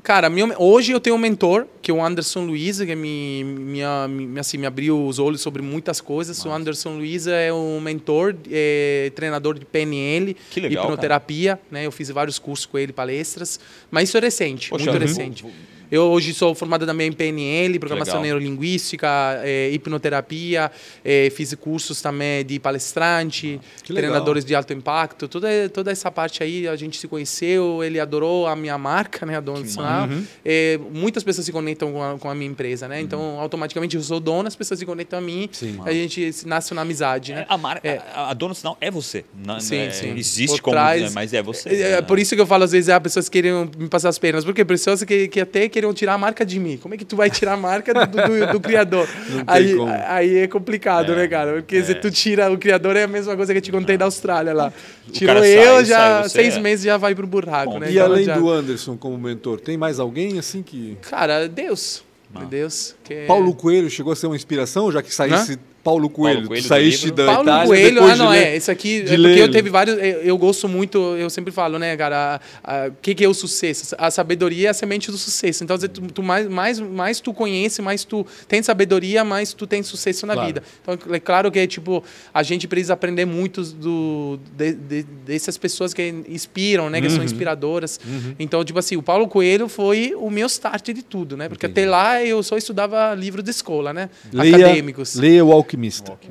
Cara, 0.00 0.30
meu, 0.30 0.54
hoje 0.58 0.92
eu 0.92 1.00
tenho 1.00 1.16
um 1.16 1.18
mentor, 1.18 1.66
que 1.82 1.90
é 1.90 1.94
o 1.94 2.02
Anderson 2.02 2.44
Luiz, 2.46 2.78
que 2.80 2.94
me, 2.94 3.42
me, 3.44 3.82
me, 4.08 4.40
assim, 4.40 4.56
me 4.56 4.64
abriu 4.64 5.04
os 5.04 5.18
olhos 5.18 5.40
sobre 5.40 5.60
muitas 5.60 6.00
coisas. 6.00 6.42
O 6.46 6.50
Anderson 6.50 6.96
Luiz 6.96 7.26
é 7.26 7.52
um 7.52 7.80
mentor, 7.80 8.34
é, 8.50 9.10
treinador 9.14 9.58
de 9.58 9.66
PNL, 9.66 10.36
legal, 10.56 10.84
hipnoterapia. 10.84 11.58
Né? 11.70 11.84
Eu 11.84 11.90
fiz 11.92 12.08
vários 12.10 12.38
cursos 12.38 12.64
com 12.64 12.78
ele, 12.78 12.92
palestras. 12.92 13.58
Mas 13.90 14.08
isso 14.08 14.16
é 14.16 14.20
recente, 14.20 14.70
Poxa, 14.70 14.84
muito 14.84 14.98
vou- 14.98 15.08
recente. 15.08 15.42
vou- 15.42 15.52
Eu 15.90 16.02
hoje 16.04 16.34
sou 16.34 16.54
formado 16.54 16.84
também 16.86 17.08
em 17.08 17.12
PNL, 17.12 17.78
programação 17.78 18.20
legal. 18.20 18.24
neurolinguística, 18.38 19.08
é, 19.42 19.70
hipnoterapia, 19.70 20.70
é, 21.04 21.30
fiz 21.30 21.54
cursos 21.54 22.00
também 22.02 22.44
de 22.44 22.58
palestrante, 22.58 23.60
Que 23.82 23.92
legal. 23.92 24.10
treinadores 24.10 24.44
de 24.44 24.54
alto 24.54 24.72
impacto, 24.72 25.26
toda, 25.28 25.48
toda 25.68 25.90
essa 25.90 26.10
parte 26.10 26.42
aí 26.42 26.66
a 26.68 26.76
gente 26.76 26.98
se 26.98 27.08
conheceu, 27.08 27.82
ele 27.82 27.98
adorou 27.98 28.46
a 28.46 28.54
minha 28.54 28.76
marca, 28.78 29.24
né, 29.24 29.36
a 29.36 29.40
Dona 29.40 29.60
Nacional. 29.60 30.08
É, 30.44 30.78
muitas 30.92 31.22
pessoas 31.22 31.44
se 31.46 31.52
conectam 31.52 31.92
com 31.92 32.02
a, 32.02 32.18
com 32.18 32.28
a 32.30 32.34
minha 32.34 32.50
empresa, 32.50 32.86
né? 32.88 33.00
Então, 33.00 33.38
automaticamente 33.40 33.96
eu 33.96 34.02
sou 34.02 34.20
dono, 34.20 34.46
as 34.48 34.56
pessoas 34.56 34.80
se 34.80 34.86
conectam 34.86 35.18
a 35.18 35.22
mim, 35.22 35.48
Sim. 35.52 35.78
a 35.84 35.92
gente 35.92 36.32
nasce 36.46 36.72
uma 36.72 36.82
amizade, 36.82 37.32
né? 37.32 37.46
A, 37.48 37.56
marca, 37.56 37.86
É. 37.88 38.02
a, 38.14 38.30
a 38.30 38.34
dona 38.34 38.54
sinal 38.54 38.76
é 38.80 38.90
você. 38.90 39.24
Não, 39.44 39.58
Sim, 39.60 39.76
é- 39.76 39.90
sim. 39.90 40.14
Existe 40.16 40.56
Por 40.56 40.60
como, 40.62 40.74
trás- 40.74 41.02
né, 41.02 41.10
mas 41.14 41.32
é 41.32 41.42
você. 41.42 41.68
É, 41.70 41.90
né? 41.96 42.02
por 42.02 42.18
isso 42.18 42.34
que 42.34 42.40
eu 42.40 42.46
falo, 42.46 42.64
às 42.64 42.72
vezes, 42.72 42.88
ah, 42.90 43.00
pessoas 43.00 43.28
querem 43.28 43.70
me 43.78 43.88
passar 43.88 44.08
as 44.08 44.18
pernas. 44.18 44.44
Porque 44.44 44.64
pessoas 44.64 45.02
que, 45.04 45.28
que 45.28 45.40
até 45.40 45.68
queriam 45.78 45.94
tirar 45.94 46.14
a 46.14 46.18
marca 46.18 46.44
de 46.44 46.58
mim. 46.58 46.76
Como 46.76 46.94
é 46.94 46.96
que 46.96 47.04
tu 47.04 47.14
vai 47.16 47.30
tirar 47.30 47.52
a 47.52 47.56
marca 47.56 47.94
do, 47.94 48.06
do, 48.06 48.52
do 48.52 48.60
criador? 48.60 49.08
Aí, 49.46 49.74
como. 49.74 49.92
aí 49.92 50.38
é 50.38 50.48
complicado, 50.48 51.12
É, 51.12 51.16
né, 51.16 51.28
cara? 51.28 51.52
Porque 51.54 51.82
se 51.82 51.94
tu 51.94 52.10
tira 52.10 52.50
o 52.50 52.58
criador, 52.58 52.96
é 52.96 53.04
a 53.04 53.08
mesma 53.08 53.36
coisa 53.36 53.52
que 53.52 53.58
eu 53.58 53.62
te 53.62 53.70
contei 53.70 53.96
da 53.96 54.04
Austrália 54.04 54.52
lá. 54.52 54.72
Tirou 55.12 55.44
eu, 55.44 55.76
sai, 55.76 55.84
já 55.84 56.20
sai 56.22 56.28
seis 56.28 56.56
é. 56.56 56.60
meses 56.60 56.84
já 56.84 56.96
vai 56.96 57.14
pro 57.14 57.26
buraco, 57.26 57.72
Bom, 57.72 57.78
né? 57.78 57.90
E 57.90 57.94
Então, 57.94 58.06
além 58.06 58.24
já- 58.24 58.36
do 58.36 58.50
Anderson 58.50 58.96
como 58.96 59.16
mentor, 59.16 59.60
tem 59.60 59.76
mais 59.76 60.00
alguém 60.00 60.38
assim 60.38 60.62
que. 60.62 60.96
Cara, 61.02 61.48
Deus. 61.48 62.02
Ah. 62.34 62.44
Deus. 62.44 62.94
Que... 63.04 63.24
Paulo 63.26 63.54
Coelho 63.54 63.88
chegou 63.88 64.12
a 64.12 64.16
ser 64.16 64.26
uma 64.26 64.36
inspiração, 64.36 64.90
já 64.92 65.02
que 65.02 65.14
saísse 65.14 65.58
Paulo 65.88 66.10
Coelho, 66.10 66.46
Coelho 66.46 66.62
tu 66.62 66.64
do 66.64 66.68
saíste 66.68 67.10
da 67.10 67.24
Paulo 67.26 67.42
Itália 67.48 67.66
Coelho, 67.66 68.04
ah, 68.04 68.16
não, 68.16 68.32
é. 68.32 68.56
Isso 68.56 68.70
aqui, 68.70 68.98
é 69.06 69.16
porque 69.16 69.40
eu 69.40 69.50
teve 69.50 69.70
vários. 69.70 69.96
Eu, 69.96 70.04
eu 70.22 70.36
gosto 70.38 70.68
muito, 70.68 70.98
eu 71.16 71.30
sempre 71.30 71.50
falo, 71.50 71.78
né, 71.78 71.96
cara? 71.96 72.40
O 72.88 72.92
que, 73.00 73.14
que 73.14 73.24
é 73.24 73.28
o 73.28 73.32
sucesso? 73.32 73.94
A 73.98 74.10
sabedoria 74.10 74.68
é 74.68 74.70
a 74.70 74.74
semente 74.74 75.10
do 75.10 75.16
sucesso. 75.16 75.64
Então, 75.64 75.78
tu, 75.78 75.88
tu 76.12 76.22
mais, 76.22 76.46
mais, 76.46 76.78
mais 76.78 77.20
tu 77.20 77.32
conhece, 77.32 77.80
mais 77.80 78.04
tu 78.04 78.26
tem 78.46 78.62
sabedoria, 78.62 79.24
mais 79.24 79.54
tu 79.54 79.66
tem 79.66 79.82
sucesso 79.82 80.26
na 80.26 80.34
Claro. 80.34 80.46
vida. 80.48 80.62
Então, 80.82 81.14
é 81.14 81.18
claro 81.20 81.50
que, 81.50 81.66
tipo, 81.66 82.04
a 82.34 82.42
gente 82.42 82.68
precisa 82.68 82.92
aprender 82.92 83.24
muito 83.24 83.62
do, 83.62 84.38
de, 84.56 84.72
de- 84.74 85.02
dessas 85.24 85.56
pessoas 85.56 85.94
que 85.94 86.14
inspiram, 86.28 86.90
né? 86.90 87.00
Que 87.00 87.06
Uhum. 87.08 87.14
são 87.14 87.24
inspiradoras. 87.24 87.98
Então, 88.38 88.62
tipo 88.64 88.78
assim, 88.78 88.96
o 88.96 89.02
Paulo 89.02 89.26
Coelho 89.26 89.68
foi 89.68 90.12
o 90.16 90.28
meu 90.30 90.46
start 90.48 90.90
de 90.90 91.02
tudo, 91.02 91.36
né? 91.36 91.48
Porque 91.48 91.64
até 91.66 91.86
lá 91.86 92.22
eu 92.22 92.42
só 92.42 92.56
estudava 92.58 93.14
livro 93.14 93.42
de 93.42 93.50
escola, 93.50 93.92
né? 93.94 94.10
Leia, 94.32 94.56
Acadêmicos. 94.56 95.14
leia 95.14 95.44
o 95.44 95.50
Alquimista. 95.52 95.77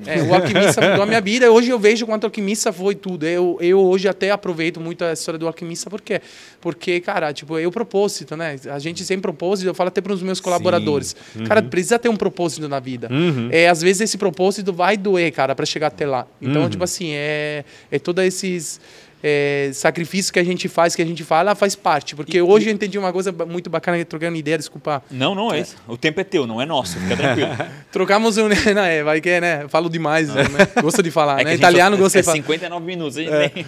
É, 0.06 0.22
o 0.22 0.34
alquimista 0.36 0.82
mudou 0.82 1.04
a 1.04 1.06
minha 1.06 1.22
vida. 1.22 1.52
Hoje 1.52 1.70
eu 1.70 1.80
vejo 1.80 2.06
quanto 2.06 2.26
alquimista 2.26 2.74
foi 2.74 2.96
tudo. 2.96 3.26
Eu, 3.26 3.58
eu 3.62 3.80
hoje 3.80 4.08
até 4.08 4.32
aproveito 4.32 4.80
muito 4.80 5.04
a 5.04 5.14
história 5.14 5.38
do 5.40 5.48
alquimista, 5.48 5.90
por 5.90 6.02
quê? 6.02 6.22
Porque, 6.60 7.00
cara, 7.00 7.32
tipo, 7.34 7.58
é 7.58 7.66
o 7.66 7.72
propósito, 7.72 8.36
né? 8.36 8.58
A 8.70 8.80
gente 8.80 9.04
sem 9.06 9.20
propósito, 9.20 9.68
eu 9.68 9.74
falo 9.74 9.88
até 9.88 10.02
para 10.02 10.14
os 10.14 10.22
meus 10.22 10.40
colaboradores. 10.40 11.16
Cara, 11.48 11.62
precisa 11.62 11.98
ter 11.98 12.10
um 12.10 12.16
propósito 12.16 12.68
na 12.68 12.80
vida. 12.80 13.08
É, 13.52 13.70
às 13.70 13.82
vezes 13.82 14.02
esse 14.02 14.18
propósito 14.18 14.74
vai 14.74 14.98
doer, 14.98 15.32
cara, 15.32 15.56
para 15.56 15.66
chegar 15.66 15.88
até 15.88 16.06
lá. 16.06 16.28
Então, 16.42 16.70
tipo 16.70 16.84
assim, 16.84 17.12
é, 17.12 17.64
é 17.92 18.00
todos 18.00 18.24
esses. 18.24 18.80
É, 19.24 19.72
sacrifícios 19.74 20.32
que 20.32 20.40
a 20.40 20.44
gente 20.44 20.68
faz, 20.68 20.96
que 20.96 21.02
a 21.02 21.06
gente 21.06 21.24
fala, 21.24 21.56
faz 21.56 21.76
parte. 21.76 22.16
Porque 22.16 22.42
hoje 22.42 22.70
eu 22.70 22.74
entendi 22.74 22.98
uma 22.98 23.12
coisa 23.12 23.32
muito 23.32 23.70
bacana, 23.70 24.04
trocando 24.06 24.38
ideia, 24.38 24.58
desculpa. 24.58 25.04
Não, 25.10 25.34
não 25.34 25.54
é 25.54 25.60
isso. 25.62 25.76
O 25.88 25.98
tempo 25.98 26.20
é 26.22 26.24
teu, 26.24 26.46
não 26.48 26.62
é 26.62 26.66
nosso. 26.66 27.00
Fica 27.00 27.18
tranquilo. 27.18 27.50
Trocamos 27.92 28.38
um. 28.38 28.48
Não, 28.74 28.82
é, 28.84 29.04
vai 29.04 29.20
que 29.22 29.30
é, 29.30 29.42
né? 29.42 29.68
Falo 29.70 29.90
demais, 29.90 30.30
né? 30.30 30.44
Gosto 30.82 31.02
de 31.02 31.10
falar, 31.12 31.42
É 31.42 31.44
né? 31.44 31.56
Italiano 31.56 31.96
só- 31.96 32.04
gosta 32.04 32.20
é 32.20 32.22
de 32.22 32.26
falar. 32.26 32.36
59 32.38 32.86
minutos. 32.86 33.16
Gente 33.16 33.30
tem... 33.54 33.66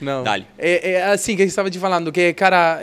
Não. 0.00 0.24
Dali. 0.24 0.46
É, 0.58 0.92
é 0.92 1.04
assim 1.04 1.36
que 1.36 1.42
eu 1.42 1.46
estava 1.46 1.70
te 1.70 1.78
falando, 1.78 2.10
que, 2.10 2.32
cara, 2.32 2.80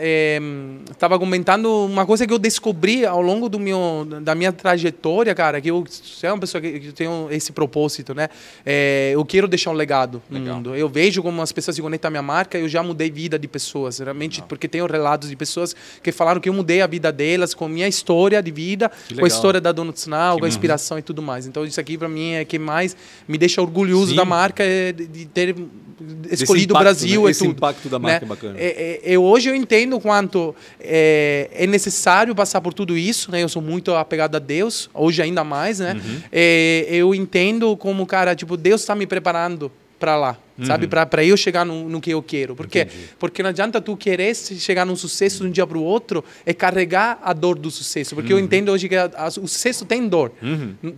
estava 0.90 1.18
comentando 1.18 1.86
uma 1.86 2.06
coisa 2.06 2.26
que 2.26 2.32
eu 2.32 2.38
descobri 2.38 3.04
ao 3.04 3.20
longo 3.20 3.48
do 3.48 3.58
meu, 3.58 4.06
da 4.22 4.34
minha 4.34 4.52
trajetória, 4.52 5.34
cara, 5.34 5.60
que 5.60 5.68
eu 5.68 5.84
sou 5.90 6.30
uma 6.30 6.38
pessoa 6.38 6.60
que, 6.60 6.80
que 6.80 6.92
tenho 6.92 7.28
esse 7.30 7.52
propósito, 7.52 8.14
né? 8.14 8.28
É, 8.64 9.10
eu 9.14 9.24
quero 9.24 9.48
deixar 9.48 9.70
um 9.70 9.74
legado 9.74 10.22
no 10.30 10.38
Legal. 10.38 10.56
mundo. 10.56 10.74
Eu 10.74 10.88
vejo 10.88 11.22
como 11.22 11.42
as 11.42 11.52
pessoas 11.52 11.74
se 11.74 11.82
conectam 11.82 12.08
à 12.08 12.10
minha 12.10 12.22
marca, 12.22 12.58
eu 12.58 12.68
já 12.68 12.82
mudei 12.82 13.10
vida 13.10 13.38
de 13.38 13.48
pessoas, 13.48 13.98
realmente, 13.98 14.42
porque 14.48 14.68
tenho 14.68 14.86
relatos 14.86 15.28
de 15.28 15.36
pessoas 15.36 15.74
que 16.02 16.12
falaram 16.12 16.40
que 16.40 16.48
eu 16.48 16.52
mudei 16.54 16.80
a 16.80 16.86
vida 16.86 17.10
delas 17.12 17.54
com 17.54 17.66
a 17.66 17.68
minha 17.68 17.88
história 17.88 18.42
de 18.42 18.50
vida, 18.50 18.88
com 18.88 19.14
legal. 19.14 19.24
a 19.24 19.28
história 19.28 19.60
da 19.60 19.72
Donuts 19.72 20.06
Now, 20.06 20.38
com 20.38 20.44
a 20.44 20.48
inspiração 20.48 20.98
e 20.98 21.02
tudo 21.02 21.20
mais. 21.20 21.46
Então 21.46 21.64
isso 21.64 21.80
aqui 21.80 21.98
para 21.98 22.08
mim 22.08 22.32
é 22.32 22.44
que 22.44 22.58
mais 22.58 22.96
me 23.26 23.36
deixa 23.36 23.60
orgulhoso 23.60 24.10
Sim. 24.10 24.16
da 24.16 24.24
marca 24.24 24.62
é 24.62 24.92
de 24.92 25.08
de 25.18 25.26
ter 25.26 25.54
escolhido 26.30 26.74
o 26.74 26.76
impacto, 26.76 26.84
Brasil 26.84 27.22
né? 27.22 27.28
e 27.28 27.30
Esse 27.30 27.40
tudo. 27.40 27.50
impacto 27.56 27.88
da 27.88 27.98
marca 27.98 28.24
é 28.24 28.28
bacana. 28.28 28.54
É, 28.58 28.66
é, 28.66 29.00
eu, 29.04 29.22
hoje 29.22 29.48
eu 29.48 29.54
entendo 29.54 29.96
o 29.96 30.00
quanto 30.00 30.54
é, 30.80 31.50
é 31.52 31.66
necessário 31.66 32.34
passar 32.34 32.60
por 32.60 32.72
tudo 32.72 32.96
isso, 32.96 33.30
né? 33.30 33.42
Eu 33.42 33.48
sou 33.48 33.62
muito 33.62 33.94
apegado 33.94 34.36
a 34.36 34.38
Deus, 34.38 34.88
hoje 34.94 35.22
ainda 35.22 35.44
mais, 35.44 35.78
né? 35.80 35.94
Uhum. 35.94 36.20
É, 36.32 36.86
eu 36.90 37.14
entendo 37.14 37.76
como, 37.76 38.06
cara, 38.06 38.34
tipo, 38.34 38.56
Deus 38.56 38.80
está 38.80 38.94
me 38.94 39.06
preparando 39.06 39.70
para 39.98 40.16
lá, 40.16 40.36
sabe? 40.64 40.86
Para 40.88 41.24
eu 41.24 41.36
chegar 41.36 41.64
no, 41.64 41.88
no 41.88 42.00
que 42.00 42.10
eu 42.10 42.22
quero. 42.22 42.54
Por 42.56 42.66
quê? 42.66 42.80
Uhum. 42.80 42.84
Entendi. 42.86 43.04
Porque 43.18 43.42
não 43.42 43.50
adianta 43.50 43.80
tu 43.80 43.96
querer 43.96 44.34
chegar 44.34 44.84
num 44.84 44.96
sucesso 44.96 45.42
de 45.42 45.48
um 45.48 45.50
dia 45.50 45.66
para 45.66 45.78
o 45.78 45.82
outro 45.82 46.24
é 46.44 46.52
carregar 46.52 47.18
a 47.22 47.32
dor 47.32 47.58
do 47.58 47.70
sucesso. 47.70 48.14
Porque 48.14 48.32
Uhum. 48.32 48.38
eu 48.38 48.44
entendo 48.44 48.70
hoje 48.70 48.88
que 48.88 48.96
a- 48.96 49.10
a- 49.16 49.28
o 49.28 49.46
sucesso 49.48 49.84
tem 49.84 50.06
dor. 50.08 50.32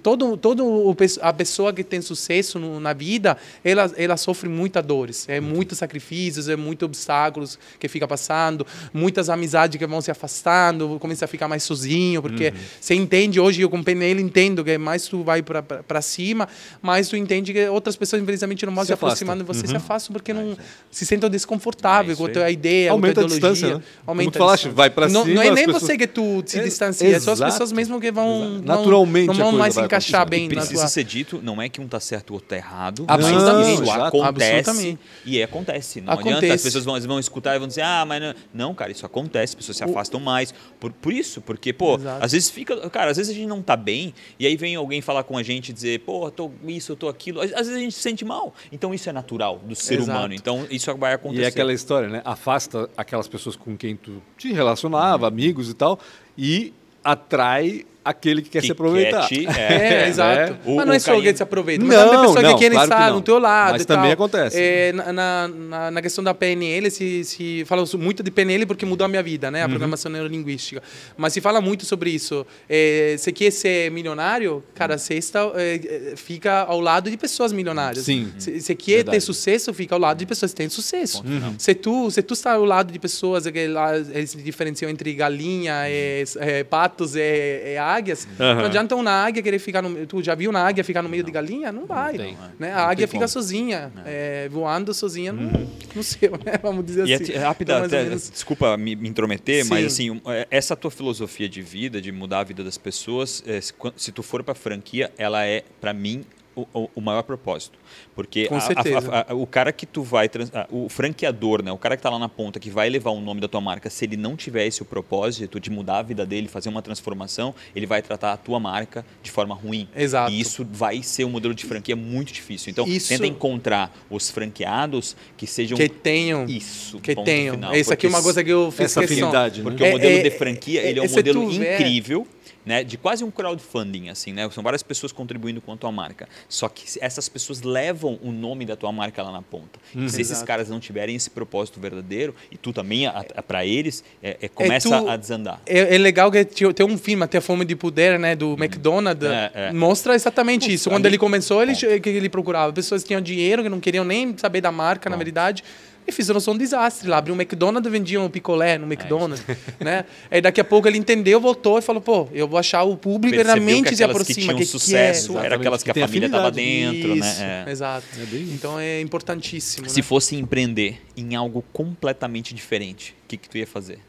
Todo, 0.03 0.37
todo 0.37 0.67
o, 0.67 0.95
pes- 0.95 1.19
a 1.23 1.33
pessoa 1.33 1.73
que 1.73 1.83
tem 1.85 2.01
sucesso 2.01 2.59
no- 2.59 2.81
na 2.81 2.93
vida, 2.93 3.37
ela, 3.65 3.91
ela 3.97 4.17
sofre 4.17 4.49
muitas 4.49 4.85
dores. 4.85 5.29
É 5.29 5.41
muitos 5.41 5.79
sacrifícios, 5.79 6.49
é 6.49 6.57
muitos 6.57 6.87
obstáculos 6.87 7.59
que 7.79 7.89
fica 7.89 8.07
passando, 8.09 8.67
muitas 8.93 9.29
amizades 9.29 9.79
que 9.79 9.87
vão 9.87 10.01
se 10.01 10.11
afastando, 10.11 10.99
começa 10.99 11.25
a 11.25 11.29
ficar 11.29 11.49
mais 11.49 11.63
sozinho, 11.63 12.23
porque 12.23 12.49
Uhum. 12.49 12.55
você 12.81 12.95
entende 12.95 13.39
hoje, 13.41 13.61
eu 13.63 13.71
com 13.71 13.83
PNL 13.83 14.21
entendo 14.23 14.65
que 14.65 14.77
mais 14.79 15.07
tu 15.07 15.23
vai 15.23 15.43
para 15.43 16.03
cima, 16.03 16.49
mais 16.83 17.09
tu 17.09 17.17
entende 17.17 17.53
que 17.53 17.67
outras 17.69 17.97
pessoas, 17.97 18.23
infelizmente, 18.23 18.65
não 18.67 18.75
vão 18.75 18.85
Se 18.85 18.89
se, 18.89 18.93
aproximando 18.95 19.45
você, 19.55 19.67
se 19.67 19.77
afastam 19.77 20.13
porque 20.13 20.33
não 20.33 20.57
se 20.91 21.07
sentem 21.07 21.29
desconfortáveis 21.31 22.19
É 22.19 22.23
com 22.23 22.27
a 22.27 22.33
tua 22.33 22.51
ideia, 22.51 22.91
Aumenta 22.91 23.21
com 23.21 23.27
a 23.27 23.29
tua 23.29 23.37
ideologia. 23.37 23.53
distância, 23.69 23.79
né? 23.79 23.85
Como 24.05 24.11
Aumenta 24.21 24.31
tu 24.33 24.39
falaste, 24.39 24.53
a 24.67 24.69
distância. 24.71 24.77
vai 24.77 24.91
pra 24.91 25.09
não, 25.09 25.23
cima, 25.25 25.35
Não 25.35 25.43
é 25.43 25.49
as 25.49 25.55
nem 25.55 25.65
pessoas- 25.67 25.83
você 25.83 25.97
que 25.99 26.07
tu 26.07 26.43
se 26.47 26.59
É, 26.59 26.63
distancia, 26.63 27.21
são 27.21 27.33
as 27.33 27.39
exato. 27.39 27.53
pessoas 27.53 27.73
mesmo 27.73 28.01
que 28.01 28.11
vão... 28.11 28.55
Exato. 28.55 28.63
Naturalmente 28.65 29.27
Não 29.27 29.35
a 29.35 29.51
vão 29.51 29.53
mais 29.59 29.75
se 29.75 29.81
encaixar 29.81 30.29
bem 30.29 30.45
E 30.45 30.49
na 30.49 30.55
precisa 30.55 30.81
tua... 30.83 30.89
ser 30.89 31.05
dito, 31.05 31.41
não 31.43 31.61
é 31.61 31.69
que 31.69 31.81
um 31.81 31.89
tá 31.89 32.01
certo 32.01 32.31
ou 32.31 32.35
outro 32.37 32.49
tá 32.51 32.57
errado, 32.57 33.05
Absolutamente. 33.07 33.55
mas 33.57 33.69
isso 33.75 33.83
Exato. 33.83 34.05
acontece 34.05 34.53
Absolutamente. 34.71 34.99
e 35.25 35.43
acontece. 35.43 36.01
Não 36.01 36.13
adianta, 36.13 36.31
Acontece. 36.31 36.53
as 36.55 36.63
pessoas 36.63 36.85
vão, 36.85 37.01
vão 37.01 37.19
escutar 37.19 37.57
e 37.57 37.59
vão 37.59 37.69
dizer, 37.69 37.83
ah, 37.83 38.05
mas 38.07 38.21
não, 38.23 38.35
não 38.53 38.75
cara, 38.75 38.91
isso 38.91 39.05
acontece, 39.07 39.53
as 39.53 39.55
pessoas 39.55 39.77
se 39.77 39.85
afastam 39.85 40.21
mais. 40.21 40.53
Por, 40.79 40.93
por 40.93 41.13
isso, 41.13 41.41
porque, 41.41 41.73
pô, 41.73 41.97
Exato. 41.97 42.25
às 42.25 42.33
vezes 42.33 42.51
fica, 42.51 42.77
cara, 42.91 43.11
às 43.11 43.17
vezes 43.17 43.31
a 43.33 43.35
gente 43.35 43.47
não 43.49 43.63
tá 43.63 43.77
bem 43.77 44.15
e 44.39 44.47
aí 44.47 44.57
vem 44.57 44.75
alguém 44.77 45.01
falar 45.01 45.23
com 45.25 45.37
a 45.37 45.43
gente 45.43 45.71
e 45.71 45.73
dizer, 45.73 46.01
pô, 46.01 46.31
tô 46.31 46.51
isso, 46.67 46.93
eu 46.93 46.97
tô 46.97 47.09
aquilo. 47.09 47.41
Às, 47.41 47.53
às 47.53 47.61
vezes 47.67 47.75
a 47.77 47.79
gente 47.79 47.95
se 47.95 48.01
sente 48.01 48.25
mal. 48.25 48.55
Então 48.73 48.93
isso 48.95 49.09
é 49.09 49.13
natural 49.13 49.40
do 49.49 49.75
ser 49.75 50.01
Exato. 50.01 50.19
humano. 50.19 50.35
Então 50.35 50.67
isso 50.71 50.95
vai 50.97 51.15
acontecer. 51.15 51.43
E 51.43 51.45
é 51.45 51.49
aquela 51.49 51.73
história, 51.73 52.09
né? 52.09 52.23
Afasta 52.25 52.89
aquelas 52.97 53.29
pessoas 53.29 53.57
com 53.57 53.77
quem 53.77 53.97
tu 53.97 54.23
te 54.37 54.53
relacionava, 54.53 55.27
amigos 55.27 55.71
e 55.71 55.75
tal, 55.75 55.99
e 56.37 56.73
atrai 57.03 57.87
aquele 58.05 58.43
que 58.43 58.49
quer 58.51 58.61
Que 58.61 58.67
se 58.67 58.73
aproveitar. 58.73 59.29
quer 59.29 59.35
te- 59.41 59.47
É, 59.59 60.05
É, 60.05 60.09
exato. 60.09 60.53
né? 60.53 60.59
O- 60.65 60.77
mas 60.77 60.87
não 60.87 60.93
é 60.95 60.99
só 60.99 61.13
alguém 61.13 61.33
que 61.33 61.37
se 61.37 61.43
aproveita. 61.43 61.85
Mas 61.85 61.97
Não, 61.97 62.05
também 62.07 62.21
pessoa 62.27 62.43
não, 62.43 62.55
que 62.55 62.59
quer 62.61 62.71
claro 62.71 62.89
que 62.89 62.95
estar 62.95 63.07
não. 63.09 63.15
no 63.17 63.23
teu 63.23 63.39
lado. 63.39 63.73
Mas 63.73 63.83
e 63.83 63.87
também 63.87 64.05
tal. 64.05 64.13
acontece. 64.13 64.57
É, 64.59 64.93
na, 64.93 65.49
na, 65.49 65.91
na- 65.91 66.03
questão 66.03 66.25
da 66.25 66.33
PNL, 66.35 66.91
se, 66.91 67.25
se 67.25 67.65
fala 67.67 67.85
muito 67.99 68.23
de 68.23 68.31
PNL 68.31 68.65
porque 68.67 68.87
mudou 68.87 69.05
a 69.05 69.09
minha 69.09 69.23
vida, 69.23 69.51
né? 69.51 69.61
A 69.63 69.65
Uhum. 69.65 69.71
programação 69.71 70.11
neurolinguística. 70.11 70.83
Mas 71.17 71.33
se 71.33 71.41
fala 71.41 71.61
muito 71.61 71.85
sobre 71.85 72.11
isso. 72.11 72.47
É, 72.69 73.17
você 73.19 73.31
quer 73.33 73.51
ser 73.51 73.91
milionário? 73.91 74.63
Cara, 74.75 74.97
você 74.97 75.15
está, 75.15 75.41
é, 75.57 76.11
é, 76.13 76.17
fica 76.17 76.61
ao 76.63 76.81
lado 76.81 77.11
de 77.11 77.17
pessoas 77.17 77.53
milionárias. 77.53 78.05
Sim. 78.05 78.33
Se 78.39 78.61
você 78.61 78.75
quer 78.75 78.97
Verdade. 78.97 79.17
ter 79.19 79.21
sucesso, 79.21 79.73
fica 79.75 79.95
ao 79.95 80.01
lado 80.01 80.19
de 80.19 80.27
pessoas 80.27 80.53
que 80.53 80.57
têm 80.57 80.69
sucesso. 80.69 81.23
Final. 81.23 81.53
Se 81.59 81.75
tu, 81.75 82.11
se 82.11 82.23
tu 82.23 82.35
está 82.35 82.53
ao 82.55 82.65
lado 82.65 82.93
de 82.93 82.99
pessoas 82.99 83.47
que 83.47 83.67
lá 83.67 83.97
eles 83.97 84.35
diferenciam 84.43 84.91
entre 84.91 85.13
galinha, 85.15 85.83
é, 85.87 86.25
é, 86.39 86.65
patos 86.65 87.15
e 87.15 87.21
é, 87.21 87.79
águias, 87.95 88.27
Aham. 88.39 88.55
não 88.61 88.65
adianta 88.67 88.95
uma 88.97 89.11
águia 89.11 89.43
querer 89.43 89.59
ficar 89.59 89.83
no 89.83 90.07
Tu 90.07 90.23
já 90.23 90.35
viu 90.35 90.51
uma 90.51 90.61
águia 90.61 90.83
ficar 90.85 91.03
no 91.03 91.09
meio 91.09 91.23
de 91.23 91.31
galinha? 91.31 91.71
Não 91.73 91.87
vai. 91.87 92.17
tem. 92.17 92.37
né? 92.59 92.73
A 92.73 92.87
águia 92.89 93.07
fica 93.07 93.19
como. 93.21 93.29
sozinha, 93.29 93.93
é, 94.05 94.49
voando 94.51 94.93
sozinha 94.95 95.33
no, 95.33 95.51
no 95.95 96.03
céu, 96.03 96.33
né? 96.45 96.59
vamos 96.63 96.85
dizer 96.85 97.07
E 97.07 97.13
é 97.13 97.15
assim. 97.17 97.25
ti- 97.25 97.33
rápida, 97.35 97.73
Então, 97.75 97.87
até- 97.87 98.05
menos- 98.05 98.31
desculpa 98.31 98.77
me, 98.77 98.95
me 98.97 99.09
intrometer, 99.09 99.65
mas 99.67 99.81
Sim. 99.81 99.87
assim, 99.87 100.11
um, 100.11 100.31
é, 100.31 100.47
essa 100.51 100.75
tua 100.77 100.91
filosofia 100.91 101.49
de 101.49 101.63
vida, 101.63 102.01
de 102.01 102.11
mudar 102.13 102.41
a 102.41 102.45
vida 102.45 102.63
das 102.65 102.79
pessoas, 102.79 103.43
é, 103.47 103.61
se, 103.61 103.73
se 103.97 104.13
tu 104.13 104.23
for 104.23 104.43
para 104.43 104.55
franquia, 104.55 105.11
ela 105.19 105.45
é, 105.47 105.63
para 105.81 105.93
mim, 105.93 106.25
o, 106.55 106.67
o- 106.95 107.01
maior 107.01 107.23
propósito. 107.23 107.79
Porque 108.15 108.49
a- 108.51 108.57
a- 108.57 109.33
a- 109.33 109.35
o 109.35 109.47
cara 109.47 109.73
que 109.73 109.87
tu 109.87 110.03
vai, 110.03 110.29
trans- 110.29 110.51
o 110.71 110.89
franqueador, 110.89 111.63
né, 111.63 111.73
o 111.73 111.79
cara 111.79 111.97
que 111.97 112.03
tá 112.03 112.11
lá 112.11 112.19
na 112.19 112.29
ponta, 112.29 112.59
que 112.61 112.69
vai 112.71 112.89
levar 112.91 113.11
o 113.11 113.21
nome 113.21 113.41
da 113.41 113.49
tua 113.49 113.61
marca, 113.61 113.89
se 113.89 114.05
ele 114.05 114.17
não 114.17 114.37
tiver 114.37 114.67
esse 114.67 114.83
o 114.83 114.85
propósito 114.85 115.59
de 115.61 115.71
mudar 115.71 115.99
a 115.99 116.03
vida 116.03 116.27
dele, 116.27 116.49
fazer 116.49 116.69
uma 116.69 116.83
transformação, 116.83 117.55
ele 117.75 117.87
vai 117.87 118.03
tratar 118.03 118.33
a 118.33 118.37
tua 118.37 118.59
marca 118.61 119.05
de 119.23 119.31
forma 119.31 119.55
ruim. 119.55 119.89
Exato. 119.97 120.31
E 120.33 120.41
isso 120.41 120.67
vai 120.71 121.03
ser 121.03 121.25
um 121.25 121.31
modelo 121.31 121.55
de 121.55 121.65
franquia 121.65 121.97
muito 121.97 122.33
difícil. 122.33 122.71
Então, 122.71 122.87
Isso- 122.87 123.09
tenta 123.09 123.27
encontrar 123.27 123.95
os 124.11 124.31
franqueados 124.31 125.17
que 125.37 125.47
sejam 125.47 125.77
Que 125.77 125.89
tenham. 125.89 126.45
isso. 126.47 126.99
Que 127.01 127.15
tenham. 127.15 127.55
final. 127.55 127.73
Essa 127.75 127.95
aqui 127.95 128.07
é 128.07 128.09
uma 128.09 128.23
coisa 128.23 128.43
que 128.45 128.51
eu 128.51 128.71
fiz 128.71 128.87
essa 128.87 129.01
questão. 129.01 129.29
afinidade, 129.29 129.63
né? 129.63 129.65
Porque 129.71 129.85
É, 129.85 129.89
o 129.89 129.93
modelo 129.93 130.19
é, 130.19 130.23
de 130.23 130.31
franquia, 130.31 130.83
ele 130.83 130.99
é 130.99 131.03
um 131.03 131.07
é, 131.07 131.09
modelo 131.09 131.51
ver- 131.51 131.75
incrível, 131.75 132.27
né? 132.65 132.85
De 132.85 132.97
quase 132.97 133.25
um 133.25 133.31
crowdfunding, 133.31 134.09
assim, 134.09 134.33
né? 134.33 134.49
São 134.51 134.63
várias 134.63 134.83
pessoas 134.83 135.13
contribuindo 135.13 135.61
com 135.61 135.73
a 135.73 135.77
tua 135.77 135.91
marca. 135.91 136.29
Só 136.49 136.69
que 136.69 136.85
essas 137.01 137.29
pessoas 137.29 137.63
levam 137.63 138.19
o 138.23 138.31
nome 138.33 138.65
da 138.67 138.77
tua 138.77 138.93
marca 138.93 139.23
lá 139.23 139.33
na 139.33 139.43
ponta. 139.43 139.79
E 139.95 140.09
se 140.09 140.21
esses 140.21 140.33
Exato. 140.33 140.47
caras 140.47 140.69
não 140.69 140.79
tiverem 140.81 141.17
esse 141.17 141.31
propósito 141.31 141.81
verdadeiro, 141.81 142.35
e 142.51 142.57
tu 142.57 142.73
também, 142.73 143.05
para 143.47 143.65
eles, 143.65 144.05
é, 144.23 144.37
é- 144.43 144.49
começa 144.49 144.89
tu- 144.89 145.09
a 145.09 145.17
desandar. 145.17 145.61
É, 145.67 145.95
é 145.95 145.99
legal 145.99 146.31
que 146.31 146.45
tem 146.45 146.85
um 146.87 146.99
filme, 146.99 147.25
até 147.25 147.39
a 147.39 147.41
Fome 147.41 147.65
de 147.65 147.75
Poder, 147.77 148.19
né, 148.19 148.37
do 148.37 148.53
McDonald's, 148.55 149.29
É, 149.29 149.51
é. 149.55 149.73
mostra 149.73 150.15
exatamente 150.15 150.63
Putz, 150.63 150.75
isso. 150.75 150.91
Quando 150.91 151.07
ali- 151.07 151.15
ele 151.15 151.19
começou, 151.19 151.63
ele, 151.63 151.73
ele 152.05 152.29
procurava? 152.29 152.73
Pessoas 152.73 153.03
que 153.03 153.09
tinham 153.09 153.21
dinheiro, 153.21 153.63
que 153.63 153.69
não 153.69 153.81
queriam 153.81 154.05
nem 154.05 154.37
saber 154.37 154.61
da 154.61 154.71
marca, 154.73 155.09
na 155.09 155.17
Bom. 155.17 155.23
verdade. 155.25 155.65
E 156.11 156.13
fizeram 156.13 156.41
só 156.41 156.51
um 156.51 156.59
desastre 156.59 157.09
lá. 157.09 157.19
Abriu 157.19 157.35
um 157.35 157.39
McDonald's 157.41 157.89
e 157.89 157.91
vendiam 157.91 158.25
um 158.25 158.29
picolé 158.29 158.75
É 158.75 158.79
no 158.79 158.85
McDonald's. 158.85 159.45
né? 159.79 160.05
Aí 160.29 160.41
daqui 160.41 160.61
a 160.61 160.65
pouco 160.65 160.89
ele 160.89 160.99
entendeu, 160.99 161.41
voltou 161.41 161.79
e 161.79 161.83
falou: 161.83 162.03
pô, 162.03 162.29
eu 162.33 162.49
vou 162.49 162.59
achar 162.59 162.83
o 162.83 162.97
público 162.97 163.41
realmente 163.41 163.95
se 163.95 164.03
aquelas 164.03 164.17
que 164.17 164.33
aproxima. 164.33 164.47
tinham 164.47 164.59
que 164.59 164.67
sucesso 164.67 165.33
que 165.33 165.39
é. 165.39 165.47
era 165.47 165.55
aquelas 165.57 165.83
que 165.85 165.91
a 165.91 165.95
Que 165.95 166.01
tem 166.01 166.09
família 166.09 166.27
estava 166.27 166.51
dentro, 166.51 167.15
Isso, 167.15 167.41
né? 167.41 167.65
É. 167.67 167.71
Exato. 167.71 168.07
É. 168.19 168.37
Então 168.53 168.79
é 168.79 169.01
importantíssimo. 169.01 169.89
Se 169.89 169.99
né? 169.99 170.03
fosse 170.03 170.35
empreender 170.35 171.01
em 171.17 171.37
algo 171.37 171.65
completamente 171.73 172.53
diferente, 172.53 173.15
o 173.25 173.29
que, 173.29 173.37
que 173.37 173.49
tu 173.49 173.57
ia 173.57 173.67
fazer? 173.67 174.01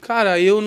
Cara, 0.00 0.40
eu 0.40 0.62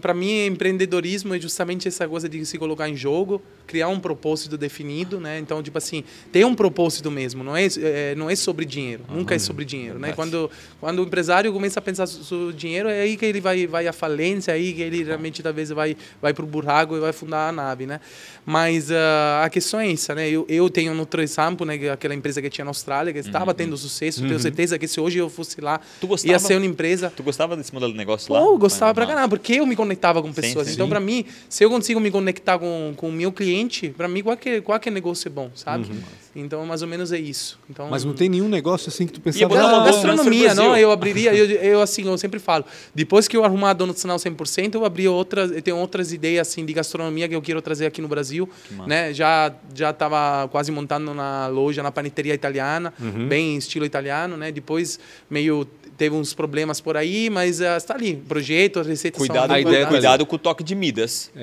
pra 0.00 0.12
mim 0.12 0.46
empreendedorismo 0.46 1.34
é 1.34 1.40
justamente 1.40 1.86
essa 1.86 2.08
coisa 2.08 2.28
de 2.28 2.44
se 2.44 2.58
colocar 2.58 2.88
em 2.88 2.96
jogo, 2.96 3.40
criar 3.66 3.88
um 3.88 4.00
propósito 4.00 4.58
definido, 4.58 5.20
né? 5.20 5.38
Então, 5.38 5.62
tipo 5.62 5.78
assim, 5.78 6.02
ter 6.30 6.44
um 6.44 6.54
propósito 6.54 7.10
mesmo, 7.10 7.44
não 7.44 7.56
é, 7.56 7.66
é, 7.80 8.14
não 8.16 8.28
é 8.28 8.34
sobre 8.34 8.64
dinheiro, 8.64 9.04
nunca 9.08 9.34
é 9.34 9.38
sobre 9.38 9.64
dinheiro, 9.64 9.98
né? 9.98 10.08
verdade. 10.08 10.16
Quando 10.16 10.50
quando 10.80 10.98
o 10.98 11.02
empresário 11.02 11.52
começa 11.52 11.78
a 11.78 11.82
pensar 11.82 12.06
sobre 12.06 12.54
dinheiro, 12.54 12.88
é 12.88 13.02
aí 13.02 13.16
que 13.16 13.24
ele 13.24 13.40
vai 13.40 13.66
vai 13.66 13.86
à 13.86 13.92
falência, 13.92 14.50
é 14.50 14.54
aí 14.56 14.72
que 14.72 14.82
ele 14.82 15.04
realmente 15.04 15.42
talvez 15.42 15.70
vai 15.70 15.96
vai 16.20 16.34
pro 16.34 16.46
buraco 16.46 16.96
e 16.96 17.00
vai 17.00 17.12
fundar 17.12 17.48
a 17.48 17.52
nave, 17.52 17.86
né? 17.86 18.00
Mas 18.44 18.90
ah, 18.90 19.42
a 19.44 19.48
questão 19.48 19.78
é 19.78 19.92
essa, 19.92 20.14
né? 20.14 20.28
Eu, 20.28 20.44
eu 20.48 20.68
tenho 20.68 20.92
no 20.92 21.06
Tresampo, 21.06 21.64
né, 21.64 21.76
é 21.76 21.90
aquela 21.90 22.14
empresa 22.14 22.42
que 22.42 22.50
tinha 22.50 22.64
na 22.64 22.70
Austrália, 22.70 23.12
que 23.12 23.20
estava 23.20 23.54
tendo 23.54 23.76
sucesso, 23.76 24.22
tenho 24.22 24.40
certeza 24.40 24.78
que 24.78 24.88
se 24.88 25.00
hoje 25.00 25.18
eu 25.18 25.30
fosse 25.30 25.60
lá, 25.60 25.80
Tu 26.00 26.06
gostava? 26.06 26.32
ia 26.32 26.38
ser 26.38 26.56
uma 26.56 26.66
empresa 26.66 27.12
Tu 27.16 27.22
gostava 27.22 27.56
desse 27.56 27.72
modelo 27.72 27.92
de 27.92 27.98
negócio 27.98 28.32
lá? 28.32 28.40
Pô, 28.40 28.58
gostava 28.72 28.94
pra 28.94 29.06
caramba, 29.06 29.28
porque 29.28 29.54
eu 29.54 29.66
me 29.66 29.76
conectava 29.76 30.20
com 30.22 30.28
Sim, 30.28 30.34
pessoas. 30.40 30.66
sim. 30.68 30.74
Então, 30.74 30.88
pra 30.88 31.00
mim, 31.00 31.24
se 31.48 31.64
eu 31.64 31.70
consigo 31.70 32.00
me 32.00 32.10
conectar 32.10 32.58
com 32.58 32.92
com 32.96 33.08
o 33.08 33.12
meu 33.12 33.30
cliente, 33.32 33.88
pra 33.90 34.08
mim, 34.08 34.22
qualquer, 34.22 34.60
qualquer 34.62 34.90
negócio 34.90 35.28
é 35.28 35.30
bom, 35.30 35.50
sabe? 35.54 35.90
Então, 36.34 36.64
mais 36.64 36.80
ou 36.80 36.88
menos 36.88 37.12
é 37.12 37.18
isso. 37.18 37.58
Então, 37.68 37.88
Mas 37.90 38.04
não 38.04 38.14
tem 38.14 38.26
nenhum 38.28 38.48
negócio 38.48 38.88
assim 38.88 39.06
que 39.06 39.12
tu 39.12 39.20
pensava. 39.20 39.54
"Ah, 39.54 39.68
boa 39.80 39.84
gastronomia, 39.84 40.54
não? 40.54 40.76
Eu 40.76 40.90
abriria, 40.90 41.34
eu, 41.34 41.46
eu 41.46 41.82
assim, 41.82 42.06
eu 42.06 42.16
sempre 42.16 42.40
falo, 42.40 42.64
depois 42.94 43.28
que 43.28 43.36
eu 43.36 43.44
arrumar 43.44 43.70
a 43.70 43.72
Dona 43.74 43.92
do 43.92 43.98
Sinal 43.98 44.18
100%, 44.18 44.74
eu 44.74 44.84
abri 44.84 45.06
outras, 45.06 45.50
eu 45.50 45.60
tenho 45.60 45.76
outras 45.76 46.12
ideias 46.12 46.48
assim 46.48 46.64
de 46.64 46.72
gastronomia 46.72 47.28
que 47.28 47.34
eu 47.34 47.42
quero 47.42 47.60
trazer 47.60 47.84
aqui 47.86 48.00
no 48.00 48.08
Brasil, 48.08 48.48
né? 48.86 49.12
Já 49.12 49.52
já 49.74 49.92
tava 49.92 50.48
quase 50.48 50.70
montando 50.72 51.12
na 51.12 51.46
loja, 51.48 51.82
na 51.82 51.92
paneteria 51.92 52.32
italiana, 52.34 52.92
bem 53.28 53.56
estilo 53.56 53.84
italiano, 53.84 54.36
né? 54.36 54.50
Depois 54.50 54.98
meio 55.28 55.66
teve 55.96 56.14
uns 56.14 56.32
problemas 56.34 56.80
por 56.80 56.96
aí, 56.96 57.28
mas 57.30 57.60
está 57.60 57.94
ali. 57.94 58.16
Projeto, 58.28 58.82
receita 58.82 59.18
cuidado, 59.18 59.46
são 59.48 59.56
a 59.56 59.60
ideia- 59.60 59.86
cuidado 59.86 60.26
com 60.26 60.36
o 60.36 60.38
toque 60.38 60.62
de 60.64 60.74
Midas. 60.74 61.30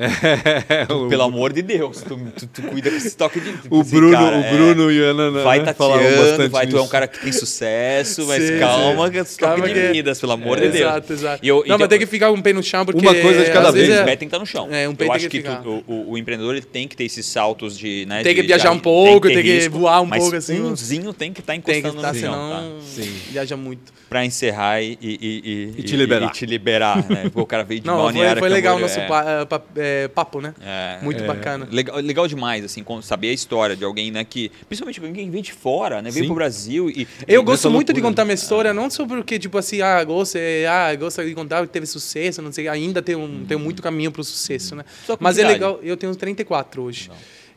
É, 0.70 0.86
Tu, 0.86 0.93
o, 1.06 1.10
pelo 1.10 1.24
amor 1.24 1.54
de 1.54 1.62
Deus, 1.62 2.02
tu, 2.02 2.18
tu, 2.38 2.47
tu 2.47 2.62
cuida 2.64 2.89
com 2.89 2.97
esse 2.97 3.16
toque 3.16 3.39
de 3.39 3.54
o 3.70 3.82
esse 3.82 3.91
Bruno, 3.91 4.12
cara, 4.14 4.38
o 4.38 4.41
é, 4.43 4.52
Bruno 4.54 4.91
e 4.91 5.00
a 5.04 5.08
Ana 5.08 5.32
Vai 5.43 5.60
né, 5.62 5.74
falavam 5.74 6.04
tateando, 6.04 6.50
vai, 6.50 6.68
tu 6.68 6.78
é 6.78 6.82
um 6.82 6.88
cara 6.88 7.08
que 7.08 7.20
tem 7.20 7.32
sucesso, 7.34 8.26
mas 8.28 8.43
Sim, 8.43 8.60
calma 8.60 9.06
sim. 9.08 9.12
que 9.14 9.18
esse 9.20 9.38
Calma 9.38 9.58
toque 9.58 9.74
de 9.74 9.82
que- 9.82 9.89
Midas, 9.89 10.20
pelo 10.20 10.32
amor 10.34 10.60
de 10.60 10.70
Deus. 10.70 10.76
Exato, 10.76 11.14
exato. 11.14 11.39
E 11.45 11.47
eu- 11.47 11.64
e 11.66 11.70
não, 11.70 11.76
eu- 11.76 11.80
mas 11.80 11.88
tem 11.88 12.00
que 12.00 12.06
ficar 12.06 12.30
com 12.30 12.38
um 12.38 12.41
pé 12.41 12.54
no 12.54 12.64
chão, 12.64 12.86
porque... 12.86 13.00
Uma 13.02 13.16
coisa 13.16 13.43
de 13.43 13.52
cada 13.52 13.72
vez, 13.72 13.89
O 13.89 13.91
é- 13.93 14.04
pé 14.04 14.16
tem 14.16 14.18
que 14.18 14.26
estar 14.26 14.39
no 14.39 14.45
chão. 14.45 14.68
É, 14.72 14.88
um 14.88 14.95
pé 14.95 15.06
eu 15.06 15.08
tem 15.10 15.16
acho 15.18 15.30
que 15.30 15.41
que, 15.41 15.50
o, 15.50 15.84
o- 15.88 16.12
o 16.12 16.18
empreendedor 16.18 16.56
ele 16.56 16.66
tem 16.66 16.88
que 16.88 16.95
ter 16.95 17.06
esses 17.06 17.26
saltos 17.26 17.78
de. 17.78 18.06
Né, 18.06 18.24
Tem 18.24 18.36
que 18.36 18.41
viajar 18.43 18.72
um 18.72 18.80
pouco, 18.80 19.28
tem 19.28 19.41
que 19.41 19.70
voar 19.70 20.02
um 20.02 20.10
pouco, 20.10 20.36
assim. 20.36 20.60
Umzinho 20.62 21.14
tem 21.14 21.32
que 21.34 21.39
estar 21.41 21.54
Tem 21.54 21.62
que 21.62 21.72
encostando 21.72 21.97
estar, 21.97 22.14
no 22.14 22.20
chão. 22.20 22.32
Tá? 22.32 22.60
senão 22.60 22.82
Sim. 22.82 23.14
viaja 23.32 23.56
muito. 23.58 24.00
Encerrar 24.12 24.39
e, 24.48 24.98
e, 25.02 25.18
e, 25.22 25.74
E 25.80 25.84
te 25.84 25.96
liberar. 25.96 26.28
E, 26.28 26.32
te 26.32 26.46
liberar, 26.46 27.10
né? 27.10 27.30
O 27.36 27.46
cara 27.46 27.64
veio 27.64 27.82
de 27.82 27.88
Não, 27.88 27.96
foi, 27.96 28.04
Balneário 28.06 28.40
foi 28.40 28.50
legal 28.50 28.78
o 28.78 28.80
nosso 28.80 29.00
é. 29.00 29.08
pa- 29.08 29.26
eh, 29.28 29.46
pa- 29.46 29.62
eh, 29.76 30.08
papo, 30.10 30.42
né? 30.42 30.54
É, 30.62 31.00
Muito 31.04 31.24
é. 31.24 31.28
bacana. 31.28 31.68
Legal, 31.72 31.98
legal 32.00 32.28
demais, 32.28 32.64
assim, 32.64 32.84
saber 33.02 33.30
a 33.30 33.34
história 33.34 33.76
de 33.76 33.84
alguém, 33.84 34.12
né, 34.12 34.24
que... 34.24 34.50
Principalmente 34.68 35.00
alguém 35.00 35.30
vem 35.30 35.42
de 35.42 35.54
fora, 35.54 36.02
né? 36.02 36.10
Veio 36.12 36.24
Sim. 36.26 36.28
pro 36.30 36.36
Brasil 36.36 36.90
e... 36.90 37.08
Eu 37.28 37.42
e- 37.42 37.46
gosto 37.46 37.70
muito 37.70 37.92
de 37.94 38.02
contar 38.02 38.24
né? 38.24 38.28
minha 38.28 38.36
história, 38.36 38.74
não 38.74 38.90
só 38.90 39.06
porque, 39.06 39.38
tipo 39.40 39.58
assim, 39.58 39.82
ah, 39.82 40.04
gosto, 40.04 40.36
é, 40.38 40.66
ah, 40.68 40.94
gosto 40.96 41.24
de 41.24 41.34
contar 41.34 41.62
que 41.66 41.72
teve 41.74 41.86
sucesso, 41.86 42.42
não 42.42 42.52
sei, 42.52 42.68
ainda 42.68 43.02
tem, 43.02 43.16
um, 43.16 43.46
tem 43.46 43.58
muito 43.58 43.82
caminho 43.82 44.12
para 44.12 44.22
o 44.22 44.24
sucesso, 44.24 44.76
né? 44.76 44.84
Mas 45.20 45.38
é 45.38 45.44
legal, 45.48 45.80
eu 45.84 45.96
tenho 45.98 46.16
34 46.16 46.82
hoje. 46.82 47.10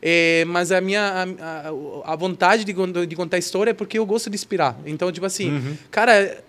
É, 0.05 0.43
mas 0.47 0.69
a 0.71 0.81
minha 0.81 1.01
a, 1.39 1.69
a- 1.69 2.13
a 2.13 2.15
vontade 2.17 2.65
de, 2.65 2.73
de 3.07 3.15
contar 3.15 3.37
história 3.37 3.71
é 3.71 3.73
porque 3.73 3.97
eu 3.97 4.05
gosto 4.05 4.29
de 4.29 4.35
inspirar. 4.35 4.77
Então, 4.85 5.09
tipo 5.11 5.25
assim, 5.25 5.49
Uhum. 5.51 5.77
cara, 5.89 6.43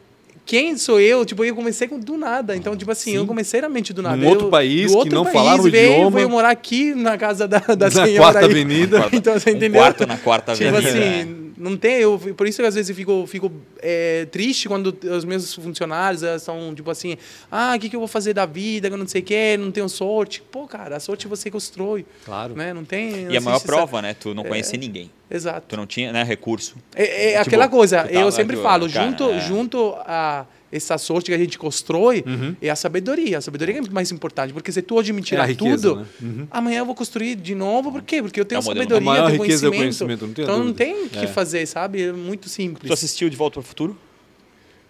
quem 0.46 0.76
sou 0.76 1.00
eu? 1.00 1.24
Tipo, 1.24 1.44
eu 1.44 1.54
comecei 1.54 1.88
com 1.88 1.98
do 1.98 2.16
nada. 2.16 2.54
Então, 2.56 2.76
tipo 2.76 2.90
assim, 2.90 3.12
Sim. 3.12 3.16
eu 3.16 3.26
comecei 3.26 3.60
realmente 3.60 3.92
do 3.92 4.02
nada. 4.02 4.16
Num 4.16 4.28
outro 4.28 4.46
Eu- 4.46 4.50
país 4.50 4.92
do 4.92 5.02
que 5.02 5.08
não 5.10 5.24
falava 5.24 5.62
o 5.62 5.70
veio, 5.70 5.92
idioma. 5.92 6.10
Veio 6.16 6.28
morar 6.30 6.50
aqui 6.50 6.94
na 6.94 7.16
casa 7.16 7.48
da, 7.48 7.58
da 7.58 7.86
Na 7.86 7.90
senhora 7.90 8.14
quarta 8.18 8.38
aí. 8.40 8.44
avenida. 8.44 8.98
Quarta- 8.98 9.16
Então, 9.16 9.32
você 9.38 9.50
um 9.50 9.56
entendeu? 9.56 9.80
quarto 9.80 10.06
na 10.06 10.16
quarta 10.18 10.52
Tipo 10.54 10.76
avenida. 10.76 10.98
assim, 10.98 11.52
não 11.56 11.76
tem. 11.76 12.00
Eu, 12.00 12.18
por 12.36 12.46
isso 12.46 12.60
que 12.60 12.66
às 12.66 12.74
vezes 12.74 12.90
eu 12.90 12.96
fico, 12.96 13.26
fico 13.26 13.52
é, 13.80 14.26
triste 14.26 14.68
quando 14.68 14.96
os 15.02 15.24
meus 15.24 15.54
funcionários 15.54 16.22
são 16.42 16.74
tipo 16.74 16.90
assim: 16.90 17.16
ah, 17.50 17.74
o 17.76 17.78
que, 17.78 17.88
que 17.88 17.96
eu 17.96 18.00
vou 18.00 18.08
fazer 18.08 18.34
da 18.34 18.46
vida? 18.46 18.88
Que 18.88 18.94
eu 18.94 18.98
não 18.98 19.06
sei 19.06 19.20
o 19.20 19.24
quê, 19.24 19.56
não 19.58 19.70
tenho 19.70 19.88
sorte. 19.88 20.42
Pô, 20.42 20.66
cara, 20.66 20.96
a 20.96 21.00
sorte 21.00 21.26
você 21.28 21.50
constrói. 21.50 22.04
Claro. 22.24 22.54
Né? 22.54 22.72
Não 22.72 22.84
tem. 22.84 23.26
E 23.30 23.36
a 23.36 23.40
não 23.40 23.42
maior 23.42 23.60
prova, 23.60 24.02
né? 24.02 24.14
Tu 24.14 24.34
não 24.34 24.44
conhecer 24.44 24.76
ninguém. 24.76 25.10
Exato. 25.30 25.66
Tu 25.68 25.76
não 25.76 25.86
tinha 25.86 26.12
né, 26.12 26.22
recurso. 26.22 26.76
É, 26.94 27.02
é 27.02 27.28
Tipo, 27.38 27.48
aquela 27.48 27.68
coisa, 27.68 28.06
eu 28.10 28.30
sempre 28.30 28.56
falo, 28.56 28.90
cara, 28.90 29.06
junto, 29.06 29.30
é. 29.30 29.40
junto 29.40 29.94
a 30.00 30.46
essa 30.76 30.98
sorte 30.98 31.26
que 31.30 31.34
a 31.34 31.38
gente 31.38 31.58
constrói, 31.58 32.24
é 32.60 32.68
a 32.70 32.76
sabedoria. 32.76 33.38
A 33.38 33.40
sabedoria 33.40 33.78
é 33.78 33.80
mais 33.90 34.10
importante, 34.10 34.52
porque 34.52 34.72
se 34.72 34.82
tu 34.82 34.96
hoje 34.96 35.12
me 35.12 35.20
É 35.20 35.24
tirar 35.24 35.46
riqueza, 35.46 35.88
tudo, 35.90 36.00
né? 36.00 36.06
Uhum. 36.22 36.48
amanhã 36.50 36.78
eu 36.80 36.86
vou 36.86 36.94
construir 36.94 37.36
de 37.36 37.54
novo, 37.54 37.92
por 37.92 38.02
quê? 38.02 38.20
Porque 38.22 38.40
eu 38.40 38.44
tenho 38.44 38.58
É 38.58 38.60
o 38.60 38.62
sabedoria, 38.62 38.96
A 38.98 39.00
maior 39.00 39.30
tenho 39.30 39.42
riqueza 39.42 39.66
é 39.66 39.68
o 39.68 39.72
conhecimento. 39.72 40.18
conhecimento, 40.18 40.26
não 40.26 40.34
tenho 40.34 40.44
então 40.44 40.64
não 40.64 40.72
tem 40.72 41.04
o 41.04 41.08
que 41.08 41.18
É. 41.24 41.26
fazer, 41.26 41.64
sabe? 41.66 42.02
É 42.02 42.12
muito 42.12 42.48
simples. 42.48 42.88
Tu 42.88 42.92
assistiu 42.92 43.30
De 43.30 43.36
Volta 43.36 43.54
para 43.54 43.60
o 43.60 43.62
Futuro? 43.68 43.96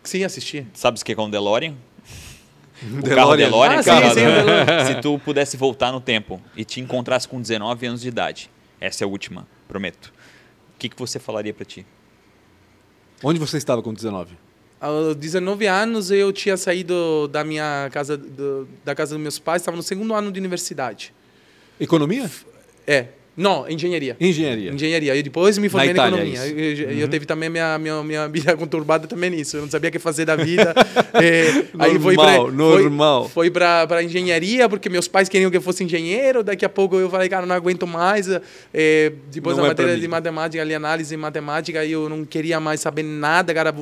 Sim, 0.03 0.25
assisti. 0.25 0.67
Sabes 0.75 1.01
o 1.01 1.05
que 1.05 1.13
é 1.13 1.21
um 1.21 1.31
DeLorean? 1.31 1.75
O 2.83 2.87
DeLorean. 3.03 3.15
carro 3.17 3.37
DeLorean, 3.37 3.79
Ah, 3.79 3.83
sim, 3.83 3.91
cara, 3.91 4.07
sim, 4.15 4.21
o 4.21 4.25
DeLorean. 4.25 4.85
se 4.87 5.01
tu 5.01 5.19
pudesse 5.19 5.57
voltar 5.57 5.93
no 5.93 6.01
tempo 6.01 6.41
e 6.57 6.65
te 6.65 6.81
encontrasse 6.81 7.27
com 7.29 7.41
19 7.41 7.87
anos 7.87 8.01
de 8.01 8.09
idade, 8.09 8.51
essa 8.81 9.03
é 9.03 9.07
a 9.07 9.09
última, 9.09 9.47
prometo. 9.69 10.13
O 10.75 10.79
que, 10.79 10.89
que 10.89 10.99
você 10.99 11.19
falaria 11.19 11.55
pra 11.55 11.65
ti? 11.65 11.87
Onde 13.23 13.39
você 13.39 13.57
estava 13.57 13.83
com 13.83 13.95
19? 13.95 14.37
Aos 14.81 15.17
19 15.17 15.67
anos 15.67 16.11
eu 16.11 16.33
tinha 16.33 16.57
saído 16.57 17.27
da 17.29 17.43
minha 17.43 17.89
casa, 17.93 18.17
do- 18.17 18.69
da 18.85 18.95
casa 18.95 19.15
dos 19.15 19.23
meus 19.23 19.39
pais, 19.39 19.63
estava 19.63 19.77
no 19.77 19.83
segundo 19.83 20.13
ano 20.15 20.31
de 20.31 20.39
universidade. 20.39 21.15
Economia? 21.81 22.31
É, 22.87 23.09
não, 23.37 23.69
engenharia. 23.69 24.17
Engenharia. 24.21 24.73
Engenharia. 24.73 25.17
E 25.17 25.23
depois 25.23 25.59
me 25.59 25.69
formei 25.69 25.89
na, 25.89 25.95
Itália, 25.95 26.17
economia. 26.17 26.47
isso. 26.47 26.83
Eu, 26.83 26.91
eu, 26.91 26.99
eu 27.01 27.09
teve 27.09 27.27
também 27.27 27.51
minha, 27.51 27.79
minha, 27.79 28.03
minha 28.03 28.29
vida 28.29 28.55
conturbada 28.57 29.09
também 29.09 29.31
nisso. 29.31 29.57
Eu 29.57 29.63
não 29.63 29.71
sabia 29.71 29.89
o 29.89 29.93
que 29.93 29.99
fazer 29.99 30.25
da 30.25 30.37
vida. 30.37 30.75
É, 31.15 31.65
aí 31.79 31.99
foi 31.99 32.17
pra, 32.17 32.33
Normal, 32.39 32.51
normal. 32.51 33.23
Foi, 33.23 33.45
foi 33.45 33.51
pra, 33.51 33.87
pra 33.87 34.03
engenharia, 34.03 34.69
porque 34.69 34.89
meus 34.89 35.07
pais 35.07 35.29
queriam 35.29 35.49
que 35.51 35.57
eu 35.57 35.63
fosse 35.63 35.85
engenheiro. 35.85 36.43
Daqui 36.43 36.65
a 36.65 36.69
pouco 36.69 36.97
eu 36.97 37.09
falei, 37.09 37.29
cara, 37.29 37.47
não 37.47 37.55
aguento 37.55 37.87
mais. 37.87 38.29
É, 38.73 39.13
depois 39.31 39.57
Não 39.57 39.63
da 39.63 39.69
é 39.69 39.71
matéria 39.71 39.97
de 39.97 40.09
matemática, 40.09 40.61
ali, 40.61 40.75
análise 40.75 41.15
em 41.15 41.19
matemática, 41.19 41.81
aí 41.81 41.93
eu 41.93 42.09
não 42.09 42.25
queria 42.25 42.59
mais 42.59 42.81
saber 42.81 43.05
nada, 43.05 43.55
cara. 43.55 43.73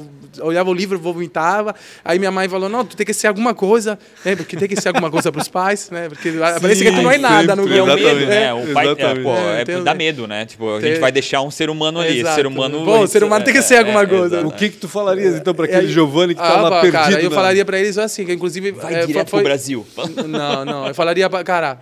Olhava 0.40 0.68
o 0.70 0.74
livro, 0.74 0.98
vomitava. 0.98 1.74
Aí 2.04 2.18
minha 2.18 2.30
mãe 2.30 2.48
falou, 2.48 2.68
não, 2.68 2.84
tu 2.84 2.96
tem 2.96 3.06
que 3.06 3.14
ser 3.14 3.28
alguma 3.28 3.54
coisa, 3.54 3.98
né? 4.24 4.36
Porque 4.36 4.56
tem 4.56 4.68
que 4.68 4.80
ser 4.80 4.88
alguma 4.88 5.10
coisa 5.10 5.32
pros 5.32 5.48
pais, 5.48 5.90
né? 5.90 6.08
Porque 6.08 6.32
parece 6.60 6.84
que 6.84 6.90
tu 6.90 7.02
não 7.02 7.10
é 7.10 7.18
nada 7.18 7.56
no 7.56 7.62
sempre, 7.62 7.76
E 7.76 7.78
é 7.78 7.82
o 7.82 7.86
Exatamente. 7.86 8.14
medo, 8.14 8.26
né? 8.26 8.54
O 8.54 8.72
pai, 8.72 8.86
é, 8.86 8.90
Exatamente. 8.90 9.22
pô, 9.22 9.34
É, 9.42 9.60
é, 9.60 9.64
tem- 9.64 9.82
dá 9.84 9.94
medo, 9.94 10.26
né? 10.26 10.46
Tipo, 10.46 10.76
a 10.76 10.80
tem- 10.80 10.90
gente 10.92 11.00
vai 11.00 11.10
deixar 11.12 11.40
um 11.42 11.50
ser 11.50 11.68
humano 11.70 12.00
ali. 12.00 12.20
Exato. 12.20 12.34
Ser 12.36 12.46
humano. 12.46 12.84
Pô, 12.84 12.98
o 13.00 13.06
ser 13.06 13.22
humano 13.24 13.44
tem 13.44 13.52
que 13.54 13.62
ser 13.62 13.76
alguma 13.78 14.06
coisa. 14.06 14.46
O 14.46 14.50
que 14.50 14.68
que 14.70 14.76
tu 14.76 14.88
falarias 14.88 15.36
então 15.36 15.54
para 15.54 15.66
É, 15.66 15.76
aquele 15.76 15.92
Giovanni 15.92 16.34
que 16.34 16.40
tá 16.40 16.58
Ah, 16.58 16.62
lá 16.62 16.70
pá, 16.70 16.80
perdido? 16.80 17.02
Cara, 17.02 17.22
eu 17.22 17.30
falaria 17.30 17.64
pra 17.64 17.78
eles 17.78 17.98
assim, 17.98 18.24
que 18.24 18.32
inclusive... 18.32 18.72
Vai 18.72 18.94
é, 18.94 19.06
direto 19.06 19.28
foi- 19.30 19.40
pro 19.40 19.44
Brasil. 19.48 19.86
Não, 20.28 20.64
não. 20.64 20.86
Eu 20.88 20.94
falaria 20.94 21.28
pra... 21.28 21.42
Cara, 21.44 21.78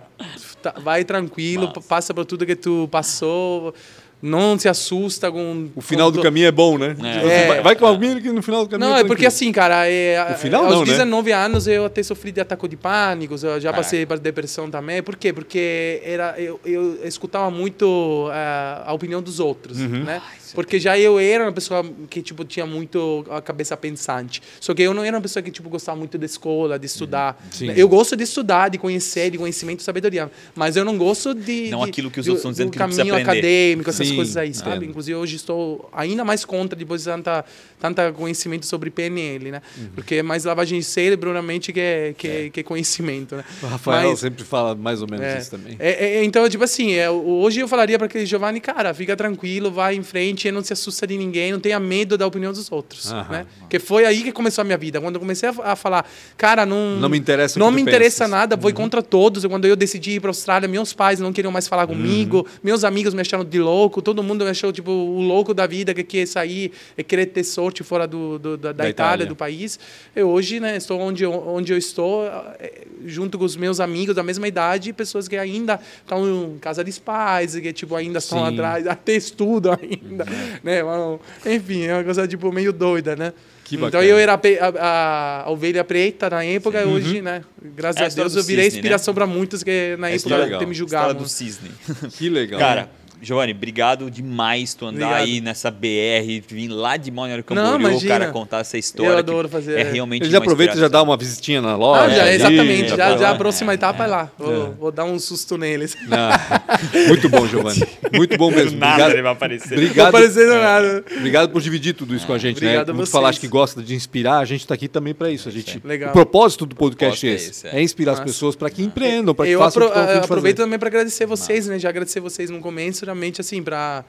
tá- 0.61 0.75
vai 0.83 1.03
tranquilo, 1.03 1.71
passa 1.87 2.13
por 2.13 2.25
tudo 2.25 2.45
que 2.45 2.55
tu 2.55 2.87
passou, 2.91 3.73
não 4.21 4.57
se 4.59 4.69
assusta 4.69 5.31
com... 5.31 5.69
O 5.75 5.81
final 5.81 6.11
com 6.11 6.17
do 6.17 6.23
caminho 6.23 6.47
é 6.47 6.51
bom, 6.51 6.77
né? 6.77 6.95
É. 7.01 7.13
Tipo, 7.13 7.27
É. 7.27 7.47
Vai, 7.47 7.61
vai 7.61 7.75
com 7.75 7.85
alguém 7.85 8.21
que 8.21 8.29
no 8.31 8.41
final 8.41 8.63
do 8.65 8.69
caminho 8.69 8.89
Não, 8.89 8.97
é 8.97 9.01
é 9.01 9.03
porque 9.03 9.25
assim, 9.25 9.51
cara, 9.51 9.87
é, 9.89 10.33
O 10.33 10.37
final 10.37 10.63
aos 10.65 10.73
não, 10.73 10.79
né? 10.81 10.91
19 10.91 11.31
anos 11.31 11.67
eu 11.67 11.85
até 11.85 12.03
sofri 12.03 12.31
de 12.31 12.39
ataque 12.41 12.67
de 12.67 12.77
pânico, 12.77 13.33
eu 13.33 13.37
já 13.37 13.49
Caraca. 13.71 13.77
passei 13.77 14.05
por 14.05 14.19
depressão 14.19 14.69
também. 14.69 15.01
Por 15.01 15.15
quê? 15.15 15.33
Porque 15.33 16.01
era, 16.03 16.35
eu, 16.37 16.59
eu 16.65 16.99
escutava 17.03 17.49
muito 17.49 18.27
ah, 18.31 18.83
a 18.87 18.93
opinião 18.93 19.21
dos 19.21 19.39
outros, 19.39 19.79
Uhum. 19.79 20.03
né? 20.03 20.21
Porque 20.53 20.79
já 20.81 20.99
eu 20.99 21.17
era 21.17 21.45
uma 21.45 21.51
pessoa 21.53 21.81
que, 22.09 22.21
tipo, 22.21 22.43
tinha 22.43 22.65
muito 22.65 23.25
a 23.29 23.41
cabeça 23.41 23.77
pensante. 23.77 24.41
Só 24.59 24.73
que 24.73 24.81
eu 24.81 24.93
não 24.93 25.01
era 25.01 25.15
uma 25.15 25.21
pessoa 25.21 25.41
que, 25.41 25.49
tipo, 25.49 25.69
gostava 25.69 25.97
muito 25.97 26.17
da 26.17 26.25
escola, 26.25 26.77
de 26.77 26.85
estudar. 26.87 27.41
Uhum. 27.45 27.51
Sim. 27.53 27.71
Eu 27.73 27.87
gosto 27.87 28.17
de 28.17 28.25
estudar, 28.25 28.67
de 28.69 28.77
conhecer, 28.77 29.31
de 29.31 29.37
conhecimento 29.37 29.79
e 29.79 29.83
sabedoria. 29.83 30.29
Mas 30.53 30.75
eu 30.75 30.83
não 30.83 30.97
gosto 30.97 31.33
de... 31.33 31.69
Não 31.69 31.85
de- 31.85 31.89
aquilo 31.91 32.11
que 32.11 32.19
os 32.19 32.25
do- 32.25 32.31
outros 32.31 32.39
estão 32.41 32.51
dizendo 32.51 32.67
do 32.67 32.73
que 32.73 32.79
não 32.79 32.85
precisa 32.87 33.03
caminho 33.05 33.15
aprender. 33.23 33.37
acadêmico, 33.39 33.89
essas 33.89 34.10
Coisas 34.15 34.37
aí, 34.37 34.53
sabe? 34.53 34.71
entendo. 34.71 34.85
Inclusive, 34.89 35.15
hoje 35.15 35.35
estou 35.35 35.89
ainda 35.93 36.23
mais 36.23 36.45
contra, 36.45 36.77
depois 36.77 37.01
de 37.03 37.09
tanta, 37.09 37.45
tanta 37.79 38.11
conhecimento 38.11 38.65
sobre 38.65 38.89
PNL, 38.89 39.51
né? 39.51 39.61
Uhum. 39.77 39.87
Porque 39.95 40.15
é 40.15 40.23
mais 40.23 40.43
lavagem 40.45 40.79
de 40.79 40.85
cérebro 40.85 41.33
na 41.33 41.41
mente 41.41 41.71
que 41.73 41.79
é, 41.79 42.13
que 42.17 42.27
é. 42.27 42.49
que 42.49 42.59
é 42.59 42.63
conhecimento, 42.63 43.35
né? 43.35 43.43
O 43.61 43.67
Rafael 43.67 44.09
Mas- 44.09 44.19
sempre 44.19 44.43
fala 44.43 44.75
mais 44.75 45.01
ou 45.01 45.07
menos 45.09 45.25
É. 45.25 45.37
isso 45.39 45.51
também. 45.51 45.75
É, 45.79 46.17
é, 46.19 46.23
então, 46.23 46.47
tipo 46.49 46.63
assim, 46.63 46.93
é, 46.93 47.09
hoje 47.09 47.59
eu 47.59 47.67
falaria 47.67 47.97
para 47.97 48.07
aquele 48.07 48.25
Giovanni, 48.25 48.59
cara, 48.59 48.93
fica 48.93 49.15
tranquilo, 49.15 49.71
vai 49.71 49.95
em 49.95 50.03
frente, 50.03 50.51
não 50.51 50.63
se 50.63 50.73
assusta 50.73 51.05
de 51.07 51.17
ninguém, 51.17 51.51
não 51.51 51.59
tenha 51.59 51.79
medo 51.79 52.17
da 52.17 52.25
opinião 52.27 52.51
dos 52.51 52.71
outros, 52.71 53.11
Aham. 53.11 53.31
né? 53.31 53.45
Que 53.69 53.79
foi 53.79 54.05
aí 54.05 54.23
que 54.23 54.31
começou 54.31 54.61
a 54.61 54.65
minha 54.65 54.77
vida. 54.77 54.99
Quando 55.01 55.15
eu 55.15 55.19
comecei 55.19 55.49
a, 55.49 55.53
a 55.71 55.75
falar, 55.75 56.09
cara, 56.37 56.65
não... 56.65 56.97
Não 56.99 57.09
me 57.09 57.17
interessa 57.17 57.59
Não 57.59 57.71
me 57.71 57.81
interessa 57.81 58.25
pensas. 58.25 58.29
nada, 58.31 58.55
vou 58.55 58.71
contra 58.73 59.01
todos. 59.01 59.45
Quando 59.45 59.65
eu 59.65 59.75
decidi 59.75 60.11
ir 60.11 60.19
para 60.19 60.29
Austrália, 60.29 60.67
meus 60.67 60.93
pais 60.93 61.19
não 61.19 61.31
queriam 61.33 61.51
mais 61.51 61.67
falar 61.67 61.87
comigo, 61.87 62.37
Uhum. 62.39 62.45
meus 62.63 62.83
amigos 62.83 63.13
me 63.13 63.21
acharam 63.21 63.43
de 63.43 63.59
louco, 63.59 64.00
todo 64.01 64.21
mundo 64.23 64.43
me 64.43 64.51
achou, 64.51 64.71
tipo, 64.71 64.91
o 64.91 65.21
louco 65.21 65.53
da 65.53 65.65
vida, 65.67 65.93
que 65.93 66.03
quer 66.03 66.25
sair, 66.27 66.71
e 66.97 67.03
querer 67.03 67.27
ter 67.27 67.43
sorte 67.43 67.83
fora 67.83 68.07
do, 68.07 68.37
do- 68.39 68.57
da, 68.57 68.71
da 68.71 68.83
Da 68.83 68.89
Itália, 68.89 68.91
Itália. 69.13 69.25
do 69.25 69.35
país. 69.35 69.79
Eu 70.15 70.29
hoje, 70.29 70.59
né, 70.59 70.77
estou 70.77 70.99
onde 70.99 71.23
eu, 71.23 71.31
onde 71.31 71.71
eu 71.73 71.77
estou, 71.77 72.25
eh, 72.59 72.85
junto 73.05 73.37
com 73.37 73.45
os 73.45 73.55
meus 73.55 73.79
amigos 73.79 74.15
da 74.15 74.23
mesma 74.23 74.47
idade, 74.47 74.91
pessoas 74.93 75.27
que 75.27 75.35
ainda 75.37 75.79
estão 76.01 76.53
em 76.53 76.57
casa 76.59 76.83
dos 76.83 76.99
pais, 76.99 77.55
que 77.55 77.73
tipo 77.73 77.95
ainda 77.95 78.19
estão 78.19 78.39
Sim. 78.39 78.43
Uhum. 78.45 78.53
atrás, 78.53 78.87
até 78.87 79.13
estudam 79.13 79.77
ainda, 79.81 80.25
né? 80.63 80.81
Mas, 80.83 81.53
enfim, 81.55 81.83
é 81.83 81.93
uma 81.95 82.03
coisa 82.03 82.27
tipo 82.27 82.51
meio 82.51 82.71
doida, 82.73 83.15
né? 83.15 83.33
Então 83.73 84.03
eu 84.03 84.17
era 84.19 84.33
a, 84.33 84.39
a- 84.81 85.43
a 85.45 85.49
ovelha 85.49 85.81
preta 85.81 86.29
na 86.29 86.43
época, 86.43 86.85
Uhum. 86.85 86.93
hoje, 86.95 87.21
né? 87.21 87.41
Graças 87.63 88.01
É 88.01 88.03
a 88.03 88.07
a 88.07 88.09
Deus 88.09 88.35
eu 88.35 88.43
virei 88.43 88.65
cisne, 88.65 88.75
né? 88.75 88.79
inspiração 88.79 89.13
para 89.13 89.25
muitos 89.25 89.63
que 89.63 89.95
na 89.97 90.09
É 90.09 90.11
a 90.11 90.13
época 90.13 90.15
história 90.17 90.43
legal. 90.43 90.57
até 90.59 90.65
me 90.65 90.75
História 90.75 91.13
do 91.13 91.27
cisne. 91.29 91.71
Que 92.17 92.27
legal. 92.29 92.59
Cara, 92.59 92.89
Giovanni, 93.21 93.51
obrigado 93.53 94.09
demais 94.09 94.73
tu 94.73 94.85
andar 94.85 95.05
Obrigado. 95.07 95.23
aí 95.23 95.41
nessa 95.41 95.69
BR, 95.69 96.41
vir 96.47 96.67
lá 96.69 96.97
de 96.97 97.11
Balneário 97.11 97.43
Não, 97.49 97.73
Camboriú, 97.73 97.97
o 97.97 98.07
cara 98.07 98.31
contar 98.31 98.59
essa 98.59 98.77
história. 98.77 99.11
Eu 99.11 99.17
adoro 99.17 99.47
fazer, 99.47 99.77
É 99.77 99.81
é. 99.81 99.91
realmente 99.91 100.23
Ele 100.23 100.31
já 100.31 100.39
aproveita 100.39 100.75
e 100.75 100.79
já 100.79 100.87
dá 100.87 101.01
uma 101.03 101.15
visitinha 101.15 101.61
na 101.61 101.75
loja. 101.75 102.03
Ah, 102.05 102.09
já, 102.09 102.21
ali, 102.23 102.35
exatamente. 102.35 102.89
já 102.89 103.17
Já, 103.17 103.29
a 103.31 103.35
próxima 103.35 103.71
É, 103.71 103.75
etapa 103.75 104.03
é 104.03 104.07
lá. 104.07 104.31
Vou, 104.37 104.67
É. 104.67 104.69
vou 104.79 104.91
dar 104.91 105.05
um 105.05 105.19
susto 105.19 105.57
neles. 105.57 105.95
Ah, 106.11 106.61
muito 107.07 107.29
bom, 107.29 107.45
Giovanni. 107.47 107.81
Muito 108.13 108.37
bom 108.37 108.49
mesmo. 108.51 108.77
Nada 108.79 108.91
Obrigado, 108.93 109.11
ele 109.13 109.21
vai 109.21 109.31
aparecer. 109.31 109.69
Não 109.71 109.77
obrigado, 109.83 110.07
aparecendo 110.09 110.53
nada. 110.55 111.05
obrigado 111.17 111.49
por 111.49 111.61
dividir 111.61 111.93
tudo 111.93 112.15
isso 112.15 112.25
com 112.25 112.33
a 112.33 112.37
gente, 112.37 112.57
Obrigado 112.57 112.87
né? 112.87 112.93
a 112.93 112.95
vocês. 112.95 113.09
falaste 113.11 113.39
que 113.39 113.47
gosta 113.47 113.81
de 113.81 113.93
inspirar, 113.95 114.39
a 114.39 114.45
gente 114.45 114.61
está 114.61 114.73
aqui 114.73 114.87
também 114.87 115.13
para 115.13 115.29
isso. 115.29 115.47
A 115.47 115.51
gente, 115.51 115.79
Legal. 115.83 116.09
O 116.09 116.13
propósito 116.13 116.65
do 116.65 116.75
podcast 116.75 117.25
propósito 117.25 117.25
é 117.27 117.29
é 117.29 117.35
esse. 117.35 117.67
É, 117.67 117.79
é. 117.79 117.83
inspirar 117.83 118.13
as 118.13 118.19
pessoas 118.19 118.55
para 118.55 118.69
que 118.69 118.81
empreendam, 118.83 119.33
para 119.35 119.45
que 119.45 119.51
Eu 119.51 119.59
façam 119.59 119.83
o 119.83 119.85
que 119.91 119.97
estão 119.97 120.05
de 120.13 120.17
aproveito 120.25 120.57
fazer. 120.57 120.65
também 120.65 120.79
para 120.79 120.87
agradecer 120.89 121.25
vocês, 121.25 121.67
né? 121.67 121.77
Já 121.79 121.89
agradecer 121.89 122.19
vocês 122.19 122.49
no 122.49 122.59
começo, 122.59 123.05
assim, 123.41 123.61
para 123.61 124.03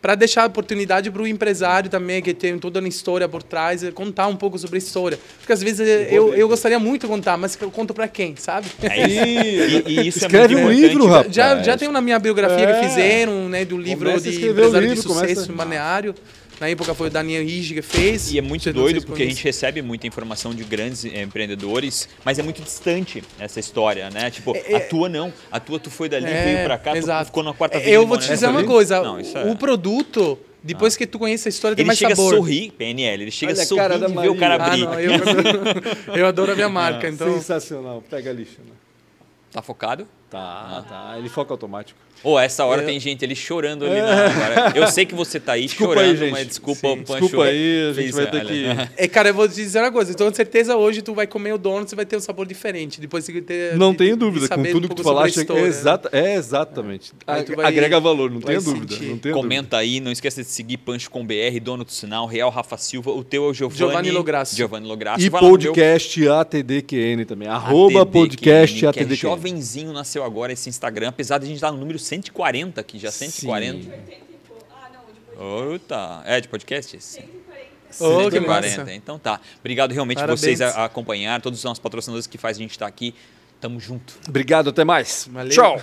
para 0.00 0.14
deixar 0.16 0.42
a 0.42 0.46
oportunidade 0.48 1.10
para 1.10 1.22
o 1.22 1.26
empresário 1.26 1.88
também, 1.88 2.20
que 2.20 2.34
tem 2.34 2.58
toda 2.58 2.78
uma 2.78 2.86
história 2.88 3.26
por 3.26 3.42
trás, 3.42 3.82
contar 3.94 4.26
um 4.26 4.36
pouco 4.36 4.58
sobre 4.58 4.76
a 4.76 4.78
história. 4.78 5.18
Porque 5.38 5.50
às 5.50 5.62
vezes 5.62 5.80
eu, 6.12 6.34
eu 6.34 6.46
gostaria 6.46 6.78
muito 6.78 7.02
de 7.02 7.06
contar, 7.08 7.38
mas 7.38 7.56
eu 7.58 7.70
conto 7.70 7.94
para 7.94 8.06
quem, 8.06 8.36
sabe? 8.36 8.66
É 8.82 9.08
isso. 9.08 9.88
E, 9.88 10.00
e 10.04 10.06
isso 10.08 10.18
Escreve 10.18 10.56
é 10.56 10.62
muito 10.62 10.66
um 10.66 10.70
livro, 10.78 11.04
importante. 11.06 11.40
rapaz. 11.40 11.56
Já, 11.58 11.62
já 11.62 11.78
tem 11.78 11.90
na 11.90 12.02
minha 12.02 12.18
biografia 12.18 12.68
É. 12.68 12.80
que 12.82 12.86
fizeram, 12.86 13.48
né, 13.48 13.64
do 13.64 13.78
livro 13.78 14.06
Começa 14.10 14.28
a 14.28 14.30
de 14.30 14.46
empresário 14.46 14.80
livro, 14.88 14.94
de 14.96 15.00
sucesso 15.02 15.34
começa- 15.46 15.52
balneário. 15.54 16.14
Na 16.60 16.68
época 16.68 16.94
foi 16.94 17.08
o 17.08 17.10
Daniel 17.10 17.42
Rigi 17.42 17.74
que 17.74 17.82
fez. 17.82 18.32
E 18.32 18.38
é 18.38 18.42
muito 18.42 18.72
doido 18.72 19.04
porque 19.04 19.22
a 19.22 19.26
gente 19.26 19.42
recebe 19.42 19.82
muita 19.82 20.06
informação 20.06 20.54
de 20.54 20.64
grandes 20.64 21.04
eh, 21.04 21.22
empreendedores, 21.22 22.08
mas 22.24 22.38
é 22.38 22.42
muito 22.42 22.62
distante 22.62 23.22
essa 23.38 23.58
história, 23.60 24.08
né? 24.10 24.30
Tipo, 24.30 24.52
a 24.74 24.80
tua 24.80 25.08
não. 25.08 25.32
A 25.50 25.58
tua 25.60 25.78
tu 25.78 25.90
foi 25.90 26.08
dali, 26.08 26.26
É, 26.26 26.44
veio 26.44 26.64
pra 26.64 26.78
cá, 26.78 26.92
tu 26.92 26.98
exato. 26.98 27.26
ficou 27.26 27.42
na 27.42 27.52
quarta 27.52 27.78
É, 27.78 27.90
Eu 27.90 28.06
vou 28.06 28.16
te 28.18 28.28
dizer 28.28 28.46
uma 28.46 28.60
ali? 28.60 28.68
coisa, 28.68 29.02
Não, 29.02 29.20
isso 29.20 29.36
é- 29.36 29.50
o 29.50 29.56
produto, 29.56 30.38
depois 30.62 30.96
que 30.96 31.06
tu 31.06 31.18
conhece 31.18 31.48
a 31.48 31.50
história, 31.50 31.74
tem 31.76 31.82
Ele 31.82 31.88
mais 31.88 31.98
chega 31.98 32.14
sabor. 32.16 32.32
a 32.34 32.36
sorrir, 32.36 32.70
PNL, 32.72 33.22
ele 33.24 33.30
chega 33.30 33.52
Olha 33.52 33.62
a 33.62 33.66
sorrir 33.66 34.28
o 34.28 34.36
cara. 34.36 34.54
Ah, 34.62 34.66
abrir. 34.66 34.84
não, 34.84 35.00
eu, 35.00 35.12
eu 36.16 36.26
adoro 36.26 36.52
a 36.52 36.54
minha 36.54 36.68
marca, 36.68 37.08
então... 37.08 37.34
Sensacional. 37.34 38.02
Pega 38.08 38.30
a 38.30 38.32
lixa. 38.32 38.58
Né? 38.64 38.72
Tá 39.50 39.60
focado? 39.62 40.06
Tá, 40.38 40.84
tá. 40.88 41.18
Ele 41.18 41.28
foca 41.28 41.52
automático. 41.52 41.98
Ou 42.22 42.38
essa 42.38 42.64
hora 42.64 42.80
Eu- 42.80 42.86
tem 42.86 42.98
gente 42.98 43.22
ali 43.22 43.36
chorando 43.36 43.84
ali 43.84 44.00
na 44.00 44.26
agora. 44.26 44.72
Eu 44.74 44.86
sei 44.86 45.04
que 45.04 45.14
você 45.14 45.38
tá 45.38 45.52
aí 45.52 45.66
Desculpa 45.66 45.94
chorando, 45.94 46.10
aí, 46.10 46.16
gente. 46.16 46.30
mas 46.32 46.46
desculpa 46.46 46.80
Sim, 46.80 46.86
o 46.92 46.96
Pancho. 47.04 47.20
desculpa 47.20 47.44
aí, 47.44 47.82
a 47.82 47.86
gente 47.92 47.94
fez, 47.96 48.14
vai 48.14 48.30
ter 48.30 48.36
olha. 48.38 48.46
que- 48.46 48.90
É, 49.04 49.08
cara, 49.08 49.28
eu 49.28 49.34
vou 49.34 49.46
te 49.46 49.54
dizer 49.56 49.80
uma 49.80 49.92
coisa. 49.92 50.10
Então, 50.10 50.26
com 50.28 50.34
certeza, 50.34 50.74
hoje 50.74 51.02
tu 51.02 51.12
vai 51.12 51.26
comer 51.26 51.52
o 51.52 51.58
dono, 51.58 51.86
você 51.86 51.94
vai 51.94 52.06
ter 52.06 52.16
um 52.16 52.20
sabor 52.20 52.46
diferente. 52.46 52.98
Depois 52.98 53.26
de 53.26 53.40
ter. 53.42 53.76
Não 53.76 53.90
de- 53.92 53.98
tenho 53.98 54.16
dúvida, 54.16 54.48
com 54.48 54.62
tudo 54.62 54.86
um 54.86 54.88
que 54.88 54.94
tu 54.94 55.02
falaste. 55.02 55.36
história, 55.40 55.62
né? 55.62 55.68
exata, 55.68 56.08
é 56.12 56.34
exatamente. 56.34 57.12
Aí 57.26 57.42
tu 57.42 57.52
A- 57.52 57.56
vai- 57.56 57.66
Agrega 57.66 58.00
valor, 58.00 58.30
não 58.30 58.40
tenho 58.40 58.62
dúvida. 58.62 58.96
Não 59.02 59.18
tenho 59.18 59.34
Comenta 59.34 59.76
aí, 59.76 60.00
não 60.00 60.10
esqueça 60.10 60.42
de 60.42 60.48
seguir 60.48 60.78
Pancho 60.78 61.10
com 61.10 61.26
BR, 61.26 61.60
dono 61.60 61.84
do 61.84 61.92
sinal, 61.92 62.26
Real 62.26 62.48
Rafa 62.48 62.78
Silva, 62.78 63.10
o 63.10 63.22
teu 63.22 63.44
é 63.44 63.48
o 63.48 63.52
Giovanni, 63.52 63.76
Giovanni 63.78 64.10
Lograsso. 64.12 64.56
Giovanni 64.56 64.86
Lograsso. 64.86 65.18
dúvida. 65.18 65.36
E 65.38 65.42
meu 65.42 65.50
podcast 65.50 66.26
ATDQN 66.28 67.24
também. 67.26 67.48
Arroba 67.48 68.00
ATDQN, 68.00 68.06
podcast 68.28 68.78
que 68.80 68.86
é 68.86 68.88
ATDQN. 68.88 69.16
jovenzinho, 69.30 69.92
nasceu 69.92 70.23
agora 70.24 70.52
esse 70.52 70.68
Instagram, 70.68 71.08
apesar 71.08 71.38
de 71.38 71.44
a 71.44 71.48
gente 71.48 71.56
estar 71.56 71.70
no 71.70 71.78
número 71.78 71.98
140 71.98 72.80
aqui, 72.80 72.98
já 72.98 73.10
140. 73.10 73.92
Oita, 75.36 76.22
é 76.24 76.40
de 76.40 76.48
podcast? 76.48 77.00
Sim. 77.02 77.22
Oh, 78.00 78.28
que 78.28 78.38
140. 78.38 78.46
massa. 78.46 78.92
Então 78.92 79.18
tá. 79.18 79.40
Obrigado 79.60 79.92
realmente 79.92 80.18
Parabéns. 80.18 80.40
vocês 80.40 80.60
a, 80.60 80.68
a 80.70 80.84
acompanhar, 80.86 81.40
todos 81.40 81.58
os 81.60 81.64
nossos 81.64 81.80
patrocinadores 81.80 82.26
que 82.26 82.38
fazem 82.38 82.62
a 82.62 82.64
gente 82.64 82.72
estar 82.72 82.86
aqui. 82.86 83.14
Tamo 83.60 83.78
junto. 83.80 84.18
Obrigado, 84.28 84.70
até 84.70 84.84
mais. 84.84 85.28
Valeu. 85.30 85.52
Tchau. 85.52 85.80